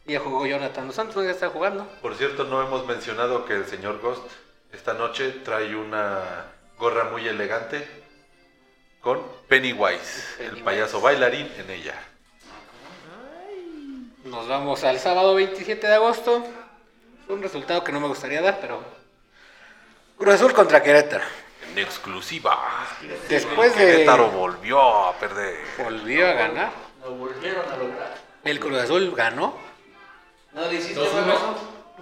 ya 0.06 0.20
jugó 0.20 0.46
Jonathan 0.46 0.86
Dos 0.86 0.96
Santos, 0.96 1.16
¿no? 1.16 1.24
ya 1.24 1.30
está 1.30 1.48
jugando. 1.50 1.86
Por 2.02 2.14
cierto, 2.16 2.44
no 2.44 2.60
hemos 2.60 2.86
mencionado 2.86 3.44
que 3.44 3.54
el 3.54 3.66
señor 3.66 4.00
Ghost 4.00 4.30
esta 4.72 4.94
noche 4.94 5.30
trae 5.44 5.74
una 5.74 6.46
gorra 6.82 7.04
muy 7.04 7.28
elegante 7.28 7.86
con 9.00 9.22
Pennywise, 9.46 10.34
el 10.40 10.46
Pennywise. 10.46 10.64
payaso 10.64 11.00
bailarín 11.00 11.48
en 11.56 11.70
ella. 11.70 11.94
Nos 14.24 14.48
vamos 14.48 14.82
al 14.82 14.98
sábado 14.98 15.36
27 15.36 15.86
de 15.86 15.94
agosto. 15.94 16.44
Un 17.28 17.40
resultado 17.40 17.84
que 17.84 17.92
no 17.92 18.00
me 18.00 18.08
gustaría 18.08 18.42
dar, 18.42 18.58
pero. 18.60 18.82
Cruz 20.18 20.34
Azul 20.34 20.52
contra 20.52 20.82
Querétaro. 20.82 21.22
En 21.70 21.78
exclusiva. 21.78 22.58
Después 23.28 23.76
de. 23.76 23.86
Querétaro 23.86 24.30
volvió 24.32 24.80
a 24.80 25.12
perder. 25.14 25.60
Volvió 25.78 26.28
a 26.28 26.32
ganar. 26.32 26.72
Lo 27.04 27.12
volvieron 27.14 27.70
a 27.70 27.76
lograr. 27.76 28.14
El 28.42 28.58
Cruz 28.58 28.78
Azul 28.78 29.14
ganó. 29.14 29.56
¿No 30.52 30.66
le 30.66 30.74
hiciste 30.74 30.94
Dos, 30.98 31.12
uno. 31.12 31.26
magazo? 31.26 31.54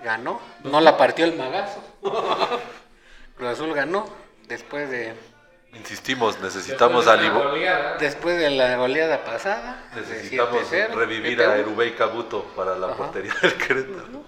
Ganó. 0.03 0.41
No 0.65 0.81
la 0.81 0.97
partió 0.97 1.27
el 1.27 1.37
magazo. 1.37 1.85
Cruz 3.37 3.51
Azul 3.51 3.75
ganó. 3.75 4.20
Después 4.51 4.91
de. 4.91 5.15
Insistimos, 5.73 6.41
necesitamos 6.41 7.07
a 7.07 7.15
Libo- 7.17 7.39
Goleada. 7.45 7.97
Después 7.99 8.37
de 8.37 8.51
la 8.51 8.77
goleada 8.77 9.23
pasada. 9.25 9.89
de 9.95 10.01
Necesitamos 10.01 10.63
7-0, 10.69 10.95
revivir 10.97 11.41
a 11.41 11.55
7-1. 11.55 11.61
Erubey 11.61 11.93
Cabuto 11.95 12.43
para 12.57 12.75
la 12.77 12.89
Ajá. 12.89 12.97
portería 12.97 13.33
del 13.41 13.55
Querétaro. 13.57 14.25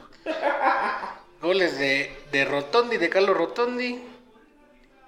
Goles 1.43 1.77
de, 1.79 2.17
de 2.31 2.45
Rotondi, 2.45 2.97
de 2.99 3.09
Carlos 3.11 3.37
Rotondi, 3.37 4.01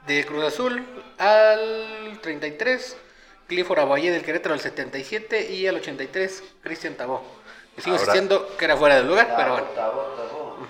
de 0.09 0.27
Cruz 0.27 0.43
Azul 0.45 0.85
al 1.19 2.19
33, 2.21 2.97
Clifford 3.47 3.79
Aguayé 3.79 4.11
del 4.11 4.25
Querétaro 4.25 4.55
al 4.55 4.61
77 4.61 5.53
y 5.53 5.69
al 5.69 5.77
83, 5.77 6.43
Cristian 6.63 6.95
Tabó. 6.95 7.23
Sigo 7.77 7.91
Ahora- 7.93 8.01
insistiendo 8.03 8.57
que 8.57 8.65
era 8.65 8.77
fuera 8.77 8.97
del 8.97 9.07
lugar, 9.07 9.33
pero 9.37 9.53
bueno. 9.53 9.67
Tabó, 9.77 10.03
tabó. 10.17 10.67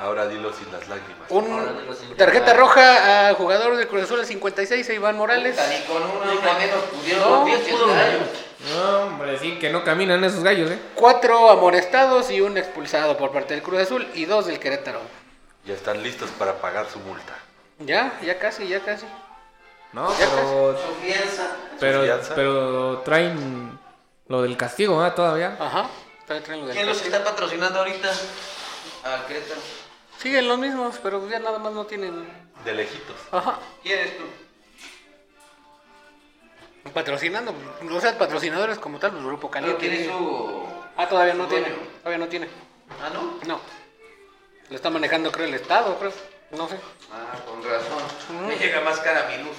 Ahora 0.00 0.26
dilo 0.26 0.52
sin 0.52 0.70
las 0.72 0.88
lágrimas. 0.88 1.30
Un 1.30 1.96
sin 1.98 2.16
tarjeta 2.16 2.52
roja 2.54 3.28
a 3.28 3.34
jugador 3.34 3.76
de 3.76 3.86
Cruz 3.86 4.02
Azul 4.04 4.20
al 4.20 4.26
56, 4.26 4.88
a 4.90 4.92
Iván 4.92 5.16
Morales. 5.16 5.56
Ni 5.68 5.84
con 5.86 6.02
una 6.02 6.32
una 6.32 6.52
menos 6.58 6.82
pudieron 6.92 7.22
No, 7.22 7.36
los 7.36 7.44
pinches 7.44 7.78
gallos. 7.80 8.28
No, 8.74 8.98
hombre, 9.06 9.38
sí, 9.38 9.58
que 9.58 9.70
no 9.70 9.84
caminan 9.84 10.24
esos 10.24 10.42
gallos, 10.42 10.70
¿eh? 10.70 10.78
Cuatro 10.94 11.50
amonestados 11.50 12.30
y 12.30 12.40
un 12.40 12.56
expulsado 12.58 13.16
por 13.16 13.30
parte 13.30 13.54
del 13.54 13.62
Cruz 13.62 13.80
Azul 13.82 14.08
y 14.14 14.24
dos 14.24 14.46
del 14.46 14.58
Querétaro. 14.58 15.00
Ya 15.64 15.74
están 15.74 16.02
listos 16.02 16.30
para 16.38 16.54
pagar 16.60 16.86
su 16.90 16.98
multa. 17.00 17.34
Ya, 17.78 18.18
ya 18.22 18.38
casi, 18.38 18.66
ya 18.66 18.80
casi. 18.80 19.06
No, 19.92 20.10
Ya 20.18 20.26
pero, 20.28 20.76
Su 20.78 20.94
fianza. 21.06 21.56
pero, 21.78 22.02
fianza. 22.02 22.34
pero 22.34 22.98
traen 23.04 23.78
lo 24.28 24.42
del 24.42 24.56
castigo, 24.56 25.00
¿ah? 25.02 25.14
Todavía. 25.14 25.56
Ajá. 25.60 25.86
todavía 26.26 26.44
traen 26.44 26.60
lo 26.62 26.66
del 26.66 26.74
¿Quién 26.76 26.86
los 26.88 27.00
está 27.02 27.22
patrocinando 27.22 27.78
ahorita? 27.78 28.10
A 29.04 29.26
Querétaro. 29.26 29.60
Siguen 30.24 30.48
los 30.48 30.58
mismos, 30.58 30.98
pero 31.02 31.28
ya 31.28 31.38
nada 31.38 31.58
más 31.58 31.74
no 31.74 31.84
tienen. 31.84 32.26
De 32.64 32.72
lejitos. 32.72 33.14
Ajá. 33.30 33.58
¿Quién 33.82 33.98
eres 33.98 34.16
tú? 34.16 34.24
Patrocinando, 36.94 37.54
o 37.90 38.00
sea, 38.00 38.16
patrocinadores 38.16 38.78
como 38.78 38.98
tal, 38.98 39.10
pues 39.12 39.22
Grupo 39.22 39.50
¿Pero 39.50 39.66
Caliente. 39.76 39.80
quién 39.86 39.92
es 40.00 40.06
su...? 40.06 40.62
Ah, 40.96 41.06
todavía 41.08 41.34
no 41.34 41.46
tiene, 41.46 41.68
dueño? 41.68 41.82
todavía 42.02 42.18
no 42.24 42.28
tiene. 42.28 42.48
Ah, 43.02 43.10
¿no? 43.12 43.38
No. 43.46 43.60
Lo 44.70 44.76
está 44.76 44.88
manejando, 44.88 45.30
creo, 45.30 45.46
el 45.46 45.52
Estado, 45.54 45.98
creo. 45.98 46.12
No 46.52 46.68
sé. 46.68 46.76
Ah, 47.12 47.36
con 47.46 47.62
razón. 47.62 48.46
Me 48.48 48.56
llega 48.56 48.80
más 48.80 48.98
cara 49.00 49.28
mi 49.28 49.44
luz. 49.44 49.56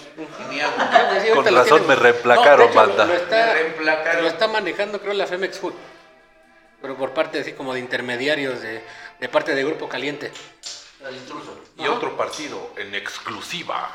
Agua. 0.63 1.19
Sí, 1.21 1.29
Con 1.31 1.45
razón 1.45 1.79
tiene. 1.79 1.87
me 1.87 1.95
reemplacaron, 1.95 2.69
No, 2.69 2.73
banda. 2.75 3.05
Lo, 3.05 3.13
lo 3.13 3.19
está, 3.19 3.45
Me 3.45 3.53
reemplacaron. 3.53 4.21
lo 4.23 4.27
está 4.29 4.47
manejando, 4.47 4.99
creo, 5.01 5.13
la 5.13 5.27
Femex 5.27 5.59
Food. 5.59 5.73
Pero 6.81 6.95
por 6.95 7.13
parte 7.13 7.39
así 7.39 7.53
como 7.53 7.73
de 7.73 7.79
intermediarios 7.81 8.61
de, 8.61 8.83
de 9.19 9.29
parte 9.29 9.55
de 9.55 9.63
Grupo 9.63 9.87
Caliente. 9.89 10.31
El 11.07 11.15
intruso. 11.15 11.57
Y 11.77 11.87
otro 11.87 12.15
partido 12.17 12.71
en 12.77 12.95
exclusiva. 12.95 13.89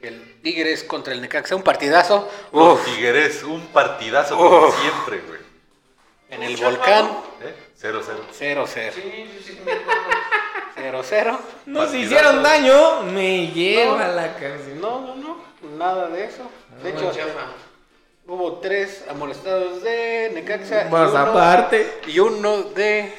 El 0.00 0.40
Tigres 0.42 0.84
contra 0.84 1.12
el 1.12 1.20
Necaxa, 1.20 1.56
un 1.56 1.62
partidazo. 1.62 2.30
Los 2.52 2.78
Uf, 2.80 2.84
Tigres, 2.84 3.42
un 3.42 3.66
partidazo 3.68 4.36
como 4.36 4.66
Uf. 4.68 4.80
siempre, 4.80 5.18
güey. 5.26 5.40
en 6.30 6.42
el 6.42 6.56
volcán. 6.56 7.06
¿Eh? 7.42 7.54
0-0. 7.80 8.02
0-0. 8.38 8.66
Sí, 8.92 9.00
sí, 9.02 9.42
sí, 9.44 9.60
me 9.64 9.72
acuerdo. 10.76 11.02
0-0. 11.02 11.38
Nos 11.66 11.84
Partidazo. 11.86 11.96
hicieron 11.96 12.42
daño, 12.42 13.02
me 13.04 13.48
lleva 13.48 14.08
la 14.08 14.34
canción. 14.36 14.80
No, 14.80 15.00
no, 15.00 15.14
no. 15.16 15.46
Nada 15.76 16.08
de 16.08 16.24
eso. 16.24 16.50
De 16.82 16.92
Muy 16.92 17.00
hecho, 17.00 17.12
chafa. 17.12 17.46
Hubo 18.26 18.58
tres 18.58 19.04
amonestados 19.08 19.82
de 19.82 20.30
Necaxa. 20.34 20.86
y 20.88 20.90
Más 20.90 21.10
uno- 21.10 21.18
aparte. 21.18 22.00
Y 22.06 22.18
uno 22.18 22.62
de 22.62 23.12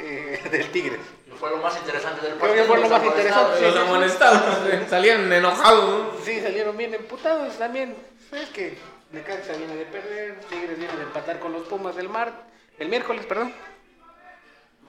eh, 0.00 0.42
del 0.50 0.70
Tigres. 0.70 1.00
Y 1.26 1.30
fue 1.38 1.50
lo 1.50 1.58
más 1.58 1.76
interesante 1.78 2.20
del 2.22 2.36
Creo 2.36 2.40
partido. 2.40 2.62
que 2.62 2.68
fue 2.68 2.76
lo 2.76 2.82
los 2.82 2.90
más 2.90 3.04
interesante, 3.04 3.60
Los 3.62 3.76
amonestados 3.76 4.42
salían 4.88 5.32
enojados. 5.32 6.14
¿no? 6.14 6.24
Sí, 6.24 6.40
salieron 6.40 6.76
bien 6.76 6.94
emputados 6.94 7.54
también. 7.58 7.96
Es 8.32 8.48
que 8.50 8.76
Necaxa 9.12 9.54
viene 9.54 9.74
de 9.76 9.84
perder, 9.86 10.40
Tigres 10.48 10.78
viene 10.78 10.94
de 10.96 11.02
empatar 11.02 11.38
con 11.40 11.52
los 11.52 11.62
Pumas 11.66 11.96
del 11.96 12.08
Mar. 12.08 12.32
El 12.78 12.88
miércoles, 12.88 13.26
perdón. 13.26 13.52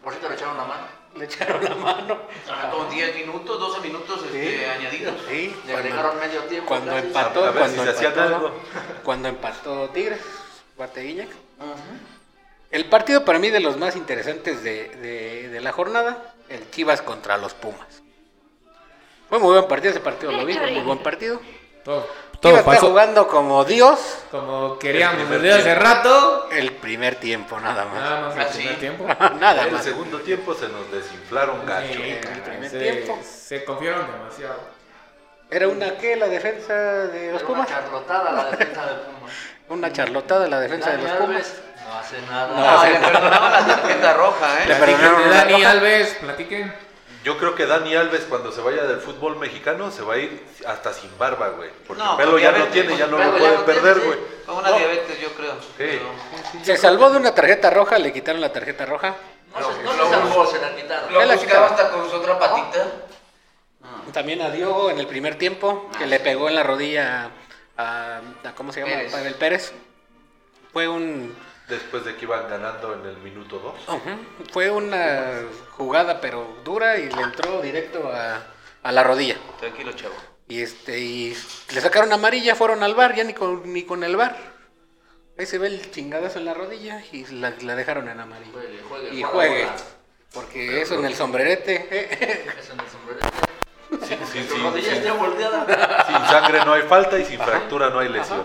Por 0.03 0.13
cierto, 0.13 0.29
le 0.29 0.35
echaron 0.35 0.57
la 0.57 0.63
mano. 0.65 1.00
Le 1.15 1.25
echaron 1.25 1.63
la 1.63 1.75
mano. 1.75 2.17
Ah, 2.49 2.71
Con 2.71 2.89
10 2.89 3.15
minutos, 3.15 3.59
12 3.59 3.81
minutos 3.81 4.21
este, 4.25 4.65
añadidos. 4.69 5.15
Sí, 5.29 5.53
Le 5.67 5.73
agregaron 5.75 6.17
medio 6.19 6.41
tiempo. 6.43 6.67
cuando 6.67 6.97
empató, 6.97 7.41
ver 7.43 7.53
cuando, 7.53 7.83
si 7.93 8.05
empató 8.05 8.21
algo. 8.21 8.51
cuando 9.03 9.27
empató 9.27 9.89
Tigres, 9.89 10.21
parte 10.77 11.01
de 11.01 11.05
Guiñac. 11.07 11.29
El 12.71 12.85
partido 12.85 13.25
para 13.25 13.39
mí 13.39 13.49
de 13.49 13.59
los 13.59 13.75
más 13.77 13.95
interesantes 13.97 14.63
de, 14.63 14.87
de- 14.89 15.49
de 15.49 15.61
la 15.61 15.73
jornada, 15.73 16.33
el 16.47 16.69
Chivas 16.71 17.01
contra 17.01 17.37
los 17.37 17.53
Pumas. 17.53 18.01
Fue 19.29 19.39
muy 19.39 19.51
buen 19.53 19.67
partido, 19.67 19.91
ese 19.91 19.99
partido 19.99 20.31
lo 20.31 20.45
vi, 20.45 20.53
fue 20.53 20.71
muy 20.71 20.81
buen 20.83 20.99
partido. 20.99 21.41
Todo, 22.41 22.57
está 22.57 22.71
pasó 22.71 22.87
jugando 22.89 23.27
como 23.27 23.63
Dios 23.65 23.99
como 24.31 24.79
queríamos 24.79 25.29
desde 25.29 25.53
hace 25.53 25.75
rato. 25.75 26.49
el 26.51 26.71
primer 26.73 27.15
tiempo, 27.15 27.59
nada 27.59 27.85
más. 27.85 27.93
Nada 28.01 28.21
más 28.21 28.35
el 28.35 28.41
Ah, 28.41 28.47
primer 28.51 28.79
tiempo. 28.79 29.05
nada 29.39 29.61
En 29.61 29.67
el 29.67 29.73
más. 29.73 29.83
segundo 29.83 30.19
tiempo 30.21 30.53
se 30.55 30.67
nos 30.69 30.91
desinflaron 30.91 31.65
gacho. 31.65 31.93
Sí, 31.93 32.01
el 32.11 32.41
primer 32.41 32.69
se, 32.71 32.79
tiempo. 32.79 33.19
se 33.23 33.63
confiaron 33.63 34.07
demasiado. 34.11 34.59
Era 35.51 35.67
una 35.67 35.91
que 35.97 36.15
la 36.15 36.27
defensa 36.27 36.73
de 36.73 37.31
los 37.33 37.41
Era 37.41 37.49
una 37.51 37.65
Pumas. 37.65 37.67
charlotada 37.69 38.31
la 38.31 38.45
defensa 38.51 38.85
de 38.85 38.93
Pumas. 38.95 39.31
Una 39.69 39.93
charlotada 39.93 40.47
la 40.49 40.59
defensa 40.59 40.89
de 40.89 40.97
Dani 40.97 41.07
los 41.09 41.17
Pumas. 41.17 41.35
Alves 41.37 41.61
no 41.87 41.97
hace 41.99 42.21
nada. 42.29 42.47
No, 42.47 42.77
No, 42.77 42.89
le 42.91 42.99
perdonaban 42.99 43.51
la 43.53 43.65
tarjeta 43.67 44.13
roja, 44.13 44.47
Le 44.65 44.73
¿eh? 44.73 44.77
perdonaron 44.79 45.15
Platiquen 45.15 45.17
de 45.23 45.27
una 45.29 45.35
Dani 45.37 45.53
roja. 45.53 45.71
Alves, 45.71 46.09
platiquen. 46.21 46.73
Yo 47.23 47.37
creo 47.37 47.53
que 47.53 47.67
Dani 47.67 47.93
Alves 47.95 48.21
cuando 48.27 48.51
se 48.51 48.61
vaya 48.61 48.83
del 48.83 48.99
fútbol 48.99 49.35
mexicano 49.37 49.91
se 49.91 50.01
va 50.01 50.15
a 50.15 50.17
ir 50.17 50.43
hasta 50.65 50.91
sin 50.93 51.15
barba, 51.19 51.49
güey. 51.49 51.69
Porque 51.87 52.01
No, 52.01 52.17
pelo 52.17 52.39
ya 52.39 52.51
no 52.51 52.57
diabetes, 52.57 52.73
tiene, 52.87 52.97
ya 52.97 53.05
no 53.07 53.17
lo 53.19 53.31
puede 53.37 53.57
no 53.57 53.65
perder, 53.65 53.95
sí. 53.97 54.01
güey. 54.07 54.19
Con 54.45 54.55
una 54.57 54.69
No. 54.71 54.77
diabetes, 54.77 55.21
yo 55.21 55.29
creo. 55.33 55.53
Pero- 55.77 56.09
Se 56.63 56.77
salvó 56.77 57.11
de 57.11 57.17
una 57.17 57.35
tarjeta 57.35 57.69
roja, 57.69 57.99
le 57.99 58.11
quitaron 58.11 58.41
la 58.41 58.51
tarjeta 58.51 58.85
roja. 58.87 59.15
No, 59.59 59.71
se, 59.71 59.83
no 59.83 59.93
Lo- 59.93 60.05
se 60.05 60.09
salvó, 60.11 60.47
se 60.47 60.59
la 60.61 60.75
quitaron. 60.75 61.13
Lo 61.13 61.23
la 61.25 61.35
buscaba 61.35 61.67
hasta 61.67 61.91
con 61.91 62.09
su 62.09 62.15
otra 62.15 62.39
patita. 62.39 62.87
También 64.13 64.41
a 64.41 64.49
Diogo 64.49 64.89
en 64.89 64.99
el 64.99 65.07
primer 65.07 65.37
tiempo, 65.37 65.89
que 65.97 66.05
le 66.07 66.19
pegó 66.19 66.49
en 66.49 66.55
la 66.55 66.63
rodilla 66.63 67.29
a, 67.77 68.17
a- 68.43 68.55
¿cómo 68.55 68.71
se 68.73 68.79
llama? 68.81 68.93
Pérez. 68.93 69.11
Pavel 69.11 69.35
Pérez. 69.35 69.73
Fue 70.73 70.87
un 70.87 71.35
Después 71.71 72.03
de 72.05 72.15
que 72.15 72.25
iban 72.25 72.49
ganando 72.49 72.93
en 72.93 73.05
el 73.05 73.17
minuto 73.17 73.57
2. 73.59 73.95
ujú, 73.97 74.09
fue 74.51 74.69
una 74.69 75.41
jugada 75.77 76.19
pero 76.21 76.57
dura 76.65 76.97
y 76.97 77.09
le 77.09 77.21
entró 77.21 77.61
directo 77.61 78.11
a, 78.13 78.43
a 78.83 78.91
la 78.91 79.03
rodilla. 79.03 79.37
Tranquilo, 79.59 79.93
chavo. 79.93 80.13
Y 80.49 80.61
este 80.61 80.99
y 80.99 81.37
le 81.73 81.79
sacaron 81.81 82.11
amarilla, 82.11 82.55
fueron 82.55 82.83
al 82.83 82.93
bar, 82.93 83.15
ya 83.15 83.23
ni 83.23 83.33
con 83.33 83.71
ni 83.71 83.83
con 83.83 84.03
el 84.03 84.17
bar. 84.17 84.35
Ahí 85.39 85.45
se 85.45 85.57
ve 85.57 85.67
el 85.67 85.89
chingadazo 85.91 86.39
en 86.39 86.45
la 86.45 86.53
rodilla 86.53 87.01
y 87.13 87.25
la, 87.27 87.51
la 87.61 87.75
dejaron 87.75 88.09
en 88.09 88.19
amarilla. 88.19 88.51
Juegue, 88.51 88.81
juegue, 88.89 89.15
Y 89.15 89.23
juegue. 89.23 89.63
bola. 89.63 89.75
Porque 90.33 90.81
eso 90.81 90.95
en 90.95 91.05
el 91.05 91.15
sombrerete. 91.15 91.87
eh, 91.89 92.45
Eso 92.59 92.73
en 92.73 92.79
el 92.81 92.87
sombrerete. 92.87 93.27
Sin 96.07 96.25
sangre 96.27 96.65
no 96.65 96.73
hay 96.73 96.81
falta 96.83 97.17
y 97.19 97.25
sin 97.25 97.39
fractura 97.39 97.89
no 97.89 97.99
hay 97.99 98.09
lesión. 98.09 98.43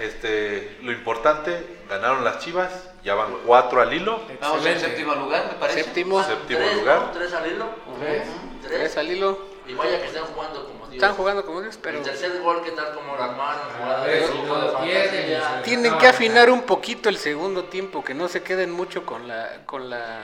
Este, 0.00 0.78
lo 0.82 0.92
importante, 0.92 1.78
ganaron 1.88 2.24
las 2.24 2.38
Chivas, 2.40 2.70
ya 3.02 3.14
van 3.14 3.32
cuatro 3.46 3.80
al 3.80 3.92
hilo. 3.92 4.20
Vamos 4.40 4.64
en 4.66 4.78
séptimo 4.80 5.14
lugar, 5.14 5.46
me 5.52 5.54
parece. 5.58 5.84
Séptimo. 5.84 6.22
Séptimo 6.24 6.60
Tres, 6.60 6.76
lugar. 6.76 7.00
¿no? 7.00 7.10
Tres 7.12 7.32
al 7.34 7.50
hilo. 7.52 7.66
Tres. 8.00 8.22
Tres. 8.62 8.72
Tres 8.78 8.96
al 8.96 9.10
hilo. 9.10 9.56
Y 9.66 9.74
vaya 9.74 10.00
que 10.00 10.06
están 10.06 10.24
jugando 10.26 10.64
como 10.64 10.86
Dios. 10.86 10.94
Están 11.02 11.14
jugando 11.16 11.44
como 11.44 11.60
Dios, 11.60 11.76
pero 11.82 11.98
El 11.98 12.04
tercer 12.04 12.40
gol, 12.40 12.62
¿qué 12.64 12.70
tal 12.70 12.94
como 12.94 13.16
lo 13.16 13.22
armaron? 13.22 13.62
Jugada 13.76 14.02
A 14.02 14.06
de 14.06 14.12
ver, 14.20 14.28
grupo, 14.30 14.54
de 14.58 14.66
lo 14.72 14.80
pierden, 14.80 15.32
fantasía. 15.40 15.56
se- 15.58 15.62
tienen 15.64 15.98
que 15.98 16.06
afinar 16.06 16.50
un 16.50 16.62
poquito 16.62 17.08
el 17.08 17.16
segundo 17.18 17.64
tiempo, 17.64 18.04
que 18.04 18.14
no 18.14 18.28
se 18.28 18.42
queden 18.42 18.70
mucho 18.70 19.04
con 19.04 19.26
la 19.26 19.62
con 19.66 19.90
la 19.90 20.20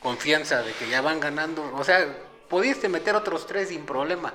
confianza 0.00 0.62
de 0.62 0.72
que 0.72 0.88
ya 0.88 1.00
van 1.00 1.18
ganando. 1.20 1.62
O 1.76 1.82
sea, 1.82 2.06
pudiste 2.48 2.88
meter 2.90 3.16
otros 3.16 3.46
tres 3.46 3.68
sin 3.70 3.86
problema, 3.86 4.34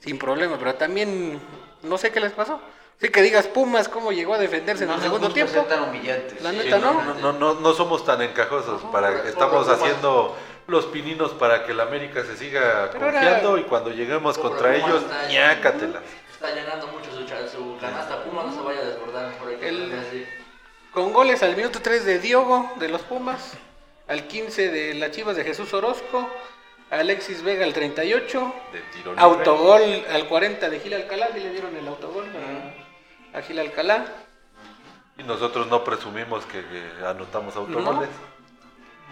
sin 0.00 0.18
problema, 0.18 0.56
pero 0.58 0.74
también 0.76 1.38
no 1.82 1.98
sé 1.98 2.10
qué 2.10 2.20
les 2.20 2.32
pasó. 2.32 2.58
Sí 3.00 3.08
que 3.10 3.20
digas 3.22 3.46
Pumas 3.46 3.88
cómo 3.88 4.10
llegó 4.12 4.34
a 4.34 4.38
defenderse 4.38 4.84
en 4.84 4.90
el 4.90 5.00
segundo 5.00 5.28
tiempo. 5.30 5.60
tan 5.62 5.82
humillantes. 5.84 6.40
La 6.42 6.50
Sí, 6.50 6.56
neta 6.56 6.78
no. 6.78 7.02
no, 7.04 7.14
no, 7.14 7.32
no, 7.32 7.54
no 7.60 7.72
somos 7.74 8.04
tan 8.04 8.22
encajosos. 8.22 8.80
Para, 8.90 9.10
estamos 9.28 9.64
Pumas. 9.66 9.80
haciendo 9.80 10.34
los 10.66 10.86
pininos 10.86 11.32
para 11.32 11.64
que 11.66 11.74
la 11.74 11.82
América 11.84 12.24
se 12.24 12.36
siga 12.36 12.88
Pero 12.92 13.04
confiando 13.12 13.58
y 13.58 13.64
cuando 13.64 13.90
lleguemos 13.90 14.38
Pobre 14.38 14.48
contra 14.50 14.72
Pumas 14.74 14.88
ellos, 14.88 15.02
está- 15.02 15.28
ñácatelas. 15.28 16.02
Está 16.32 16.54
llenando 16.54 16.86
mucho 16.88 17.10
su, 17.12 17.26
su 17.56 17.78
canasta. 17.78 18.22
Puma 18.24 18.44
no 18.44 18.52
se 18.52 18.60
vaya 18.62 18.80
a 18.80 18.84
desbordar. 18.84 19.32
El-. 19.60 20.26
Con 20.92 21.12
goles 21.12 21.42
al 21.42 21.54
minuto 21.56 21.80
3 21.82 22.04
de 22.06 22.18
Diogo 22.18 22.72
de 22.76 22.88
los 22.88 23.02
Pumas, 23.02 23.52
al 24.08 24.26
15 24.26 24.70
de 24.70 24.94
las 24.94 25.10
Chivas 25.10 25.36
de 25.36 25.44
Jesús 25.44 25.72
Orozco, 25.74 26.28
Alexis 26.90 27.42
Vega 27.42 27.64
al 27.66 27.72
38. 27.74 28.54
De 28.72 28.80
tiro 28.92 29.10
libre. 29.12 29.22
Autogol 29.22 30.04
al 30.10 30.28
40 30.28 30.70
de 30.70 30.80
Gil 30.80 30.94
Alcalá. 30.94 31.28
Y 31.36 31.40
le 31.40 31.50
dieron 31.50 31.76
el 31.76 31.86
autogol 31.88 32.24
a 33.36 33.42
Gil 33.42 33.58
Alcalá. 33.58 34.06
Y 35.18 35.22
nosotros 35.22 35.66
no 35.68 35.84
presumimos 35.84 36.44
que, 36.46 36.64
que 36.64 37.06
anotamos 37.06 37.54
autogoles. 37.56 38.08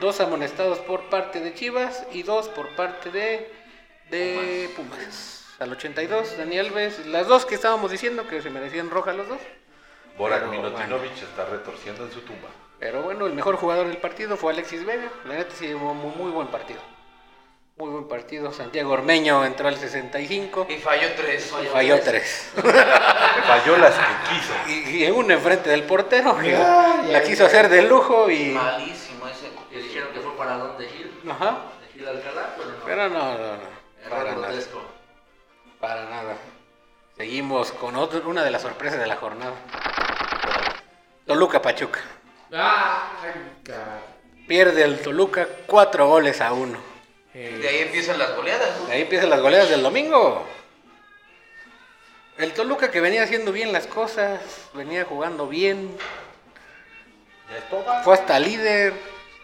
Dos 0.00 0.20
amonestados 0.20 0.78
por 0.78 1.08
parte 1.08 1.40
de 1.40 1.54
Chivas 1.54 2.06
y 2.12 2.22
dos 2.22 2.48
por 2.48 2.74
parte 2.74 3.10
de, 3.10 3.52
de 4.10 4.70
Pumas. 4.74 5.44
Al 5.60 5.70
82, 5.72 6.36
Daniel 6.36 6.66
Alves. 6.66 7.06
Las 7.06 7.28
dos 7.28 7.46
que 7.46 7.54
estábamos 7.54 7.90
diciendo 7.90 8.26
que 8.26 8.42
se 8.42 8.50
merecían 8.50 8.90
roja 8.90 9.12
los 9.12 9.28
dos. 9.28 9.40
Borak 10.18 10.48
Pero, 10.48 10.50
Milutinovic 10.50 11.22
está 11.22 11.44
retorciendo 11.44 12.04
en 12.04 12.12
su 12.12 12.20
tumba. 12.20 12.48
Pero 12.80 13.02
bueno, 13.02 13.26
el 13.26 13.34
mejor 13.34 13.56
jugador 13.56 13.86
del 13.86 13.98
partido 13.98 14.36
fue 14.36 14.52
Alexis 14.52 14.84
Vega. 14.84 15.10
La 15.26 15.34
neta 15.34 15.54
sí, 15.54 15.68
muy, 15.74 15.94
muy 15.94 16.30
buen 16.32 16.48
partido. 16.48 16.80
Muy 17.76 17.90
buen 17.90 18.06
partido. 18.06 18.52
Santiago 18.52 18.92
Ormeño 18.92 19.44
entró 19.44 19.66
al 19.66 19.76
65 19.76 20.66
Y 20.70 20.76
falló 20.76 21.08
tres. 21.16 21.52
y 21.62 21.66
falló 21.66 22.00
tres. 22.00 22.52
Falló 23.46 23.76
las 23.76 23.94
que 23.94 24.04
quiso. 24.30 24.54
Y, 24.68 25.04
y 25.04 25.10
uno 25.10 25.34
enfrente 25.34 25.68
del 25.70 25.82
portero 25.82 26.38
la 26.40 27.22
quiso 27.22 27.44
hacer 27.46 27.68
de 27.68 27.82
lujo 27.82 28.30
y... 28.30 28.52
Malísimo 28.52 29.26
ese. 29.28 29.50
Que 29.70 29.78
dijeron 29.78 30.12
que 30.14 30.20
fue 30.20 30.34
para 30.36 30.56
don 30.56 30.78
de 30.78 30.86
Gil, 30.88 31.20
Ajá. 31.28 31.58
de 31.80 31.92
Gil 31.98 32.08
Alcalá, 32.08 32.54
pero 32.56 32.70
no. 32.70 32.84
Pero 32.86 33.08
no, 33.10 33.18
no, 33.38 33.56
no. 33.56 34.08
Para 34.08 34.20
Error 34.22 34.36
nada. 34.36 34.46
grotesco. 34.48 34.82
Para 35.80 36.04
nada. 36.08 36.36
Seguimos 37.16 37.72
con 37.72 37.96
otro- 37.96 38.22
una 38.28 38.42
de 38.44 38.50
las 38.50 38.62
sorpresas 38.62 38.98
de 39.00 39.06
la 39.06 39.16
jornada. 39.16 39.52
Toluca 41.26 41.60
Pachuca. 41.60 42.00
Ay, 42.52 43.60
car- 43.64 44.00
Pierde 44.48 44.84
el 44.84 45.00
Toluca 45.00 45.46
cuatro 45.66 46.06
goles 46.06 46.40
a 46.40 46.52
uno. 46.52 46.78
Eh, 47.34 47.58
De 47.60 47.68
ahí 47.68 47.78
empiezan 47.78 48.18
las 48.18 48.34
goleadas, 48.36 48.80
¿no? 48.80 48.92
Ahí 48.92 49.02
empiezan 49.02 49.30
las 49.30 49.40
goleadas 49.40 49.70
del 49.70 49.82
domingo. 49.82 50.46
El 52.38 52.52
Toluca 52.52 52.90
que 52.90 53.00
venía 53.00 53.22
haciendo 53.22 53.52
bien 53.52 53.72
las 53.72 53.86
cosas, 53.86 54.40
venía 54.74 55.04
jugando 55.04 55.46
bien, 55.46 55.96
Ya 57.50 57.58
es 57.58 57.68
toda. 57.68 58.02
fue 58.02 58.14
hasta 58.14 58.40
líder 58.40 58.92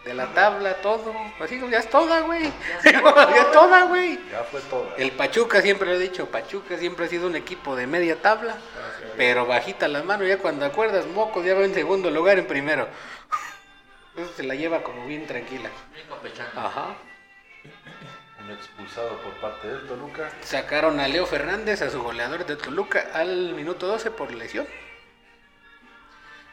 de 0.03 0.13
la 0.13 0.33
tabla, 0.33 0.73
todo. 0.81 1.13
Así 1.39 1.61
ya 1.69 1.79
es 1.79 1.89
toda, 1.89 2.21
güey. 2.21 2.51
Ya 2.83 2.89
es 3.37 3.51
toda, 3.51 3.83
güey. 3.83 4.19
Ya 4.29 4.43
fue 4.43 4.59
toda. 4.61 4.95
El 4.97 5.11
Pachuca 5.11 5.61
siempre 5.61 5.87
lo 5.87 5.95
he 5.95 5.99
dicho, 5.99 6.25
Pachuca 6.25 6.77
siempre 6.77 7.05
ha 7.05 7.09
sido 7.09 7.27
un 7.27 7.35
equipo 7.37 7.77
de 7.77 7.87
media 7.87 8.21
tabla, 8.21 8.57
pero 9.15 9.45
bajita 9.45 9.87
las 9.87 10.03
manos, 10.03 10.27
ya 10.27 10.37
cuando 10.39 10.65
acuerdas, 10.65 11.05
Moco 11.05 11.41
ya 11.43 11.53
va 11.53 11.63
en 11.63 11.73
segundo 11.73 12.09
lugar 12.09 12.39
en 12.39 12.47
primero. 12.47 12.89
Entonces 14.15 14.35
se 14.35 14.43
la 14.43 14.55
lleva 14.55 14.83
como 14.83 15.05
bien 15.05 15.25
tranquila. 15.27 15.69
Ajá. 16.57 16.95
Un 18.43 18.51
expulsado 18.51 19.17
por 19.21 19.33
parte 19.35 19.67
del 19.67 19.87
Toluca. 19.87 20.31
Sacaron 20.41 20.99
a 20.99 21.07
Leo 21.07 21.25
Fernández, 21.25 21.81
a 21.81 21.89
su 21.89 22.01
goleador 22.01 22.45
de 22.45 22.55
Toluca, 22.55 23.09
al 23.13 23.53
minuto 23.53 23.87
12 23.87 24.11
por 24.11 24.33
lesión. 24.33 24.67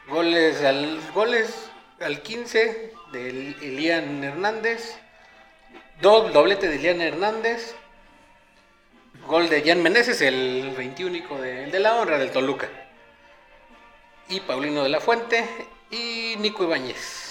Goles 0.07 0.63
al, 0.63 0.99
goles 1.13 1.69
al 1.99 2.21
15 2.21 2.93
de 3.11 3.29
Elian 3.61 4.23
Hernández. 4.23 4.97
Do- 6.01 6.29
doblete 6.29 6.67
de 6.67 6.75
Elian 6.75 7.01
Hernández. 7.01 7.75
Gol 9.27 9.49
de 9.49 9.61
Jan 9.63 9.83
Meneses, 9.83 10.21
el 10.21 10.73
21 10.75 11.37
de, 11.41 11.67
de 11.67 11.79
la 11.79 11.95
honra 11.97 12.17
del 12.17 12.31
Toluca. 12.31 12.67
Y 14.29 14.39
Paulino 14.41 14.83
de 14.83 14.89
la 14.89 14.99
Fuente 14.99 15.43
y 15.91 16.35
Nico 16.39 16.63
Ibáñez. 16.63 17.28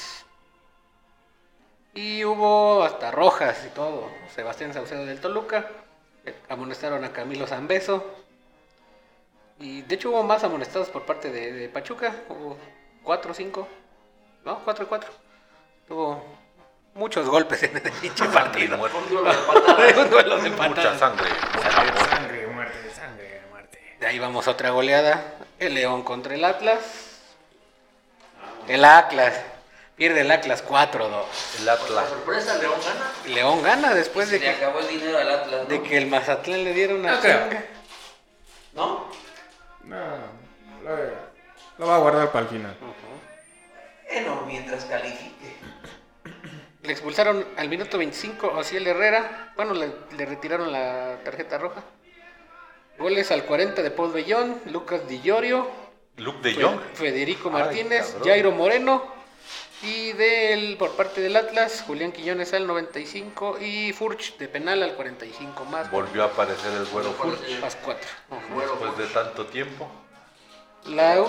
Y 1.94 2.24
hubo 2.24 2.84
hasta 2.84 3.10
rojas 3.10 3.64
y 3.66 3.70
todo. 3.70 4.08
Sebastián 4.34 4.72
Saucedo 4.74 5.04
del 5.06 5.20
Toluca. 5.20 5.66
eh, 6.24 6.34
Amonestaron 6.48 7.04
a 7.04 7.12
Camilo 7.12 7.46
Zambeso. 7.46 8.04
Y 9.58 9.82
de 9.82 9.94
hecho 9.96 10.10
hubo 10.10 10.22
más 10.22 10.44
amonestados 10.44 10.88
por 10.88 11.02
parte 11.04 11.30
de, 11.30 11.52
de 11.52 11.68
Pachuca. 11.68 12.14
Hubo 12.28 12.56
cuatro 13.02 13.32
o 13.32 13.34
cinco. 13.34 13.66
No, 14.44 14.60
cuatro 14.64 14.84
y 14.84 14.86
cuatro. 14.86 15.10
Tuvo 15.88 16.22
muchos 16.94 17.28
golpes 17.28 17.62
en 17.64 17.76
el 17.76 17.82
pinche 17.92 18.24
partido. 18.32 18.76
Un 18.76 19.08
duelo 20.10 20.38
de 20.38 20.50
patadas. 20.50 20.68
Mucha 20.68 20.98
sangre. 20.98 21.28
Mucha 21.54 21.70
sangre, 21.72 21.96
muerte. 21.98 22.04
sangre, 22.10 22.46
muerte, 22.48 22.90
sangre, 22.94 23.42
muerte. 23.50 23.96
De 23.98 24.06
ahí 24.06 24.18
vamos 24.20 24.46
a 24.46 24.52
otra 24.52 24.70
goleada. 24.70 25.34
El 25.58 25.74
León 25.74 26.04
contra 26.04 26.34
el 26.34 26.44
Atlas. 26.44 26.80
El 28.68 28.84
Atlas. 28.84 29.42
Pierde 29.98 30.20
el 30.20 30.30
Atlas 30.30 30.64
4-2. 30.64 31.24
El 31.58 31.66
La 31.66 31.72
Atlas. 31.72 32.08
sorpresa, 32.08 32.56
León 32.58 32.74
gana. 32.84 33.34
León 33.34 33.62
gana 33.62 33.94
después 33.94 34.30
de 34.30 34.38
que, 34.38 34.48
acabó 34.48 34.78
el 34.78 34.86
dinero 34.88 35.18
al 35.18 35.28
Atlas, 35.28 35.62
¿no? 35.64 35.68
de 35.68 35.82
que 35.82 35.98
el 35.98 36.06
Mazatlán 36.06 36.62
le 36.64 36.72
diera 36.72 36.94
una 36.94 37.14
No 37.16 37.20
creo. 37.20 37.48
¿No? 38.74 39.08
No, 39.82 39.96
lo, 40.84 40.96
lo 41.78 41.86
va 41.86 41.96
a 41.96 41.98
guardar 41.98 42.30
para 42.30 42.44
el 42.44 42.48
final. 42.48 42.76
Bueno, 44.12 44.44
mientras 44.46 44.84
califique. 44.84 45.56
Le 46.82 46.92
expulsaron 46.92 47.44
al 47.56 47.68
minuto 47.68 47.98
25 47.98 48.52
a 48.52 48.58
Ociel 48.58 48.86
Herrera. 48.86 49.52
Bueno, 49.56 49.74
le, 49.74 49.90
le 50.16 50.26
retiraron 50.26 50.70
la 50.70 51.18
tarjeta 51.24 51.58
roja. 51.58 51.82
Goles 52.98 53.30
al 53.32 53.44
40 53.44 53.82
de 53.82 53.90
Paul 53.90 54.12
Bellón, 54.12 54.60
Lucas 54.66 55.06
Di 55.08 55.20
Llorio, 55.20 55.68
Luke 56.16 56.38
de 56.42 56.62
Jong. 56.62 56.80
Federico 56.94 57.50
Martínez. 57.50 58.16
Jairo 58.24 58.52
Moreno. 58.52 59.17
Y 59.82 60.12
del, 60.12 60.76
por 60.76 60.92
parte 60.96 61.20
del 61.20 61.36
Atlas, 61.36 61.84
Julián 61.86 62.10
Quiñones 62.10 62.52
al 62.52 62.66
95 62.66 63.58
y 63.60 63.92
Furch 63.92 64.36
de 64.36 64.48
penal 64.48 64.82
al 64.82 64.94
45 64.94 65.64
más. 65.66 65.90
Volvió 65.90 66.24
a 66.24 66.26
aparecer 66.26 66.72
el 66.72 66.84
güero 66.86 67.12
Furch. 67.12 67.60
Más 67.60 67.76
4. 67.76 68.08
Bueno, 68.52 68.72
Después 68.72 68.98
de 68.98 69.06
tanto 69.14 69.46
tiempo. 69.46 69.88
La, 70.86 71.24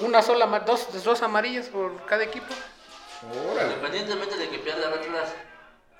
una 0.00 0.22
sola, 0.22 0.46
dos, 0.60 1.02
dos 1.02 1.22
amarillas 1.22 1.68
por 1.68 2.04
cada 2.04 2.24
equipo. 2.24 2.52
independientemente 3.62 4.36
de 4.36 4.48
que 4.50 4.58
pierda 4.58 4.88
el 4.88 4.94
Atlas, 4.94 5.34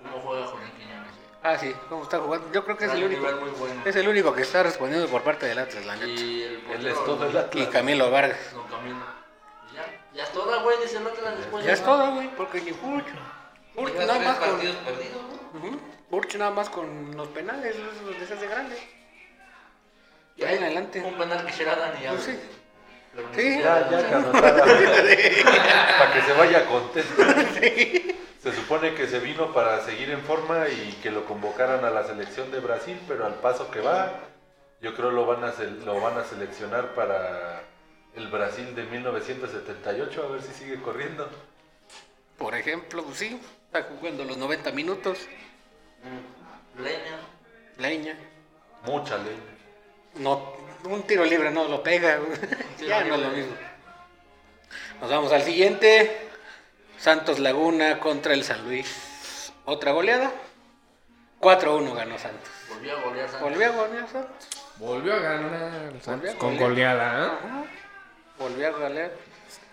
¿cómo 0.02 0.20
juega 0.20 0.46
Julián 0.46 0.72
Quiñones? 0.72 1.12
Ah, 1.42 1.56
sí, 1.56 1.74
cómo 1.88 2.02
está 2.02 2.18
jugando. 2.18 2.50
Yo 2.52 2.64
creo 2.64 2.76
que 2.76 2.84
es 2.84 2.92
el 2.92 3.04
único. 3.04 3.22
bueno. 3.22 3.82
Es 3.86 3.96
el 3.96 4.08
único 4.08 4.34
que 4.34 4.42
está 4.42 4.62
respondiendo 4.62 5.08
por 5.08 5.22
parte 5.22 5.46
del 5.46 5.58
Atlas, 5.58 5.86
la 5.86 5.96
neta. 5.96 6.06
Y 6.08 6.42
el 6.42 6.86
el 6.86 6.86
Y 6.86 7.38
Atlas. 7.38 7.68
Camilo 7.68 8.10
Vargas. 8.10 8.52
Don 8.52 8.66
Camilo. 8.68 9.17
Ya, 10.18 10.24
ya 10.24 10.24
es 10.24 10.32
toda, 10.32 10.62
güey, 10.62 10.76
dice 10.82 10.96
el 10.96 11.06
Atlas 11.06 11.38
después. 11.38 11.64
Ya 11.64 11.72
es 11.74 11.84
todo, 11.84 12.12
güey, 12.12 12.28
porque 12.36 12.60
ni 12.60 12.72
Furch. 12.72 13.06
Furch 13.72 13.94
nada 13.94 14.18
más 14.18 14.38
con. 14.38 14.50
partidos 14.50 14.76
perdidos, 14.76 15.22
¿no? 15.22 15.58
Ujú, 15.58 15.80
Furch 16.10 16.34
nada 16.34 16.50
más 16.50 16.68
con 16.68 17.16
los 17.16 17.28
penales, 17.28 17.76
los 17.78 18.18
les 18.18 18.28
hace 18.28 18.48
grande. 18.48 18.76
Y 20.34 20.42
ahí 20.42 20.56
en 20.56 20.64
adelante. 20.64 21.00
Un 21.02 21.16
penal 21.16 21.46
que 21.46 21.52
Sheradan 21.52 21.92
y 22.00 22.02
ya. 22.02 22.10
Pues 22.10 22.24
sí. 22.24 22.38
Sí. 23.36 23.58
Ya, 23.60 23.88
ya, 23.88 24.08
que 24.08 24.14
anotara. 24.14 24.64
Para 25.98 26.12
que 26.12 26.22
se 26.22 26.32
vaya 26.32 26.66
contento. 26.66 27.22
Se 28.42 28.52
supone 28.52 28.94
que 28.94 29.06
se 29.06 29.20
vino 29.20 29.52
para 29.52 29.80
seguir 29.82 30.10
en 30.10 30.20
forma 30.22 30.68
y 30.68 30.98
que 31.02 31.10
lo 31.10 31.24
convocaran 31.26 31.84
a 31.84 31.90
la 31.90 32.04
selección 32.04 32.50
de 32.52 32.60
Brasil, 32.60 33.00
pero 33.08 33.26
al 33.26 33.34
paso 33.34 33.70
que 33.70 33.80
va, 33.80 34.12
yo 34.80 34.94
creo 34.94 35.10
lo 35.10 35.26
van 35.26 35.42
a, 35.44 35.52
lo 35.84 36.00
van 36.00 36.18
a 36.18 36.24
seleccionar 36.24 36.94
para 36.94 37.62
el 38.18 38.26
Brasil 38.28 38.74
de 38.74 38.84
1978, 38.84 40.22
a 40.22 40.32
ver 40.32 40.42
si 40.42 40.52
sigue 40.52 40.82
corriendo. 40.82 41.28
Por 42.36 42.54
ejemplo, 42.54 43.04
pues 43.04 43.18
sí, 43.18 43.40
está 43.66 43.84
jugando 43.84 44.24
los 44.24 44.36
90 44.36 44.72
minutos. 44.72 45.18
Leña. 46.76 47.18
Leña. 47.78 48.18
Mucha 48.84 49.18
ley. 49.18 49.38
No, 50.16 50.52
un 50.84 51.02
tiro 51.04 51.24
libre 51.24 51.50
no 51.50 51.68
lo 51.68 51.82
pega. 51.82 52.18
ya 52.86 53.04
no 53.04 53.14
es 53.14 53.20
lo 53.20 53.28
mismo. 53.30 53.54
Nos 55.00 55.10
vamos 55.10 55.32
al 55.32 55.42
siguiente. 55.42 56.28
Santos 56.98 57.38
Laguna 57.38 58.00
contra 58.00 58.34
el 58.34 58.42
San 58.42 58.64
Luis. 58.64 59.52
Otra 59.64 59.92
goleada. 59.92 60.32
4-1 61.40 61.94
ganó 61.94 62.18
Santos. 62.18 62.50
Volvió 62.68 62.96
a 62.96 63.02
golear 63.02 63.28
Santos. 63.28 63.48
Volvió 63.48 63.66
a 63.66 63.70
golear 63.70 64.08
Santos. 64.08 64.48
Volvió 64.76 65.14
a 65.14 65.18
ganar 65.18 65.92
el 65.92 66.02
Santos 66.02 66.06
Volvió 66.06 66.32
a 66.32 66.38
con 66.38 66.56
goleada, 66.56 67.12
¿eh? 67.12 67.30
Ajá. 67.30 67.64
Volvió 68.38 68.68
a 68.68 68.70
golear. 68.70 69.12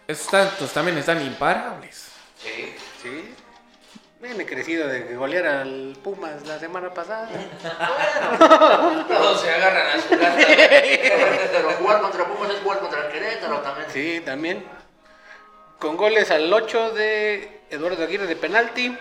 Esos 0.08 0.28
Santos 0.28 0.72
también 0.72 0.98
están 0.98 1.22
imparables. 1.26 2.10
Sí. 2.38 2.76
Sí. 3.02 3.36
Viene 4.22 4.46
crecido 4.46 4.88
de 4.88 5.06
que 5.08 5.16
goleara 5.16 5.62
al 5.62 5.98
Pumas 6.04 6.48
la 6.48 6.58
semana 6.58 6.92
pasada. 6.94 7.30
Todos 9.08 9.42
se 9.42 9.52
agarran 9.52 10.00
a 10.00 10.02
su 10.02 10.10
casa. 10.18 10.38
Pero 11.52 11.72
jugar 11.80 12.02
contra 12.02 12.26
Pumas 12.26 12.50
es 12.52 12.60
jugar 12.62 12.80
contra 12.80 13.06
el 13.06 13.12
Querétaro 13.12 13.60
también. 13.60 13.88
Sí, 13.92 14.22
también. 14.26 14.66
Con 15.80 15.98
goles 15.98 16.32
al 16.32 16.52
8 16.52 16.92
de 16.92 17.62
Eduardo 17.70 18.04
Aguirre 18.04 18.26
de 18.26 18.36
penalti, 18.36 18.98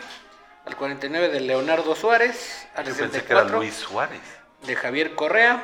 al 0.67 0.77
49 0.77 1.29
de 1.29 1.41
Leonardo 1.41 1.95
Suárez, 1.95 2.67
al 2.75 2.85
Yo 2.87 2.97
pensé 2.97 3.23
que 3.25 3.33
era 3.33 3.43
64 3.45 3.59
Luis 3.59 3.75
Suárez. 3.75 4.21
de 4.67 4.77
Javier 4.77 5.15
Correa, 5.15 5.63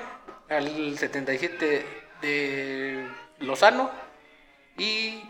al 0.49 0.97
77 0.99 1.87
de 2.23 3.09
Lozano 3.41 3.91
y 4.77 5.23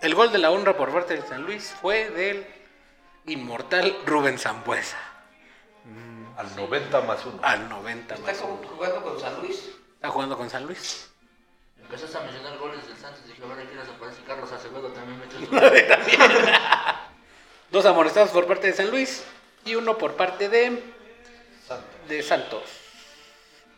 el 0.00 0.14
gol 0.14 0.32
de 0.32 0.38
la 0.38 0.50
honra 0.50 0.76
por 0.76 0.92
parte 0.92 1.14
de 1.14 1.26
San 1.26 1.42
Luis 1.42 1.74
fue 1.80 2.10
del 2.10 2.46
inmortal 3.26 3.96
Rubén 4.06 4.38
Zambuesa. 4.38 4.98
Al 6.36 6.54
90 6.54 7.00
más 7.02 7.24
1. 7.24 7.40
al 7.42 7.68
90 7.68 8.14
¿Está 8.14 8.26
más 8.26 8.38
como 8.38 8.54
uno. 8.54 8.68
jugando 8.68 9.02
con 9.02 9.20
San 9.20 9.40
Luis? 9.40 9.70
Está 9.94 10.10
jugando 10.10 10.36
con 10.36 10.50
San 10.50 10.66
Luis. 10.66 11.10
Empezaste 11.80 12.18
a 12.18 12.20
mencionar 12.22 12.58
goles 12.58 12.86
del 12.86 12.96
Santos. 12.96 13.26
Dije, 13.26 13.42
a 13.42 13.54
ver, 13.54 13.66
aquí 13.66 13.74
les 13.74 13.88
aparece 13.88 14.22
Carlos 14.26 14.52
Acevedo 14.52 14.88
también 14.88 15.18
metió 15.18 15.38
Dos 17.70 17.86
amonestados 17.86 18.30
por 18.30 18.46
parte 18.46 18.66
de 18.66 18.72
San 18.72 18.90
Luis 18.90 19.24
y 19.64 19.74
uno 19.76 19.96
por 19.96 20.14
parte 20.14 20.48
de, 20.48 20.82
de 22.08 22.22
Santos. 22.22 22.64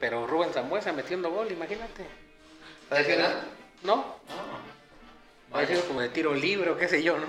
Pero 0.01 0.26
Rubén 0.26 0.52
Zambuesa 0.52 0.93
metiendo 0.93 1.30
gol, 1.30 1.51
imagínate. 1.52 2.27
¿De 2.90 3.05
penal? 3.05 3.43
¿No? 3.82 4.16
Parecido 5.52 5.82
como 5.85 6.01
de 6.01 6.09
tiro 6.10 6.35
libre 6.35 6.70
o 6.70 6.77
qué 6.77 6.89
sé 6.89 7.02
yo, 7.02 7.16
¿no? 7.19 7.27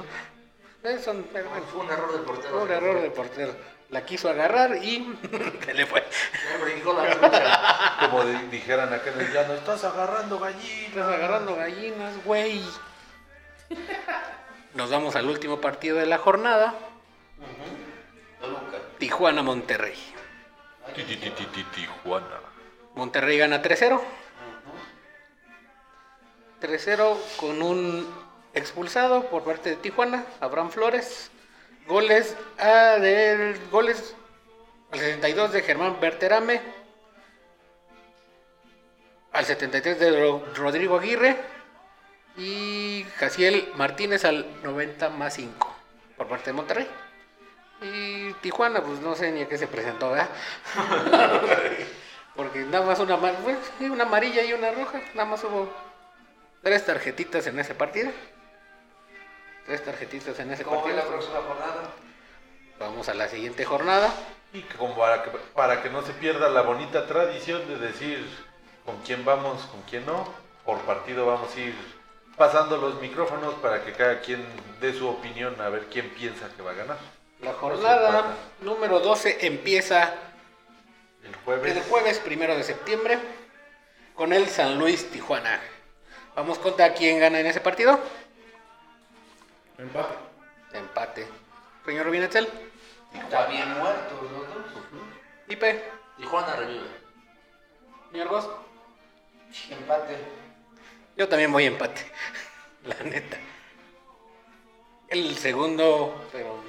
Eh, 0.84 0.98
pero 1.34 1.50
bueno, 1.50 1.66
Fue 1.72 1.82
un 1.82 1.92
error 1.92 2.12
del 2.14 2.22
portero. 2.22 2.50
fue 2.54 2.62
un 2.64 2.72
error 2.72 3.02
de 3.02 3.12
portero. 3.12 3.56
La 3.90 4.06
quiso 4.06 4.30
agarrar 4.30 4.76
y 4.84 5.18
se 5.66 5.74
le 5.74 5.86
fue. 5.86 6.02
Ya 6.02 6.64
brincó 6.64 6.94
la 6.94 7.10
trucha. 7.20 7.98
Como 8.02 8.24
di- 8.26 8.48
dijeran 8.52 8.94
acá 8.94 9.12
en 9.12 9.20
el 9.22 9.34
llano, 9.34 9.54
estás 9.56 9.84
agarrando 9.84 10.40
gallinas. 10.40 10.88
Estás 10.90 11.08
agarrando 11.08 11.56
gallinas, 11.56 12.24
güey. 12.24 12.62
Nos 14.76 14.90
vamos 14.90 15.16
al 15.16 15.28
último 15.28 15.60
partido 15.60 15.98
de 15.98 16.06
la 16.06 16.18
jornada. 16.20 16.76
Tijuana-Monterrey. 19.00 19.96
Ti, 20.96 21.04
ti, 21.04 21.16
ti, 21.18 21.30
ti, 21.32 21.46
ti, 21.46 21.64
Tijuana. 21.76 22.40
Monterrey 22.96 23.38
gana 23.38 23.62
3-0. 23.62 24.00
3-0 26.62 27.18
con 27.38 27.62
un 27.62 28.08
expulsado 28.54 29.26
por 29.30 29.44
parte 29.44 29.70
de 29.72 29.76
Tijuana, 29.78 30.26
Abraham 30.40 30.70
Flores. 30.72 31.32
Goles 31.88 32.36
a 32.58 32.98
del 33.00 33.60
goles 33.70 34.14
al 34.92 35.00
62 35.00 35.54
de 35.54 35.62
Germán 35.62 36.00
Berterame. 36.00 36.62
Al 39.32 39.46
73 39.46 40.00
de 40.00 40.20
Ro- 40.20 40.44
Rodrigo 40.56 40.98
Aguirre. 40.98 41.38
Y 42.38 43.06
Jaciel 43.18 43.72
Martínez 43.76 44.24
al 44.26 44.46
90 44.64 45.10
más 45.10 45.34
5 45.34 45.76
por 46.18 46.28
parte 46.28 46.46
de 46.52 46.54
Monterrey. 46.54 46.88
Y 47.82 48.34
Tijuana, 48.42 48.82
pues 48.82 49.00
no 49.00 49.16
sé 49.16 49.32
ni 49.32 49.42
a 49.42 49.48
qué 49.48 49.58
se 49.58 49.68
presentó, 49.68 50.12
¿verdad? 50.12 50.30
Porque 52.36 52.60
nada 52.60 52.86
más 52.86 53.00
una, 53.00 53.16
una 53.16 54.04
amarilla 54.04 54.44
y 54.44 54.54
una 54.54 54.72
roja. 54.72 55.02
Nada 55.14 55.26
más 55.30 55.44
hubo 55.44 55.70
tres 56.64 56.86
tarjetitas 56.86 57.48
en 57.48 57.60
ese 57.60 57.76
partido. 57.76 58.12
Tres 59.66 59.84
tarjetitas 59.84 60.40
en 60.40 60.52
ese 60.52 60.64
¿Cómo 60.64 60.78
ve 60.78 60.94
partido. 60.94 61.04
la 61.04 61.10
próxima 61.10 61.42
jornada? 61.42 61.90
Vamos 62.80 63.10
a 63.10 63.14
la 63.14 63.28
siguiente 63.28 63.66
jornada. 63.66 64.12
Y 64.54 64.62
como 64.62 64.98
para 64.98 65.24
que, 65.24 65.30
para 65.30 65.84
que 65.84 65.90
no 65.90 66.02
se 66.02 66.14
pierda 66.14 66.50
la 66.50 66.62
bonita 66.62 67.06
tradición 67.08 67.68
de 67.68 67.78
decir 67.78 68.26
con 68.86 68.98
quién 69.02 69.24
vamos, 69.26 69.62
con 69.66 69.82
quién 69.84 70.06
no, 70.06 70.28
por 70.66 70.80
partido 70.80 71.26
vamos 71.28 71.56
a 71.56 71.60
ir 71.60 71.76
pasando 72.36 72.78
los 72.78 73.00
micrófonos 73.02 73.54
para 73.56 73.84
que 73.84 73.92
cada 73.94 74.22
quien 74.22 74.44
dé 74.80 74.94
su 74.94 75.08
opinión 75.08 75.60
a 75.62 75.70
ver 75.70 75.86
quién 75.92 76.10
piensa 76.12 76.50
que 76.56 76.62
va 76.64 76.72
a 76.72 76.76
ganar. 76.76 76.98
La 77.42 77.54
jornada 77.54 78.34
número 78.62 79.00
12 79.02 79.46
empieza 79.46 80.14
El 81.24 81.36
jueves. 81.46 81.76
el 81.78 81.84
jueves 81.84 82.18
primero 82.20 82.56
de 82.56 82.64
septiembre 82.64 83.20
con 84.16 84.34
el 84.34 84.48
San 84.48 84.80
Luis 84.80 85.12
Tijuana. 85.12 85.60
Vamos 86.40 86.58
contra 86.58 86.94
quién 86.94 87.20
gana 87.20 87.42
en 87.42 87.48
ese 87.48 87.60
partido. 87.60 88.00
Empate. 89.78 90.16
Empate. 90.72 91.28
Señor 91.84 92.06
Rubinetzel. 92.06 92.48
Está 93.14 93.48
bien 93.48 93.70
muertos 93.78 94.24
los 94.24 94.32
dos. 94.32 94.48
Pipe. 95.50 95.84
Tijuana 96.16 96.56
revive. 96.56 96.88
Señor 98.14 98.30
Goss. 98.30 98.48
Empate. 99.70 100.18
Yo 101.18 101.28
también 101.28 101.52
voy 101.52 101.66
a 101.66 101.68
empate. 101.68 102.10
La 102.86 102.96
neta. 103.04 103.36
El 105.10 105.38
segundo, 105.38 106.26
pero. 106.32 106.64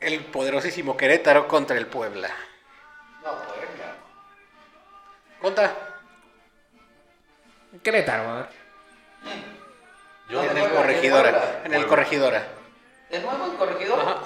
El 0.00 0.18
poderosísimo 0.24 0.96
Querétaro 0.96 1.46
contra 1.46 1.76
el 1.76 1.86
Puebla. 1.86 2.30
No, 3.22 3.34
venga. 3.60 3.94
Conta. 5.40 5.91
Querétaro, 7.80 8.28
a 8.30 8.34
ver. 8.36 8.48
Yo 10.28 10.40
En 10.40 10.46
¿Dónde 10.46 10.62
el 10.62 10.70
corregidora. 10.70 11.62
En 11.64 11.74
el 11.74 11.86
corregidora. 11.86 12.48
¿De 13.10 13.20
nuevo 13.20 13.46
el 13.46 13.56
corregidor? 13.56 14.00
Ajá. 14.00 14.22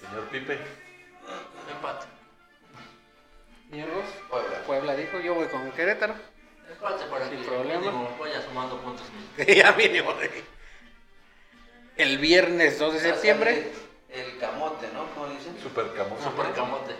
Señor 0.00 0.24
Pipe. 0.28 0.58
Empate. 1.70 2.06
Goss. 3.70 4.06
Puebla. 4.28 4.58
Puebla 4.66 4.94
dijo, 4.96 5.20
yo 5.20 5.34
voy 5.34 5.46
con 5.46 5.70
Querétaro. 5.72 6.14
Empate 6.70 7.04
para 7.04 7.28
Sin 7.28 7.38
que 7.38 7.48
problema. 7.48 7.80
mínimo 7.80 8.16
vaya 8.20 8.42
sumando 8.42 8.78
puntos. 8.80 9.06
ya 9.46 9.72
mínimo. 9.72 10.14
El 11.96 12.18
viernes 12.18 12.78
2 12.78 12.94
de 12.94 13.00
septiembre. 13.00 13.72
El 14.10 14.38
camote, 14.38 14.88
¿no? 14.92 15.06
¿Cómo 15.14 15.26
dicen? 15.28 15.58
Super 15.62 15.92
Camoso. 15.94 16.22
Super 16.30 16.52
camote. 16.52 16.94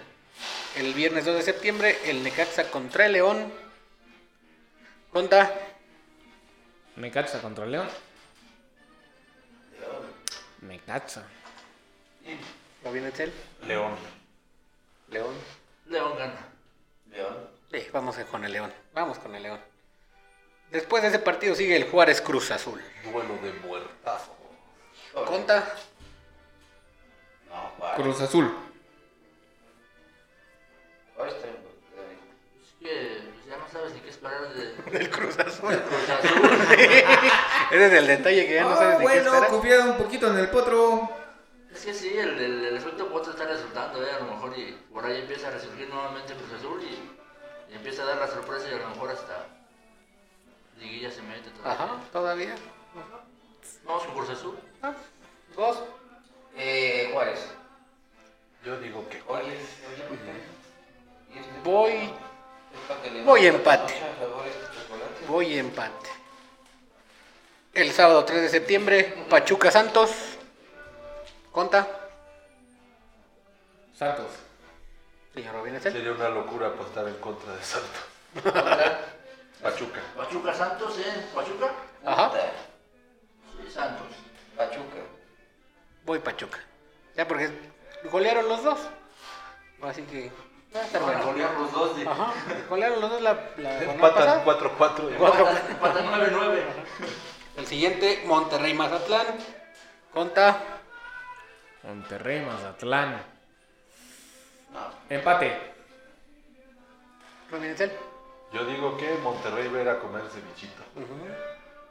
El 0.76 0.94
viernes 0.94 1.26
2 1.26 1.36
de 1.36 1.42
septiembre, 1.42 1.98
el 2.06 2.22
Necaxa 2.22 2.70
contra 2.70 3.04
el 3.06 3.12
León. 3.12 3.52
Conta. 5.12 5.52
Necaxa 6.96 7.40
contra 7.40 7.66
León. 7.66 7.88
Necaxa. 10.62 11.22
Rubinetzel. 12.82 13.32
León. 13.66 13.94
León. 15.08 15.34
León 15.86 16.16
gana. 16.16 16.48
León. 17.10 17.50
Sí, 17.70 17.86
vamos 17.92 18.16
con 18.30 18.44
el 18.44 18.52
León. 18.52 18.72
Vamos 18.94 19.18
con 19.18 19.34
el 19.34 19.42
León. 19.42 19.60
Después 20.70 21.02
de 21.02 21.10
ese 21.10 21.18
partido 21.18 21.54
sigue 21.54 21.76
el 21.76 21.90
Juárez 21.90 22.22
Cruz 22.22 22.50
Azul. 22.50 22.80
Duelo 23.04 23.36
de 23.42 23.52
muertazo. 23.66 24.34
Conta. 25.26 25.74
No, 27.48 27.56
Juárez. 27.76 28.00
Cruz 28.00 28.20
Azul. 28.22 28.56
Juárez 31.14 31.34
está 31.34 31.48
bien. 31.48 31.58
Es 32.62 32.72
que 32.80 33.41
ya 33.52 33.58
no 33.58 33.68
sabes 33.70 33.92
ni 33.92 34.00
qué 34.00 34.08
esperar 34.08 34.48
de 34.48 34.74
El 34.98 35.10
Cruz 35.10 35.38
Azul. 35.38 35.74
Cruz 35.76 36.08
Azul. 36.10 36.50
Ese 37.70 37.86
es 37.86 37.92
el 37.92 38.06
detalle 38.06 38.46
que 38.46 38.54
ya 38.54 38.62
no 38.64 38.74
sabes 38.76 38.82
Ah, 38.82 38.90
de 38.92 38.96
qué 38.98 39.02
bueno, 39.02 39.28
esperar. 39.34 39.48
confía 39.50 39.80
un 39.84 39.96
poquito 39.98 40.26
en 40.28 40.38
el 40.38 40.48
potro. 40.48 41.10
Es 41.74 41.84
que 41.84 41.94
sí, 41.94 42.16
el, 42.18 42.38
el, 42.38 42.64
el 42.66 42.76
efecto 42.76 43.08
Potro 43.10 43.32
está 43.32 43.46
resultando, 43.46 44.02
¿eh? 44.06 44.10
A 44.12 44.18
lo 44.18 44.26
mejor 44.34 44.58
y 44.58 44.72
por 44.92 45.04
ahí 45.06 45.20
empieza 45.20 45.48
a 45.48 45.52
resurgir 45.52 45.88
nuevamente 45.88 46.34
Cruz 46.34 46.52
Azul 46.58 46.82
y, 46.82 47.72
y 47.72 47.76
empieza 47.76 48.02
a 48.02 48.06
dar 48.06 48.18
la 48.18 48.28
sorpresa 48.28 48.68
y 48.70 48.74
a 48.74 48.76
lo 48.78 48.88
mejor 48.88 49.08
hasta 49.10 49.46
Liguilla 50.78 51.10
se 51.10 51.22
mete 51.22 51.48
todavía. 51.50 51.72
Ajá, 51.84 51.94
todavía. 52.12 52.54
Vamos 53.84 54.04
con 54.04 54.14
Cruz 54.14 54.30
Azul. 54.30 54.58
Ah, 54.82 54.92
Dos. 55.56 55.78
Eh, 56.56 57.08
Juárez. 57.14 57.40
Yo 58.66 58.78
digo 58.78 59.08
que 59.08 59.16
Oye, 59.26 59.26
Juárez. 59.26 59.58
Voy, 61.64 62.12
Voy 63.24 63.46
empate. 63.46 63.94
voy 65.28 65.58
empate. 65.58 66.10
El 67.74 67.90
sábado 67.92 68.24
3 68.24 68.42
de 68.42 68.48
septiembre, 68.48 69.24
Pachuca 69.30 69.70
Santos. 69.70 70.10
Conta. 71.50 71.86
Santos. 73.94 74.26
Señor 75.34 75.54
Rubinetzel. 75.54 75.92
Sería 75.92 76.12
una 76.12 76.28
locura 76.28 76.68
apostar 76.68 77.08
en 77.08 77.14
contra 77.14 77.54
de 77.54 77.62
Santos. 77.62 78.02
Pachuca. 79.62 80.00
Pachuca 80.16 80.54
Santos, 80.54 80.98
¿eh? 80.98 81.26
Pachuca. 81.34 81.72
Ajá. 82.04 82.32
Sí, 83.56 83.70
Santos. 83.70 84.08
Pachuca. 84.56 84.98
Voy 86.04 86.18
Pachuca. 86.18 86.58
Ya 87.16 87.26
porque 87.26 87.50
golearon 88.10 88.48
los 88.48 88.62
dos. 88.64 88.80
Así 89.82 90.02
que 90.02 90.30
Golearon 90.72 91.62
los 91.62 91.72
dos 91.72 91.96
de... 91.96 92.06
Ajá. 92.08 92.32
Golearon 92.68 93.00
los 93.00 93.10
dos 93.10 93.20
la, 93.22 93.32
la 93.32 93.40
jornada 93.74 93.82
Empatan 93.92 94.42
pasada. 94.44 94.44
4-4. 94.44 95.16
Cuatro. 95.18 95.48
Empatan- 95.48 95.70
Empatan 95.70 96.06
9-9. 96.32 96.62
El 97.58 97.66
siguiente, 97.66 98.22
Monterrey 98.26 98.72
Mazatlán. 98.74 99.26
Conta. 100.14 100.58
Monterrey, 101.82 102.40
Mazatlán. 102.46 103.22
No. 104.72 104.80
Empate. 105.10 105.72
Rubinetzel. 107.50 107.92
Yo 108.52 108.64
digo 108.64 108.96
que 108.96 109.14
Monterrey 109.22 109.68
va 109.68 109.78
a 109.78 109.82
ir 109.82 109.88
a 109.90 109.98
comer 109.98 110.22
cevichito. 110.30 110.82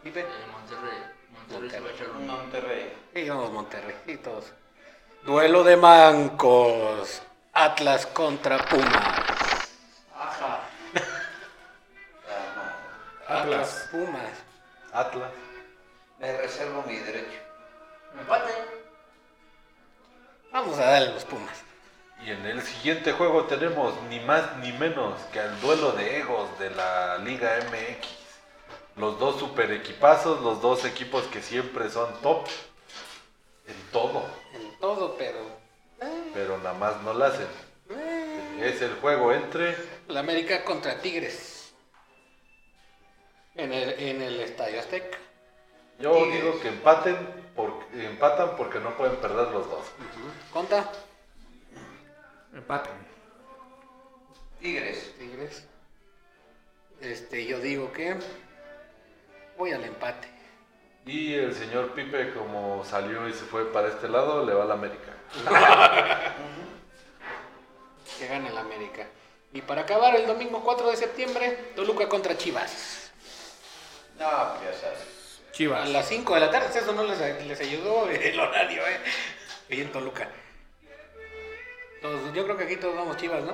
Pipe. 0.04 0.22
Eh, 0.22 0.26
Monterrey. 0.52 0.98
Monterrey 1.32 1.70
se 1.70 1.80
va 1.80 1.88
a 1.90 1.92
echar 1.92 2.10
un... 2.10 2.28
Monterrey. 2.28 2.94
Y 3.14 3.30
vamos 3.30 3.52
Monterrey. 3.52 3.96
Y 4.08 4.18
todos. 4.18 4.52
Duelo 5.24 5.64
de 5.64 5.78
mancos. 5.78 7.22
Atlas 7.54 8.06
contra 8.08 8.58
Pumas. 8.66 9.70
Ajá. 10.16 10.62
Atlas. 13.28 13.90
Pumas. 13.92 14.32
Atlas. 14.94 15.32
Me 16.20 16.38
reservo 16.38 16.84
mi 16.84 16.96
derecho. 16.96 17.40
Empate. 18.18 18.52
Vamos 20.52 20.80
a 20.80 20.86
darle 20.86 21.14
los 21.14 21.26
Pumas. 21.26 21.64
Y 22.26 22.32
en 22.32 22.46
el 22.46 22.62
siguiente 22.62 23.12
juego 23.14 23.46
tenemos 23.46 23.94
ni 24.10 24.20
más 24.22 24.58
ni 24.58 24.72
menos 24.74 25.20
que 25.34 25.40
al 25.40 25.60
duelo 25.60 25.92
de 25.94 26.20
egos 26.20 26.58
de 26.60 26.70
la 26.70 27.18
Liga 27.18 27.58
MX. 27.70 28.08
Los 28.96 29.20
dos 29.20 29.40
super 29.40 29.72
equipazos, 29.72 30.42
los 30.42 30.62
dos 30.62 30.86
equipos 30.86 31.24
que 31.24 31.42
siempre 31.42 31.90
son 31.90 32.14
top 32.22 32.48
en 33.68 33.92
todo, 33.92 34.26
En 34.54 34.80
todo, 34.80 35.16
pero. 35.18 35.61
Pero 36.34 36.58
nada 36.58 36.74
más 36.74 37.02
no 37.04 37.14
la 37.14 37.28
hacen. 37.28 37.48
eh, 37.90 38.60
Es 38.62 38.82
el 38.82 38.94
juego 38.96 39.34
entre 39.34 39.76
la 40.08 40.20
América 40.22 40.64
contra 40.64 41.00
Tigres. 41.00 41.74
En 43.56 43.74
el, 43.74 43.90
en 44.00 44.22
el 44.22 44.40
Estadio 44.40 44.80
Azteca. 44.80 45.18
Yo 46.00 46.14
Tigres. 46.14 46.34
digo 46.44 46.60
que 46.62 46.68
empaten 46.70 47.16
por- 47.56 47.84
empatan 47.94 48.56
porque 48.56 48.80
no 48.80 48.96
pueden 48.98 49.16
perder 49.18 49.50
los 49.52 49.70
dos. 49.70 49.86
Conta. 50.54 50.90
Empate. 52.54 52.90
Tigres. 54.60 55.14
Tigres. 55.18 55.66
Este, 57.02 57.46
yo 57.46 57.60
digo 57.60 57.92
que. 57.92 58.16
Voy 59.58 59.72
al 59.72 59.84
empate. 59.84 60.28
Y 61.06 61.34
el 61.34 61.54
señor 61.56 61.94
Pipe, 61.94 62.34
como 62.34 62.84
salió 62.86 63.28
y 63.28 63.34
se 63.34 63.44
fue 63.46 63.72
para 63.72 63.88
este 63.90 64.08
lado, 64.08 64.46
le 64.46 64.54
va 64.54 64.64
a 64.64 64.68
la 64.68 64.76
América. 64.76 65.14
Que 68.20 68.28
gane 68.28 68.50
el 68.50 68.58
América. 68.58 69.08
Y 69.54 69.62
para 69.62 69.82
acabar, 69.82 70.16
el 70.16 70.28
domingo 70.28 70.62
4 70.64 70.90
de 70.92 70.98
septiembre, 70.98 71.72
Toluca 71.76 72.08
contra 72.08 72.38
Chivas. 72.38 73.12
No, 74.20 74.28
pues 74.60 74.72
ya 74.76 74.80
sabes. 74.82 75.00
A 75.50 75.52
Chivas. 75.52 75.90
las 75.90 76.08
5 76.08 76.34
de 76.36 76.40
la 76.40 76.52
tarde, 76.52 76.80
eso 76.80 76.94
no 76.94 77.04
les, 77.04 77.20
les 77.46 77.60
ayudó 77.60 78.10
el 78.10 78.40
horario, 78.40 78.86
¿eh? 78.88 79.00
Y 79.70 79.82
en 79.82 79.92
Toluca. 79.92 80.28
Todos- 82.02 82.34
yo 82.34 82.44
creo 82.46 82.58
que 82.58 82.64
aquí 82.64 82.78
todos 82.78 82.96
vamos 82.96 83.18
Chivas, 83.18 83.44
¿no? 83.44 83.54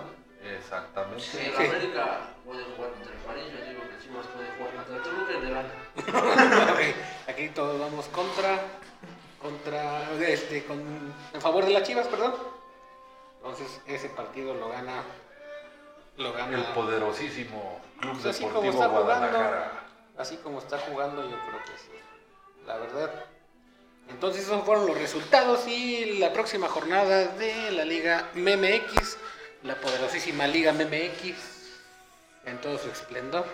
Exactamente. 0.58 1.24
Si 1.24 1.38
el 1.38 1.56
Sí. 1.56 1.66
América 1.66 2.20
puede 2.45 2.64
jugar 2.64 2.91
contra 2.91 3.12
el 3.14 3.20
París, 3.20 3.45
yo 3.52 3.66
digo 3.66 3.82
que 3.90 4.04
Chivas 4.04 4.26
puede 4.28 4.49
jugar 4.58 4.74
contra 4.86 5.04
Toluca 5.04 5.34
y 5.34 5.41
le 5.41 5.52
gana. 5.52 6.72
Ok, 6.72 6.80
Aquí 7.30 7.49
todos 7.49 7.80
vamos 7.80 8.06
contra. 8.08 8.60
Contra. 9.41 10.11
Este, 10.22 10.65
con, 10.65 10.80
en 11.34 11.41
favor 11.41 11.65
de 11.65 11.73
las 11.73 11.84
Chivas, 11.84 12.07
perdón. 12.07 12.34
Entonces, 13.38 13.81
ese 13.88 14.09
partido 14.09 14.53
lo 14.53 14.69
gana. 14.69 15.03
Lo 16.18 16.34
gana. 16.34 16.57
El 16.57 16.64
poderosísimo 16.73 17.80
Club 17.99 18.14
Pues 18.14 18.26
así 18.26 18.43
como 18.43 18.61
Deportivo 18.61 18.84
está 18.84 18.89
jugando. 18.89 19.27
Guadalajara. 19.27 19.72
Así 20.18 20.38
como 20.38 20.59
está 20.59 20.80
jugando, 20.80 21.23
yo 21.23 21.38
creo 21.38 21.64
que 21.64 21.77
sí. 21.77 21.91
La 22.65 22.77
verdad. 22.77 23.26
Entonces 24.09 24.43
esos 24.43 24.64
fueron 24.64 24.88
los 24.88 24.97
resultados 24.97 25.68
y 25.68 26.18
la 26.18 26.34
próxima 26.34 26.68
jornada 26.68 27.27
de 27.27 27.72
la 27.72 27.84
Liga 27.84 28.30
MMX, 28.35 29.18
la 29.64 29.76
poderosísima 29.76 30.47
Liga 30.47 30.72
MMX, 30.72 31.35
en 32.45 32.59
todo 32.61 32.77
su 32.77 32.89
esplendor. 32.89 33.45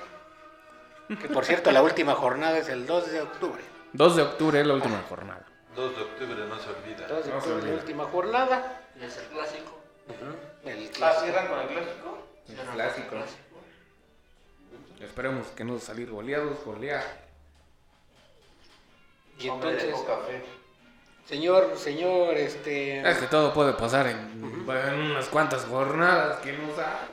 Que 1.20 1.28
por 1.28 1.46
cierto, 1.46 1.72
la 1.72 1.82
última 1.82 2.16
jornada 2.16 2.58
es 2.58 2.70
el 2.70 2.86
2 2.86 3.12
de 3.12 3.22
octubre. 3.22 3.64
2 3.94 4.16
de 4.16 4.22
octubre 4.22 4.62
es 4.62 4.68
la 4.68 4.74
última 4.74 5.04
jornada. 5.10 5.46
2 5.76 5.96
de 5.96 6.02
octubre 6.04 6.46
no 6.48 6.60
se 6.60 6.70
olvida. 6.70 7.08
2 7.08 7.26
de 7.26 7.34
octubre, 7.34 7.68
la 7.68 7.74
última 7.74 8.04
jornada. 8.06 8.82
Y 9.00 9.04
es 9.06 9.18
el 9.18 9.26
clásico. 9.26 9.80
El 10.66 10.88
Ah, 10.88 10.92
clásico. 10.94 11.24
cierran 11.24 11.48
con 11.48 11.60
el 11.60 11.68
clásico. 11.68 12.18
El 12.48 12.56
clásico. 12.56 13.08
con 13.10 13.18
el 13.18 13.24
clásico. 13.24 13.40
Esperemos 15.02 15.48
que 15.48 15.64
no 15.64 15.80
salir 15.80 16.10
goleados, 16.10 16.64
golear. 16.64 17.04
Y 19.40 19.48
entonces, 19.48 19.94
poca 19.94 20.18
fe. 20.28 20.42
señor, 21.28 21.74
señor, 21.78 22.38
este, 22.38 23.02
Es 23.10 23.18
que 23.18 23.26
todo 23.28 23.54
puede 23.54 23.74
pasar 23.74 24.08
en, 24.08 24.18
en 24.70 25.00
unas 25.12 25.28
cuantas 25.28 25.66
jornadas 25.66 26.40
que 26.40 26.54
no 26.54 26.74
sabes. 26.76 27.10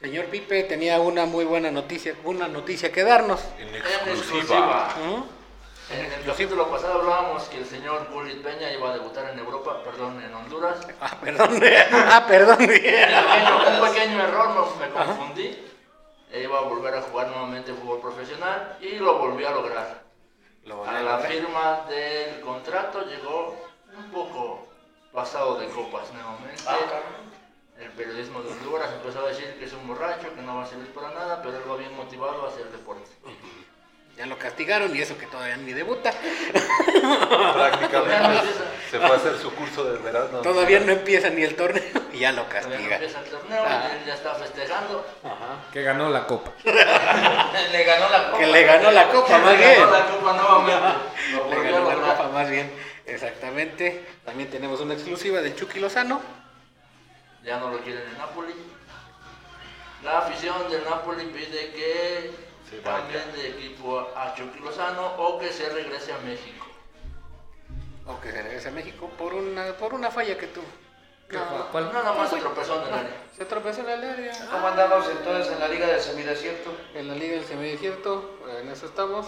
señor 0.00 0.26
Pipe 0.26 0.64
tenía 0.64 1.00
una 1.00 1.24
muy 1.24 1.44
buena 1.44 1.70
noticia, 1.70 2.14
una 2.24 2.48
noticia 2.48 2.90
que 2.92 3.04
darnos. 3.04 3.40
En 3.58 3.74
exclusiva. 3.74 4.94
¿Mm? 4.98 5.41
En 5.90 6.12
el 6.12 6.24
capítulo 6.24 6.68
pasado 6.70 7.00
hablábamos 7.00 7.44
que 7.44 7.58
el 7.58 7.66
señor 7.66 8.08
Bullitt 8.10 8.42
Peña 8.42 8.72
iba 8.72 8.90
a 8.90 8.94
debutar 8.94 9.30
en 9.30 9.38
Europa, 9.38 9.82
perdón, 9.84 10.22
en 10.22 10.32
Honduras. 10.34 10.78
Ah, 11.00 11.18
perdón. 11.20 11.60
ah, 11.92 12.24
perdón. 12.26 12.60
Un 12.60 12.66
pequeño, 12.66 13.80
un 13.80 13.88
pequeño 13.88 14.22
error, 14.22 14.48
me, 14.78 14.86
me 14.86 14.92
confundí. 14.92 15.66
E 16.30 16.42
iba 16.42 16.58
a 16.58 16.62
volver 16.62 16.94
a 16.94 17.02
jugar 17.02 17.28
nuevamente 17.28 17.74
fútbol 17.74 18.00
profesional 18.00 18.78
y 18.80 18.96
lo 18.96 19.18
volvió 19.18 19.48
a 19.48 19.52
lograr. 19.52 20.02
Lo 20.64 20.84
A 20.84 21.02
la 21.02 21.18
firma 21.18 21.84
del 21.88 22.40
contrato 22.40 23.04
llegó 23.04 23.54
un 23.94 24.10
poco 24.10 24.66
pasado 25.12 25.58
de 25.58 25.66
copas 25.68 26.10
nuevamente. 26.14 26.62
El 27.78 27.90
periodismo 27.90 28.40
de 28.42 28.52
Honduras 28.52 28.90
empezó 28.94 29.24
a 29.24 29.28
decir 29.28 29.58
que 29.58 29.64
es 29.64 29.72
un 29.72 29.86
borracho, 29.88 30.32
que 30.34 30.40
no 30.40 30.56
va 30.56 30.62
a 30.62 30.66
servir 30.66 30.92
para 30.94 31.10
nada, 31.10 31.42
pero 31.42 31.56
él 31.56 31.64
va 31.68 31.76
bien 31.76 31.94
motivado 31.96 32.46
a 32.46 32.48
hacer 32.48 32.70
deporte. 32.70 33.10
Ya 34.16 34.26
lo 34.26 34.36
castigaron 34.38 34.94
y 34.94 35.00
eso 35.00 35.16
que 35.16 35.26
todavía 35.26 35.56
ni 35.56 35.72
debuta. 35.72 36.12
Prácticamente 36.12 38.42
se 38.90 38.98
fue 38.98 39.10
a 39.10 39.14
hacer 39.14 39.38
su 39.38 39.50
curso 39.54 39.84
de 39.84 39.96
verano. 39.98 40.40
Todavía 40.42 40.80
no 40.80 40.92
empieza 40.92 41.30
ni 41.30 41.42
el 41.42 41.56
torneo 41.56 41.82
y 42.12 42.18
ya 42.18 42.30
lo 42.32 42.42
Todavía 42.42 42.62
no 42.62 42.68
castiga. 42.70 42.94
empieza 42.96 43.20
el 43.20 43.24
torneo 43.26 43.64
Ah. 43.66 43.88
y 43.90 43.94
él 43.96 44.04
ya 44.06 44.14
está 44.14 44.34
festejando. 44.34 45.06
Que 45.72 45.82
ganó 45.82 46.10
la 46.10 46.26
copa. 46.26 46.52
Le 46.62 47.84
ganó 47.84 48.08
la 48.10 48.26
copa. 48.26 48.38
Que 48.38 48.46
le 48.46 48.62
ganó 48.64 48.90
la 48.90 49.08
copa, 49.08 49.38
más 49.38 49.52
Le 49.52 49.56
bien. 49.58 49.80
ganó 49.80 49.90
la 49.92 50.06
copa 50.06 50.32
nuevamente. 50.34 51.50
Le 51.50 51.62
ganó 51.70 51.90
la 52.00 52.14
copa 52.14 52.28
más 52.28 52.50
bien. 52.50 52.70
Exactamente. 53.06 54.06
También 54.26 54.50
tenemos 54.50 54.80
una 54.80 54.92
exclusiva 54.94 55.40
del 55.40 55.56
Chucky 55.56 55.80
Lozano. 55.80 56.20
ya 57.42 57.56
no 57.58 57.70
lo 57.70 57.78
quieren 57.80 58.02
en 58.08 58.18
Napoli. 58.18 58.54
La 60.04 60.18
afición 60.18 60.70
del 60.70 60.84
Napoli 60.84 61.24
pide 61.26 61.70
que 61.72 62.30
Se 62.72 62.80
vaya. 62.80 62.98
cambien 62.98 63.32
de 63.32 63.48
equipo 63.50 64.08
a 64.16 64.34
Chucky 64.34 64.58
Lozano 64.60 65.14
o 65.18 65.38
que 65.38 65.52
se 65.52 65.68
regrese 65.68 66.12
a 66.12 66.18
México. 66.18 66.66
O 68.06 68.20
que 68.20 68.32
se 68.32 68.42
regrese 68.42 68.68
a 68.68 68.72
México 68.72 69.08
por 69.16 69.32
una, 69.34 69.72
por 69.74 69.94
una 69.94 70.10
falla 70.10 70.36
que 70.36 70.48
tuvo. 70.48 70.64
No, 71.30 71.68
¿Cuál? 71.70 71.90
Nada 71.92 72.12
más 72.12 72.28
se 72.28 72.36
tropezó 72.36 72.82
en 72.82 72.88
el 72.88 72.94
área. 72.94 73.16
se 73.34 73.44
tropezó 73.46 73.80
en 73.80 73.88
el 73.88 74.04
área. 74.04 74.48
¿Cómo 74.50 74.66
andamos 74.68 75.08
entonces 75.08 75.50
en 75.52 75.60
la 75.60 75.68
Liga 75.68 75.86
del 75.86 76.00
Semidesierto? 76.00 76.70
En 76.94 77.08
la 77.08 77.14
Liga 77.14 77.36
del 77.36 77.44
Semidesierto, 77.46 78.38
en 78.60 78.68
eso 78.68 78.84
estamos. 78.86 79.26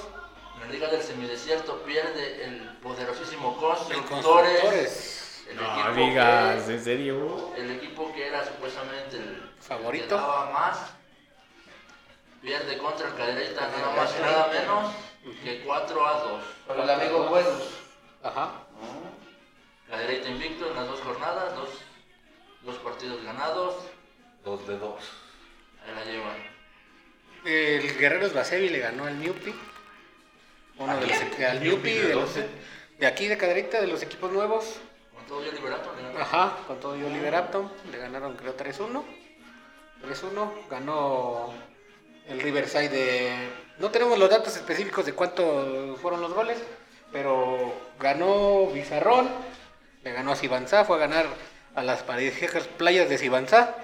En 0.57 0.61
la 0.66 0.73
Liga 0.73 0.89
del 0.89 1.03
Semidesierto 1.03 1.83
pierde 1.85 2.45
el 2.45 2.77
poderosísimo 2.83 3.55
El 3.55 3.61
Constructores. 3.61 4.61
Constructores. 4.61 5.45
El 5.49 5.57
No 5.57 5.62
equipo 5.62 5.95
digas, 5.95 6.62
que- 6.65 6.73
en 6.75 6.85
serio. 6.85 7.51
el 7.57 7.71
equipo 7.71 8.12
que 8.12 8.27
era 8.29 8.45
supuestamente 8.45 9.16
el 9.16 9.51
Favorito. 9.61 10.09
que 10.09 10.15
daba 10.15 10.51
más 10.51 10.79
pierde 12.45 12.77
contra 12.79 13.09
el 13.09 13.15
Cadereyta 13.15 13.69
nada 13.69 13.97
más 13.97 14.15
y 14.16 14.23
nada 14.23 14.49
menos 14.49 14.93
que 15.43 15.61
4 15.65 16.07
a 16.07 16.21
2. 16.21 16.43
Con 16.66 16.81
el 16.81 16.91
amigo 16.91 17.25
Buenos. 17.25 17.62
Ajá. 18.23 18.53
Cadereyta 19.89 20.29
invicto 20.29 20.69
en 20.69 20.77
las 20.77 20.87
dos 20.87 21.01
jornadas, 21.01 21.57
dos, 21.57 21.71
dos 22.62 22.77
partidos 22.77 23.23
ganados, 23.25 23.75
Dos 24.45 24.66
de 24.69 24.77
dos. 24.77 25.01
ahí 25.87 25.95
la 25.95 26.05
llevan. 26.05 26.55
El 27.47 27.97
Guerreros 27.99 28.35
Basevi 28.35 28.69
le 28.69 28.79
ganó 28.79 29.07
al 29.07 29.19
Newpi. 29.19 29.55
Uno 30.77 30.97
de 30.99 31.07
los, 31.07 31.41
al 31.49 31.62
Newpi 31.62 31.93
¿de 31.95 32.09
de, 32.09 32.15
los, 32.15 32.35
de 32.35 33.07
aquí 33.07 33.27
de 33.27 33.39
Cadereyta, 33.39 33.81
de 33.81 33.87
los 33.87 34.03
equipos 34.03 34.31
nuevos. 34.31 34.81
Con 35.15 35.25
todo 35.27 35.43
yo 35.43 35.53
liberato 35.53 35.95
le 35.97 36.03
ganó. 36.03 36.19
Ajá, 36.19 36.59
con 36.66 36.79
todo 36.79 36.97
y 36.99 37.05
Oliver 37.05 37.35
Upton. 37.35 37.73
Le 37.91 37.99
ganaron 37.99 38.37
creo 38.37 38.55
3-1. 38.55 39.03
3-1. 40.03 40.69
Ganó 40.69 41.55
el 42.29 42.41
Riverside 42.41 42.89
de... 42.89 43.33
No 43.79 43.91
tenemos 43.91 44.19
los 44.19 44.31
datos 44.31 44.57
específicos 44.57 45.05
de 45.05 45.13
cuánto 45.13 45.97
fueron 46.01 46.21
los 46.21 46.33
goles, 46.33 46.59
pero 47.13 47.75
ganó 47.99 48.67
Bizarrón, 48.69 49.29
le 50.03 50.13
ganó 50.13 50.33
a 50.33 50.37
Sibanzá, 50.37 50.85
fue 50.85 50.97
a 50.97 51.01
ganar 51.01 51.27
a 51.75 51.83
las 51.83 52.03
parejas 52.03 52.65
playas 52.77 53.09
de 53.09 53.19
Sibanzá. 53.19 53.75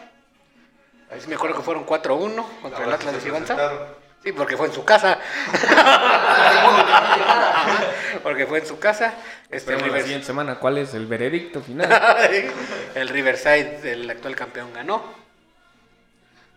Ahí 1.11 1.21
sí 1.21 1.29
me 1.29 1.35
acuerdo 1.35 1.57
que 1.57 1.63
fueron 1.63 1.85
4-1 1.85 2.45
contra 2.63 2.85
el 2.85 2.93
Atlas 2.93 3.15
de 3.15 3.21
Sibanzá. 3.21 3.89
Sí, 4.23 4.33
porque 4.33 4.57
fue 4.57 4.67
en 4.67 4.73
su 4.75 4.85
casa. 4.85 5.19
porque 8.23 8.47
fue 8.47 8.59
en 8.59 8.67
su 8.67 8.79
casa. 8.79 9.15
Este, 9.51 9.73
la 9.73 9.79
Rivers- 9.79 10.03
siguiente 10.03 10.27
semana 10.27 10.57
cuál 10.57 10.79
es 10.79 10.95
el 10.95 11.07
veredicto 11.07 11.63
final. 11.63 11.91
el 12.95 13.09
Riverside, 13.09 13.93
el 13.93 14.09
actual 14.09 14.37
campeón, 14.37 14.73
ganó. 14.75 15.03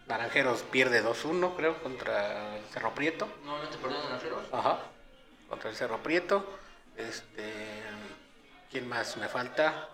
Naranjeros 0.07 0.63
pierde 0.63 1.03
2-1, 1.03 1.55
creo, 1.55 1.81
contra 1.81 2.57
el 2.57 2.63
Cerro 2.65 2.93
Prieto. 2.93 3.27
Nuevamente 3.43 3.77
perdieron 3.77 4.07
en 4.07 4.13
Aljeros. 4.13 4.43
Ajá. 4.51 4.79
Contra 5.49 5.69
el 5.69 5.75
Cerro 5.75 6.03
Prieto. 6.03 6.59
Este. 6.97 7.53
¿Quién 8.71 8.87
más 8.87 9.15
me 9.17 9.27
falta? 9.27 9.87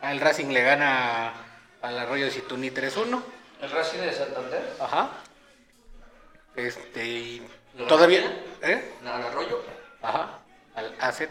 Ah, 0.00 0.12
el 0.12 0.20
Racing 0.20 0.48
le 0.48 0.62
gana 0.62 1.32
al 1.82 1.98
Arroyo 1.98 2.24
de 2.24 2.30
Situní 2.30 2.70
3-1. 2.70 3.22
El 3.60 3.70
Racing 3.70 3.98
de 3.98 4.12
Santander. 4.12 4.76
Ajá. 4.80 5.10
Este. 6.56 7.06
y 7.06 7.48
¿Lo 7.76 7.86
todavía. 7.86 8.22
¿Eh? 8.62 8.94
Al 9.04 9.22
Arroyo. 9.22 9.62
Ajá. 10.02 10.40
Al 10.74 10.94
AZ. 10.98 11.22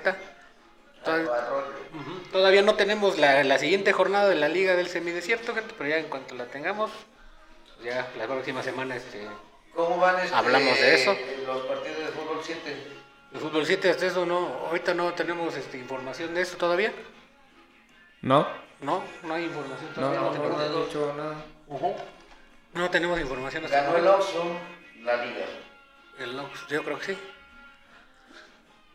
Todavía, 1.03 1.31
todavía 2.31 2.61
no 2.61 2.75
tenemos 2.75 3.17
la, 3.17 3.43
la 3.43 3.57
siguiente 3.57 3.93
jornada 3.93 4.27
de 4.27 4.35
la 4.35 4.49
Liga 4.49 4.75
del 4.75 4.89
Semidesierto, 4.89 5.55
gente, 5.55 5.73
pero 5.77 5.89
ya 5.89 5.97
en 5.97 6.09
cuanto 6.09 6.35
la 6.35 6.45
tengamos, 6.45 6.91
ya 7.83 8.11
la 8.17 8.27
próxima 8.27 8.61
semana 8.63 8.95
este, 8.95 9.27
¿Cómo 9.73 9.97
van 9.97 10.19
este, 10.19 10.35
Hablamos 10.35 10.79
de 10.79 10.95
eso. 10.95 11.15
los 11.45 11.65
partidos 11.65 11.99
de 11.99 12.07
fútbol 12.07 12.39
7? 12.43 12.87
el 13.33 13.39
fútbol 13.39 13.65
7 13.65 13.89
hasta 13.91 14.05
eso 14.07 14.25
no, 14.25 14.67
ahorita 14.67 14.93
no 14.93 15.13
tenemos 15.13 15.55
este, 15.55 15.77
información 15.77 16.33
de 16.33 16.41
eso 16.41 16.57
todavía. 16.57 16.91
¿No? 18.21 18.47
No, 18.81 19.03
no 19.23 19.33
hay 19.33 19.45
información 19.45 19.93
todavía. 19.93 20.19
no, 20.19 20.25
No, 20.25 20.31
no, 20.31 20.39
tenemos, 20.39 20.57
no 20.59 20.81
he 20.81 20.85
dicho 20.85 21.13
nada. 21.17 21.35
no 22.73 22.89
tenemos 22.89 23.19
información 23.19 23.65
hasta 23.65 23.81
Ganó 23.83 23.97
el. 23.97 24.07
Oxxo, 24.07 24.43
la 25.03 25.25
liga. 25.25 25.45
El 26.17 26.39
Ox, 26.39 26.67
yo 26.67 26.83
creo 26.83 26.99
que 26.99 27.05
sí. 27.05 27.17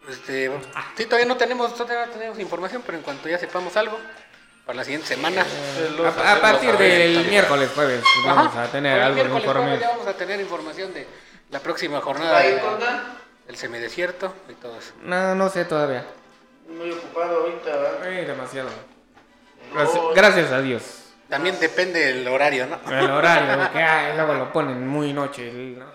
Este, 0.08 0.50
sí, 0.96 1.04
todavía 1.06 1.26
no 1.26 1.36
tenemos, 1.38 1.74
todavía 1.74 2.06
no 2.06 2.12
tenemos 2.12 2.38
información, 2.38 2.82
pero 2.84 2.98
en 2.98 3.04
cuanto 3.04 3.26
ya 3.28 3.38
sepamos 3.38 3.74
algo, 3.78 3.98
para 4.64 4.76
la 4.78 4.84
siguiente 4.84 5.06
semana. 5.08 5.44
Los 5.96 6.16
A, 6.16 6.40
partir 6.40 6.76
del 6.76 7.26
miércoles, 7.28 7.70
jueves, 7.74 8.02
vamos 8.24 8.46
Ajá, 8.48 8.64
a 8.64 8.66
tener 8.68 9.00
algo 9.00 9.22
de 9.24 9.30
informe. 9.30 9.78
ya 9.78 9.88
vamos 9.90 10.06
a 10.06 10.14
tener 10.14 10.40
información 10.40 10.92
de 10.94 11.06
la 11.50 11.60
próxima 11.60 11.98
¿Va 11.98 12.04
jornada 12.04 12.46
ir 12.46 12.54
de- 12.54 12.98
del 13.46 13.56
semidesierto 13.56 14.34
y 14.48 14.54
todo 14.54 14.78
eso. 14.78 14.92
No, 15.02 15.34
no 15.34 15.48
sé 15.50 15.64
todavía. 15.66 16.04
Muy 16.68 16.90
ocupado 16.92 17.40
ahorita, 17.42 17.70
¿verdad? 17.76 18.06
Eh, 18.12 18.24
demasiado. 18.24 18.70
Gracias, 19.74 20.02
gracias 20.14 20.52
a 20.52 20.60
Dios. 20.60 20.82
También 21.28 21.58
depende 21.58 22.00
del 22.00 22.26
horario, 22.28 22.66
¿no? 22.66 22.78
El 22.90 23.10
horario, 23.10 23.70
que 23.72 23.78
ay, 23.82 24.16
luego 24.16 24.34
lo 24.34 24.52
ponen 24.52 24.86
muy 24.86 25.12
noche. 25.12 25.50
¿no? 25.52 25.86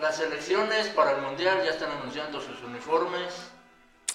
Las 0.00 0.16
selecciones 0.16 0.88
para 0.88 1.12
el 1.12 1.22
mundial 1.22 1.60
ya 1.64 1.70
están 1.72 1.90
anunciando 1.90 2.40
sus 2.40 2.60
uniformes. 2.62 3.49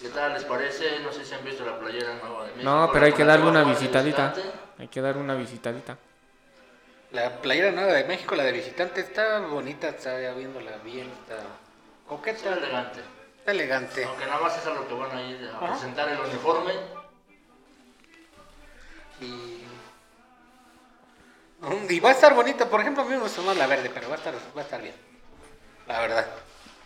¿Qué 0.06 0.12
tal 0.12 0.34
les 0.36 0.44
parece? 0.44 1.00
No 1.00 1.12
sé 1.12 1.26
si 1.26 1.34
han 1.34 1.44
visto 1.44 1.66
la 1.66 1.80
playera 1.80 2.14
nueva 2.22 2.44
de 2.44 2.52
México. 2.52 2.64
No, 2.70 2.92
pero 2.94 3.08
hay 3.08 3.14
que 3.14 3.26
darle 3.26 3.48
una 3.48 3.64
visitadita. 3.64 4.36
Hay 4.78 4.88
que 4.88 5.02
darle 5.02 5.20
una 5.20 5.34
visitadita. 5.34 5.98
La 7.12 7.42
playera 7.42 7.72
nueva 7.72 7.92
de 7.94 8.04
México, 8.04 8.36
la 8.36 8.44
de 8.44 8.52
visitante, 8.52 9.02
está 9.02 9.40
bonita, 9.40 9.90
está 9.90 10.22
ya 10.22 10.34
viéndola 10.34 10.78
bien, 10.84 11.10
está 11.22 11.38
Está 11.38 11.48
coqueta, 12.08 12.54
elegante. 12.54 13.00
está 13.40 13.52
elegante. 13.52 14.06
Aunque 14.06 14.26
nada 14.28 14.42
más 14.42 14.56
es 14.56 14.68
a 14.68 14.76
lo 14.76 14.88
que 14.88 14.94
van 14.94 15.12
a 15.18 15.22
ir 15.24 15.50
a 15.52 15.58
Ajá. 15.58 15.68
presentar 15.72 16.08
el 16.10 16.20
uniforme. 16.20 16.74
Y... 19.22 19.64
Mm, 21.62 21.90
y 21.90 22.00
va 22.00 22.10
a 22.10 22.12
estar 22.12 22.36
bonita, 22.36 22.70
por 22.70 22.80
ejemplo, 22.82 23.02
a 23.02 23.06
mí 23.08 23.12
me 23.14 23.22
gusta 23.22 23.42
más 23.42 23.58
la 23.58 23.66
verde, 23.66 23.90
pero 23.92 24.08
va 24.08 24.14
a 24.14 24.18
estar, 24.20 24.36
va 24.36 24.62
a 24.62 24.64
estar 24.66 24.82
bien. 24.84 24.94
La 25.88 26.00
verdad. 26.00 26.28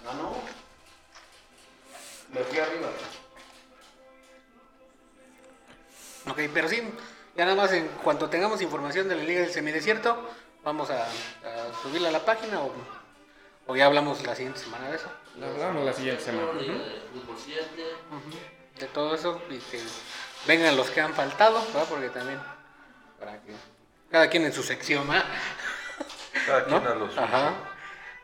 No, 0.06 0.14
no. 0.14 0.69
Me 2.32 2.42
fui 2.42 2.60
arriba. 2.60 2.90
Ok, 6.30 6.40
pero 6.54 6.68
sí, 6.70 6.84
ya 7.36 7.46
nada 7.46 7.56
más 7.56 7.72
en 7.74 7.88
cuanto 8.04 8.30
tengamos 8.30 8.62
información 8.62 9.08
de 9.08 9.16
la 9.16 9.24
Liga 9.24 9.42
del 9.42 9.52
Semidesierto, 9.52 10.30
vamos 10.64 10.90
a, 10.92 11.06
a 11.06 11.74
subirla 11.82 12.10
a 12.10 12.12
la 12.12 12.26
página 12.26 12.62
o, 12.62 12.72
o 13.68 13.76
ya 13.76 13.86
hablamos 13.88 14.24
la 14.26 14.36
siguiente 14.36 14.60
semana 14.60 14.90
de 14.90 14.98
eso. 14.98 15.10
Lo 15.38 15.48
hablamos 15.48 15.86
la 15.86 15.94
siguiente 15.94 16.22
semana. 16.24 16.54
Liga 16.54 16.74
de 16.74 17.02
Fútbol 17.14 17.36
7. 17.38 17.84
De 18.80 18.86
todo 18.88 19.16
eso 19.16 19.42
y 19.50 19.58
que 19.58 19.82
vengan 20.48 20.78
los 20.78 20.90
que 20.90 21.02
han 21.02 21.14
faltado, 21.14 21.60
¿verdad? 21.74 21.86
Porque 21.90 22.10
también, 22.10 22.40
para 23.20 23.42
que 23.42 23.54
cada 24.12 24.30
quien 24.30 24.46
en 24.46 24.54
su 24.54 24.64
sección, 24.64 25.08
¿verdad? 25.08 25.26
Cada 26.46 26.62
¿no? 26.68 26.80
quien 26.80 26.92
a 26.92 26.96
lo 26.96 27.10
suyo. 27.10 27.22
Ajá. 27.22 27.54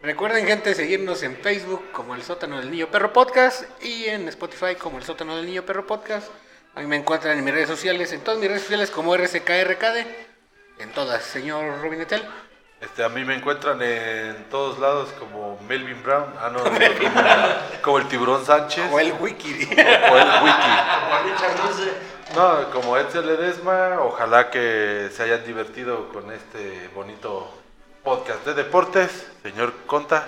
Recuerden, 0.06 0.46
gente, 0.46 0.76
seguirnos 0.76 1.24
en 1.24 1.36
Facebook 1.36 1.92
como 1.92 2.14
El 2.14 2.22
Sótano 2.22 2.60
del 2.60 2.70
Niño 2.70 2.90
Perro 2.92 3.12
Podcast 3.12 3.64
y 3.84 4.06
en 4.06 4.28
Spotify 4.28 4.76
como 4.76 5.00
El 5.00 5.04
Sótano 5.04 5.36
del 5.36 5.48
Niño 5.48 5.64
Perro 5.64 5.88
Podcast. 5.88 6.28
A 6.76 6.82
mí 6.82 6.86
me 6.86 6.96
encuentran 6.96 7.36
en 7.36 7.44
mis 7.44 7.52
redes 7.52 7.68
sociales, 7.68 8.14
en 8.14 8.22
todas 8.22 8.40
mis 8.40 8.48
redes 8.48 8.62
sociales 8.62 8.92
como 8.92 9.16
RCKRKD, 9.16 10.06
en 10.78 10.92
todas, 10.94 11.24
señor 11.24 11.82
Robinetel. 11.82 12.24
Este, 12.82 13.04
a 13.04 13.10
mí 13.10 13.26
me 13.26 13.34
encuentran 13.34 13.82
en 13.82 14.48
todos 14.52 14.78
lados 14.78 15.10
como 15.18 15.60
Melvin 15.68 16.04
Brown. 16.04 16.36
Ah, 16.40 16.52
no, 16.54 16.60
como, 16.64 16.78
como 17.82 17.98
el 17.98 18.08
Tiburón 18.08 18.46
Sánchez. 18.46 18.86
O 18.92 19.00
el 19.00 19.12
Wiki. 19.14 19.54
o 19.54 20.18
el 20.18 20.30
Wiki. 20.44 20.74
Como 21.02 21.24
Richard 21.24 21.66
Luce. 21.66 21.92
No, 22.36 22.70
como 22.70 22.96
Edsel 22.96 23.26
Ledesma, 23.26 23.98
ojalá 24.02 24.52
que 24.52 25.10
se 25.12 25.24
hayan 25.24 25.44
divertido 25.44 26.10
con 26.10 26.32
este 26.32 26.90
bonito 26.94 27.65
podcast 28.06 28.46
de 28.46 28.54
deportes. 28.54 29.32
Señor 29.42 29.74
Conta, 29.88 30.28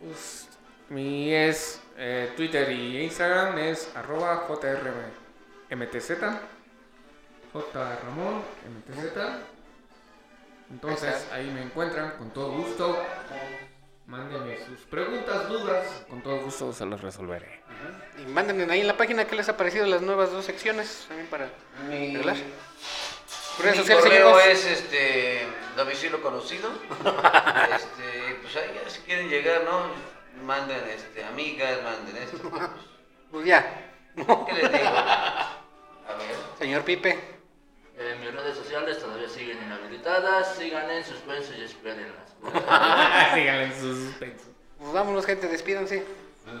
Pues, 0.00 0.48
mi 0.88 1.34
es 1.34 1.82
eh, 1.98 2.32
Twitter 2.36 2.70
y 2.70 3.02
Instagram 3.02 3.58
es 3.58 3.90
arroba 3.96 4.46
jrmtz. 4.46 6.08
J 7.52 7.98
Ramón 8.04 8.42
MTZ. 8.86 9.18
Entonces 10.70 11.28
ahí 11.32 11.50
me 11.50 11.62
encuentran 11.62 12.12
con 12.12 12.30
todo 12.30 12.52
gusto. 12.52 12.96
Mándenme 14.06 14.56
sus 14.64 14.80
preguntas, 14.82 15.48
dudas. 15.48 16.04
Con 16.08 16.22
todo 16.22 16.40
gusto 16.40 16.72
se 16.72 16.86
las 16.86 17.00
resolveré. 17.00 17.62
Y 18.18 18.30
mándenme 18.30 18.72
ahí 18.72 18.80
en 18.80 18.86
la 18.86 18.96
página 18.96 19.24
qué 19.24 19.34
les 19.34 19.48
ha 19.48 19.56
parecido 19.56 19.86
las 19.86 20.02
nuevas 20.02 20.30
dos 20.30 20.44
secciones, 20.44 21.04
también 21.08 21.28
para 21.28 21.50
Mi, 21.88 22.14
arreglar. 22.14 22.36
Redes 23.58 23.76
mi 23.76 23.80
sociales, 23.82 24.04
correo 24.04 24.38
seguimos. 24.38 24.64
es 24.64 24.64
este 24.80 25.46
domicilio 25.76 26.22
conocido. 26.22 26.70
este, 27.76 28.34
pues 28.42 28.56
ahí 28.56 28.80
ya 28.82 28.90
si 28.90 29.00
quieren 29.02 29.28
llegar, 29.28 29.64
¿no? 29.64 29.86
Manden 30.44 30.82
este, 30.88 31.24
amigas, 31.24 31.82
manden 31.82 32.16
esto. 32.16 32.38
pues, 32.50 32.62
Pues 33.30 33.46
ya. 33.46 33.88
¿Qué 34.16 34.52
les 34.52 34.72
digo? 34.72 34.88
A 34.88 36.14
ver. 36.18 36.36
Señor 36.58 36.82
Pipe. 36.82 37.10
Eh, 37.98 38.16
mis 38.20 38.32
redes 38.34 38.56
sociales 38.56 38.98
todavía 38.98 39.28
siguen 39.28 39.58
inhabilitadas. 39.64 40.56
Sigan 40.56 40.90
en 40.90 41.04
suspenso 41.04 41.52
y 41.56 41.62
espérenlas. 41.64 42.34
Síganle 43.34 43.64
en 43.64 43.74
sus 43.80 43.98
suspenso. 44.08 44.46
Pues 44.78 44.92
vámonos, 44.92 45.24
gente, 45.26 45.46
despídanse. 45.46 46.04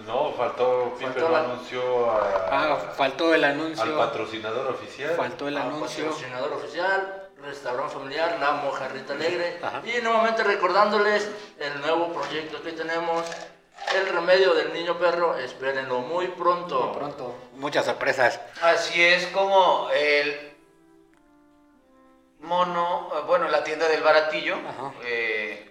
No, 0.06 0.32
faltó, 0.32 0.94
Pipe 0.98 1.10
Faltó 1.12 1.28
la- 1.28 1.38
anunció 1.40 2.10
a- 2.10 2.48
Ah, 2.50 2.76
faltó 2.96 3.34
el 3.34 3.44
al 3.44 3.52
anuncio. 3.52 3.96
patrocinador 3.98 4.66
oficial. 4.72 5.14
Faltó 5.16 5.48
el 5.48 5.56
Al 5.56 5.62
anuncio. 5.68 6.04
Patrocinador 6.06 6.52
oficial, 6.54 7.28
restaurante 7.42 7.92
familiar, 7.94 8.36
La 8.40 8.52
Mojarrita 8.52 9.12
Alegre. 9.14 9.58
Ajá. 9.62 9.82
Y 9.84 10.00
nuevamente 10.02 10.44
recordándoles 10.44 11.30
el 11.58 11.80
nuevo 11.80 12.12
proyecto 12.12 12.62
que 12.62 12.72
tenemos, 12.72 13.24
El 13.94 14.06
Remedio 14.08 14.54
del 14.54 14.72
Niño 14.72 14.96
Perro. 14.98 15.36
Espérenlo 15.36 15.98
muy 16.00 16.28
pronto. 16.28 16.92
Pronto. 16.92 17.34
Muchas 17.54 17.84
sorpresas. 17.84 18.40
Así 18.62 19.02
es 19.04 19.26
como 19.28 19.88
el 19.92 20.52
mono, 22.40 23.10
bueno, 23.26 23.48
la 23.48 23.62
tienda 23.64 23.88
del 23.88 24.02
baratillo, 24.02 24.56
Ajá. 24.56 24.92
eh, 25.04 25.70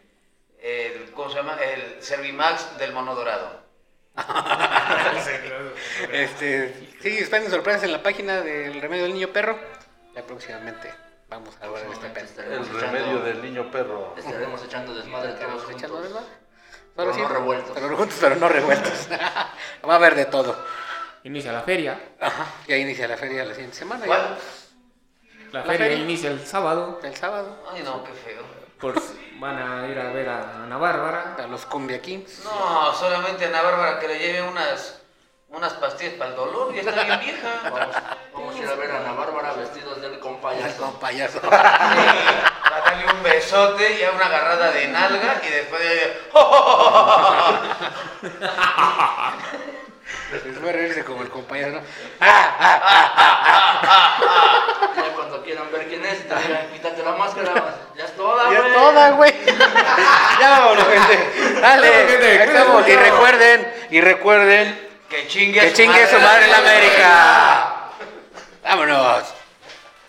el, 0.62 1.12
¿cómo 1.14 1.30
se 1.30 1.36
llama? 1.38 1.58
El 1.62 2.02
Servimax 2.04 2.78
del 2.78 2.94
mono 2.94 3.16
dorado. 3.16 3.62
Este, 6.12 6.74
sí, 7.02 7.18
esperen 7.20 7.50
sorpresas 7.50 7.84
en 7.84 7.92
la 7.92 8.04
página 8.04 8.42
del 8.42 8.82
Remedio 8.82 9.04
del 9.04 9.14
Niño 9.14 9.30
Perro. 9.30 9.58
Ya 10.16 10.24
próximamente 10.24 10.94
vamos 11.30 11.56
a 11.62 11.66
hablar 11.66 11.88
de 11.88 11.94
este 11.94 12.10
pedo. 12.10 12.28
El 12.44 12.62
echando- 12.62 12.80
remedio 12.80 13.20
del 13.22 13.42
niño 13.42 13.72
perro. 13.72 14.14
Estaremos 14.18 14.64
echando 14.64 14.94
desmadre 14.94 15.34
todos 15.34 15.42
Estamos 15.62 15.72
echando 15.72 15.98
juntos. 15.98 16.14
¿verdad? 16.14 16.28
Pero 16.96 17.14
no 17.16 17.28
revueltos. 17.30 17.72
Pero 17.74 17.98
juntos, 17.98 18.18
pero 18.20 18.36
no 18.36 18.50
revueltos. 18.50 19.08
Va 19.90 19.94
a 19.94 19.96
haber 19.96 20.16
de 20.16 20.26
todo. 20.26 20.58
Inicia 21.24 21.54
la 21.54 21.62
feria. 21.62 21.98
Ajá. 22.20 22.46
Ya 22.68 22.76
inicia 22.78 23.08
la 23.08 23.16
feria 23.16 23.46
la 23.46 23.54
siguiente 23.54 23.78
semana. 23.78 24.06
¿Cuál? 24.06 24.38
La, 25.54 25.60
La 25.60 25.66
feria, 25.66 25.86
feria. 25.88 26.04
inicia 26.04 26.30
el 26.32 26.46
sábado. 26.46 27.00
El 27.04 27.16
sábado. 27.16 27.64
Ay, 27.72 27.84
no, 27.84 28.04
qué 28.04 28.12
feo. 28.12 28.42
Por, 28.82 28.96
van 29.40 29.58
a 29.60 29.88
ir 29.88 30.00
a 30.00 30.12
ver 30.12 30.28
a 30.28 30.64
Ana 30.64 30.78
Bárbara. 30.78 31.36
A 31.38 31.48
los 31.48 31.66
Cumbia 31.68 32.02
Kings. 32.02 32.44
No, 32.44 32.94
solamente 32.94 33.46
a 33.46 33.50
Ana 33.50 33.62
Bárbara 33.62 34.00
que 34.00 34.08
le 34.08 34.18
lleve 34.18 34.42
unas, 34.42 35.00
unas 35.50 35.74
pastillas 35.74 36.16
para 36.16 36.32
el 36.32 36.36
dolor, 36.36 36.74
ya 36.74 36.82
está 36.82 37.04
bien 37.04 37.20
vieja. 37.20 37.60
Vamos, 37.72 37.96
vamos 38.34 38.56
a 38.56 38.58
ir 38.58 38.68
a 38.68 38.76
ver 38.76 38.92
a 38.92 38.98
Ana 39.02 39.14
Bárbara 39.14 39.54
vestidos 39.54 40.00
Ay, 40.02 40.20
compayazo. 40.20 40.82
con 40.84 41.00
payaso. 41.00 41.40
Sí, 41.40 41.48
a 41.48 42.82
darle 42.86 43.14
un 43.14 43.24
besote 43.24 44.00
y 44.00 44.04
a 44.04 44.12
una 44.12 44.26
agarrada 44.26 44.72
de 44.72 44.88
nalga 44.88 45.42
y 45.44 45.50
después 45.50 45.82
de... 45.82 46.22
Les 48.22 48.32
a 50.34 50.72
reírse 50.72 51.04
como 51.04 51.22
el 51.24 51.30
compañero, 51.30 51.72
¿no? 51.72 51.82
Ya 54.96 55.14
cuando 55.16 55.44
quieran 55.44 55.72
ver 55.72 55.88
quién 55.88 56.06
es, 56.06 56.20
quítate 56.20 57.04
la 57.04 57.12
máscara. 57.14 57.76
Ya 57.98 58.06
es 58.06 58.16
toda, 58.16 58.52
Ya 58.52 58.60
güey. 58.60 58.72
es 58.72 58.78
toda, 58.78 59.10
güey. 59.12 59.34
ya 60.40 60.50
vámonos, 60.50 60.86
gente. 60.88 61.60
Dale. 61.62 62.44
Estamos. 62.44 62.88
Y 62.88 62.96
recuerden, 62.96 63.74
y 63.92 64.02
recuerden 64.02 64.90
Que 65.10 65.28
chingue, 65.28 65.60
que 65.60 65.74
chingue 65.74 66.08
su 66.08 66.20
madre 66.20 66.48
en 66.48 66.54
América. 66.54 67.74
Vámonos. 68.64 69.41